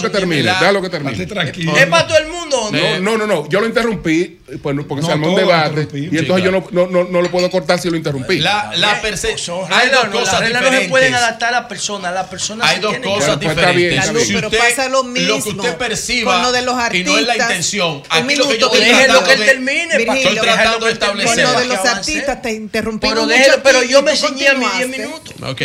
[0.00, 1.22] que- termine, déjalo que termine.
[1.22, 2.37] ¿Es para todo el mundo?
[2.48, 5.38] No, no, no, no, yo lo interrumpí pues, no, porque No, se armó un lo
[5.40, 5.98] debate interrumpí.
[6.06, 8.38] y Sí, entonces yo no, no, no, no lo puedo cortar si lo interrumpí.
[8.38, 9.60] La, la percepción.
[9.70, 10.90] Hay dos no, cosas las reglas no se diferentes.
[10.90, 12.10] pueden adaptar a la persona.
[12.10, 14.26] La persona Hay dos cosas Bueno, pues, diferentes.
[14.26, 17.04] Si Pero usted- pasa lo Lo que mismo usted perciba con lo de los y
[17.04, 17.40] no es la artistas.
[17.50, 17.90] intención.
[17.96, 19.96] Un Aquí lo que yo minuto, estoy Déjelo tratando que él de- termine.
[19.96, 21.44] Estoy tratando de Con establecer.
[21.44, 23.28] lo de ¿Qué los artistas te interrumpimos
[23.62, 24.98] Pero, yo me enseñé a mis 10 continuaste.
[24.98, 25.34] minutos.
[25.42, 25.60] Ok.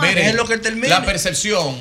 [0.00, 0.88] Miren, Déjelo que él termine.
[0.88, 1.76] La percepción,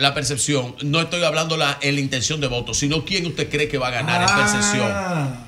[0.00, 3.68] la percepción, no estoy hablando la, en la intención de voto, sino quién usted cree
[3.68, 4.90] que va a ganar en percepción.
[4.92, 5.46] Ah,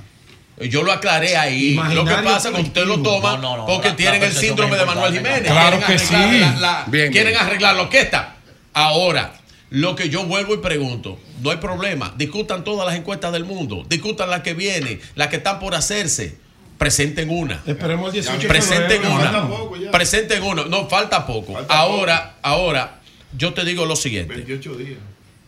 [0.60, 1.72] Yo lo aclaré ahí.
[1.72, 4.20] Imaginario lo que pasa es que usted lo toma No, no, no, porque la- tienen
[4.20, 5.12] la el percepción síndrome de Manuel.
[5.14, 5.50] Jiménez.
[5.50, 6.38] Claro quieren que arreglar sí.
[6.40, 7.44] la- la- Bien, quieren bien.
[7.46, 8.36] arreglar la orquesta.
[8.74, 9.34] Ahora,
[9.70, 12.12] lo que yo vuelvo y pregunto, no hay problema.
[12.16, 13.84] Discutan todas las encuestas del mundo.
[13.88, 16.36] Discutan las que vienen, las que están por hacerse.
[16.78, 17.62] Presenten una.
[17.66, 19.48] Esperemos el 18 de Presenten una.
[19.92, 20.64] Presenten una.
[20.64, 21.58] No, falta poco.
[21.68, 23.00] ahora, ahora,
[23.36, 24.34] yo te digo lo siguiente.
[24.34, 24.98] 28 días.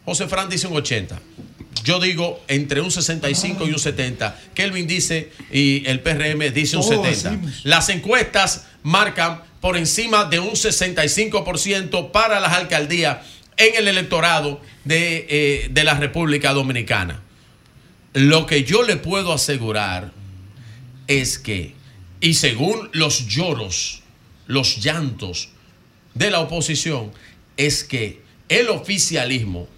[0.04, 1.20] José Fran dice un 80.
[1.82, 4.40] Yo digo entre un 65 y un 70.
[4.54, 7.30] Kelvin dice y el PRM dice un Todos 70.
[7.30, 7.64] decimos.
[7.64, 13.18] Las encuestas marcan por encima de un 65% para las alcaldías
[13.56, 17.22] en el electorado de, eh, de la República Dominicana.
[18.12, 20.12] Lo que yo le puedo asegurar
[21.06, 21.74] es que,
[22.20, 24.02] y según los lloros,
[24.46, 25.48] los llantos
[26.14, 27.12] de la oposición,
[27.56, 29.68] es que el oficialismo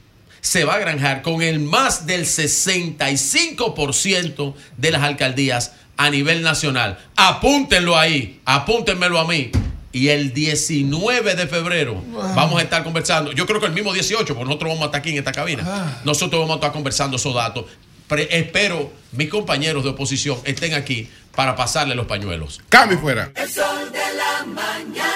[0.41, 6.99] se va a granjar con el más del 65% de las alcaldías a nivel nacional.
[7.17, 9.51] Apúntenlo ahí, apúntenmelo a mí.
[9.93, 12.03] Y el 19 de febrero
[12.35, 13.33] vamos a estar conversando.
[13.33, 16.01] Yo creo que el mismo 18, porque nosotros vamos a estar aquí en esta cabina.
[16.05, 17.65] Nosotros vamos a estar conversando esos datos.
[18.07, 22.61] Pre- espero mis compañeros de oposición estén aquí para pasarle los pañuelos.
[22.69, 23.33] Cambio fuera.
[23.35, 25.16] El sol de la mañana.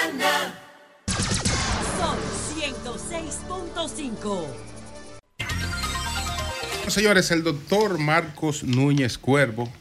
[3.87, 4.45] 106.5.
[6.87, 9.71] Señores, el doctor Marcos Núñez Cuervo,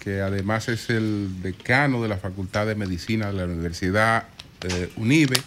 [0.00, 4.24] que además es el decano de la Facultad de Medicina de la Universidad
[4.62, 5.40] eh, UNIBE,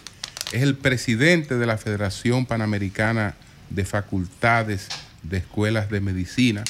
[0.52, 3.36] es el presidente de la Federación Panamericana
[3.68, 4.88] de Facultades
[5.22, 6.64] de Escuelas de Medicina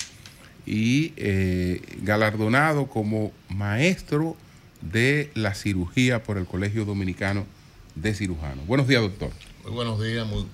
[0.67, 4.36] y eh, galardonado como maestro
[4.83, 7.47] de la cirugía por el Colegio Dominicano
[7.94, 8.67] de Cirujanos.
[8.67, 9.31] Buenos días, doctor.
[9.65, 10.47] Muy buenos días, muy,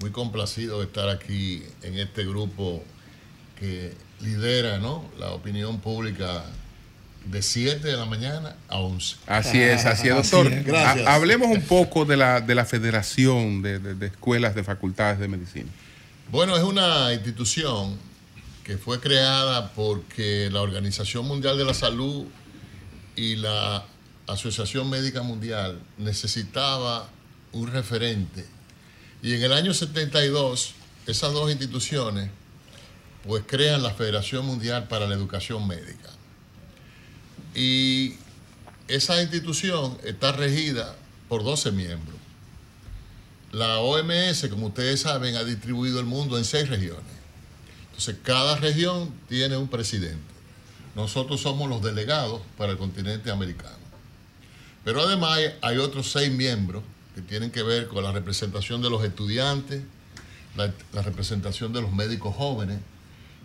[0.00, 2.82] muy complacido de estar aquí en este grupo
[3.58, 5.04] que lidera ¿no?
[5.18, 6.44] la opinión pública
[7.26, 9.16] de 7 de la mañana a 11.
[9.26, 10.46] Así es, así es, doctor.
[10.46, 10.64] Así es.
[10.66, 11.06] Gracias.
[11.06, 15.18] Ha- hablemos un poco de la, de la Federación de, de- de Escuelas de Facultades
[15.18, 15.68] de Medicina.
[16.30, 17.96] Bueno, es una institución
[18.64, 22.26] que fue creada porque la Organización Mundial de la Salud
[23.16, 23.84] y la
[24.26, 27.08] Asociación Médica Mundial necesitaba
[27.52, 28.44] un referente.
[29.26, 30.74] Y en el año 72,
[31.08, 32.30] esas dos instituciones
[33.26, 36.10] pues crean la Federación Mundial para la Educación Médica.
[37.52, 38.14] Y
[38.86, 40.94] esa institución está regida
[41.28, 42.14] por 12 miembros.
[43.50, 47.02] La OMS, como ustedes saben, ha distribuido el mundo en seis regiones.
[47.86, 50.22] Entonces, cada región tiene un presidente.
[50.94, 53.74] Nosotros somos los delegados para el continente americano.
[54.84, 56.84] Pero además hay- otros seis miembros
[57.16, 59.82] que tienen que ver con la representación de los estudiantes,
[60.54, 60.70] la,
[61.00, 62.78] representación de los médicos jóvenes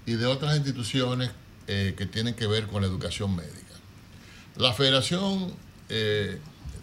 [0.05, 1.31] y de otras instituciones
[1.67, 3.55] eh, que tienen que ver con la educación médica.
[4.57, 5.53] La Federación
[5.87, 6.37] eh,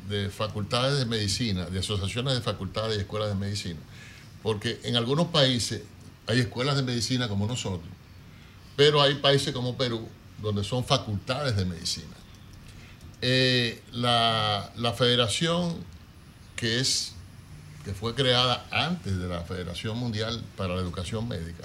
[0.09, 3.81] de Facultades de Medicina, de Asociaciones de Facultades y Escuelas de Medicina,
[4.43, 5.83] porque en algunos países
[6.27, 7.91] hay escuelas de medicina como nosotros,
[8.77, 10.09] pero hay países como Perú
[10.41, 12.17] donde son facultades de medicina.
[13.21, 15.77] Eh, la federación
[16.59, 17.13] que es
[17.85, 21.63] que fue creada antes de la Federación Mundial para la Educación Médica,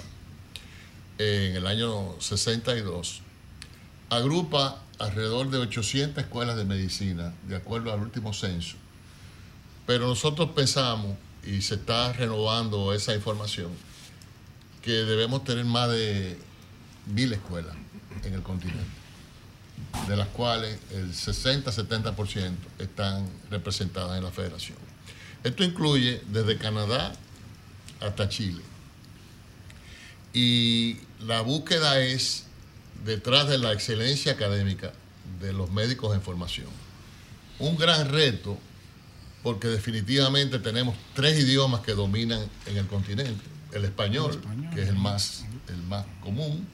[1.18, 3.20] en el año 62,
[4.08, 8.76] agrupa alrededor de 800 escuelas de medicina, de acuerdo al último censo.
[9.84, 13.72] Pero nosotros pensamos, y se está renovando esa información,
[14.80, 16.38] que debemos tener más de
[17.06, 17.74] mil escuelas
[18.22, 19.03] en el continente,
[20.08, 24.78] de las cuales el 60-70% están representadas en la federación.
[25.42, 27.12] Esto incluye desde Canadá
[28.00, 28.62] hasta Chile.
[30.32, 32.44] Y la búsqueda es
[33.04, 34.92] detrás de la excelencia académica
[35.40, 36.68] de los médicos en formación.
[37.58, 38.58] Un gran reto
[39.42, 43.44] porque definitivamente tenemos tres idiomas que dominan en el continente.
[43.72, 46.66] El español, El español, que es el más, el más común,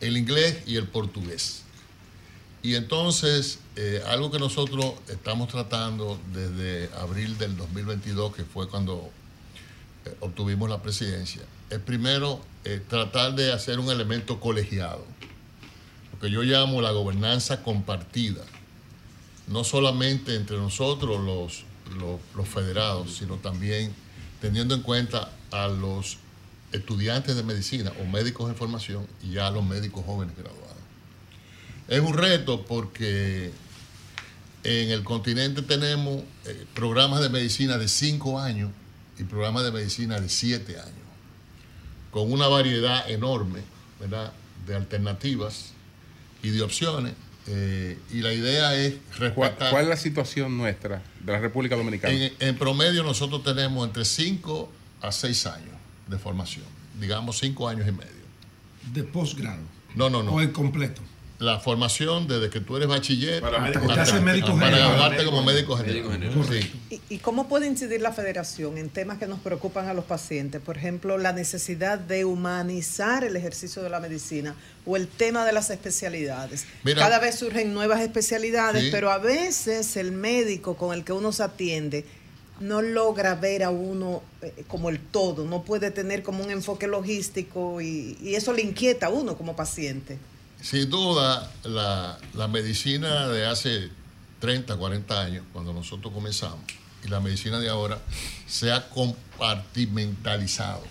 [0.00, 1.62] el inglés y el portugués.
[2.62, 9.10] Y entonces, eh, algo que nosotros estamos tratando desde abril del 2022, que fue cuando
[10.04, 15.04] eh, obtuvimos la presidencia, es primero eh, tratar de hacer un elemento colegiado,
[16.12, 18.44] lo que yo llamo la gobernanza compartida,
[19.48, 21.64] no solamente entre nosotros los,
[21.98, 23.92] los, los federados, sino también
[24.40, 26.18] teniendo en cuenta a los
[26.70, 30.81] estudiantes de medicina o médicos en formación y a los médicos jóvenes graduados.
[31.88, 33.50] Es un reto porque
[34.64, 38.70] en el continente tenemos eh, programas de medicina de 5 años
[39.18, 40.92] y programas de medicina de 7 años,
[42.10, 43.60] con una variedad enorme
[44.00, 44.32] ¿verdad?
[44.66, 45.72] de alternativas
[46.42, 47.14] y de opciones.
[47.48, 49.70] eh, y la idea es ¿Cuál, respetar.
[49.70, 52.14] cuál es la situación nuestra de la República Dominicana?
[52.14, 55.74] En, en promedio nosotros tenemos entre 5 a 6 años
[56.06, 56.64] de formación,
[57.00, 58.22] digamos 5 años y medio.
[58.92, 59.62] De posgrado.
[59.94, 60.32] No, no, no.
[60.32, 61.02] O el completo.
[61.42, 64.22] La formación desde que tú eres bachiller Para médico hasta- general.
[64.24, 64.88] médico para general.
[64.90, 66.32] graduarte como médico Médico general.
[66.32, 66.62] general.
[66.88, 67.00] Sí.
[67.08, 70.60] ¿Y, y cómo puede incidir la federación en temas que nos preocupan a los pacientes?
[70.60, 74.54] Por ejemplo, la necesidad de humanizar el ejercicio de la medicina
[74.86, 76.64] o el tema de las especialidades.
[76.84, 77.00] Mira.
[77.02, 78.88] Cada vez surgen nuevas especialidades, Sí.
[78.92, 82.04] pero a veces el médico con el que uno se atiende
[82.60, 86.86] no logra ver a uno eh, como el todo, no puede tener como un enfoque
[86.86, 90.18] logístico y, y eso le inquieta a uno como paciente.
[90.62, 93.90] Sin duda, la, la medicina de hace
[94.38, 96.60] 30, 40 años, cuando nosotros comenzamos,
[97.04, 98.00] y la medicina de ahora
[98.46, 100.84] se ha compartimentalizado.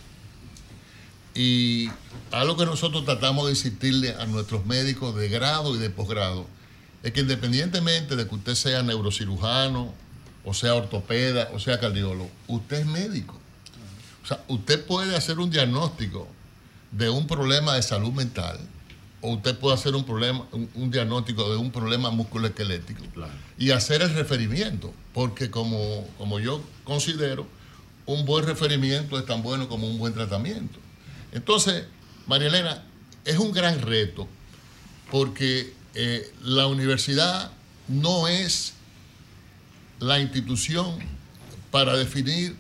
[1.33, 1.89] Y
[2.31, 6.45] algo que nosotros tratamos de insistirle a nuestros médicos de grado y de posgrado
[7.01, 9.93] es que independientemente de que usted sea neurocirujano,
[10.43, 13.39] o sea ortopeda, o sea cardiólogo, usted es médico.
[14.21, 16.27] O sea, usted puede hacer un diagnóstico
[16.91, 18.59] de un problema de salud mental
[19.21, 23.03] o usted puede hacer un problema un, un diagnóstico de un problema musculoesquelético
[23.57, 27.47] y hacer el referimiento porque como, como yo considero
[28.05, 30.79] un buen referimiento es tan bueno como un buen tratamiento.
[31.31, 31.85] Entonces
[32.27, 32.83] María Elena
[33.25, 34.27] es un gran reto
[35.11, 37.51] porque eh, la universidad
[37.87, 38.73] no es
[39.99, 40.97] la institución
[41.69, 42.55] para definir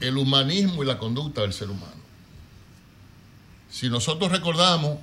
[0.00, 2.02] el humanismo y la conducta del ser humano.
[3.70, 4.98] Si nosotros recordamos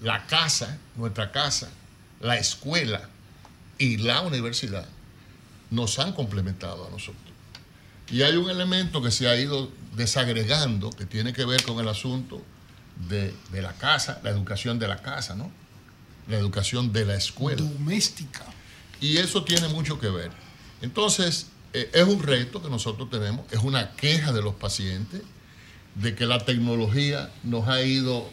[0.00, 1.68] la casa, nuestra casa,
[2.20, 3.08] la escuela
[3.78, 4.86] y la universidad
[5.70, 7.24] nos han complementado a nosotros.
[8.10, 11.88] Y hay un elemento que se ha ido desagregando que tiene que ver con el
[11.88, 12.42] asunto
[13.08, 15.50] de, de la casa, la educación de la casa, ¿no?
[16.28, 17.62] La educación de la escuela.
[17.62, 18.44] Doméstica.
[19.00, 20.30] Y eso tiene mucho que ver.
[20.82, 25.22] Entonces, eh, es un reto que nosotros tenemos, es una queja de los pacientes
[25.94, 28.30] de que la tecnología nos ha ido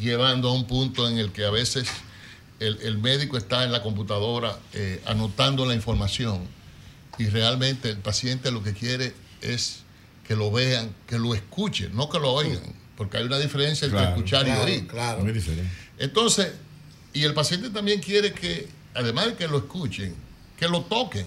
[0.00, 1.88] llevando a un punto en el que a veces
[2.58, 6.40] el, el médico está en la computadora eh, anotando la información
[7.18, 9.80] y realmente el paciente lo que quiere es
[10.26, 12.62] que lo vean, que lo escuchen, no que lo oigan,
[12.96, 14.86] porque hay una diferencia entre Claro, escuchar claro, y oír.
[14.86, 15.22] claro.
[15.22, 15.68] Muy diferente.
[15.98, 16.52] Entonces,
[17.12, 20.14] y el paciente también quiere que, además de que lo escuchen,
[20.56, 21.26] que lo toquen,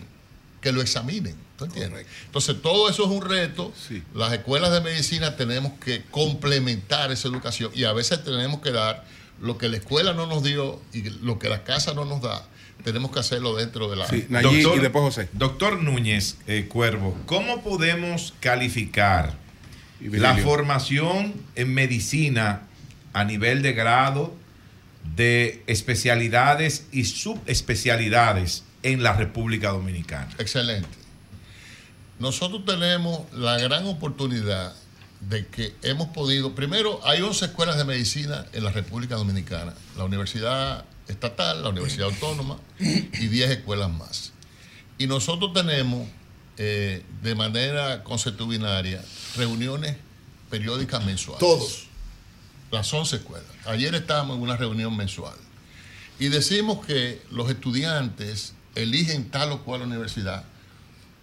[0.64, 1.36] que lo examinen.
[1.58, 2.08] ¿Tú entiendes?
[2.26, 3.74] Entonces, todo eso es un reto.
[4.16, 9.06] Las escuelas de medicina tenemos que complementar esa educación y a veces tenemos que dar
[9.42, 12.48] lo que la escuela no nos dio y lo que la casa no nos da.
[12.86, 14.08] Tenemos que hacerlo dentro de la.
[14.42, 19.36] doctor, Doctor Núñez eh, Cuervo, ¿cómo podemos calificar
[20.00, 22.64] la formación en medicina
[23.12, 24.34] a nivel de grado,
[25.16, 30.30] de especialidades y subespecialidades en la República Dominicana?
[30.38, 31.04] Excelente.
[32.20, 34.74] Nosotros tenemos la gran oportunidad
[35.22, 40.04] de que hemos podido, primero, hay 11 escuelas de medicina en la República Dominicana, la
[40.04, 44.34] Universidad Estatal, la Universidad Autónoma y 10 escuelas más.
[44.98, 46.08] Y nosotros tenemos
[46.58, 49.04] eh, de manera consuetudinaria
[49.36, 49.98] reuniones
[50.50, 51.40] periódicas mensuales.
[51.40, 51.88] Todos.
[52.72, 53.50] Las 11 escuelas.
[53.66, 55.36] Ayer estábamos en una reunión mensual.
[56.20, 60.44] Y decimos que los estudiantes eligen tal o cual universidad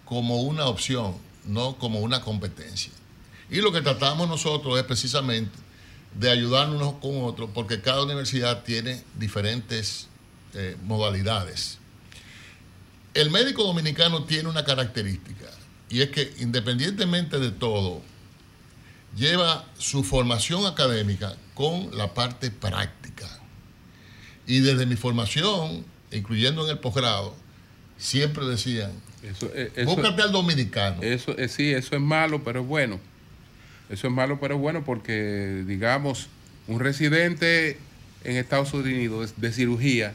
[0.05, 1.15] como una opción,
[1.45, 2.91] no como una competencia.
[3.49, 5.57] Y lo que tratamos nosotros es precisamente
[6.15, 10.07] de ayudarnos unos con otros, porque cada universidad tiene diferentes
[10.53, 11.77] eh, modalidades.
[13.13, 15.45] El médico dominicano tiene una característica,
[15.89, 18.01] y es que independientemente de todo,
[19.15, 23.27] lleva su formación académica con la parte práctica.
[24.47, 27.35] Y desde mi formación, incluyendo en el posgrado,
[28.01, 28.91] siempre decían,
[29.23, 31.01] Eso, eh, eso- búscate al dominicano.
[31.03, 32.99] Eso, eh, sí, eso es malo, pero es bueno.
[33.89, 36.27] Eso es malo, pero es bueno porque, digamos,
[36.67, 37.77] un residente
[38.23, 40.13] en Estados Unidos de, de cirugía,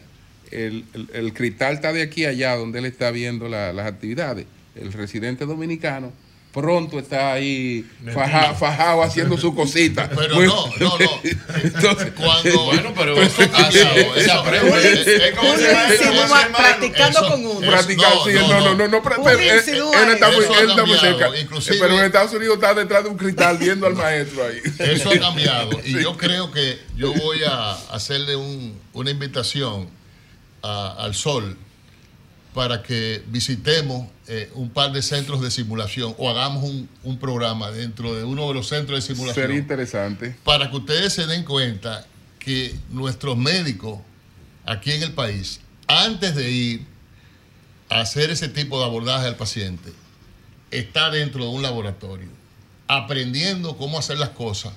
[0.50, 3.86] el, el- el cristal está de aquí a allá donde él está viendo la- las
[3.86, 4.46] actividades.
[4.74, 6.12] El residente dominicano
[6.56, 10.08] pronto está ahí faja- fajado haciendo su cosita.
[10.16, 11.10] Pero Muy- no, no, no.
[11.62, 13.42] Entonces, Cuando- bueno, pero eso
[16.56, 17.60] practicando eso- con uno.
[17.60, 20.30] Practicar, sí, no, no, no, no, pero- él está
[20.86, 21.38] muy, cerca.
[21.38, 24.60] inclusive- pero en Estados Unidos está detrás de un cristal viendo al maestro ahí.
[24.78, 25.70] Eso ha cambiado.
[25.84, 26.02] Y Sí.
[26.02, 29.88] yo creo que yo voy a hacerle un- una invitación
[30.62, 31.56] a- al Sol
[32.56, 37.70] para que visitemos eh, un par de centros de simulación o hagamos un, un programa
[37.70, 39.44] dentro de uno de los centros de simulación.
[39.44, 40.34] Sería interesante.
[40.42, 42.06] para que ustedes se den cuenta
[42.38, 43.98] que nuestros médicos
[44.64, 46.86] aquí en el país, antes de ir
[47.90, 49.92] a hacer ese tipo de abordaje al paciente,
[50.70, 52.30] está dentro de un laboratorio,
[52.88, 54.72] aprendiendo cómo hacer las cosas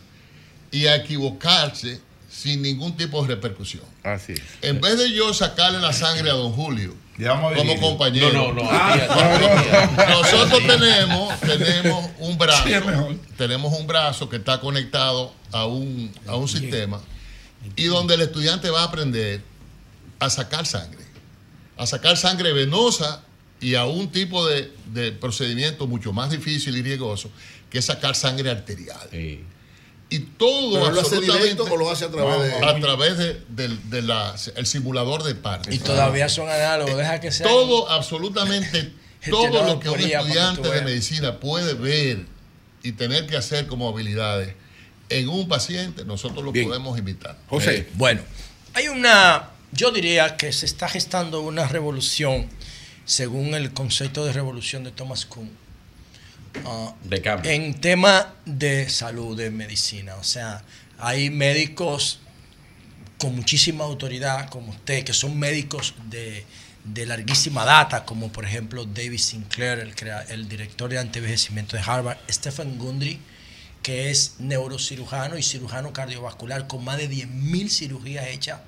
[0.70, 3.86] y a equivocarse sin ningún tipo de repercusión.
[4.04, 4.42] Así es.
[4.64, 6.94] En vez de yo sacarle la sangre a don Julio
[7.56, 10.12] como compañero, No, no, no, a ti, a ti, a ti.
[10.12, 16.36] nosotros tenemos, tenemos un brazo, Sí, tenemos un brazo que está conectado a un, a
[16.36, 17.02] un sistema
[17.76, 19.42] y donde el estudiante va a aprender
[20.20, 21.04] a sacar sangre,
[21.78, 23.24] a sacar sangre venosa
[23.62, 27.30] y a un tipo de, de procedimiento mucho más difícil y riesgoso
[27.70, 29.10] que es sacar sangre arterial.
[30.12, 33.18] Y todo ¿Pero lo hace absolutamente directo o lo hace a través de- a través
[33.18, 35.74] de- del de la- el simulador de partes.
[35.76, 37.46] Y todavía son análogos, deja que sea.
[37.48, 38.92] Todo, absolutamente
[39.30, 42.26] todo lo que un estudiante de medicina puede ver
[42.82, 44.56] y tener que hacer como habilidades
[45.10, 47.38] en un paciente, nosotros lo podemos invitar.
[47.52, 48.22] Eh, bueno,
[48.74, 52.48] hay una, yo diría que se está gestando una revolución,
[53.06, 55.52] según el concepto de revolución de Thomas Kuhn,
[57.46, 60.16] en tema de salud, de medicina.
[60.16, 60.64] O sea,
[60.98, 62.20] hay médicos
[63.18, 66.46] con muchísima autoridad, como usted, que son médicos de,
[66.86, 71.84] de larguísima data, como por ejemplo David Sinclair, el, crea- el director de antivejecimiento de
[71.86, 73.20] Harvard, Stephen Gundry,
[73.84, 78.60] que es neurocirujano y cirujano cardiovascular con más de 10.000 cirugías hechas.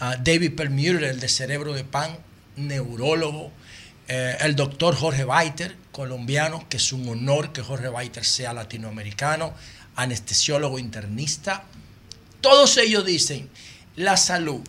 [0.00, 2.16] Ah, David Perlmutter, el de cerebro de pan,
[2.56, 3.52] neurólogo.
[4.08, 9.54] Eh, el doctor Jorge Baiter, colombiano, que es un honor que Jorge Baiter sea latinoamericano,
[9.96, 11.64] anestesiólogo internista.
[12.40, 13.50] Todos ellos dicen,
[13.96, 14.60] la salud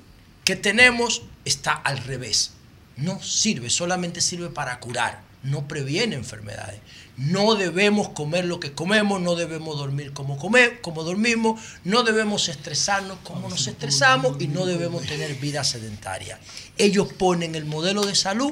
[0.44, 2.52] que tenemos está al revés.
[2.98, 6.82] No sirve, solamente sirve para curar, no previene enfermedades.
[7.18, 12.50] No debemos comer lo que comemos, no debemos dormir como, comer, como dormimos, no debemos
[12.50, 16.40] estresarnos como nos estresamos y no debemos tener vida sedentaria.
[16.78, 18.52] Ellos ponen el modelo de salud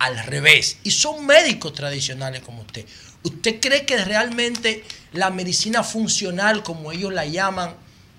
[0.00, 2.84] al revés y son médicos tradicionales como usted.
[3.22, 7.74] ¿Usted cree que realmente la medicina funcional, como ellos la llaman,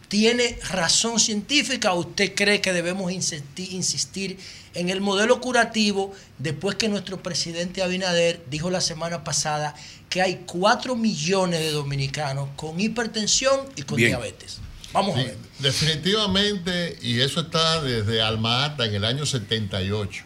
[0.07, 4.37] tiene razón científica o usted cree que debemos insistir, insistir
[4.75, 9.73] en el modelo curativo después que nuestro presidente Abinader dijo la semana pasada
[10.09, 14.09] que hay 4 millones de dominicanos con hipertensión y con Bien.
[14.09, 14.59] diabetes?
[14.93, 15.37] Vamos a ver.
[15.59, 20.25] Definitivamente, y eso está desde Alma Ata en el año 78.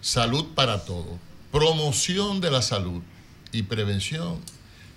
[0.00, 1.18] Salud para todo.
[1.52, 3.02] Promoción de la salud
[3.52, 4.38] y prevención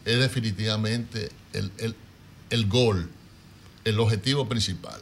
[0.05, 1.95] es definitivamente el, el,
[2.49, 3.09] el gol,
[3.85, 4.99] el objetivo principal.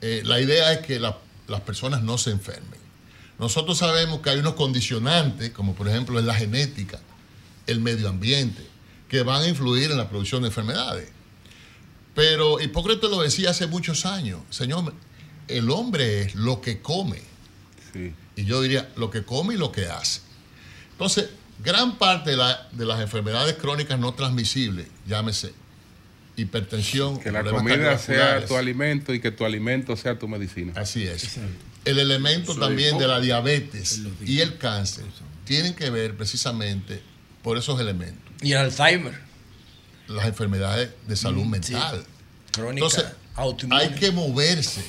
[0.00, 2.80] Eh, la idea es que la- las personas no se enfermen.
[3.38, 7.00] Nosotros sabemos que hay unos condicionantes, como por ejemplo en la genética,
[7.66, 8.64] el medio ambiente,
[9.08, 11.08] que van a influir en la producción de enfermedades.
[12.14, 14.92] Pero Hipócrates lo decía hace muchos años, Señor,
[15.48, 17.22] el hombre es lo que come.
[18.36, 20.20] Y yo diría, lo que come y lo que hace.
[20.92, 21.30] Entonces,
[21.62, 25.52] gran parte de, la- de las enfermedades crónicas no transmisibles, llámese
[26.36, 30.72] hipertensión, Que la comida sea tu alimento y que tu alimento sea tu medicina.
[30.76, 31.36] Así es.
[31.84, 35.04] el elemento también de la diabetes y el cáncer
[35.44, 37.02] tienen que ver precisamente
[37.42, 38.32] por esos elementos.
[38.42, 39.14] Y el Alzheimer.
[40.08, 41.98] Las enfermedades de salud Mm, mental.
[42.04, 42.10] sí.
[42.52, 43.04] Crónica, Entonces,
[43.70, 44.82] hay que moverse.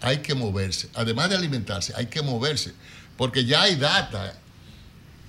[0.00, 0.88] Hay que moverse.
[0.94, 2.72] Además de alimentarse, hay que moverse.
[3.16, 4.34] Porque ya hay data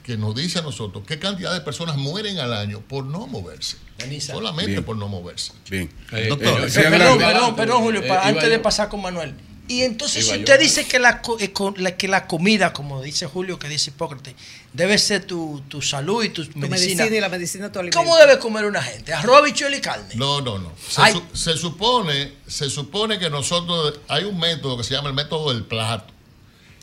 [0.04, 3.78] que nos dice a nosotros qué cantidad de personas mueren al año por no moverse.
[4.22, 4.84] Solamente Bien.
[4.84, 5.52] por no moverse.
[5.70, 5.90] Bien.
[6.12, 9.36] Eh, Doctor, eh, sí, perdón, perdón, perdón, Julio, Eh, antes de pasar con Manuel.
[9.70, 13.26] Y entonces, Sí, si usted dice que la, eh, la- que la comida, como dice
[13.26, 14.34] Julio, que dice Hipócrates,
[14.72, 16.96] debe ser tu, tu salud y tu, Tu medicina.
[17.04, 17.98] medicina y la medicina tu alimento.
[18.00, 19.14] ¿Cómo debe comer una gente?
[19.14, 20.16] ¿Arroz, habichuela y carne?
[20.16, 20.72] No, no, no.
[20.90, 21.14] Se, Ay.
[21.14, 25.54] su- se supone, se supone que nosotros hay un método que se llama el método
[25.54, 26.14] del plato.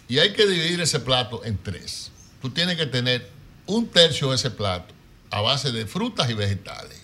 [0.06, 2.10] Y hay que dividir ese plato en tres.
[2.42, 3.30] Tú tienes que tener
[3.64, 4.92] un tercio de ese plato
[5.30, 6.98] a base de frutas y vegetales.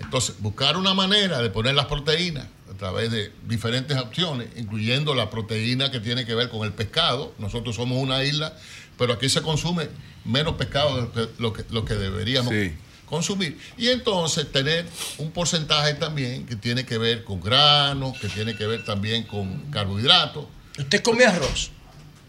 [0.00, 2.46] Entonces, buscar una manera de poner las proteínas
[2.82, 7.32] través de diferentes opciones, incluyendo la proteína que tiene que ver con el pescado.
[7.38, 8.56] Nosotros somos una isla,
[8.98, 9.88] pero aquí se consume
[10.24, 12.52] menos pescado de lo que, lo que, lo que deberíamos
[13.06, 13.56] consumir.
[13.78, 14.84] Y entonces tener
[15.18, 19.70] un porcentaje también que tiene que ver con granos, que tiene que ver también con
[19.70, 20.46] carbohidratos.
[20.76, 21.70] ¿Usted come arroz?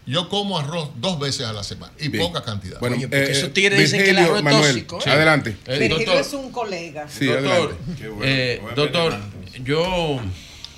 [0.06, 2.26] Yo como arroz dos veces a la semana y Bien.
[2.26, 2.78] poca cantidad.
[2.78, 5.00] Bueno, Oye, porque eh, esos tigres dicen que el arroz es Manuel, tóxico, ¿eh?
[5.02, 5.10] sí.
[5.10, 5.56] adelante.
[5.66, 7.08] Eh, Virgilio doctor, es un colega.
[7.08, 7.76] Sí, doctor, adelante.
[8.22, 9.18] eh, doctor,
[9.62, 10.20] yo...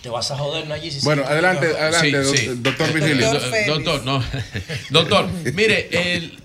[0.03, 2.47] Te vas a joder, allí si Bueno, adelante, adelante, Sí, doc- sí.
[2.63, 3.33] doctor Eh, Virgilio.
[3.33, 4.23] do- Doctor, no.
[4.91, 6.39] doctor, mire, el-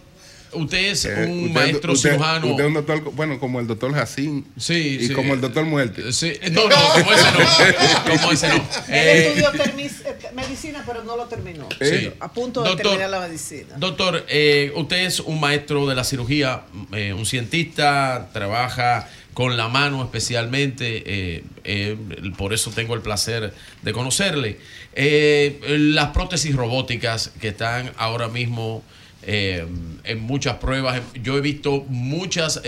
[0.53, 2.47] usted es Eh, un usted- maestro usted- cirujano.
[2.47, 4.47] Usted es un doctor, bueno, como el doctor Jacín.
[4.57, 5.13] Sí, Y sí.
[5.13, 6.11] como el doctor Muerte.
[6.11, 8.11] Sí, no, no, como ese no.
[8.19, 8.55] Como ese no.
[8.87, 9.91] Él Eh, estudió eh,
[10.33, 11.69] medicina, pero no lo terminó.
[11.79, 12.11] Sí.
[12.19, 13.75] A punto de Doctor, terminar la medicina.
[13.77, 19.07] Doctor, eh, usted es un maestro de la cirugía, eh, un cientista, trabaja
[19.41, 21.97] con la mano especialmente, eh, eh,
[22.37, 24.59] por eso tengo el placer de conocerle.
[24.93, 28.83] Eh, las prótesis robóticas que están ahora mismo
[29.23, 32.61] en muchas pruebas, yo he visto muchas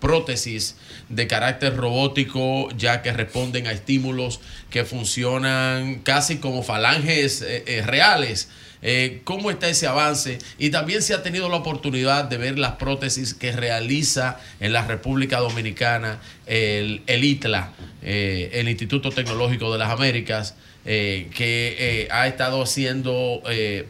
[0.00, 0.76] prótesis
[1.08, 7.44] de carácter robótico ya que responden a estímulos que funcionan casi como falanges
[7.86, 8.48] reales.
[8.82, 10.38] Eh, ¿Cómo está ese avance?
[10.58, 14.86] Y también se ha tenido la oportunidad de ver las prótesis que realiza en la
[14.86, 22.60] República Dominicana el, ITLA, eh, el Instituto Tecnológico de las Américas, eh, que ha estado
[22.62, 23.42] haciendo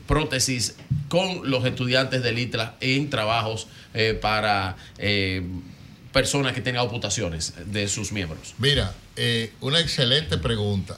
[0.07, 0.77] prótesis
[1.09, 3.67] con los estudiantes del ITLA en trabajos
[4.21, 4.77] para
[6.13, 8.55] personas que tengan amputaciones de sus miembros.
[8.59, 10.97] Mira, eh, una excelente pregunta.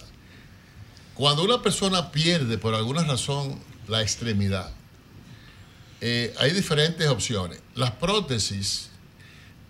[1.15, 4.71] Cuando una persona pierde por alguna razón la extremidad,
[6.01, 7.61] eh, hay diferentes opciones.
[7.75, 8.91] Las prótesis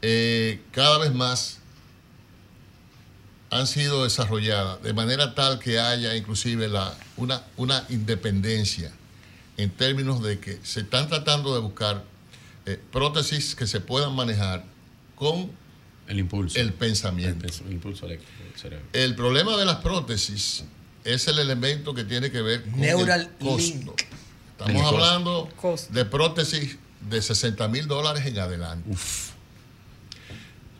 [0.02, 1.58] eh, cada vez más
[3.50, 8.92] han sido desarrolladas de manera tal que haya inclusive la, una, una independencia
[9.56, 12.02] en términos de que se están tratando de buscar
[12.66, 14.64] eh, prótesis que se puedan manejar
[15.14, 15.50] con
[16.08, 17.46] el impulso, el pensamiento.
[17.64, 18.86] El impulso eléctrico del cerebro.
[18.92, 20.64] El problema de las prótesis
[21.04, 23.56] es el elemento que tiene que ver con Neural el costo.
[23.58, 23.90] link.
[24.52, 24.88] Estamos El costo.
[24.88, 25.48] hablando
[25.90, 26.76] de prótesis
[27.08, 28.88] de 60 mil dólares en adelante.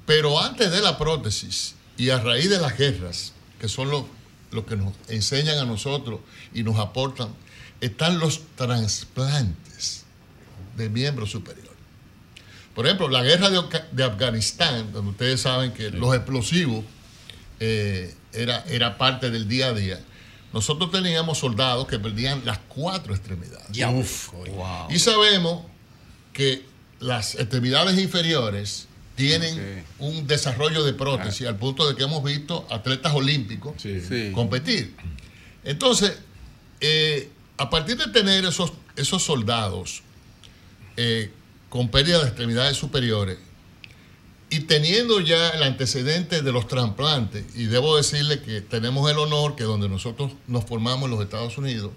[0.06, 4.06] Pero antes de la prótesis y a raíz de las guerras, que son lo,
[4.50, 6.20] lo que nos enseñan a nosotros
[6.52, 7.28] y nos aportan,
[7.80, 10.04] están los trasplantes
[10.76, 11.70] de miembros superiores.
[12.74, 13.62] Por ejemplo, la guerra de,
[13.92, 16.84] de Afganistán, donde ustedes saben que los explosivos
[17.60, 20.00] eh, era, era parte del día a día,
[20.54, 23.76] nosotros teníamos soldados que perdían las cuatro extremidades.
[24.88, 25.64] Y sabemos
[26.32, 26.64] que
[27.00, 33.12] las extremidades inferiores tienen un desarrollo de prótesis al punto de que hemos visto atletas
[33.14, 33.74] olímpicos
[34.32, 34.94] competir.
[35.64, 36.18] Entonces,
[36.80, 40.02] eh, a partir de tener esos, esos soldados
[40.96, 41.32] eh,
[41.68, 43.38] con pérdida de extremidades superiores
[44.56, 49.56] y teniendo ya el antecedente de los trasplantes, y debo decirle que tenemos el honor
[49.56, 51.90] que donde nosotros nos formamos en los Estados Unidos,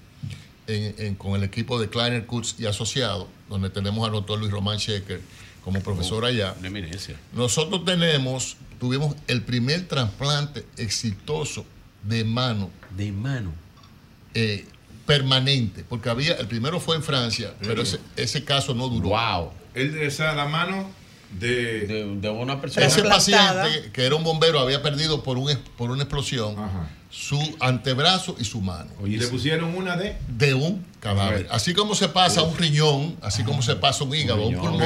[0.67, 4.51] en- en- con el equipo de Kleiner Kutz y asociados, donde tenemos al doctor Luis
[4.51, 5.21] Román Shecker
[5.63, 6.55] como profesor allá.
[6.59, 7.15] Una eminencia.
[7.33, 11.65] Nosotros tenemos, tuvimos el primer trasplante exitoso
[12.03, 12.69] de mano.
[12.95, 13.53] De mano.
[14.33, 14.65] eh,
[15.05, 19.09] permanente, porque había, el primero fue en Francia, pero ese, ese caso no duró.
[19.09, 19.51] Wow.
[19.73, 20.89] Él de esa la mano
[21.31, 22.85] de, de, una persona.
[22.85, 26.55] Ese paciente, que era un bombero, había perdido por, un, por una explosión
[27.09, 28.91] su antebrazo y su mano.
[29.05, 30.17] Y le pusieron una de.
[30.27, 31.47] De un cadáver.
[31.49, 34.81] Así como se pasa un riñón, así como se pasa un hígado, un, pulmón.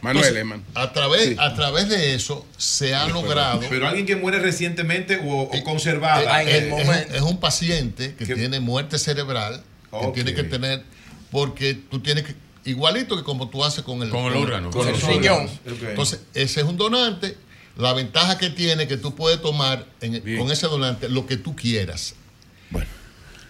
[0.00, 0.64] Manuel, Entonces, Eman.
[0.74, 3.60] A través, a través de eso se ha logrado.
[3.68, 6.42] Pero alguien que muere recientemente o, o conservada.
[6.44, 10.82] Eh, eh, es, es un paciente que tiene muerte cerebral, que tiene que tener,
[11.30, 12.34] porque tú tienes que,
[12.64, 15.48] igualito que como tú haces con el, Con el órgano, con el riñón.
[15.90, 17.36] Entonces, ese es un donante.
[17.76, 21.56] La ventaja que tiene que tú puedes tomar en- con ese donante lo que tú
[21.56, 22.14] quieras.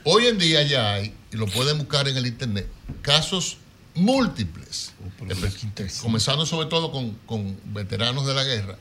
[0.05, 2.69] Hoy en día ya hay, y lo pueden buscar en el internet,
[3.03, 3.57] casos
[3.95, 4.93] múltiples,
[5.35, 5.59] Espe-
[6.03, 8.77] comenzando sobre todo con, con veteranos de la guerra,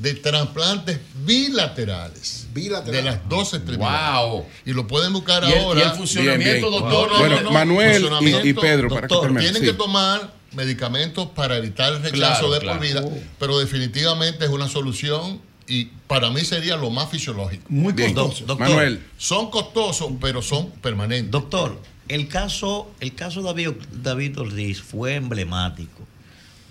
[0.00, 2.46] de trasplantes bilaterales.
[2.54, 4.30] De las dos extremidades.
[4.30, 4.46] Wow.
[4.66, 5.80] Y lo pueden buscar ¿Y el- ahora.
[5.80, 6.90] y el funcionamiento, Bien, bien.
[6.90, 7.08] doctor?
[7.08, 7.50] No, no, Bueno, no, no.
[7.52, 8.08] Manuel
[8.44, 9.68] y- Pedro, para que termine, Tienen sí.
[9.68, 12.78] que tomar medicamentos para evitar el rechazo Claro, de claro.
[12.78, 13.04] por vida,
[13.38, 17.64] pero definitivamente es una solución y para mí sería lo más fisiológico.
[17.68, 18.12] Muy Bien.
[18.14, 18.44] costoso.
[18.46, 18.68] Doc- doctor.
[18.68, 19.06] Manuel.
[19.16, 21.30] Son costosos, pero son permanentes.
[21.30, 26.04] Doctor, el caso, el caso de David, David Ortiz fue emblemático,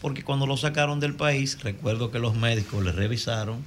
[0.02, 3.64] porque cuando lo sacaron del país, recuerdo que los médicos le revisaron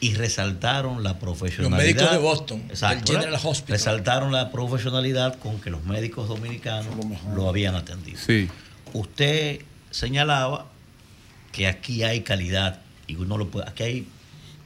[0.00, 1.78] y resaltaron la profesionalidad.
[1.78, 3.40] médicos de Boston, Exacto, del General.
[3.42, 3.76] Hospital.
[3.78, 6.94] Resaltaron la profesionalidad con que los médicos dominicanos
[7.34, 8.18] lo habían atendido.
[8.18, 8.48] Sí.
[8.92, 10.66] Usted señalaba
[11.52, 14.08] que aquí hay calidad y uno lo puede, aquí hay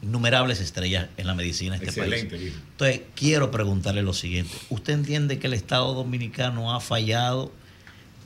[0.03, 2.55] innumerables estrellas en la medicina de este Excelente, país.
[2.73, 4.53] Entonces, quiero preguntarle lo siguiente.
[4.71, 7.53] ¿Usted entiende que el Estado Dominicano ha fallado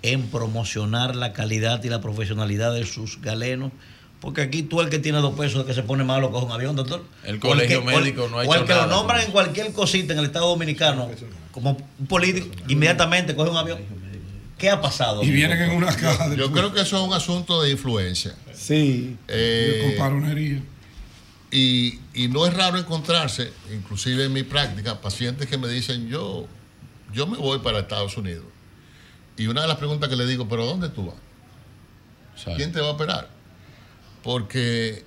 [0.04, 3.72] en promocionar la calidad y la profesionalidad de sus galenos?
[4.20, 6.52] Porque aquí tú el que tiene dos pesos de que se pone malo coge un
[6.52, 7.04] avión, doctor.
[7.24, 8.92] El O colegio que- o el- médico no ha O hecho el que nada lo
[8.96, 11.10] nombran en cualquier cosita en el Estado Dominicano
[11.52, 13.78] como un político, inmediatamente coge un avión.
[14.58, 15.22] ¿Qué ha pasado?
[15.22, 18.34] Y vienen en una caja de Yo creo que eso es un asunto de influencia.
[18.54, 19.16] Sí.
[19.28, 20.62] Eh, comparonería.
[21.50, 26.46] Y, y no es raro encontrarse, inclusive en mi práctica, pacientes que me dicen, yo,
[27.12, 28.44] yo me voy para Estados Unidos.
[29.36, 32.54] Y una de las preguntas que le digo, ¿pero dónde tú vas?
[32.56, 33.28] ¿Quién te va a operar?
[34.22, 35.04] Porque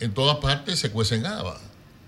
[0.00, 1.60] en todas partes se cuecen habas.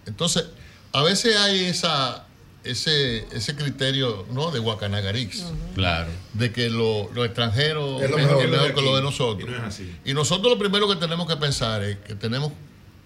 [0.06, 0.46] Entonces,
[0.92, 2.24] a veces hay esa,
[2.64, 4.50] ese, ese criterio ¿no?
[4.50, 5.44] de Guacanagarix.
[5.74, 6.10] Claro.
[6.34, 9.48] De que lo, lo extranjero Es lo mejor, que lo de nosotros.
[9.48, 9.96] Y no es así.
[10.04, 12.52] Y nosotros lo primero que tenemos que pensar es que tenemos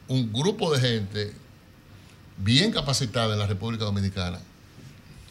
[0.08, 1.32] un grupo de gente
[2.38, 4.40] bien capacitada en la República Dominicana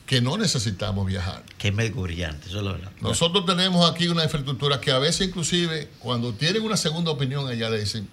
[0.05, 1.43] que no necesitamos viajar.
[1.57, 2.91] Qué médico brillante, eso es la verdad.
[3.01, 7.69] Nosotros tenemos aquí una infraestructura que a veces inclusive cuando tienen una segunda opinión allá
[7.69, 8.07] le dicen,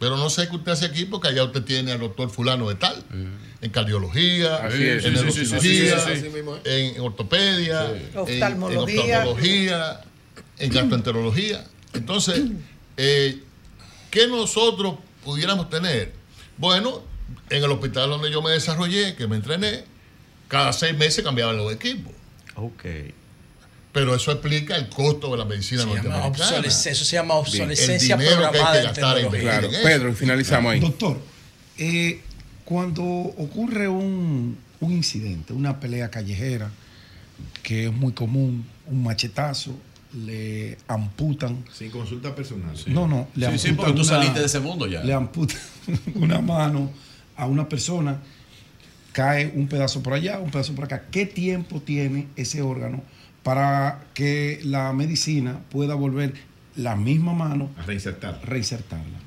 [0.00, 2.74] pero no sé qué usted hace aquí porque allá usted tiene al doctor fulano de
[2.74, 3.04] tal,
[3.60, 5.04] en cardiología, es.
[5.04, 6.26] en Sí, sí, sí, sí, neurocirugía, sí,
[6.64, 7.92] en ortopedia, Sí.
[7.92, 9.00] en- en Oftalmología.
[9.02, 10.00] oftalmología,
[10.58, 11.64] en gastroenterología.
[11.92, 12.42] Entonces,
[12.96, 13.40] eh,
[14.10, 14.94] ¿qué nosotros
[15.24, 16.12] pudiéramos tener?
[16.56, 17.02] Bueno,
[17.50, 19.84] en el hospital donde yo me desarrollé, que me entrené,
[20.50, 22.12] cada seis meses cambiaban los equipos.
[22.56, 22.84] Ok.
[23.92, 26.66] Pero eso explica el costo de la medicina Se norteamericana.
[26.66, 27.40] eso se llama Bien.
[27.46, 29.30] obsolescencia El dinero que hay que programada en gastar en.
[29.30, 29.82] Claro, en.
[29.82, 30.80] Pedro, finalizamos ahí.
[30.80, 31.18] Doctor,
[31.78, 32.20] eh,
[32.64, 36.70] cuando ocurre un, un incidente, una pelea callejera,
[37.64, 39.74] que es muy común, un machetazo,
[40.14, 41.64] le amputan.
[41.72, 42.76] Sin consulta personal.
[42.86, 45.02] No, no, le Sí, sí, amputan porque tú una- saliste de ese mundo ya.
[45.02, 45.58] Le amputan
[46.14, 46.92] una mano
[47.36, 48.18] a una persona,
[49.12, 51.04] cae un pedazo por allá, un pedazo por acá.
[51.10, 53.02] ¿Qué tiempo tiene ese órgano
[53.42, 56.34] para que la medicina pueda volver
[56.76, 58.40] la misma mano A reinsertar.
[58.44, 59.18] reinsertarla?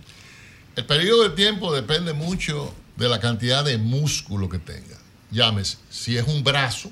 [0.76, 4.98] El periodo de tiempo depende mucho de la cantidad de músculo que tenga.
[5.32, 6.92] Llámese, si es un brazo,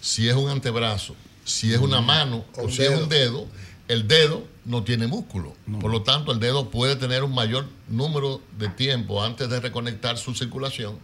[0.00, 3.46] si es un antebrazo, si es una mano o si es un dedo,
[3.88, 5.54] el dedo no tiene músculo.
[5.80, 10.16] Por lo tanto, el dedo puede tener un mayor número de tiempo antes de reconectar
[10.18, 10.96] su circulación.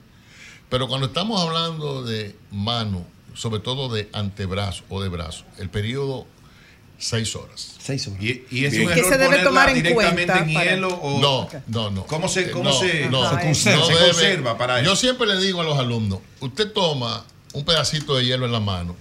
[0.69, 3.05] Pero cuando estamos hablando de mano,
[3.35, 6.27] sobre todo de antebrazo o de brazo, el periodo
[6.99, 7.77] seis horas.
[7.79, 8.23] Seis horas.
[8.23, 10.89] Y, y es un ¿Qué error se debe tomar en directamente cuenta en para- hielo
[10.89, 12.07] o No, no, no.
[12.07, 14.97] ¿Cómo se, cómo No, se, no, se no conserva, se debe- conserva para Yo eso?
[15.03, 18.97] siempre le digo a los alumnos, usted toma un pedacito de hielo en la mano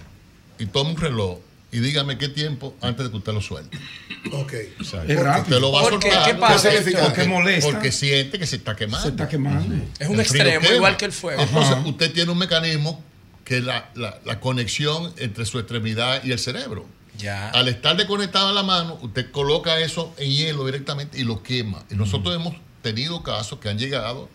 [0.58, 1.38] y toma un reloj
[1.72, 3.76] y dígame qué tiempo antes de que usted lo suelte.
[4.32, 4.52] Ok.
[4.52, 5.42] Es Porque rápido.
[5.42, 6.32] usted lo va a Porque, soltar.
[6.32, 6.70] ¿qué pasa?
[7.02, 7.70] Porque, molesta.
[7.70, 9.02] porque siente que se está quemando.
[9.02, 9.74] Se está quemando.
[9.98, 10.74] Es un extremo, quema.
[10.74, 11.42] igual que el fuego.
[11.42, 11.86] Entonces, Ajá.
[11.86, 13.02] usted tiene un mecanismo
[13.44, 16.86] que es la, la- la conexión entre su extremidad y el cerebro.
[17.18, 17.48] Ya.
[17.50, 21.84] Al estar desconectada la mano, usted coloca eso en hielo directamente y lo quema.
[21.90, 24.28] Y nosotros hemos tenido casos que han llegado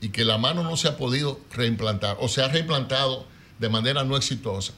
[0.00, 3.26] y que la mano no se ha podido reimplantar o se ha reimplantado
[3.58, 4.72] de manera no exitosa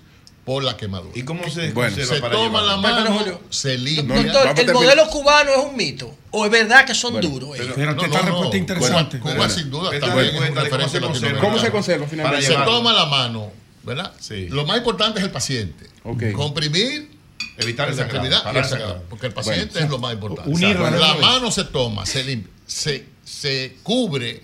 [0.50, 1.12] por la quemadura.
[1.16, 1.94] ¿Y cómo se Bueno.
[1.94, 2.82] se para toma la llevarlo?
[2.82, 4.32] Pero, mano, Julio, se limpia.
[4.32, 6.12] Doctor, ¿el modelo cubano es un mito?
[6.32, 7.56] ¿O es verdad que son Bueno, duros?
[7.56, 9.18] Espérate, esta respuesta interesante.
[9.20, 11.06] Cuba, Cuba, Bueno, sin duda esta también es es un cuenta de cómo se conserva.
[11.06, 11.40] latinoamericano.
[11.40, 12.46] ¿Cómo se conserva Para finalmente?
[12.48, 13.52] Se toma la mano,
[13.84, 14.12] ¿verdad?
[14.18, 14.48] Sí.
[14.48, 15.86] Lo más importante es el paciente.
[16.02, 16.32] Ok.
[16.32, 17.10] Comprimir
[17.56, 19.04] Evitar el y sangrado.
[19.08, 20.50] porque el paciente es lo más importante.
[20.50, 24.42] unirla la mano se toma, se limpia, se, se cubre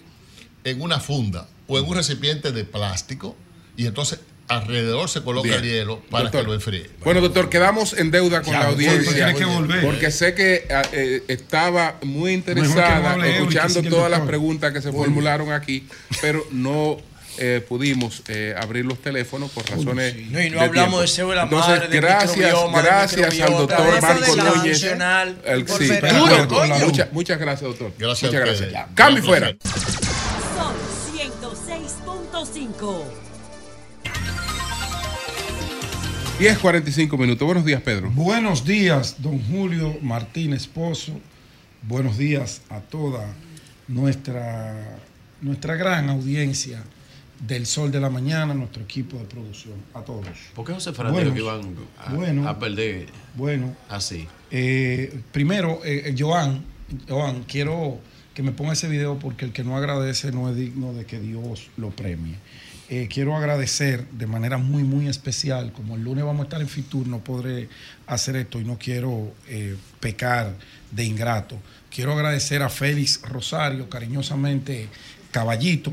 [0.62, 3.34] en una funda o en un recipiente de plástico
[3.76, 6.90] y entonces alrededor se coloca el hielo para doctor, que lo enfríe.
[7.04, 9.34] Bueno, doctor, quedamos en deuda con la audiencia.
[9.82, 15.52] Porque, sé que ah, eh, estaba muy interesada escuchando todas las preguntas que se formularon
[15.52, 15.86] aquí,
[16.20, 16.98] pero no
[17.38, 20.14] eh, pudimos eh, abrir los teléfonos por razones.
[20.30, 21.00] No, y no de hablamos tiempo.
[21.00, 24.82] de células Entonces, gracias, gracias al doctor Marco Núñez.
[25.44, 25.90] El, sí,
[27.12, 27.92] muchas gracias, doctor.
[27.98, 28.86] Gracias muchas gracias.
[28.94, 29.54] Cambio fuera.
[30.56, 30.74] Son
[31.14, 33.15] 106.5.
[36.38, 37.46] 10.45 minutos.
[37.46, 38.10] Buenos días, Pedro.
[38.10, 41.12] Buenos días, don Julio Martínez Pozo.
[41.82, 43.26] Buenos días a toda
[43.88, 44.98] nuestra,
[45.40, 46.82] nuestra gran audiencia
[47.46, 49.74] del Sol de la Mañana, nuestro equipo de producción.
[49.94, 50.26] A todos.
[50.54, 54.26] ¿Por qué José dijo que iban a, bueno, a perder Bueno, así?
[54.50, 56.62] eh, primero, eh, Joan,
[57.08, 57.98] Joan, quiero
[58.34, 61.18] que me ponga ese video porque el que no agradece no es digno de que
[61.18, 62.34] Dios lo premie.
[62.88, 66.68] Eh, quiero agradecer de manera muy, muy especial, como el lunes vamos a estar en
[66.68, 67.68] Fitur, no podré
[68.06, 70.54] hacer esto y no quiero eh, pecar
[70.92, 71.58] de ingrato.
[71.90, 74.88] Quiero agradecer a Félix Rosario, cariñosamente
[75.32, 75.92] Caballito,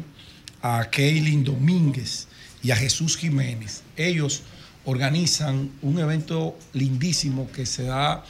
[0.62, 2.28] a Keilin Domínguez
[2.62, 3.82] y a Jesús Jiménez.
[3.98, 4.44] Ellos
[4.86, 8.24] organizan un evento lindísimo que se da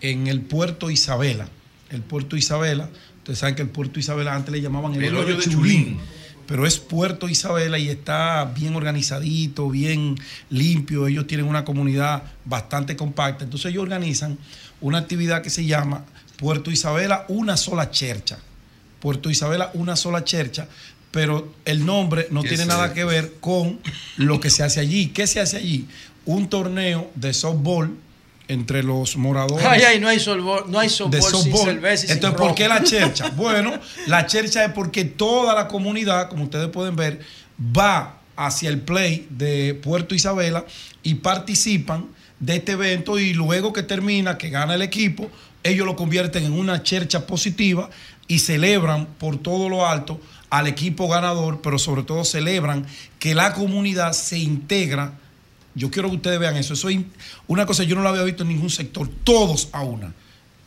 [0.00, 1.48] en el puerto Isabela.
[1.90, 5.36] El puerto Isabela, ustedes saben que el puerto Isabela antes le llamaban el, El hoyo
[5.36, 6.17] de de Chulín Chulín.
[6.48, 10.16] Pero es Puerto Isabela y está bien organizadito, bien
[10.48, 11.06] limpio.
[11.06, 13.44] Ellos tienen una comunidad bastante compacta.
[13.44, 14.38] Entonces ellos organizan
[14.80, 16.06] una actividad que se llama
[16.38, 18.38] Puerto Isabela Una Sola Chercha.
[18.98, 20.66] Puerto Isabela Una Sola Chercha,
[21.10, 23.78] pero el nombre no ¿Qué tiene nada que ver con
[24.16, 25.08] lo que se hace allí.
[25.08, 25.86] ¿Qué se hace allí?
[26.24, 27.94] Un torneo de softball
[28.48, 31.64] entre los moradores Ay, ay, no hay softball, no hay softball, de sin softball.
[31.64, 33.28] cerveza y sin Entonces, ¿por qué la chercha?
[33.30, 37.20] Bueno, la chercha es porque toda la comunidad, como ustedes pueden ver,
[37.60, 40.64] va hacia el play de Puerto Isabela
[41.02, 42.06] y participan
[42.40, 45.30] de este evento y luego que termina, que gana el equipo,
[45.62, 47.90] ellos lo convierten en una chercha positiva
[48.28, 50.20] y celebran por todo lo alto
[50.50, 52.86] al equipo ganador, pero sobre todo celebran
[53.18, 55.12] que la comunidad se integra
[55.74, 56.74] yo quiero que ustedes vean eso.
[56.74, 56.98] Eso es
[57.46, 59.08] una cosa yo no la había visto en ningún sector.
[59.24, 60.12] Todos a una.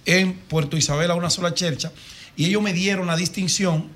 [0.06, 1.92] En Puerto Isabel a una sola chercha.
[2.36, 3.90] Y ellos me dieron la distinción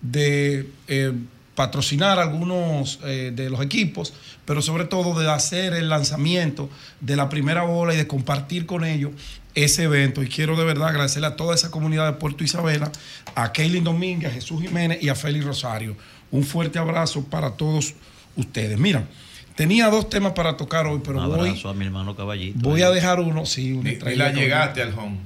[0.00, 1.12] de eh,
[1.54, 7.28] patrocinar algunos eh, de los equipos, pero sobre todo de hacer el lanzamiento de la
[7.28, 9.12] primera bola y de compartir con ellos
[9.54, 10.22] ese evento.
[10.22, 12.90] Y quiero de verdad agradecerle a toda esa comunidad de Puerto Isabela,
[13.34, 15.96] a Keilin Domínguez, a Jesús Jiménez y a Félix Rosario.
[16.30, 17.94] Un fuerte abrazo para todos
[18.36, 18.78] ustedes.
[18.78, 19.06] Mira,
[19.56, 22.58] tenía dos temas para tocar hoy, pero Un voy, abrazo a mi hermano Caballito.
[22.60, 23.44] voy a dejar uno.
[23.46, 25.18] Sí, una ni estrella la llegaste al home.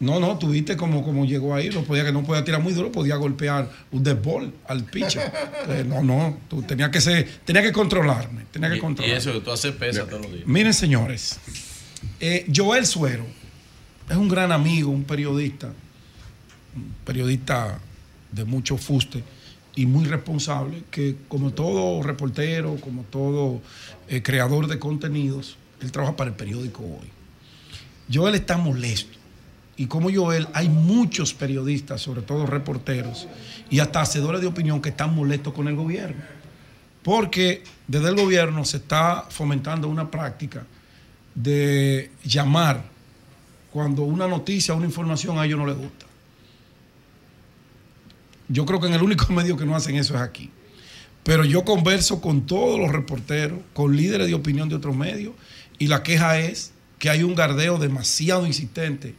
[0.00, 2.90] No, no, tuviste como, como llegó ahí, no podía, que no podía tirar muy duro,
[2.90, 5.30] podía golpear un deadball al pitcher.
[5.68, 9.18] Eh, no, no, tú tenía que ser, tenía que controlarme, tenía que Y, y controlarme.
[9.18, 10.46] eso que tú haces pesa todos los días.
[10.46, 11.38] Miren, señores,
[12.20, 13.24] eh, Joel Suero
[14.10, 15.68] es un gran amigo, un periodista,
[16.76, 17.78] un periodista
[18.32, 19.22] de mucho fuste
[19.76, 23.60] y muy responsable, que como todo reportero, como todo
[24.08, 27.08] eh, creador de contenidos, él trabaja para el periódico hoy.
[28.12, 29.18] Joel está molesto.
[29.76, 33.26] Y como Joel, hay muchos periodistas, sobre todo reporteros,
[33.70, 36.22] y hasta hacedores de opinión que están molestos con el gobierno.
[37.02, 40.64] Porque desde el gobierno se está fomentando una práctica
[41.34, 42.84] de llamar
[43.72, 46.03] cuando una noticia, una información a ellos no les gusta.
[48.48, 50.50] Yo creo que en el único medio que no hacen eso es aquí.
[51.22, 55.32] Pero yo converso con todos los reporteros, con líderes de opinión de otros medios,
[55.78, 59.14] y la queja es que hay un gardeo demasiado insistente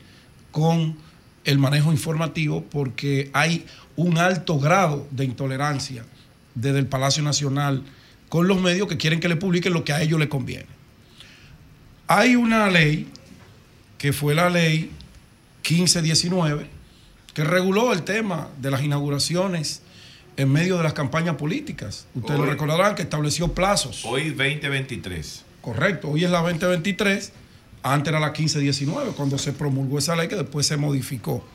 [0.52, 0.98] con
[1.44, 6.06] el manejo informativo porque hay un alto grado de intolerancia
[6.54, 7.84] desde el Palacio Nacional
[8.30, 10.66] con los medios que quieren que le publiquen lo que a ellos les conviene.
[12.08, 13.08] Hay una ley
[13.98, 14.92] que fue la ley
[15.70, 16.75] 1519
[17.36, 19.82] que reguló el tema de las inauguraciones
[20.38, 22.08] en medio de las campañas políticas.
[22.16, 24.06] Ustedes lo recordarán que estableció plazos.
[24.06, 25.44] Hoy 2023.
[25.62, 27.34] Correcto, hoy es la 2023,
[27.84, 31.46] antes era la 1519, cuando se promulgó esa ley que después se modificó.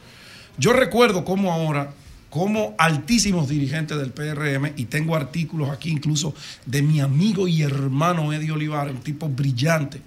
[0.59, 1.95] Yo recuerdo cómo ahora,
[2.29, 6.35] como altísimos dirigentes del PRM, y tengo artículos aquí incluso
[6.67, 10.03] de mi amigo y hermano Eddie Olivar, un tipo brillante,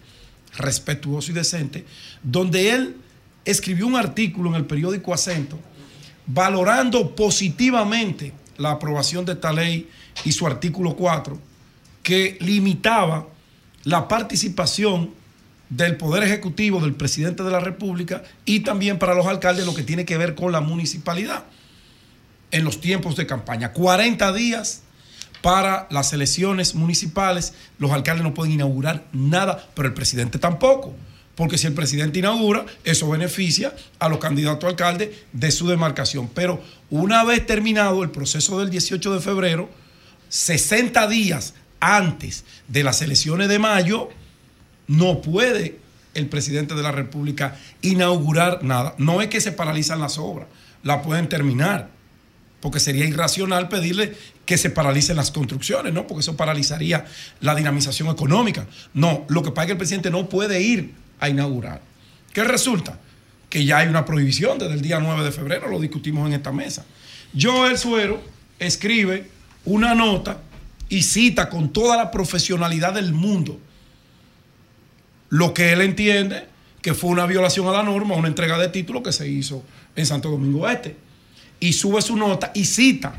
[0.56, 1.84] respetuoso y decente,
[2.22, 2.98] donde él
[3.46, 5.60] escribió un artículo en el periódico Acento
[6.26, 9.90] valorando positivamente la aprobación de esta ley
[10.24, 11.38] y su artículo 4,
[12.02, 13.28] que limitaba
[13.84, 15.12] la participación
[15.70, 19.84] del Poder Ejecutivo, del presidente de la República y también para los alcaldes lo que
[19.84, 21.46] tiene que ver con la municipalidad
[22.52, 23.74] en los tiempos de campaña.
[23.74, 24.84] 40 días
[25.42, 30.94] para las elecciones municipales, los alcaldes no pueden inaugurar nada, pero el presidente tampoco.
[31.36, 36.28] Porque si el presidente inaugura, eso beneficia a los candidatos a alcalde de su demarcación.
[36.28, 39.70] Pero una vez terminado el proceso del 18 de febrero,
[40.30, 44.10] 60 días antes de las elecciones de mayo,
[44.88, 45.80] no puede
[46.14, 48.94] el presidente de la República inaugurar nada.
[48.98, 50.48] No es que se paralizan las obras,
[50.84, 51.90] la pueden terminar,
[52.62, 56.06] porque sería irracional pedirle que se paralicen las construcciones, ¿no?
[56.06, 57.06] Porque eso paralizaría
[57.42, 58.68] la dinamización económica.
[58.94, 61.82] No, lo que pasa es que el presidente no puede ir a inaugurar.
[62.34, 63.00] ¿Qué resulta?
[63.50, 66.52] Que ya hay una prohibición desde el día 9 de febrero, lo discutimos en esta
[66.52, 66.86] mesa.
[67.40, 68.22] Joel Suero
[68.60, 69.30] escribe
[69.64, 70.40] una nota
[70.90, 73.60] y cita con toda la profesionalidad del mundo
[75.30, 76.46] lo que él entiende
[76.82, 79.64] que fue una violación a la norma, una entrega de título que se hizo
[79.96, 80.98] en Santo Domingo Este.
[81.60, 83.16] Y sube su nota y cita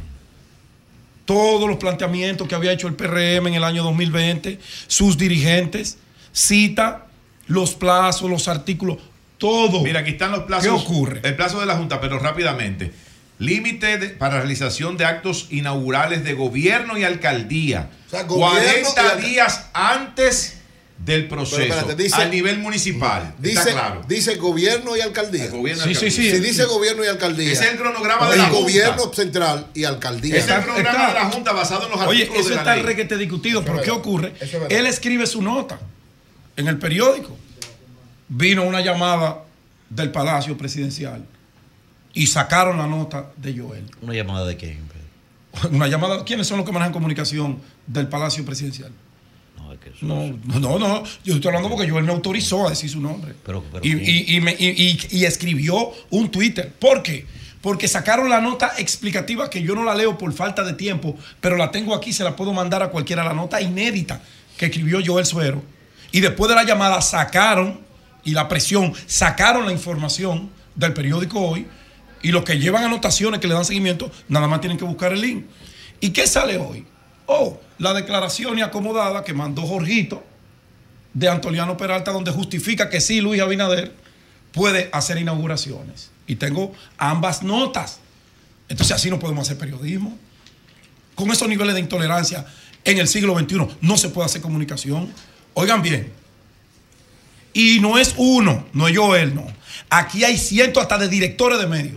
[1.25, 5.97] todos los planteamientos que había hecho el PRM en el año 2020, sus dirigentes,
[6.33, 7.07] cita
[7.47, 8.99] los plazos, los artículos,
[9.39, 9.83] todo.
[9.83, 10.65] Mira, aquí están los plazos.
[10.65, 11.21] ¿Qué ocurre?
[11.23, 12.93] El plazo de la Junta, pero rápidamente.
[13.39, 17.91] Límite para realización de actos inaugurales de gobierno y alcaldía.
[18.29, 20.59] gobierno 40 y alca- días antes
[20.99, 21.61] del proceso.
[21.61, 23.35] Espérate, dice- a nivel municipal.
[23.39, 24.03] Dice, Está claro.
[24.07, 25.49] dice gobierno y alcaldía.
[25.49, 26.31] gobierno y Sí, sí, alcaldía.
[26.31, 26.37] sí.
[26.37, 27.53] Si dice gobierno y alcaldía.
[27.53, 28.61] Es el cronograma de la Junta.
[28.61, 30.37] gobierno central y alcaldía.
[30.37, 32.75] Es el programa de la Junta basado en los Oye, artículos eso de la está
[32.77, 32.85] ley.
[32.85, 34.33] requete discutido, pero es ¿qué ocurre?
[34.41, 34.55] Es.
[34.71, 35.81] Él escribe su nota
[36.57, 37.37] en el periódico.
[38.29, 39.45] Vino una llamada
[39.91, 41.25] del Palacio Presidencial
[42.13, 43.85] y sacaron la nota de Joel.
[44.03, 44.79] ¿Una llamada de quién?
[45.71, 48.91] Una llamada, ¿quiénes son los que manejan comunicación del Palacio Presidencial?
[50.03, 53.35] No, no, no, no, yo estoy hablando porque Joel me autorizó a decir su nombre.
[53.45, 54.03] Pero, pero y, ¿quién?
[54.05, 56.73] y- y me- y- y- y escribió un Twitter.
[56.79, 57.27] ¿Por qué?
[57.61, 61.57] Porque sacaron la nota explicativa que yo no la leo por falta de tiempo, pero
[61.57, 64.23] la tengo aquí, se la puedo mandar a cualquiera, la nota inédita
[64.57, 65.63] que escribió Joel Suero.
[66.15, 67.81] Y después de la llamada sacaron,
[68.23, 71.67] y la presión, sacaron la información del periódico hoy,
[72.23, 75.21] y los que llevan anotaciones que le dan seguimiento, nada más tienen que buscar el
[75.21, 75.45] link.
[75.99, 76.87] ¿Y qué sale hoy?
[77.27, 80.23] Oh, la declaración y acomodada que mandó Jorgito
[81.15, 83.93] de Antoliano Peralta, donde justifica que sí, Luis Abinader
[84.53, 86.13] puede hacer inauguraciones.
[86.29, 87.99] Y tengo ambas notas.
[88.69, 90.17] Entonces así no podemos hacer periodismo.
[91.17, 92.47] Con esos niveles de intolerancia
[92.85, 95.13] en el siglo XXI no se puede hacer comunicación.
[95.55, 96.13] Oigan bien.
[97.53, 99.47] Y no es uno, no es Joel, no.
[99.89, 101.97] Aquí hay cientos hasta de directores de medios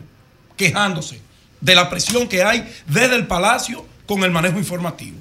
[0.56, 1.22] quejándose
[1.62, 5.18] de la presión que hay desde el Palacio con el manejo informativo.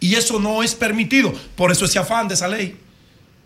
[0.00, 1.32] Y eso no es permitido.
[1.56, 2.76] Por eso ese afán de esa ley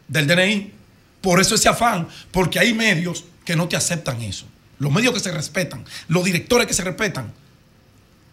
[0.08, 0.72] del DNI.
[1.20, 2.08] Por eso ese afán.
[2.30, 4.46] Porque hay medios que no te aceptan eso.
[4.78, 7.32] Los medios que se respetan, los directores que se respetan,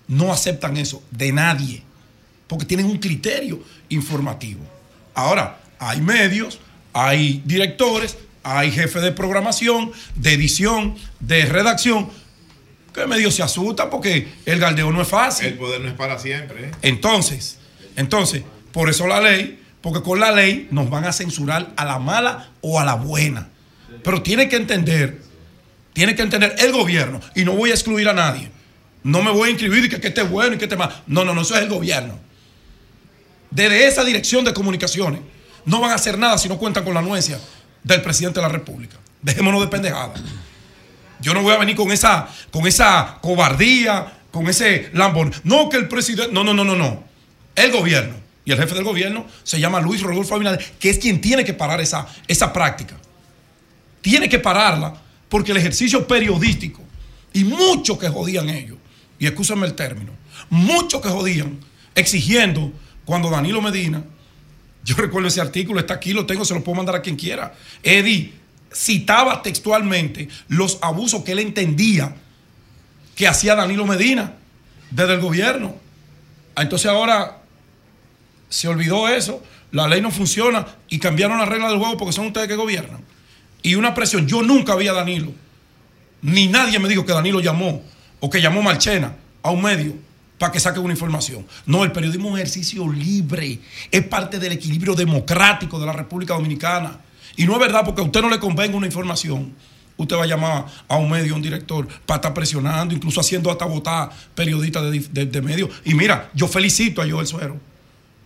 [0.07, 1.83] no aceptan eso de nadie.
[2.47, 4.61] Porque tienen un criterio informativo.
[5.13, 6.59] Ahora, hay medios,
[6.93, 12.09] hay directores, hay jefes de programación, de edición, de redacción,
[12.93, 15.47] que medio se asustan porque el galdeo no es fácil.
[15.47, 16.65] El poder no es para siempre.
[16.65, 16.71] ¿eh?
[16.81, 17.59] Entonces,
[17.95, 21.99] entonces, por eso la ley, porque con la ley nos van a censurar a la
[21.99, 23.49] mala o a la buena.
[24.03, 25.21] Pero tiene que entender,
[25.93, 28.49] tiene que entender el gobierno, y no voy a excluir a nadie.
[29.03, 31.03] No me voy a inscribir y que, que esté bueno y que esté mal.
[31.07, 32.19] No, no, no, eso es el gobierno.
[33.49, 35.21] Desde esa dirección de comunicaciones,
[35.65, 37.39] no van a hacer nada si no cuentan con la anuencia
[37.83, 38.97] del presidente de la República.
[39.21, 40.21] Dejémonos de pendejadas.
[41.21, 45.33] Yo no voy a venir con esa, con esa cobardía, con ese lambón.
[45.43, 46.33] No que el presidente.
[46.33, 47.03] No, no, no, no, no.
[47.55, 48.15] El gobierno.
[48.45, 51.53] Y el jefe del gobierno se llama Luis Rodolfo Abinader, que es quien tiene que
[51.53, 52.95] parar esa, esa práctica.
[54.01, 54.95] Tiene que pararla
[55.27, 56.81] porque el ejercicio periodístico
[57.33, 58.77] y muchos que jodían ellos,
[59.19, 60.13] y escúchame el término,
[60.49, 61.59] muchos que jodían
[61.93, 62.71] exigiendo
[63.05, 64.03] cuando Danilo Medina,
[64.83, 67.53] yo recuerdo ese artículo, está aquí, lo tengo, se lo puedo mandar a quien quiera.
[67.83, 68.33] Eddie
[68.73, 72.15] citaba textualmente los abusos que él entendía
[73.15, 74.33] que hacía Danilo Medina
[74.91, 75.75] desde el gobierno.
[76.55, 77.39] Ah, Entonces ahora
[78.47, 82.27] se olvidó eso, la ley no funciona y cambiaron las reglas del juego porque son
[82.27, 83.01] ustedes que gobiernan.
[83.61, 85.33] Y una presión, yo nunca vi a Danilo,
[86.21, 87.83] ni nadie me dijo que Danilo llamó
[88.19, 89.93] o que llamó Marchena a un medio
[90.39, 91.45] para que saque una información.
[91.67, 93.59] No, el periodismo es un ejercicio libre,
[93.91, 96.99] es parte del equilibrio democrático de la República Dominicana.
[97.35, 99.53] Y no es verdad porque a usted no le convenga una información.
[99.97, 103.51] Usted va a llamar a un medio, a un director, para estar presionando, incluso haciendo
[103.51, 105.69] hasta votar periodistas de, de, de medios.
[105.83, 107.57] Y mira, yo felicito a Joel Suero.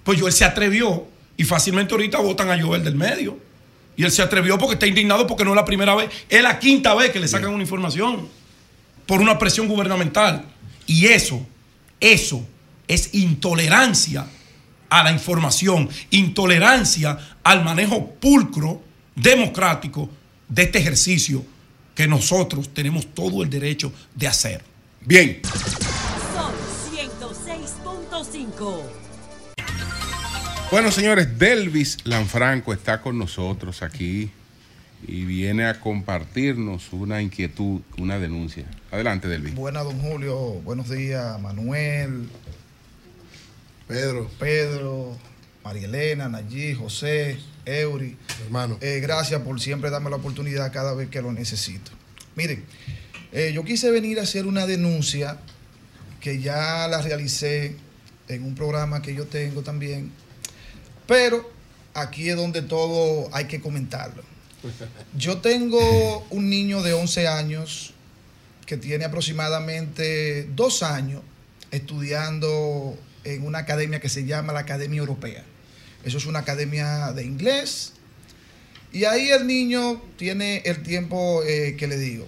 [0.04, 3.40] Pues Joel se atrevió y fácilmente ahorita votan a Joel del medio.
[3.96, 6.60] Y él se atrevió porque está indignado porque no es la primera vez, es la
[6.60, 8.28] quinta vez que le sacan una información
[9.06, 10.46] por una presión gubernamental.
[10.86, 11.46] Y eso,
[12.04, 12.46] eso
[12.86, 14.28] es intolerancia
[14.90, 18.82] a la información, intolerancia al manejo pulcro,
[19.16, 20.10] democrático
[20.50, 21.46] de este ejercicio
[21.96, 24.64] que nosotros tenemos todo el derecho de hacer.
[25.00, 25.42] Bien.
[26.36, 26.54] Sol
[26.94, 28.82] 106.5.
[30.70, 34.30] Bueno, señores, Delvis Lanfranco está con nosotros aquí
[35.08, 38.66] y viene a compartirnos una inquietud, una denuncia.
[38.92, 39.56] Adelante, Delvin.
[39.56, 40.38] Buenas, don Julio.
[40.64, 42.30] Buenos días, Manuel.
[43.88, 44.30] Pedro.
[44.40, 45.18] Pedro,
[45.64, 48.18] María Elena, Nayí, José, Eury.
[48.46, 48.78] Hermano.
[48.82, 51.92] Eh, gracias por siempre darme la oportunidad cada vez que lo necesito.
[52.36, 52.64] Miren,
[53.32, 55.38] eh, yo quise venir a hacer una denuncia
[56.20, 57.76] que ya la realicé
[58.30, 60.12] en un programa que yo tengo también,
[61.06, 61.52] pero
[61.94, 64.24] aquí es donde todo hay que comentarlo.
[65.18, 67.94] Yo tengo un niño de 11 años
[68.66, 71.22] que tiene aproximadamente dos años
[71.72, 75.44] estudiando en una academia que se llama la Academia Europea.
[76.04, 77.94] Eso es una academia de inglés.
[78.92, 82.28] Y ahí el niño tiene el tiempo eh, que le digo.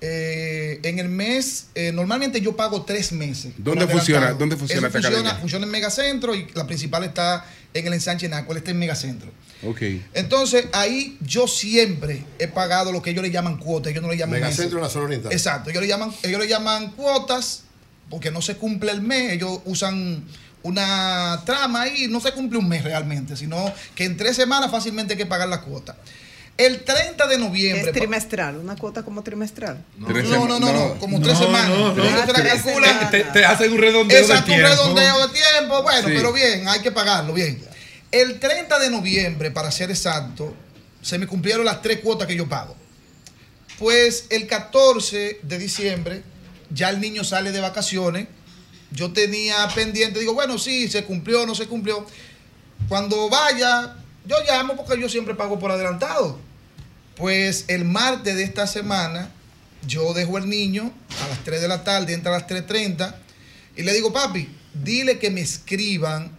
[0.00, 3.52] Eh, en el mes, eh, normalmente yo pago tres meses.
[3.58, 5.40] ¿Dónde funciona- dónde funciona esta funciona, academia?
[5.40, 9.30] funciona en Megacentro y la principal está en el ensanche Naco, él está en Megacentro.
[9.64, 9.82] Ok.
[10.14, 14.16] Entonces, ahí yo siempre he pagado lo que ellos le llaman cuotas, ellos no le
[14.16, 14.74] llaman Megacentro meses.
[14.76, 15.32] en la zona oriental.
[15.32, 17.64] Exacto, ellos le llaman, ellos le llaman cuotas
[18.10, 20.24] porque no se cumple el mes, ellos usan
[20.62, 25.14] una trama y no se cumple un mes realmente, sino que en tres semanas fácilmente
[25.14, 25.96] hay que pagar la cuota.
[26.56, 27.90] El 30 de noviembre.
[27.90, 29.84] Es trimestral, una cuota como trimestral.
[29.96, 30.08] No,
[30.48, 31.94] no, no, no, como tres semanas.
[31.94, 33.10] Te- calcula.
[33.10, 34.68] te- te hacen un redondeo de Exacto, un tiempo.
[34.68, 35.82] redondeo de tiempo.
[35.84, 36.14] Bueno, Sí.
[36.16, 37.62] pero bien, hay que pagarlo, bien.
[38.10, 40.54] El 30 de noviembre, para ser exacto,
[41.02, 42.74] se me cumplieron las tres cuotas que yo pago.
[43.78, 46.22] Pues el 14 de diciembre,
[46.70, 48.28] ya el niño sale de vacaciones.
[48.90, 52.06] Yo tenía pendiente, digo, bueno, sí, se cumplió, no se cumplió.
[52.88, 56.38] Cuando vaya, yo llamo porque yo siempre pago por adelantado.
[57.14, 59.30] Pues el martes de esta semana,
[59.86, 60.92] yo dejo el niño
[61.24, 63.14] a las 3 de la tarde, entra a las 3.30,
[63.76, 66.37] y le digo, papi, dile que me escriban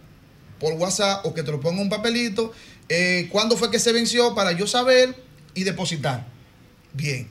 [0.60, 2.52] por WhatsApp o que te lo ponga un papelito,
[2.88, 5.16] eh, cuándo fue que se venció para yo saber
[5.54, 6.26] y depositar.
[6.92, 7.26] Bien.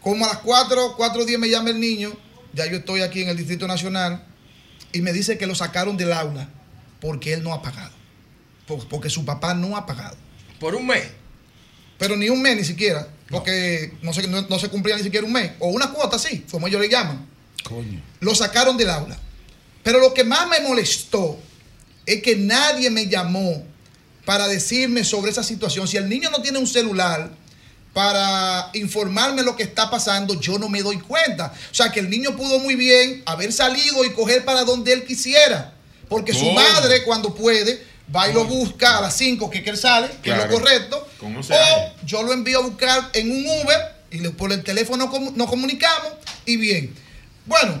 [0.00, 2.12] Como a las 4, 4 días me llama el niño,
[2.54, 4.24] ya yo estoy aquí en el Distrito Nacional,
[4.92, 6.48] y me dice que lo sacaron del aula
[7.00, 7.92] porque él no ha pagado.
[8.66, 10.16] Por- Porque su papá no ha pagado.
[10.58, 11.06] ¿Por un mes?
[11.98, 15.26] Pero ni un mes ni siquiera, porque no, se, no, no se cumplía ni siquiera
[15.26, 15.52] un mes.
[15.58, 17.26] O una cuota, sí, como ellos le llaman.
[17.64, 18.00] Coño.
[18.20, 19.18] Lo sacaron del aula.
[19.82, 21.38] Pero lo que más me molestó
[22.08, 23.62] es que nadie me llamó
[24.24, 25.86] para decirme sobre esa situación.
[25.86, 27.30] Si el niño no tiene un celular
[27.92, 31.52] para informarme lo que está pasando, yo no me doy cuenta.
[31.70, 35.04] O sea, que el niño pudo muy bien haber salido y coger para donde él
[35.04, 35.74] quisiera.
[36.08, 39.76] Porque su madre, cuando puede, va y lo busca a las 5 que, que él
[39.76, 41.06] sale, que es lo correcto.
[41.20, 45.50] 11 o yo lo envío a buscar en un Uber y por el teléfono nos
[45.50, 46.12] comunicamos
[46.46, 46.94] y bien.
[47.44, 47.80] Bueno,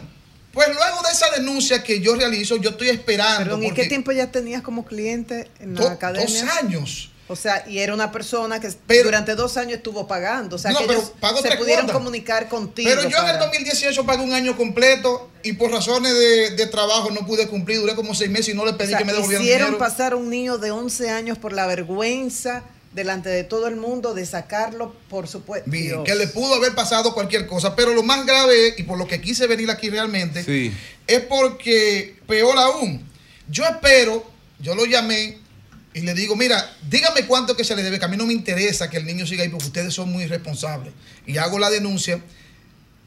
[0.52, 3.44] pues luego de esa denuncia que yo realizo, yo estoy esperando.
[3.44, 6.26] Perdón, ¿y qué tiempo ya tenías como cliente en la Do- academia?
[6.44, 7.10] dos años.
[7.30, 10.56] O sea, y era una persona que Pero- durante dos años estuvo pagando.
[10.56, 11.12] O sea, No, que ellos
[11.42, 12.88] se pudieron comunicar contigo.
[12.88, 16.66] Pero yo en el para- 2018 pagué un año completo y por razones de, de
[16.68, 17.80] trabajo no pude cumplir.
[17.80, 19.78] Duré como seis meses y no le o pedí sea, que me devolvieran hicieron dinero.
[19.78, 22.62] pasar a un niño de 11 años por la vergüenza
[22.92, 25.70] delante de todo el mundo de sacarlo, por supuesto.
[25.70, 26.04] Bien, Dios.
[26.04, 29.20] que le pudo haber pasado cualquier cosa, pero lo más grave y por lo que
[29.20, 30.72] quise venir aquí realmente Sí.
[31.06, 33.06] es porque, peor aún,
[33.50, 34.28] yo espero,
[34.60, 35.38] yo lo llamé
[35.94, 38.32] y le digo, mira, dígame cuánto que se le debe, que a mí no me
[38.32, 40.92] interesa que el niño siga ahí porque ustedes son muy irresponsables.
[41.26, 42.20] Y hago la denuncia.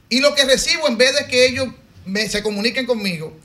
[0.10, 1.68] Y lo que recibo, en vez de que ellos
[2.06, 3.38] me, se comuniquen conmigo,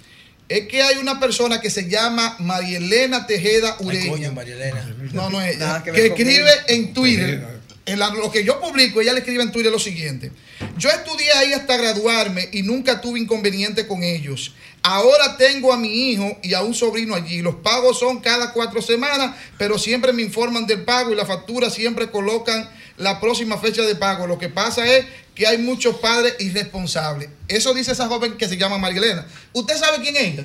[0.49, 4.10] es que hay una persona que se llama María Elena Tejeda Ay, Ureña.
[4.10, 4.94] coño, María Elena.
[5.12, 5.83] No, no es ella.
[5.83, 7.57] que escribe en Twitter.
[7.86, 10.33] En la- lo que yo publico, ella le escribe en Twitter lo siguiente.
[10.76, 14.55] Yo estudié ahí hasta graduarme y nunca tuve inconveniente con ellos.
[14.83, 17.42] Ahora tengo a mi hijo y a un sobrino allí.
[17.42, 21.70] Los pagos son cada cuatro semanas, pero siempre me informan del pago y la factura
[21.70, 24.26] siempre colocan la próxima fecha de pago.
[24.26, 25.07] Lo que pasa es
[25.37, 27.29] que hay muchos padres irresponsables.
[27.47, 29.25] Eso dice esa joven que se llama Marilena.
[29.53, 30.45] ¿Usted sabe quién es ella?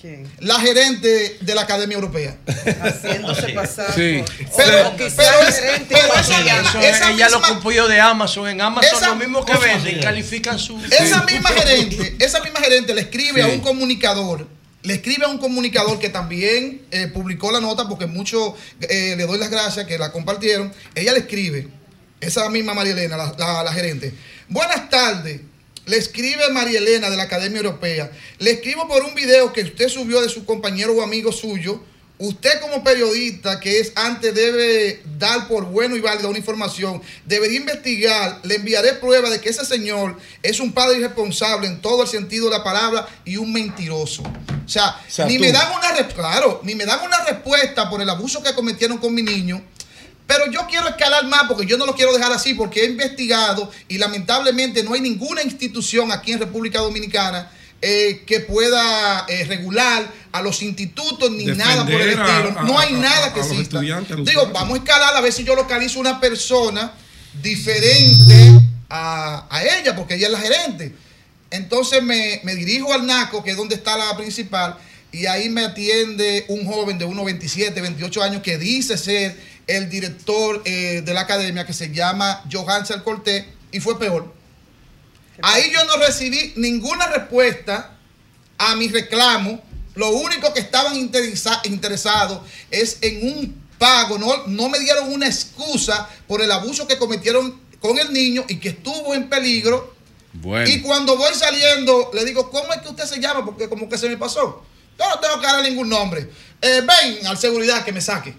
[0.00, 0.26] ¿Quién?
[0.38, 2.34] La gerente de la Academia Europea.
[2.82, 3.94] Haciéndose pasar.
[3.94, 4.24] Sí.
[4.50, 5.08] por- Pero- pero
[5.48, 6.32] es- pero así.
[6.32, 8.48] misma- esa ella lo copió de Amazon.
[8.48, 10.80] En Amazon Esa- lo mismo que venden, califican su.
[10.90, 13.50] Esa misma gerente, esa misma gerente le escribe Sí.
[13.50, 14.48] a un comunicador,
[14.82, 19.26] le escribe a un comunicador que también eh, publicó la nota porque mucho eh, le
[19.26, 20.72] doy las gracias que la compartieron.
[20.94, 21.68] Ella le escribe,
[22.20, 24.12] esa misma María Elena, la, la- la gerente.
[24.48, 25.40] Buenas tardes.
[25.86, 28.10] Le escribe María Elena de la Academia Europea.
[28.38, 31.82] Le escribo por un video que usted subió de su compañero o amigo suyo.
[32.18, 37.56] Usted como periodista que es antes debe dar por bueno y válida una información, debería
[37.58, 42.08] investigar, le enviaré prueba de que ese señor es un padre irresponsable en todo el
[42.08, 44.22] sentido de la palabra y un mentiroso.
[44.22, 45.44] O sea, sea, ni tú.
[45.44, 49.14] me dan una claro, ni me dan una respuesta por el abuso que cometieron con
[49.14, 49.62] mi niño,
[50.30, 53.68] Pero yo quiero escalar más porque yo no lo quiero dejar así porque he investigado
[53.88, 57.50] y lamentablemente no hay ninguna institución aquí en República Dominicana
[57.82, 62.62] eh, que pueda eh, regular a los institutos ni nada por el estilo.
[62.62, 63.80] no hay a- nada a que exista.
[63.80, 66.92] a los Digo, vamos a escalar a ver si yo localizo una persona
[67.42, 70.94] diferente a, a ella, porque ella es la gerente.
[71.50, 74.76] Entonces me, me dirijo al NACO, que es donde está la principal,
[75.10, 79.36] y ahí me atiende un joven de unos 27, 28 años que dice ser
[79.76, 84.32] el director eh, de la academia, que se llama Johansel Cortés, y fue peor.
[85.42, 87.96] Ahí yo no recibí ninguna respuesta
[88.58, 89.62] a mi reclamo.
[89.94, 94.18] Lo único que estaban interesa- interesados es en un pago.
[94.18, 98.56] No, no me dieron una excusa por el abuso que cometieron con el niño y
[98.56, 99.94] que estuvo en peligro.
[100.32, 100.68] Bueno.
[100.68, 103.44] Y cuando voy saliendo, le digo, ¿cómo es que usted se llama?
[103.44, 104.64] Porque como que se me pasó.
[104.98, 106.28] Yo no tengo que dar ningún nombre.
[106.60, 108.34] Eh, ven al seguridad que me saque.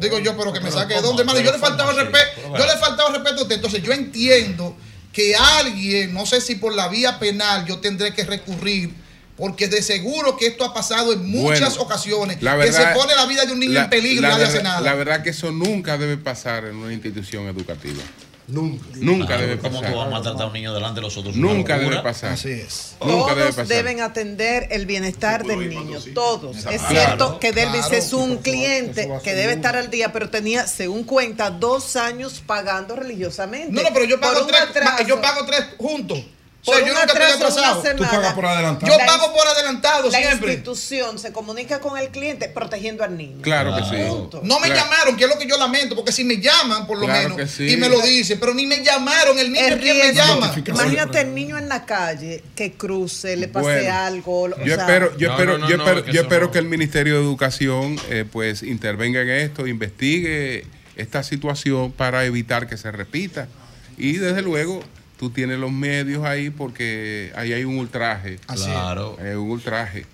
[0.00, 1.40] Digo yo, pero que me saque de dónde, hermano.
[1.40, 2.56] Yo le faltaba respeto.
[2.56, 3.54] Yo le faltaba respeto a usted.
[3.56, 4.76] Entonces yo entiendo
[5.12, 8.94] que alguien, no sé si por la vía penal, yo tendré que recurrir.
[9.36, 12.42] Porque de seguro que esto ha pasado en muchas Bueno, ocasiones.
[12.42, 14.36] la que se verdad- pone la vida de un niño La- en peligro y nadie
[14.44, 14.80] verdad- hace nada.
[14.82, 18.02] La verdad que eso nunca debe pasar en una institución educativa.
[18.50, 18.84] Nunca.
[18.96, 19.92] Nunca Claro, debe ¿Cómo pasar.
[19.92, 21.36] tú vas a maltratar a un niño delante de los otros?
[21.36, 22.32] Nunca debe pasar.
[22.32, 22.94] Así es.
[23.00, 23.66] Nunca debe Todos pasar.
[23.66, 26.56] deben atender el bienestar del niño, todos.
[26.56, 27.96] Es Claro, cierto que Delvis claro.
[27.96, 32.96] es un cliente que debe estar al día, pero tenía, según cuenta, dos años pagando
[32.96, 33.72] religiosamente.
[33.72, 36.20] No, no, pero yo pago tres, yo pago tres juntos.
[36.62, 37.82] O Por sea, yo un nunca estoy atrasado.
[37.96, 38.92] Tú pagas por adelantado.
[38.92, 40.52] Yo La pago por adelantado La siempre.
[40.52, 43.40] institución se comunica con el cliente protegiendo al niño.
[43.40, 44.02] Claro que sí.
[44.10, 44.40] Punto.
[44.44, 44.82] No me Claro.
[44.82, 47.50] llamaron, que es lo que yo lamento, porque si me llaman, por lo Claro menos,
[47.50, 47.66] sí.
[47.70, 50.54] y me lo dicen, pero ni me llamaron, el niño Es es quien me llama.
[50.66, 54.42] Imagínate el niño en la calle que cruce, le pase Bueno, algo.
[54.42, 55.76] o Yo sea, espero, yo No, espero, no, no, yo
[56.22, 60.66] espero, yo que el Ministerio de Educación eh, pues intervenga en esto, investigue
[60.96, 63.48] esta situación para evitar que se repita.
[63.96, 64.82] Y desde luego
[65.20, 68.38] tú tienes los medios ahí porque ahí hay un ultraje.
[68.46, 68.68] Así es.
[68.68, 69.18] Claro.
[69.20, 70.06] Hay un ultraje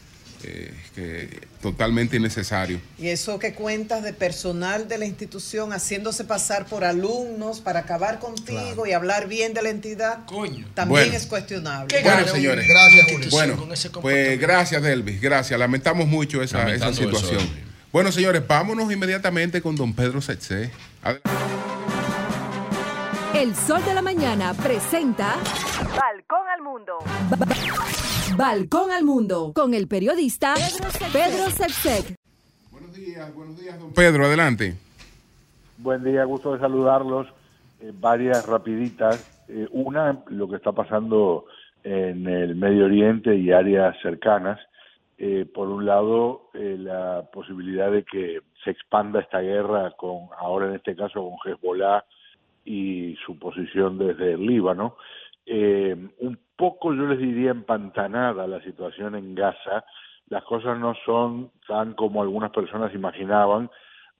[0.43, 2.81] eh, que totalmente innecesario.
[2.99, 8.19] Y eso que cuentas de personal de la institución haciéndose pasar por alumnos para acabar
[8.19, 10.25] contigo y hablar bien de la entidad,
[10.75, 11.13] también Bueno.
[11.17, 11.87] es cuestionable.
[11.87, 12.67] Qué Bueno, señores.
[12.67, 13.29] Gracias, Julio.
[13.31, 15.21] Bueno, con ese pues gracias, Delvis.
[15.21, 15.57] Gracias.
[15.59, 17.41] Lamentamos mucho esa, Lamentando eso, situación.
[17.41, 17.65] Elvis.
[17.93, 20.73] bueno, señores, vámonos inmediatamente con don Pedro Setse.
[23.37, 25.35] El Sol de la Mañana presenta
[25.95, 26.97] Balcón al Mundo.
[28.35, 30.55] Balcón al Mundo con el periodista
[31.13, 32.17] Pedro Sepsek.
[32.71, 34.75] Buenos días, buenos días, don Pedro, adelante.
[35.77, 37.27] Buen día, gusto de saludarlos.
[37.83, 39.45] Eh, varias rapiditas.
[39.49, 41.45] Eh, una, lo que está pasando
[41.85, 44.59] en el Medio Oriente y áreas cercanas.
[45.19, 50.69] Eh, por un lado, eh, la posibilidad de que se expanda esta guerra con, ahora
[50.69, 52.03] en este caso, con Hezbollah
[52.67, 54.97] y su posición desde el Líbano.
[55.47, 59.85] Eh, un poco, yo les diría, empantanada la situación en Gaza.
[60.29, 63.71] Las cosas no son tan como algunas personas imaginaban,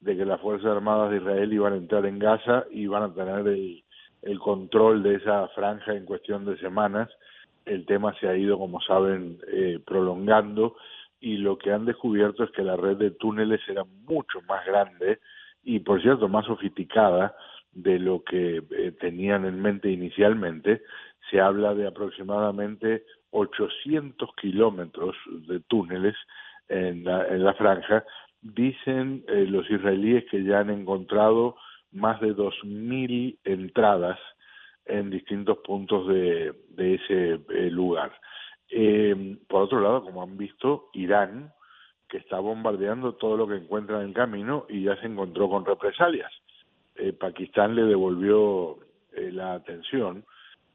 [0.01, 3.13] de que las Fuerzas Armadas de Israel iban a entrar en Gaza y iban a
[3.13, 3.83] tener el,
[4.23, 7.11] el control de esa franja en cuestión de semanas.
[7.65, 10.77] El tema se ha ido, como saben, eh, prolongando
[11.21, 15.19] y lo que han descubierto es que la red de túneles era mucho más grande
[15.65, 17.35] y, por cierto, más sofisticada
[17.77, 20.83] de lo que eh, tenían en mente inicialmente.
[21.31, 25.15] Se habla de aproximadamente 800 kilómetros
[25.47, 26.17] de túneles
[26.69, 28.05] en la, en la franja.
[28.41, 31.57] Dicen eh, los israelíes que ya han encontrado
[31.93, 34.19] más de 2.000 entradas
[34.87, 38.13] en distintos puntos de, de ese eh, lugar.
[38.71, 41.53] Eh, por otro lado, como han visto, Irán,
[42.09, 45.65] que está bombardeando todo lo que encuentra en el camino y ya se encontró con
[45.65, 46.33] represalias.
[46.99, 48.79] Eh, Pakistán le devolvió
[49.13, 50.25] eh, la atención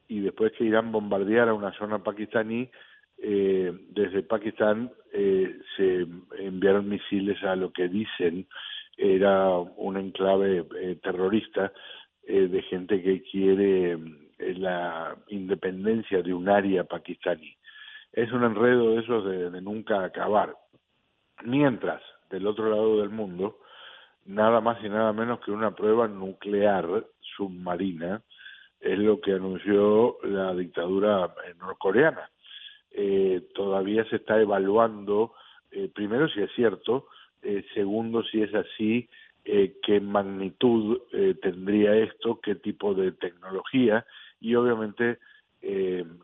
[0.08, 2.70] y después que Irán bombardeara una zona pakistaní,
[3.24, 8.48] eh, desde Pakistán eh, se enviaron misiles a lo que dicen
[8.98, 11.72] era un enclave eh, terrorista
[12.28, 13.98] de gente que quiere
[14.38, 17.58] la independencia de un área pakistaní.
[18.14, 20.56] Es un enredo de esos de nunca acabar.
[21.44, 23.60] Mientras, del otro lado del mundo,
[24.26, 28.22] nada más y nada menos que una prueba nuclear submarina
[28.80, 32.30] es lo que anunció la dictadura norcoreana.
[32.92, 35.34] Eh, todavía se está evaluando,
[35.72, 37.08] eh, primero si es cierto,
[37.42, 39.08] eh, segundo si es así,
[39.46, 41.00] eh, qué magnitud
[41.42, 44.06] tendría esto, qué tipo de tecnología
[44.40, 45.18] y obviamente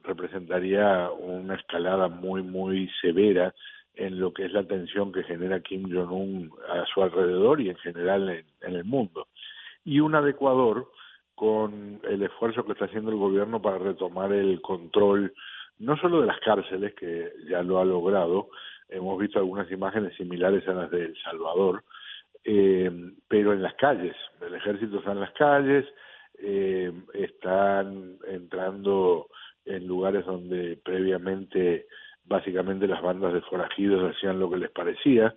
[0.03, 3.53] representaría una escalada muy, muy severa
[3.97, 7.77] en lo que es la tensión que genera Kim Jong-un a su alrededor y en
[7.77, 8.29] general
[8.61, 9.27] en, el mundo.
[9.83, 10.89] y una de Ecuador
[11.35, 15.33] con el esfuerzo que está haciendo el gobierno para retomar el control
[15.79, 18.49] no solo de las cárceles, que ya lo ha logrado,
[18.89, 21.83] hemos visto algunas imágenes similares a las de El Salvador,
[22.43, 22.89] eh,
[23.27, 25.85] pero en las calles, el ejército está en las calles,
[26.39, 29.27] eh, están entrando
[29.65, 31.87] en lugares donde previamente
[32.27, 35.33] básicamente las bandas de forajidos hacían lo que les parecía,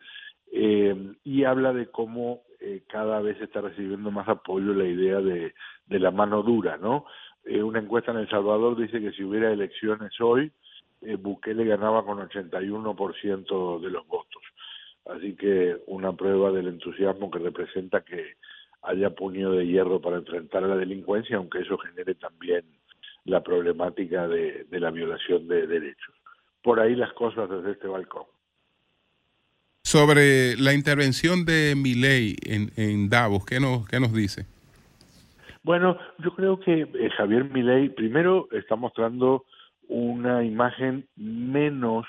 [0.53, 5.55] eh, y habla de cómo eh, cada vez está recibiendo más apoyo la idea de,
[5.89, 7.07] la mano dura, ¿no?
[7.45, 10.53] Eh, una encuesta en El Salvador dice que si hubiera elecciones hoy,
[11.01, 14.43] eh, Bukele ganaba con 81% de los votos.
[15.07, 18.35] Así que una prueba del entusiasmo que representa que
[18.83, 22.65] haya puño de hierro para enfrentar a la delincuencia, aunque eso genere también
[23.25, 26.20] la problemática de la violación de derechos.
[26.63, 28.25] Por ahí las cosas desde este balcón.
[29.83, 34.47] Sobre la intervención de Milei en, en Davos, ¿qué nos, ¿qué nos dice?
[35.63, 39.45] Bueno, yo creo que eh, Javier Milei primero está mostrando
[39.89, 42.07] una imagen menos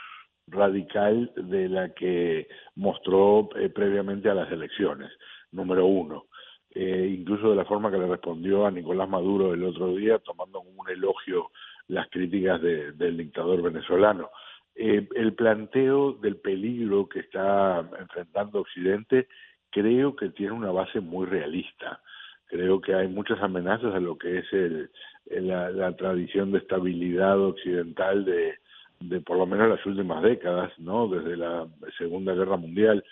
[0.48, 5.12] radical de la que mostró eh, previamente a las elecciones,
[5.52, 6.26] número uno.
[6.74, 10.62] Eh, incluso de la forma que le respondió a Nicolás Maduro el otro día, tomando
[10.62, 11.52] un elogio
[11.92, 14.30] las críticas de- del dictador venezolano.
[14.76, 19.28] Eh, el planteo del peligro que está enfrentando Occidente
[19.70, 22.02] creo que tiene una base muy realista.
[22.48, 24.90] Creo que hay muchas amenazas a lo que es el,
[25.26, 28.56] la, la tradición de estabilidad occidental de,
[29.02, 31.08] de por lo menos las últimas décadas, ¿no?
[31.08, 33.04] Desde la Segunda Guerra Mundial,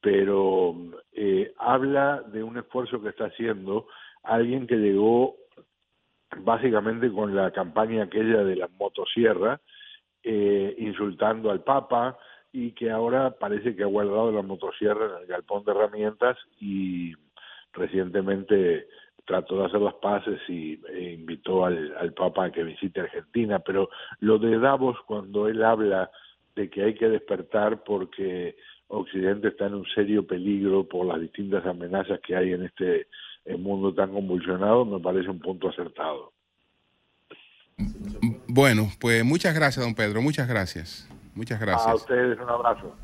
[0.00, 0.76] pero
[1.12, 3.86] eh, habla de un esfuerzo que está haciendo
[4.22, 5.36] alguien que llegó
[6.36, 9.60] básicamente con la campaña aquella de la motosierra,
[10.22, 12.18] eh, insultando al Papa
[12.52, 17.12] y que ahora parece que ha guardado la motosierra en el galpón de herramientas y
[17.72, 18.88] recientemente
[19.24, 23.58] trató de hacer las paces y e invitó al, al Papa a que visite Argentina,
[23.58, 23.90] pero
[24.20, 26.10] lo de Davos cuando él habla
[26.56, 28.56] de que hay que despertar porque
[28.88, 33.06] Occidente está en un serio peligro por las distintas amenazas que hay en este
[33.48, 36.32] eh, mundo tan convulsionado, me parece un punto acertado.
[38.46, 41.08] Bueno, pues muchas gracias, don Pedro, muchas gracias.
[41.34, 41.94] Muchas A gracias.
[41.94, 42.96] ustedes un abrazo.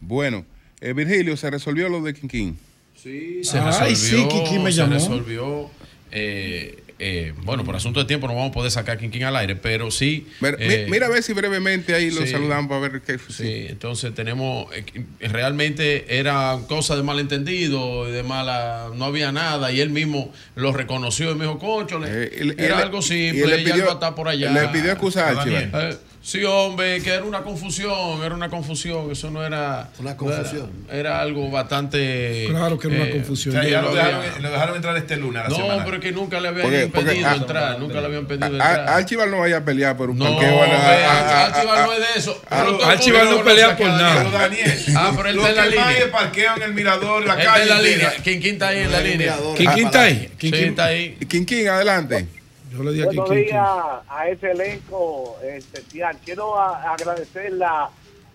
[0.00, 0.44] Bueno,
[0.80, 2.58] eh, Virgilio, ¿se resolvió lo de Quinquín?
[2.94, 3.94] Sí, se Ay, resolvió.
[3.96, 4.92] sí, Quinquín me se llamó.
[4.94, 5.70] resolvió.
[6.10, 9.34] eh, eh, bueno, por asunto de tiempo no vamos a poder sacar a Quinquín al
[9.36, 10.26] aire, pero sí.
[10.58, 12.28] Eh, mira a ver si brevemente ahí lo sí.
[12.32, 13.18] saludamos para ver qué.
[13.18, 14.84] Sí, entonces tenemos, eh,
[15.28, 21.30] realmente era cosa de malentendido, de mala, no había nada, y él mismo lo reconoció
[21.32, 23.94] y me dijo, concho, él- era él- algo y simple, él le ya pidió- algo
[23.94, 24.50] está por allá.
[24.52, 25.44] le pidió excusa a.
[25.46, 29.88] Eh, sí, hombre, que era una confusión, era una confusión, eso no era...
[29.98, 30.70] Una no era- confusión.
[30.90, 32.46] Era, algo bastante...
[32.50, 33.56] Claro que era una eh, confusión.
[33.56, 35.84] O sea, ya lo dejaron, había- lo dejaron entrar este lunes a la No, semana.
[35.84, 38.88] pero es que nunca le habían Porque- ah, entrar, nunca le habían pedido entrar.
[38.88, 40.62] Archibald no vaya a pelear por un No, parqueo.
[40.62, 42.42] a la- ve, a- a- Archibald a- no es de eso.
[42.48, 44.24] a- Pero todo el Archibald mundo no pelea por nada.
[44.30, 44.84] Daniel.
[44.96, 46.04] Ah, pero él está en la que más línea.
[46.04, 47.46] es parqueo en el mirador, la calle.
[47.48, 48.12] está en la línea.
[48.22, 49.36] Quinquín está ahí en la línea.
[49.56, 50.28] Quinquín está ahí.
[50.38, 51.16] Sí, está ahí.
[51.28, 52.26] Quinquín, adelante.
[52.70, 53.68] Yo le di Buenos días
[54.08, 56.16] a ese elenco especial.
[56.24, 57.90] Quiero a- agradecer la,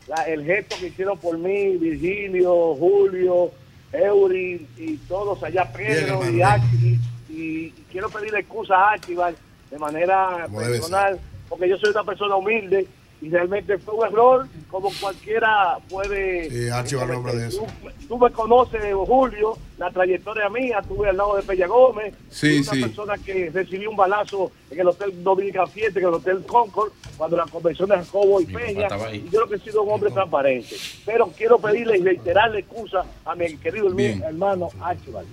[0.08, 3.52] la- el gesto que hicieron por mí, Virgilio, Julio,
[3.94, 7.00] Eury y todos allá, Pedro Bien, y Archie.
[7.30, 7.36] Y,
[7.68, 9.38] y quiero pedirle excusa a Archibald
[9.72, 12.88] de manera Como personal, porque yo soy una persona humilde
[13.26, 16.48] y realmente fue un error, como cualquiera puede.
[16.48, 17.66] Sí, Archibald no habla de eso.
[17.82, 22.14] Tú, tú me conoces, Julio, la trayectoria mía, estuve al lado de Pella Gómez.
[22.30, 22.82] Sí, una sí.
[22.84, 27.36] persona que recibió un balazo en el Hotel Dominican Fiesta, en el Hotel Concord, cuando
[27.36, 28.88] la convención de Jacobo y Mi Peña.
[29.12, 30.76] Y yo creo que he sido un hombre transparente.
[31.04, 34.22] Pero quiero pedirle y reiterarle excusa a mi querido Bien.
[34.22, 35.28] hermano Archibald.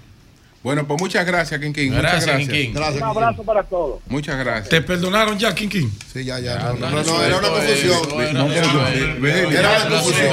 [0.63, 1.89] Bueno, pues muchas gracias, Quinquín.
[1.89, 2.49] Muchas Gracias, gracias.
[2.49, 2.77] Quinquín.
[2.77, 4.01] Un abrazo para todos.
[4.07, 4.69] Muchas gracias.
[4.69, 5.93] ¿Te perdonaron ya, Quinquín?
[6.13, 6.55] Sí, ya, ya.
[6.59, 7.99] Ya, No, no, no, no, era una confusión.
[8.09, 8.55] no era- una
[9.91, 10.31] confusión.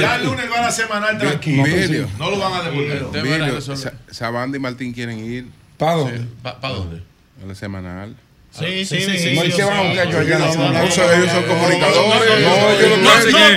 [0.00, 2.08] Ya el lunes va la semanal tranquilo.
[2.18, 3.06] No lo van a devolver.
[4.10, 6.26] Sabanda y Martín quieren ir ¿Para dónde?
[6.42, 7.02] ¿Para dónde?
[7.42, 8.16] a la semanal.
[8.52, 9.18] Sí, sí, sí, sí, sí.
[9.30, 10.38] sí, No, ¿y yo qué van a buscar yo allá?
[10.38, 10.44] No,
[10.82, 12.40] ellos son- comunicadores.
[12.42, 12.96] No, yo lo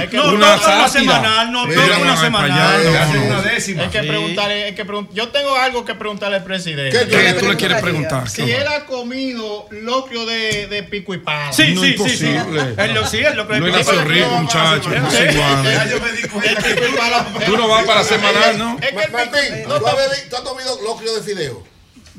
[0.10, 2.82] que No, una no, semanal, no, no, una semanal.
[2.88, 3.42] una no.
[3.42, 3.84] décima.
[3.84, 6.98] Hay que preguntarle, hay que yo tengo algo que preguntarle al presidente.
[6.98, 8.30] ¿Qué ¿Qué tú le quieres preguntar?
[8.30, 11.52] Si él ha comido locrio de, de pico y pala.
[11.52, 12.28] Sí, No, sí, sí, sí.
[12.78, 14.04] Es lo que No es.
[14.06, 14.90] Rico, muchacho.
[14.90, 15.90] No es igual.
[17.46, 18.78] Tú no vas para la semanal, ¿no?
[18.82, 21.75] Es que el pico- Martín, no, ¿tú has bebi- tú has comido locrio de fideo?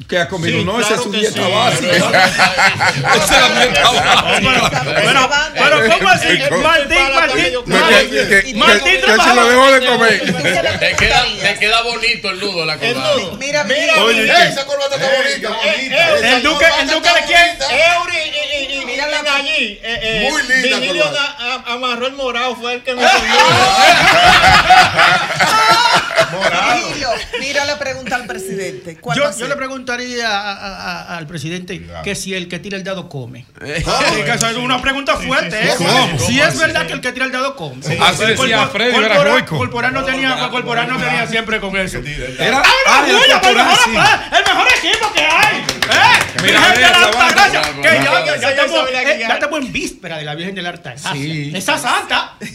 [0.08, 1.52] Que ha comido, Sí, no, esa claro es su dieta sí.
[1.52, 1.97] básica.
[3.16, 4.83] esa es la dieta básica.
[4.84, 6.28] Pero, pero ¿cómo así?
[6.62, 10.78] Martín, Martín, Martín se lo dejó de comer.
[10.78, 13.10] Te queda, te queda bonito el nudo la corbata.
[13.39, 14.49] Mira, Mira, Oye, mira.
[14.49, 15.49] Esa corbata está bonita.
[16.36, 17.57] ¿El duque, el duque de quién?
[17.70, 18.26] Eury
[19.49, 19.58] y.
[19.58, 21.05] Eh, eh, Muy linda Virgilio
[21.66, 23.10] amarró el morado, fue el que me subió.
[26.75, 27.08] Virgilio,
[27.41, 28.99] mira la pregunta al presidente.
[29.00, 29.57] ¿Cuál va a Yo, le
[29.87, 33.47] preguntaría a- a- a- al presidente que si el que tira el dado come.
[33.67, 33.85] Eh.
[34.35, 35.57] Eso es una pregunta fuerte.
[35.69, 35.75] ¿eh?
[35.79, 36.19] ¿Cómo?
[36.19, 37.81] Si es verdad que el que tira el dado come.
[38.01, 41.99] Así decía Corpor- Freddy, Corporal- no tenía, Corporal no tenía siempre con eso.
[42.39, 43.91] Era, ¡Ah, ah, una el mejor, sí.
[43.91, 45.57] el mejor equipo que hay!
[45.59, 46.43] ¿Eh?
[46.43, 48.49] Virgen de la que ya, ya, bueno.
[48.51, 51.13] estamos, eh, ya estamos en víspera de la Virgen de la Alta Gracia.
[51.13, 51.53] Sí.
[51.55, 52.33] Esa santa.
[52.41, 52.47] ¿eh?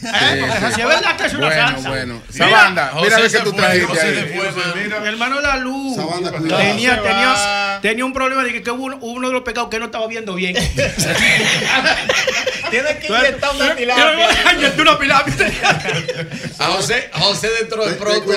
[0.58, 1.90] Esa sí es verdad que es una santa.
[1.90, 2.22] bueno.
[2.30, 4.42] Sabanda, mira lo que tú trajiste.
[5.02, 6.62] Mi hermano La Luz Sabanda, cuidado.
[6.62, 7.80] tenía, Se tenía, va.
[7.82, 10.34] tenía un problema de que, que uno, uno de los pecados que no estaba viendo
[10.36, 10.56] bien.
[12.70, 13.76] Tienes que inyectar una.
[14.54, 14.98] Inyecté una.
[16.60, 18.32] A José, José dentro de ten pronto.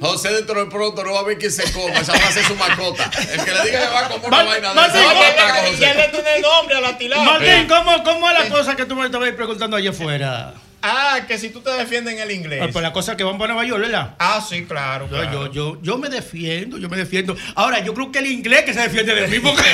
[0.00, 1.98] José dentro de pronto no va a ver quién se coma.
[2.00, 3.10] Esa va a ser su mascota.
[3.32, 5.14] El que le diga que va a comer una vaina de Martín, esa, va a
[5.14, 7.24] ¿cómo- matar a Ya le tiene nombre a la tilapia.
[7.24, 10.54] Martín, ¿cómo, ¿cómo es la cosa que tú me estabas preguntando allá afuera?
[10.86, 12.60] Ah, que si tú te defiendes en el inglés.
[12.62, 14.16] Ah, pues la cosa es que van para Nueva York, ¿verdad?
[14.18, 15.08] Ah, sí, claro.
[15.08, 15.50] Yo.
[15.50, 17.34] Yo, yo, me defiendo, yo me defiendo.
[17.54, 19.62] Ahora, yo creo que el inglés que se defiende de mí, porque.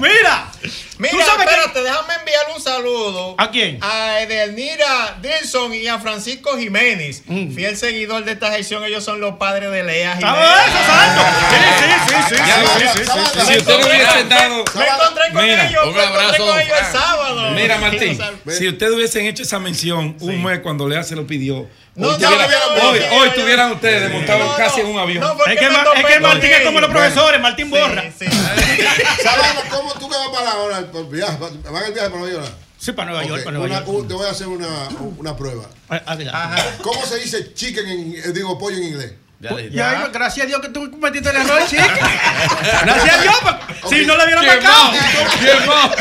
[0.00, 0.50] Mira.
[0.98, 3.34] Mira, espérate, déjame enviarle un saludo.
[3.38, 3.78] ¿A quién?
[3.80, 7.22] A Edelmira Dilson y a Francisco Jiménez.
[7.26, 7.54] Mm.
[7.54, 10.38] Fiel seguidor de esta sección, ellos son los padres de Lea ah, Jiménez.
[10.38, 11.22] ¡Ah, eso, santo!
[11.50, 12.42] Sí, sí, sí, sí.
[12.78, 13.52] sí, sí, sí.
[13.52, 14.64] Si usted hubiese dado.
[14.74, 15.86] Me encontré con ellos.
[15.86, 16.58] Un abrazo.
[16.58, 17.50] el sábado.
[17.52, 18.18] Mira, Martín.
[18.52, 22.08] Si usted hubiese hubiesen hecho esa mención un mes cuando Lea se lo pidió, No,
[22.08, 22.46] hoy, tuviera-
[22.82, 25.20] hoy, hoy tuvieran ustedes montados no, casi en un avión.
[25.22, 28.04] no, Es que, Ma- es que Martín es como los profesores, Martín borra.
[28.18, 28.24] Sí.
[29.22, 30.80] Sabana, ¿cómo tú que vas para ahora?
[30.80, 32.52] ¿Van el viaje para Nueva York?
[32.78, 33.88] Sí, para Nueva York, Ok, para Nueva una- York.
[34.00, 35.64] un- te voy a hacer una, una prueba.
[35.90, 36.56] Ah.
[36.82, 39.12] ¿Cómo se dice chicken en, eh, digo pollo en inglés?
[39.38, 41.82] Ya le- Ya, ya, gracias a Dios que tú cometiste el error, chico.
[42.84, 44.92] Gracias a Dios, porque si no le hubieran ¿Quién marcado.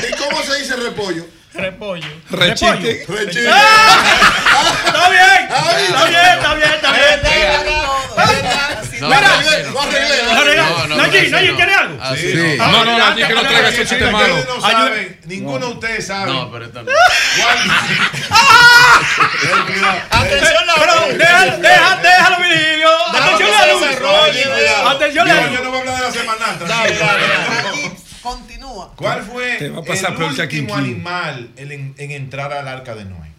[0.08, 1.26] ¿Y cómo se dice repollo?
[1.54, 2.08] Repollo.
[2.30, 2.90] Repollo.
[3.52, 4.04] ¡Ah!
[4.86, 5.42] Está bien.
[5.52, 7.22] Está bien, está bien, está bien.
[9.02, 10.86] Mira, ah.
[10.88, 11.98] no, Nayi, Nayi, ¿quiere algo?
[12.00, 12.14] Ah,
[12.72, 14.36] no, no, Nayi, que no traiga chiste malo.
[15.26, 16.32] Ninguno de ustedes sabe.
[16.32, 16.96] No, pero está bien.
[20.12, 21.18] Atención, Laurón.
[21.18, 22.90] Déjalo, Virgilio.
[23.08, 23.84] Atención, la luz.
[24.86, 25.52] Atención, la luz.
[25.52, 26.46] Yo no voy a hablar de la semana
[28.22, 28.92] continúa.
[28.96, 33.32] ¿Cuál fue el último animal en, en- en entrar al arca de Noé?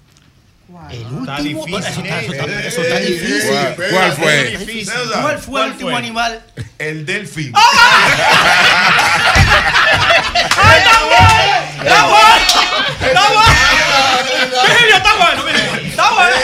[0.91, 1.67] El Está último.
[1.67, 3.43] difícil, Eso está- eso está- eso está difícil.
[3.51, 4.45] ¿Cuál, cuál fue?
[4.57, 4.95] Difícil.
[5.21, 5.99] ¿Cuál fue el último fue?
[5.99, 6.43] animal?
[6.79, 7.53] El delfín.
[10.65, 11.57] ¡Ay, está bueno!
[11.83, 12.47] ¡Está bueno!
[13.03, 13.53] ¡Está bueno!
[14.67, 15.43] Virgilio, está bueno.
[15.85, 16.37] Está bueno.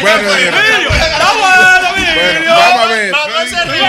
[0.00, 0.52] Bueno, bien.
[0.54, 1.85] Virgilio, está bueno,
[2.48, 3.12] Vamos a ver.
[3.12, 3.86] Manuel se rió.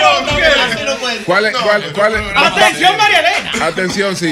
[1.25, 1.57] ¿Cuál es?
[1.57, 2.21] ¿Cuál, cuál es?
[2.35, 3.65] Atención, María Elena.
[3.65, 4.31] Atención, sí.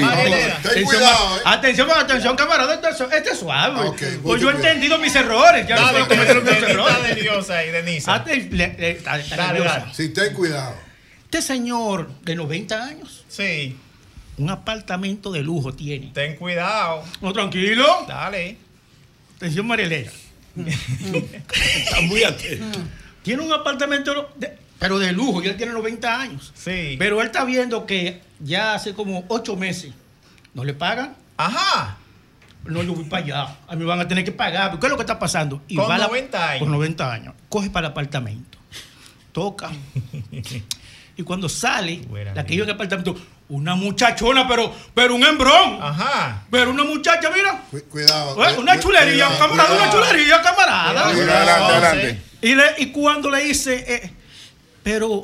[0.72, 1.40] Ten cuidado, eh.
[1.44, 3.80] Atención, atención, camarada, este es- suave.
[3.88, 5.66] Ok, pues yo he entendido mis errores.
[5.66, 6.96] Ya no cometer Denisa errores.
[7.50, 7.70] ahí,
[9.32, 9.78] está- nerviosa.
[9.80, 9.94] dale.
[9.94, 10.74] Sí, ten cuidado.
[11.24, 13.76] Este señor de 90 años, Sí,
[14.38, 16.10] un apartamento de lujo tiene.
[16.14, 17.04] ten cuidado.
[17.20, 18.04] No, tranquilo.
[18.08, 18.56] Dale.
[19.36, 20.10] Atención, María Elena.
[21.76, 22.78] Está muy atento.
[23.26, 26.52] Tiene un apartamento, de- pero de lujo, y él tiene 90 años.
[26.54, 26.96] Sí.
[26.98, 29.92] Pero él está viendo que ya hace como 8 meses
[30.54, 31.14] no le pagan.
[31.36, 31.96] Ajá.
[32.64, 33.56] No, yo voy para allá.
[33.68, 34.78] A mí van a tener que pagar.
[34.78, 35.60] ¿Qué es lo que está pasando?
[35.68, 36.60] Y Con va a la- 90 años.
[36.60, 37.34] Con 90 años.
[37.48, 38.58] Coge para el apartamento.
[39.32, 39.70] Toca.
[41.16, 43.16] y cuando sale, Buena la que en el apartamento,
[43.48, 45.78] una muchachona, pero, pero un hembrón.
[45.80, 46.44] Ajá.
[46.50, 47.62] Pero una muchacha, mira.
[47.70, 48.34] Cu- Cuidado.
[48.58, 51.12] Una chulería, cuidado, camarada, una chulería, camarada.
[51.12, 51.32] Cuidado.
[51.38, 52.22] Adelante, adelante.
[52.42, 54.12] Y, le- y cuando le dice, eh,
[54.82, 55.22] pero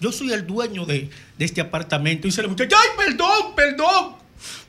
[0.00, 4.16] yo soy el dueño de, de este apartamento, dice la muchacha, ay, perdón, perdón,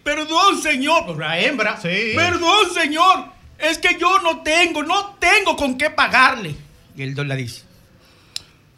[0.03, 2.11] perdón, señor, la hembra, Sí.
[2.15, 3.25] perdón, señor,
[3.57, 6.55] es que yo no tengo, no tengo con qué pagarle.
[6.95, 7.63] Y el don le dice,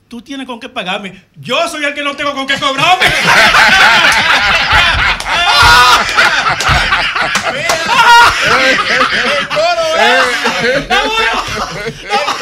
[0.08, 3.06] tú tienes con qué pagarme, yo soy el que no tengo con qué cobrarme.
[10.04, 10.24] El.
[10.64, 10.88] El el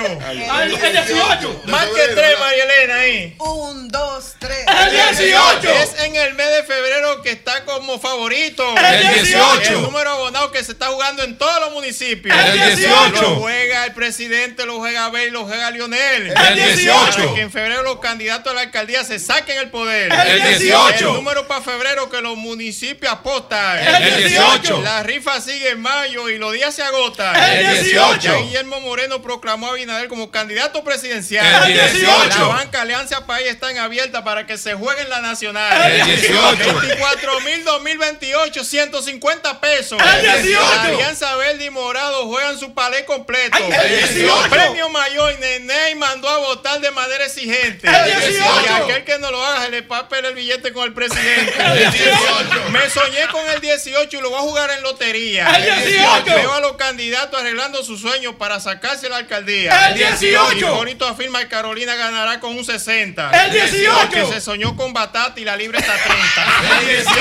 [0.00, 0.18] 18.
[0.18, 0.50] 18.
[0.52, 1.62] Al- el 18.
[1.66, 3.34] Marque 3, María Elena, ahí.
[3.38, 4.58] Un, dos, tres.
[4.66, 8.74] El 18 es en el mes de febrero que está como favorito.
[8.76, 9.72] El 18.
[9.72, 12.36] El número abonado que se está jugando en todos los municipios.
[12.38, 13.22] El 18.
[13.22, 16.32] Lo juega el presidente, lo juega Abel, lo juega Lionel.
[16.36, 17.16] El 18.
[17.18, 20.12] Para que en febrero los candidatos a la alcaldía se saquen el poder.
[20.12, 21.08] El 18.
[21.08, 23.78] El número para febrero que los municipios apostan.
[23.78, 24.82] El 18.
[24.82, 27.34] La rifa sigue en mayo y los días se agotan.
[27.36, 28.18] El 18.
[28.20, 31.64] Ya Guillermo Moreno proclamó a Abinader como candidato presidencial.
[31.66, 32.38] El 18.
[32.38, 35.92] La banca Alianza País está en abierta para que se juegue en la nacional.
[35.92, 36.80] El 18.
[36.80, 39.98] 24 mil 2028, 150 pesos.
[39.98, 40.60] El 18.
[40.60, 43.56] La Alianza Verde y Morado juegan su palé completo.
[43.56, 44.50] El 18.
[44.50, 47.88] Premio mayor, Nene mandó a votar de manera exigente.
[47.88, 48.44] El 18.
[48.64, 51.54] Y aquel que no lo haga, se le papel el billete con el presidente.
[51.58, 52.70] El 18.
[52.70, 55.48] Me soñé con el 18 y lo voy a jugar en lotería.
[55.56, 56.24] El 18.
[56.26, 59.77] Veo a los candidatos arreglando sus sueños para sacarse la alcaldía.
[59.86, 60.56] El 18.
[60.56, 63.30] Y Bonito afirma que Carolina ganará con un 60.
[63.44, 64.10] El 18.
[64.10, 66.80] Que se soñó con batata y la libre está 30.
[66.80, 67.14] El 18.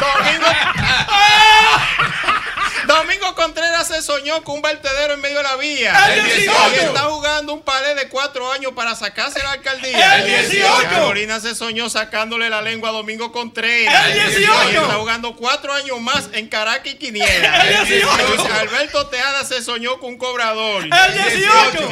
[0.00, 0.46] Domingo.
[2.88, 6.14] Domingo Contreras se soñó con un vertedero en medio de la vía.
[6.14, 6.52] El 18.
[6.72, 10.18] Y está jugando un palé de cuatro años para sacarse la alcaldía.
[10.18, 10.88] El 18.
[10.88, 14.06] Carolina se soñó sacándole la lengua a Domingo Contreras.
[14.06, 14.52] El 18.
[14.72, 17.68] Y está jugando cuatro años más en Caracas y Quiniela.
[17.68, 18.08] El 18.
[18.28, 20.84] Luis Alberto Tejada se soñó con un cobrador.
[20.84, 21.37] El 18.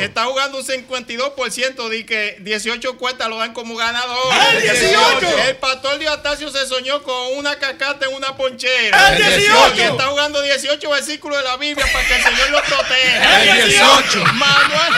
[0.03, 4.35] Está jugando un 52% de que 18 cuentas lo dan como ganador.
[4.53, 5.39] El 18.
[5.49, 9.09] El pastor Diotasio se soñó con una cacata en una ponchera.
[9.17, 9.75] El 18.
[9.77, 13.43] Y está jugando 18 versículos de la Biblia para que el Señor lo proteja.
[13.43, 14.25] El 18.
[14.35, 14.93] Manuel,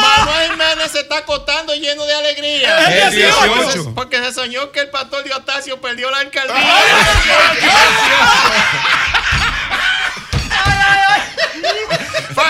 [0.00, 2.78] Manuel Jiménez se está acostando lleno de alegría.
[2.86, 3.92] El 18.
[3.94, 6.54] Porque- se soñó que el pastor Diotasio perdió la alcaldía.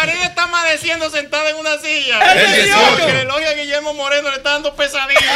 [0.00, 2.32] Farid está amaneciendo sentada en una silla.
[2.32, 2.96] El 18.
[2.96, 5.22] Que el elogio a Guillermo Moreno le está dando pesadillas.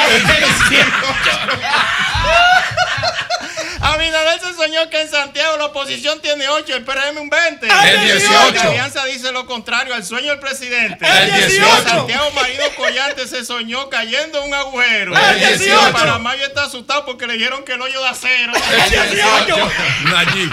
[3.80, 7.66] Abinader se soñó que en Santiago la oposición tiene 8, el PRM un 20.
[7.66, 8.54] El 18.
[8.54, 11.06] La alianza dice lo contrario al sueño del presidente.
[11.06, 11.82] El 18.
[11.86, 15.14] Santiago Marido Collante se soñó cayendo en un agujero.
[15.14, 15.92] El 18.
[15.92, 18.54] Para Mayo está asustado porque le dijeron que el hoyo de acero.
[18.54, 19.70] El 18.
[20.04, 20.52] Nayib.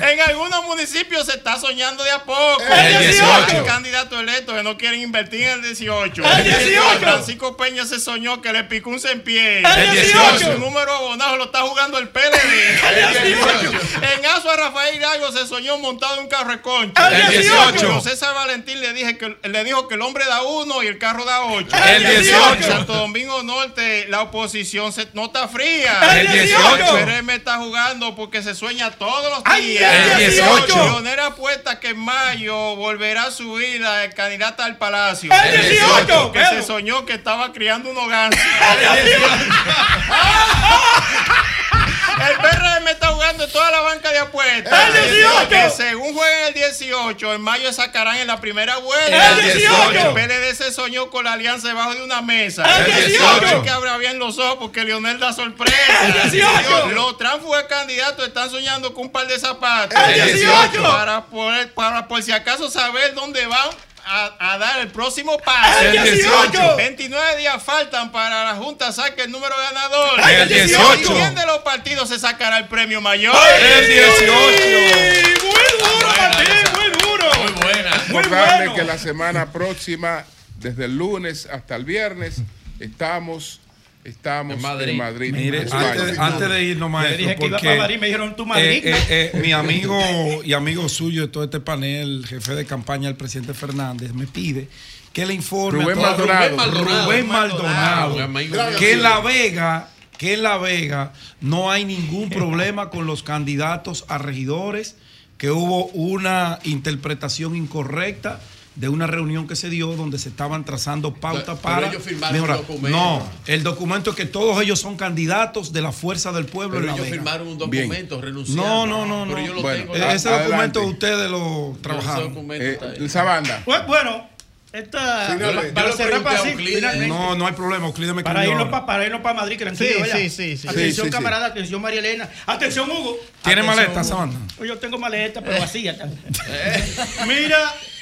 [0.00, 2.62] En algunos municipios se está soñando de a poco.
[2.62, 3.46] El 18.
[3.48, 6.22] Hay candidatos electos que no quieren invertir en el 18.
[6.24, 6.98] El 18.
[7.00, 9.58] Francisco Peña se soñó que le picó un pie.
[9.58, 10.52] El 18.
[10.52, 12.22] Su número abonado lo está jugando el PLD.
[12.22, 13.72] El 18.
[14.14, 17.08] En Azua Rafael Hidalgo se soñó montado en un carro de concha.
[17.08, 17.72] El 18.
[17.78, 20.98] Pero César Valentín le, dije que, le dijo que el hombre da uno y el
[20.98, 21.76] carro da ocho.
[21.86, 22.54] El 18.
[22.54, 26.20] En Santo Domingo Norte la oposición se, no está fría.
[26.20, 26.98] El 18.
[26.98, 29.94] El PRM está jugando porque se sueña todos los Ay, días.
[30.12, 30.66] el 18.
[30.66, 35.32] Leonera apuesta que en mayo volverá a subir la candidata al palacio.
[35.32, 36.32] El 18.
[36.32, 38.32] Que se soñó que estaba criando un hogar.
[38.34, 38.38] El
[42.18, 44.94] PRM está jugando en toda la banca de apuestas.
[44.96, 45.48] El 18.
[45.48, 49.30] Que según jueguen el 18, en mayo sacarán en la primera vuelta.
[49.30, 49.90] El 18.
[49.92, 52.64] El PLD se soñó con la alianza debajo de una mesa.
[52.78, 53.46] El 18.
[53.46, 55.76] Hay que abra bien los ojos porque Leonel da sorpresa.
[56.06, 56.86] El 18.
[56.90, 59.98] Los tránsfugas candidatos están soñando con un par de zapatos.
[60.08, 60.82] El 18.
[60.82, 63.68] Para, poder- para por si acaso saber dónde van.
[64.10, 65.80] A, a dar el próximo paso.
[65.80, 66.76] El 18.
[66.76, 70.20] 29 días faltan para la Junta saque el número ganador.
[70.30, 71.00] El 18.
[71.00, 73.36] ¿Y quién de los partidos se sacará el premio mayor?
[73.60, 74.32] El 18.
[74.32, 77.34] Muy duro, Martín, muy duro.
[77.42, 77.90] Muy buena.
[78.06, 80.24] Recordarle que la semana próxima,
[80.56, 82.36] desde el lunes hasta el viernes,
[82.80, 83.60] estamos,
[84.08, 84.94] estamos en Madrid.
[84.94, 85.32] Madrid.
[85.32, 88.46] Mire, antes, antes de irnos, maestro, dije que iba porque, para Madrid, me dijeron tú
[88.46, 88.64] Madrid.
[88.66, 89.98] eh, eh, eh, mi amigo
[90.44, 94.68] y amigo suyo de todo este panel, jefe de campaña del presidente Fernández, me pide
[95.12, 96.70] que le informe Rubén a Maldonado.
[96.70, 98.12] Rubén Maldonado.
[98.14, 103.06] Rubén Maldonado, que en La Vega, que en La Vega no hay ningún problema con
[103.06, 104.96] los candidatos a regidores,
[105.38, 108.40] que hubo una interpretación incorrecta
[108.78, 112.32] de una reunión que se dio donde se estaban trazando pautas Pero para ellos firmaron
[112.34, 112.56] mejorar.
[112.60, 112.96] un documento.
[112.96, 116.82] No, el documento es que todos ellos son candidatos de la fuerza del pueblo Pero
[116.82, 117.16] en La ellos Vega.
[117.16, 117.88] firmaron un Bien.
[117.88, 118.62] documento renunciando.
[118.62, 119.34] No, no, no, no.
[119.34, 119.96] Pero yo lo Bueno, tengo.
[119.96, 120.48] eh, Eh, Ese Adelante.
[120.50, 122.28] documento ustedes lo Ese trabajaron.
[122.28, 123.04] documento Eh, está ahí.
[123.04, 123.62] esa banda.
[123.66, 124.28] Bu- Bueno,
[124.72, 125.36] esta.
[125.74, 126.74] Para cerrar para a sí, Euclides.
[126.76, 127.08] finalmente.
[127.08, 127.86] No, no hay problema.
[127.86, 130.68] Euclides me Para irnos para, para irnos para Madrid, que tranquilo, Sí, sí, sí, sí.
[130.68, 131.10] Atención, Sí, sí, sí.
[131.10, 132.28] camarada, atención, María Elena.
[132.46, 133.16] Atención, Hugo.
[133.42, 134.38] ¿Tiene Atención, maleta, banda?
[134.64, 135.96] Yo tengo maleta, pero vacía.
[137.26, 137.58] Mira,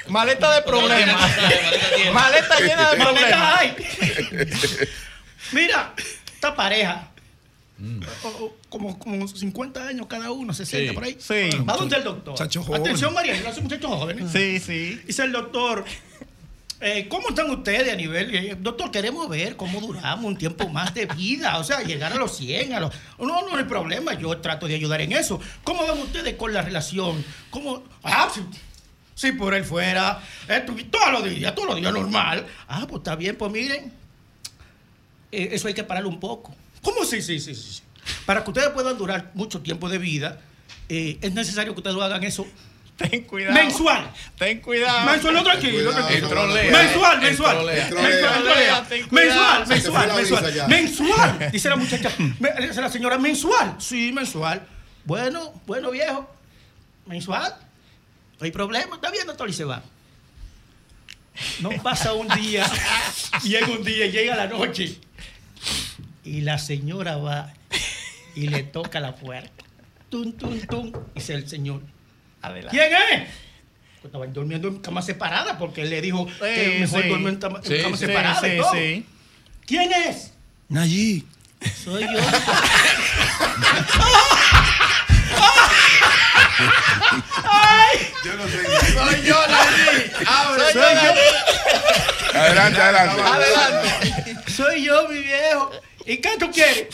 [0.09, 1.31] Maleta de problemas.
[2.13, 3.59] Maleta llena de maleta problemas.
[3.61, 3.77] hay.
[5.53, 5.95] Mira,
[6.35, 7.11] esta pareja
[8.25, 10.95] o- como, como 50 años cada uno, 60 Sí.
[10.95, 11.17] por ahí.
[11.19, 11.51] Sí.
[11.69, 12.35] Va donde el doctor.
[12.75, 14.31] Atención, María, no son muchachos jóvenes.
[14.33, 15.01] Sí, sí.
[15.07, 15.85] Dice el doctor,
[16.81, 18.35] eh, ¿cómo están ustedes a nivel?
[18.35, 22.17] eh, doctor, queremos ver cómo duramos un tiempo más de vida, o sea, llegar a
[22.17, 22.95] los 100, a los...
[23.19, 25.41] No, no hay problema, yo trato de ayudar en eso.
[25.63, 27.25] ¿Cómo van ustedes con la relación?
[27.51, 27.85] ¿Cómo?
[28.03, 28.29] Ah,
[29.17, 32.47] si, por él fuera, eh, todos los días, todos los días normal.
[32.69, 33.91] Ah, pues está bien, pues miren,
[35.33, 36.55] eh, eso hay que pararlo un poco.
[36.83, 37.83] ¿Cómo sí, sí, sí, sí?
[38.27, 40.39] Para que ustedes puedan durar mucho tiempo de vida,
[40.91, 42.47] eh, es necesario que ustedes hagan eso
[42.97, 43.55] Ten cuidado.
[43.55, 44.11] mensual.
[44.39, 45.11] Ten cuidado.
[45.11, 45.93] Mensual, no tranquilo.
[45.93, 47.21] Mensual, El mensual.
[47.21, 47.67] Mensual.
[49.11, 50.69] Mensual, mensual, mensual.
[50.69, 51.49] Mensual.
[51.53, 52.11] Dice la muchacha.
[52.61, 53.77] Dice la señora, mensual.
[53.79, 54.67] Sí, mensual.
[55.05, 56.29] Bueno, bueno, viejo.
[57.07, 57.66] Mensual.
[58.39, 58.97] No hay problema.
[58.97, 59.83] Está bien, doctor, y se va.
[61.61, 62.67] No pasa un día,
[63.43, 64.99] llega un día, llega la noche
[66.25, 67.53] y la señora va
[68.35, 69.65] y le toca la puerta.
[70.09, 70.93] Tum, tum, tum.
[71.15, 71.83] Dice el señor,
[72.43, 72.77] Adelante.
[72.77, 73.29] ¿quién es?
[74.01, 77.09] Pues Estaban durmiendo en cama separada porque él le dijo que mejor sí.
[77.09, 78.49] duerme en, cama- en Sí, cama sí, separada.
[78.49, 78.73] y sí, todo.
[78.73, 79.07] sí.
[79.67, 80.33] ¿Quién es?
[80.69, 81.25] Nayí.
[81.85, 82.09] Soy yo.
[86.59, 88.13] ¡Ay!
[88.25, 88.93] Yo no sé.
[88.93, 90.13] Soy yo, Nayí.
[90.27, 90.73] Abre.
[90.73, 92.39] Soy Soy yo.
[92.39, 93.23] Adelante, adelante.
[93.23, 94.37] Adelante.
[94.51, 95.71] Soy yo, mi viejo.
[96.05, 96.87] ¿Y qué tú quieres?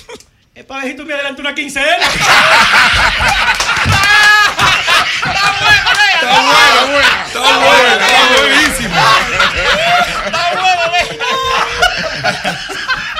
[0.54, 1.96] Es para ver si tú me adelantas una quincena.
[6.22, 7.24] Está buena, buena.
[7.26, 9.02] Está buena, está buenísima.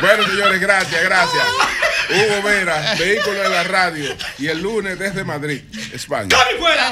[0.01, 1.45] Bueno, señores, gracias, gracias.
[2.11, 4.17] Hugo Vera, vehículo de la radio.
[4.39, 6.29] Y el lunes desde Madrid, España.
[6.29, 6.91] ¡Cami fuera!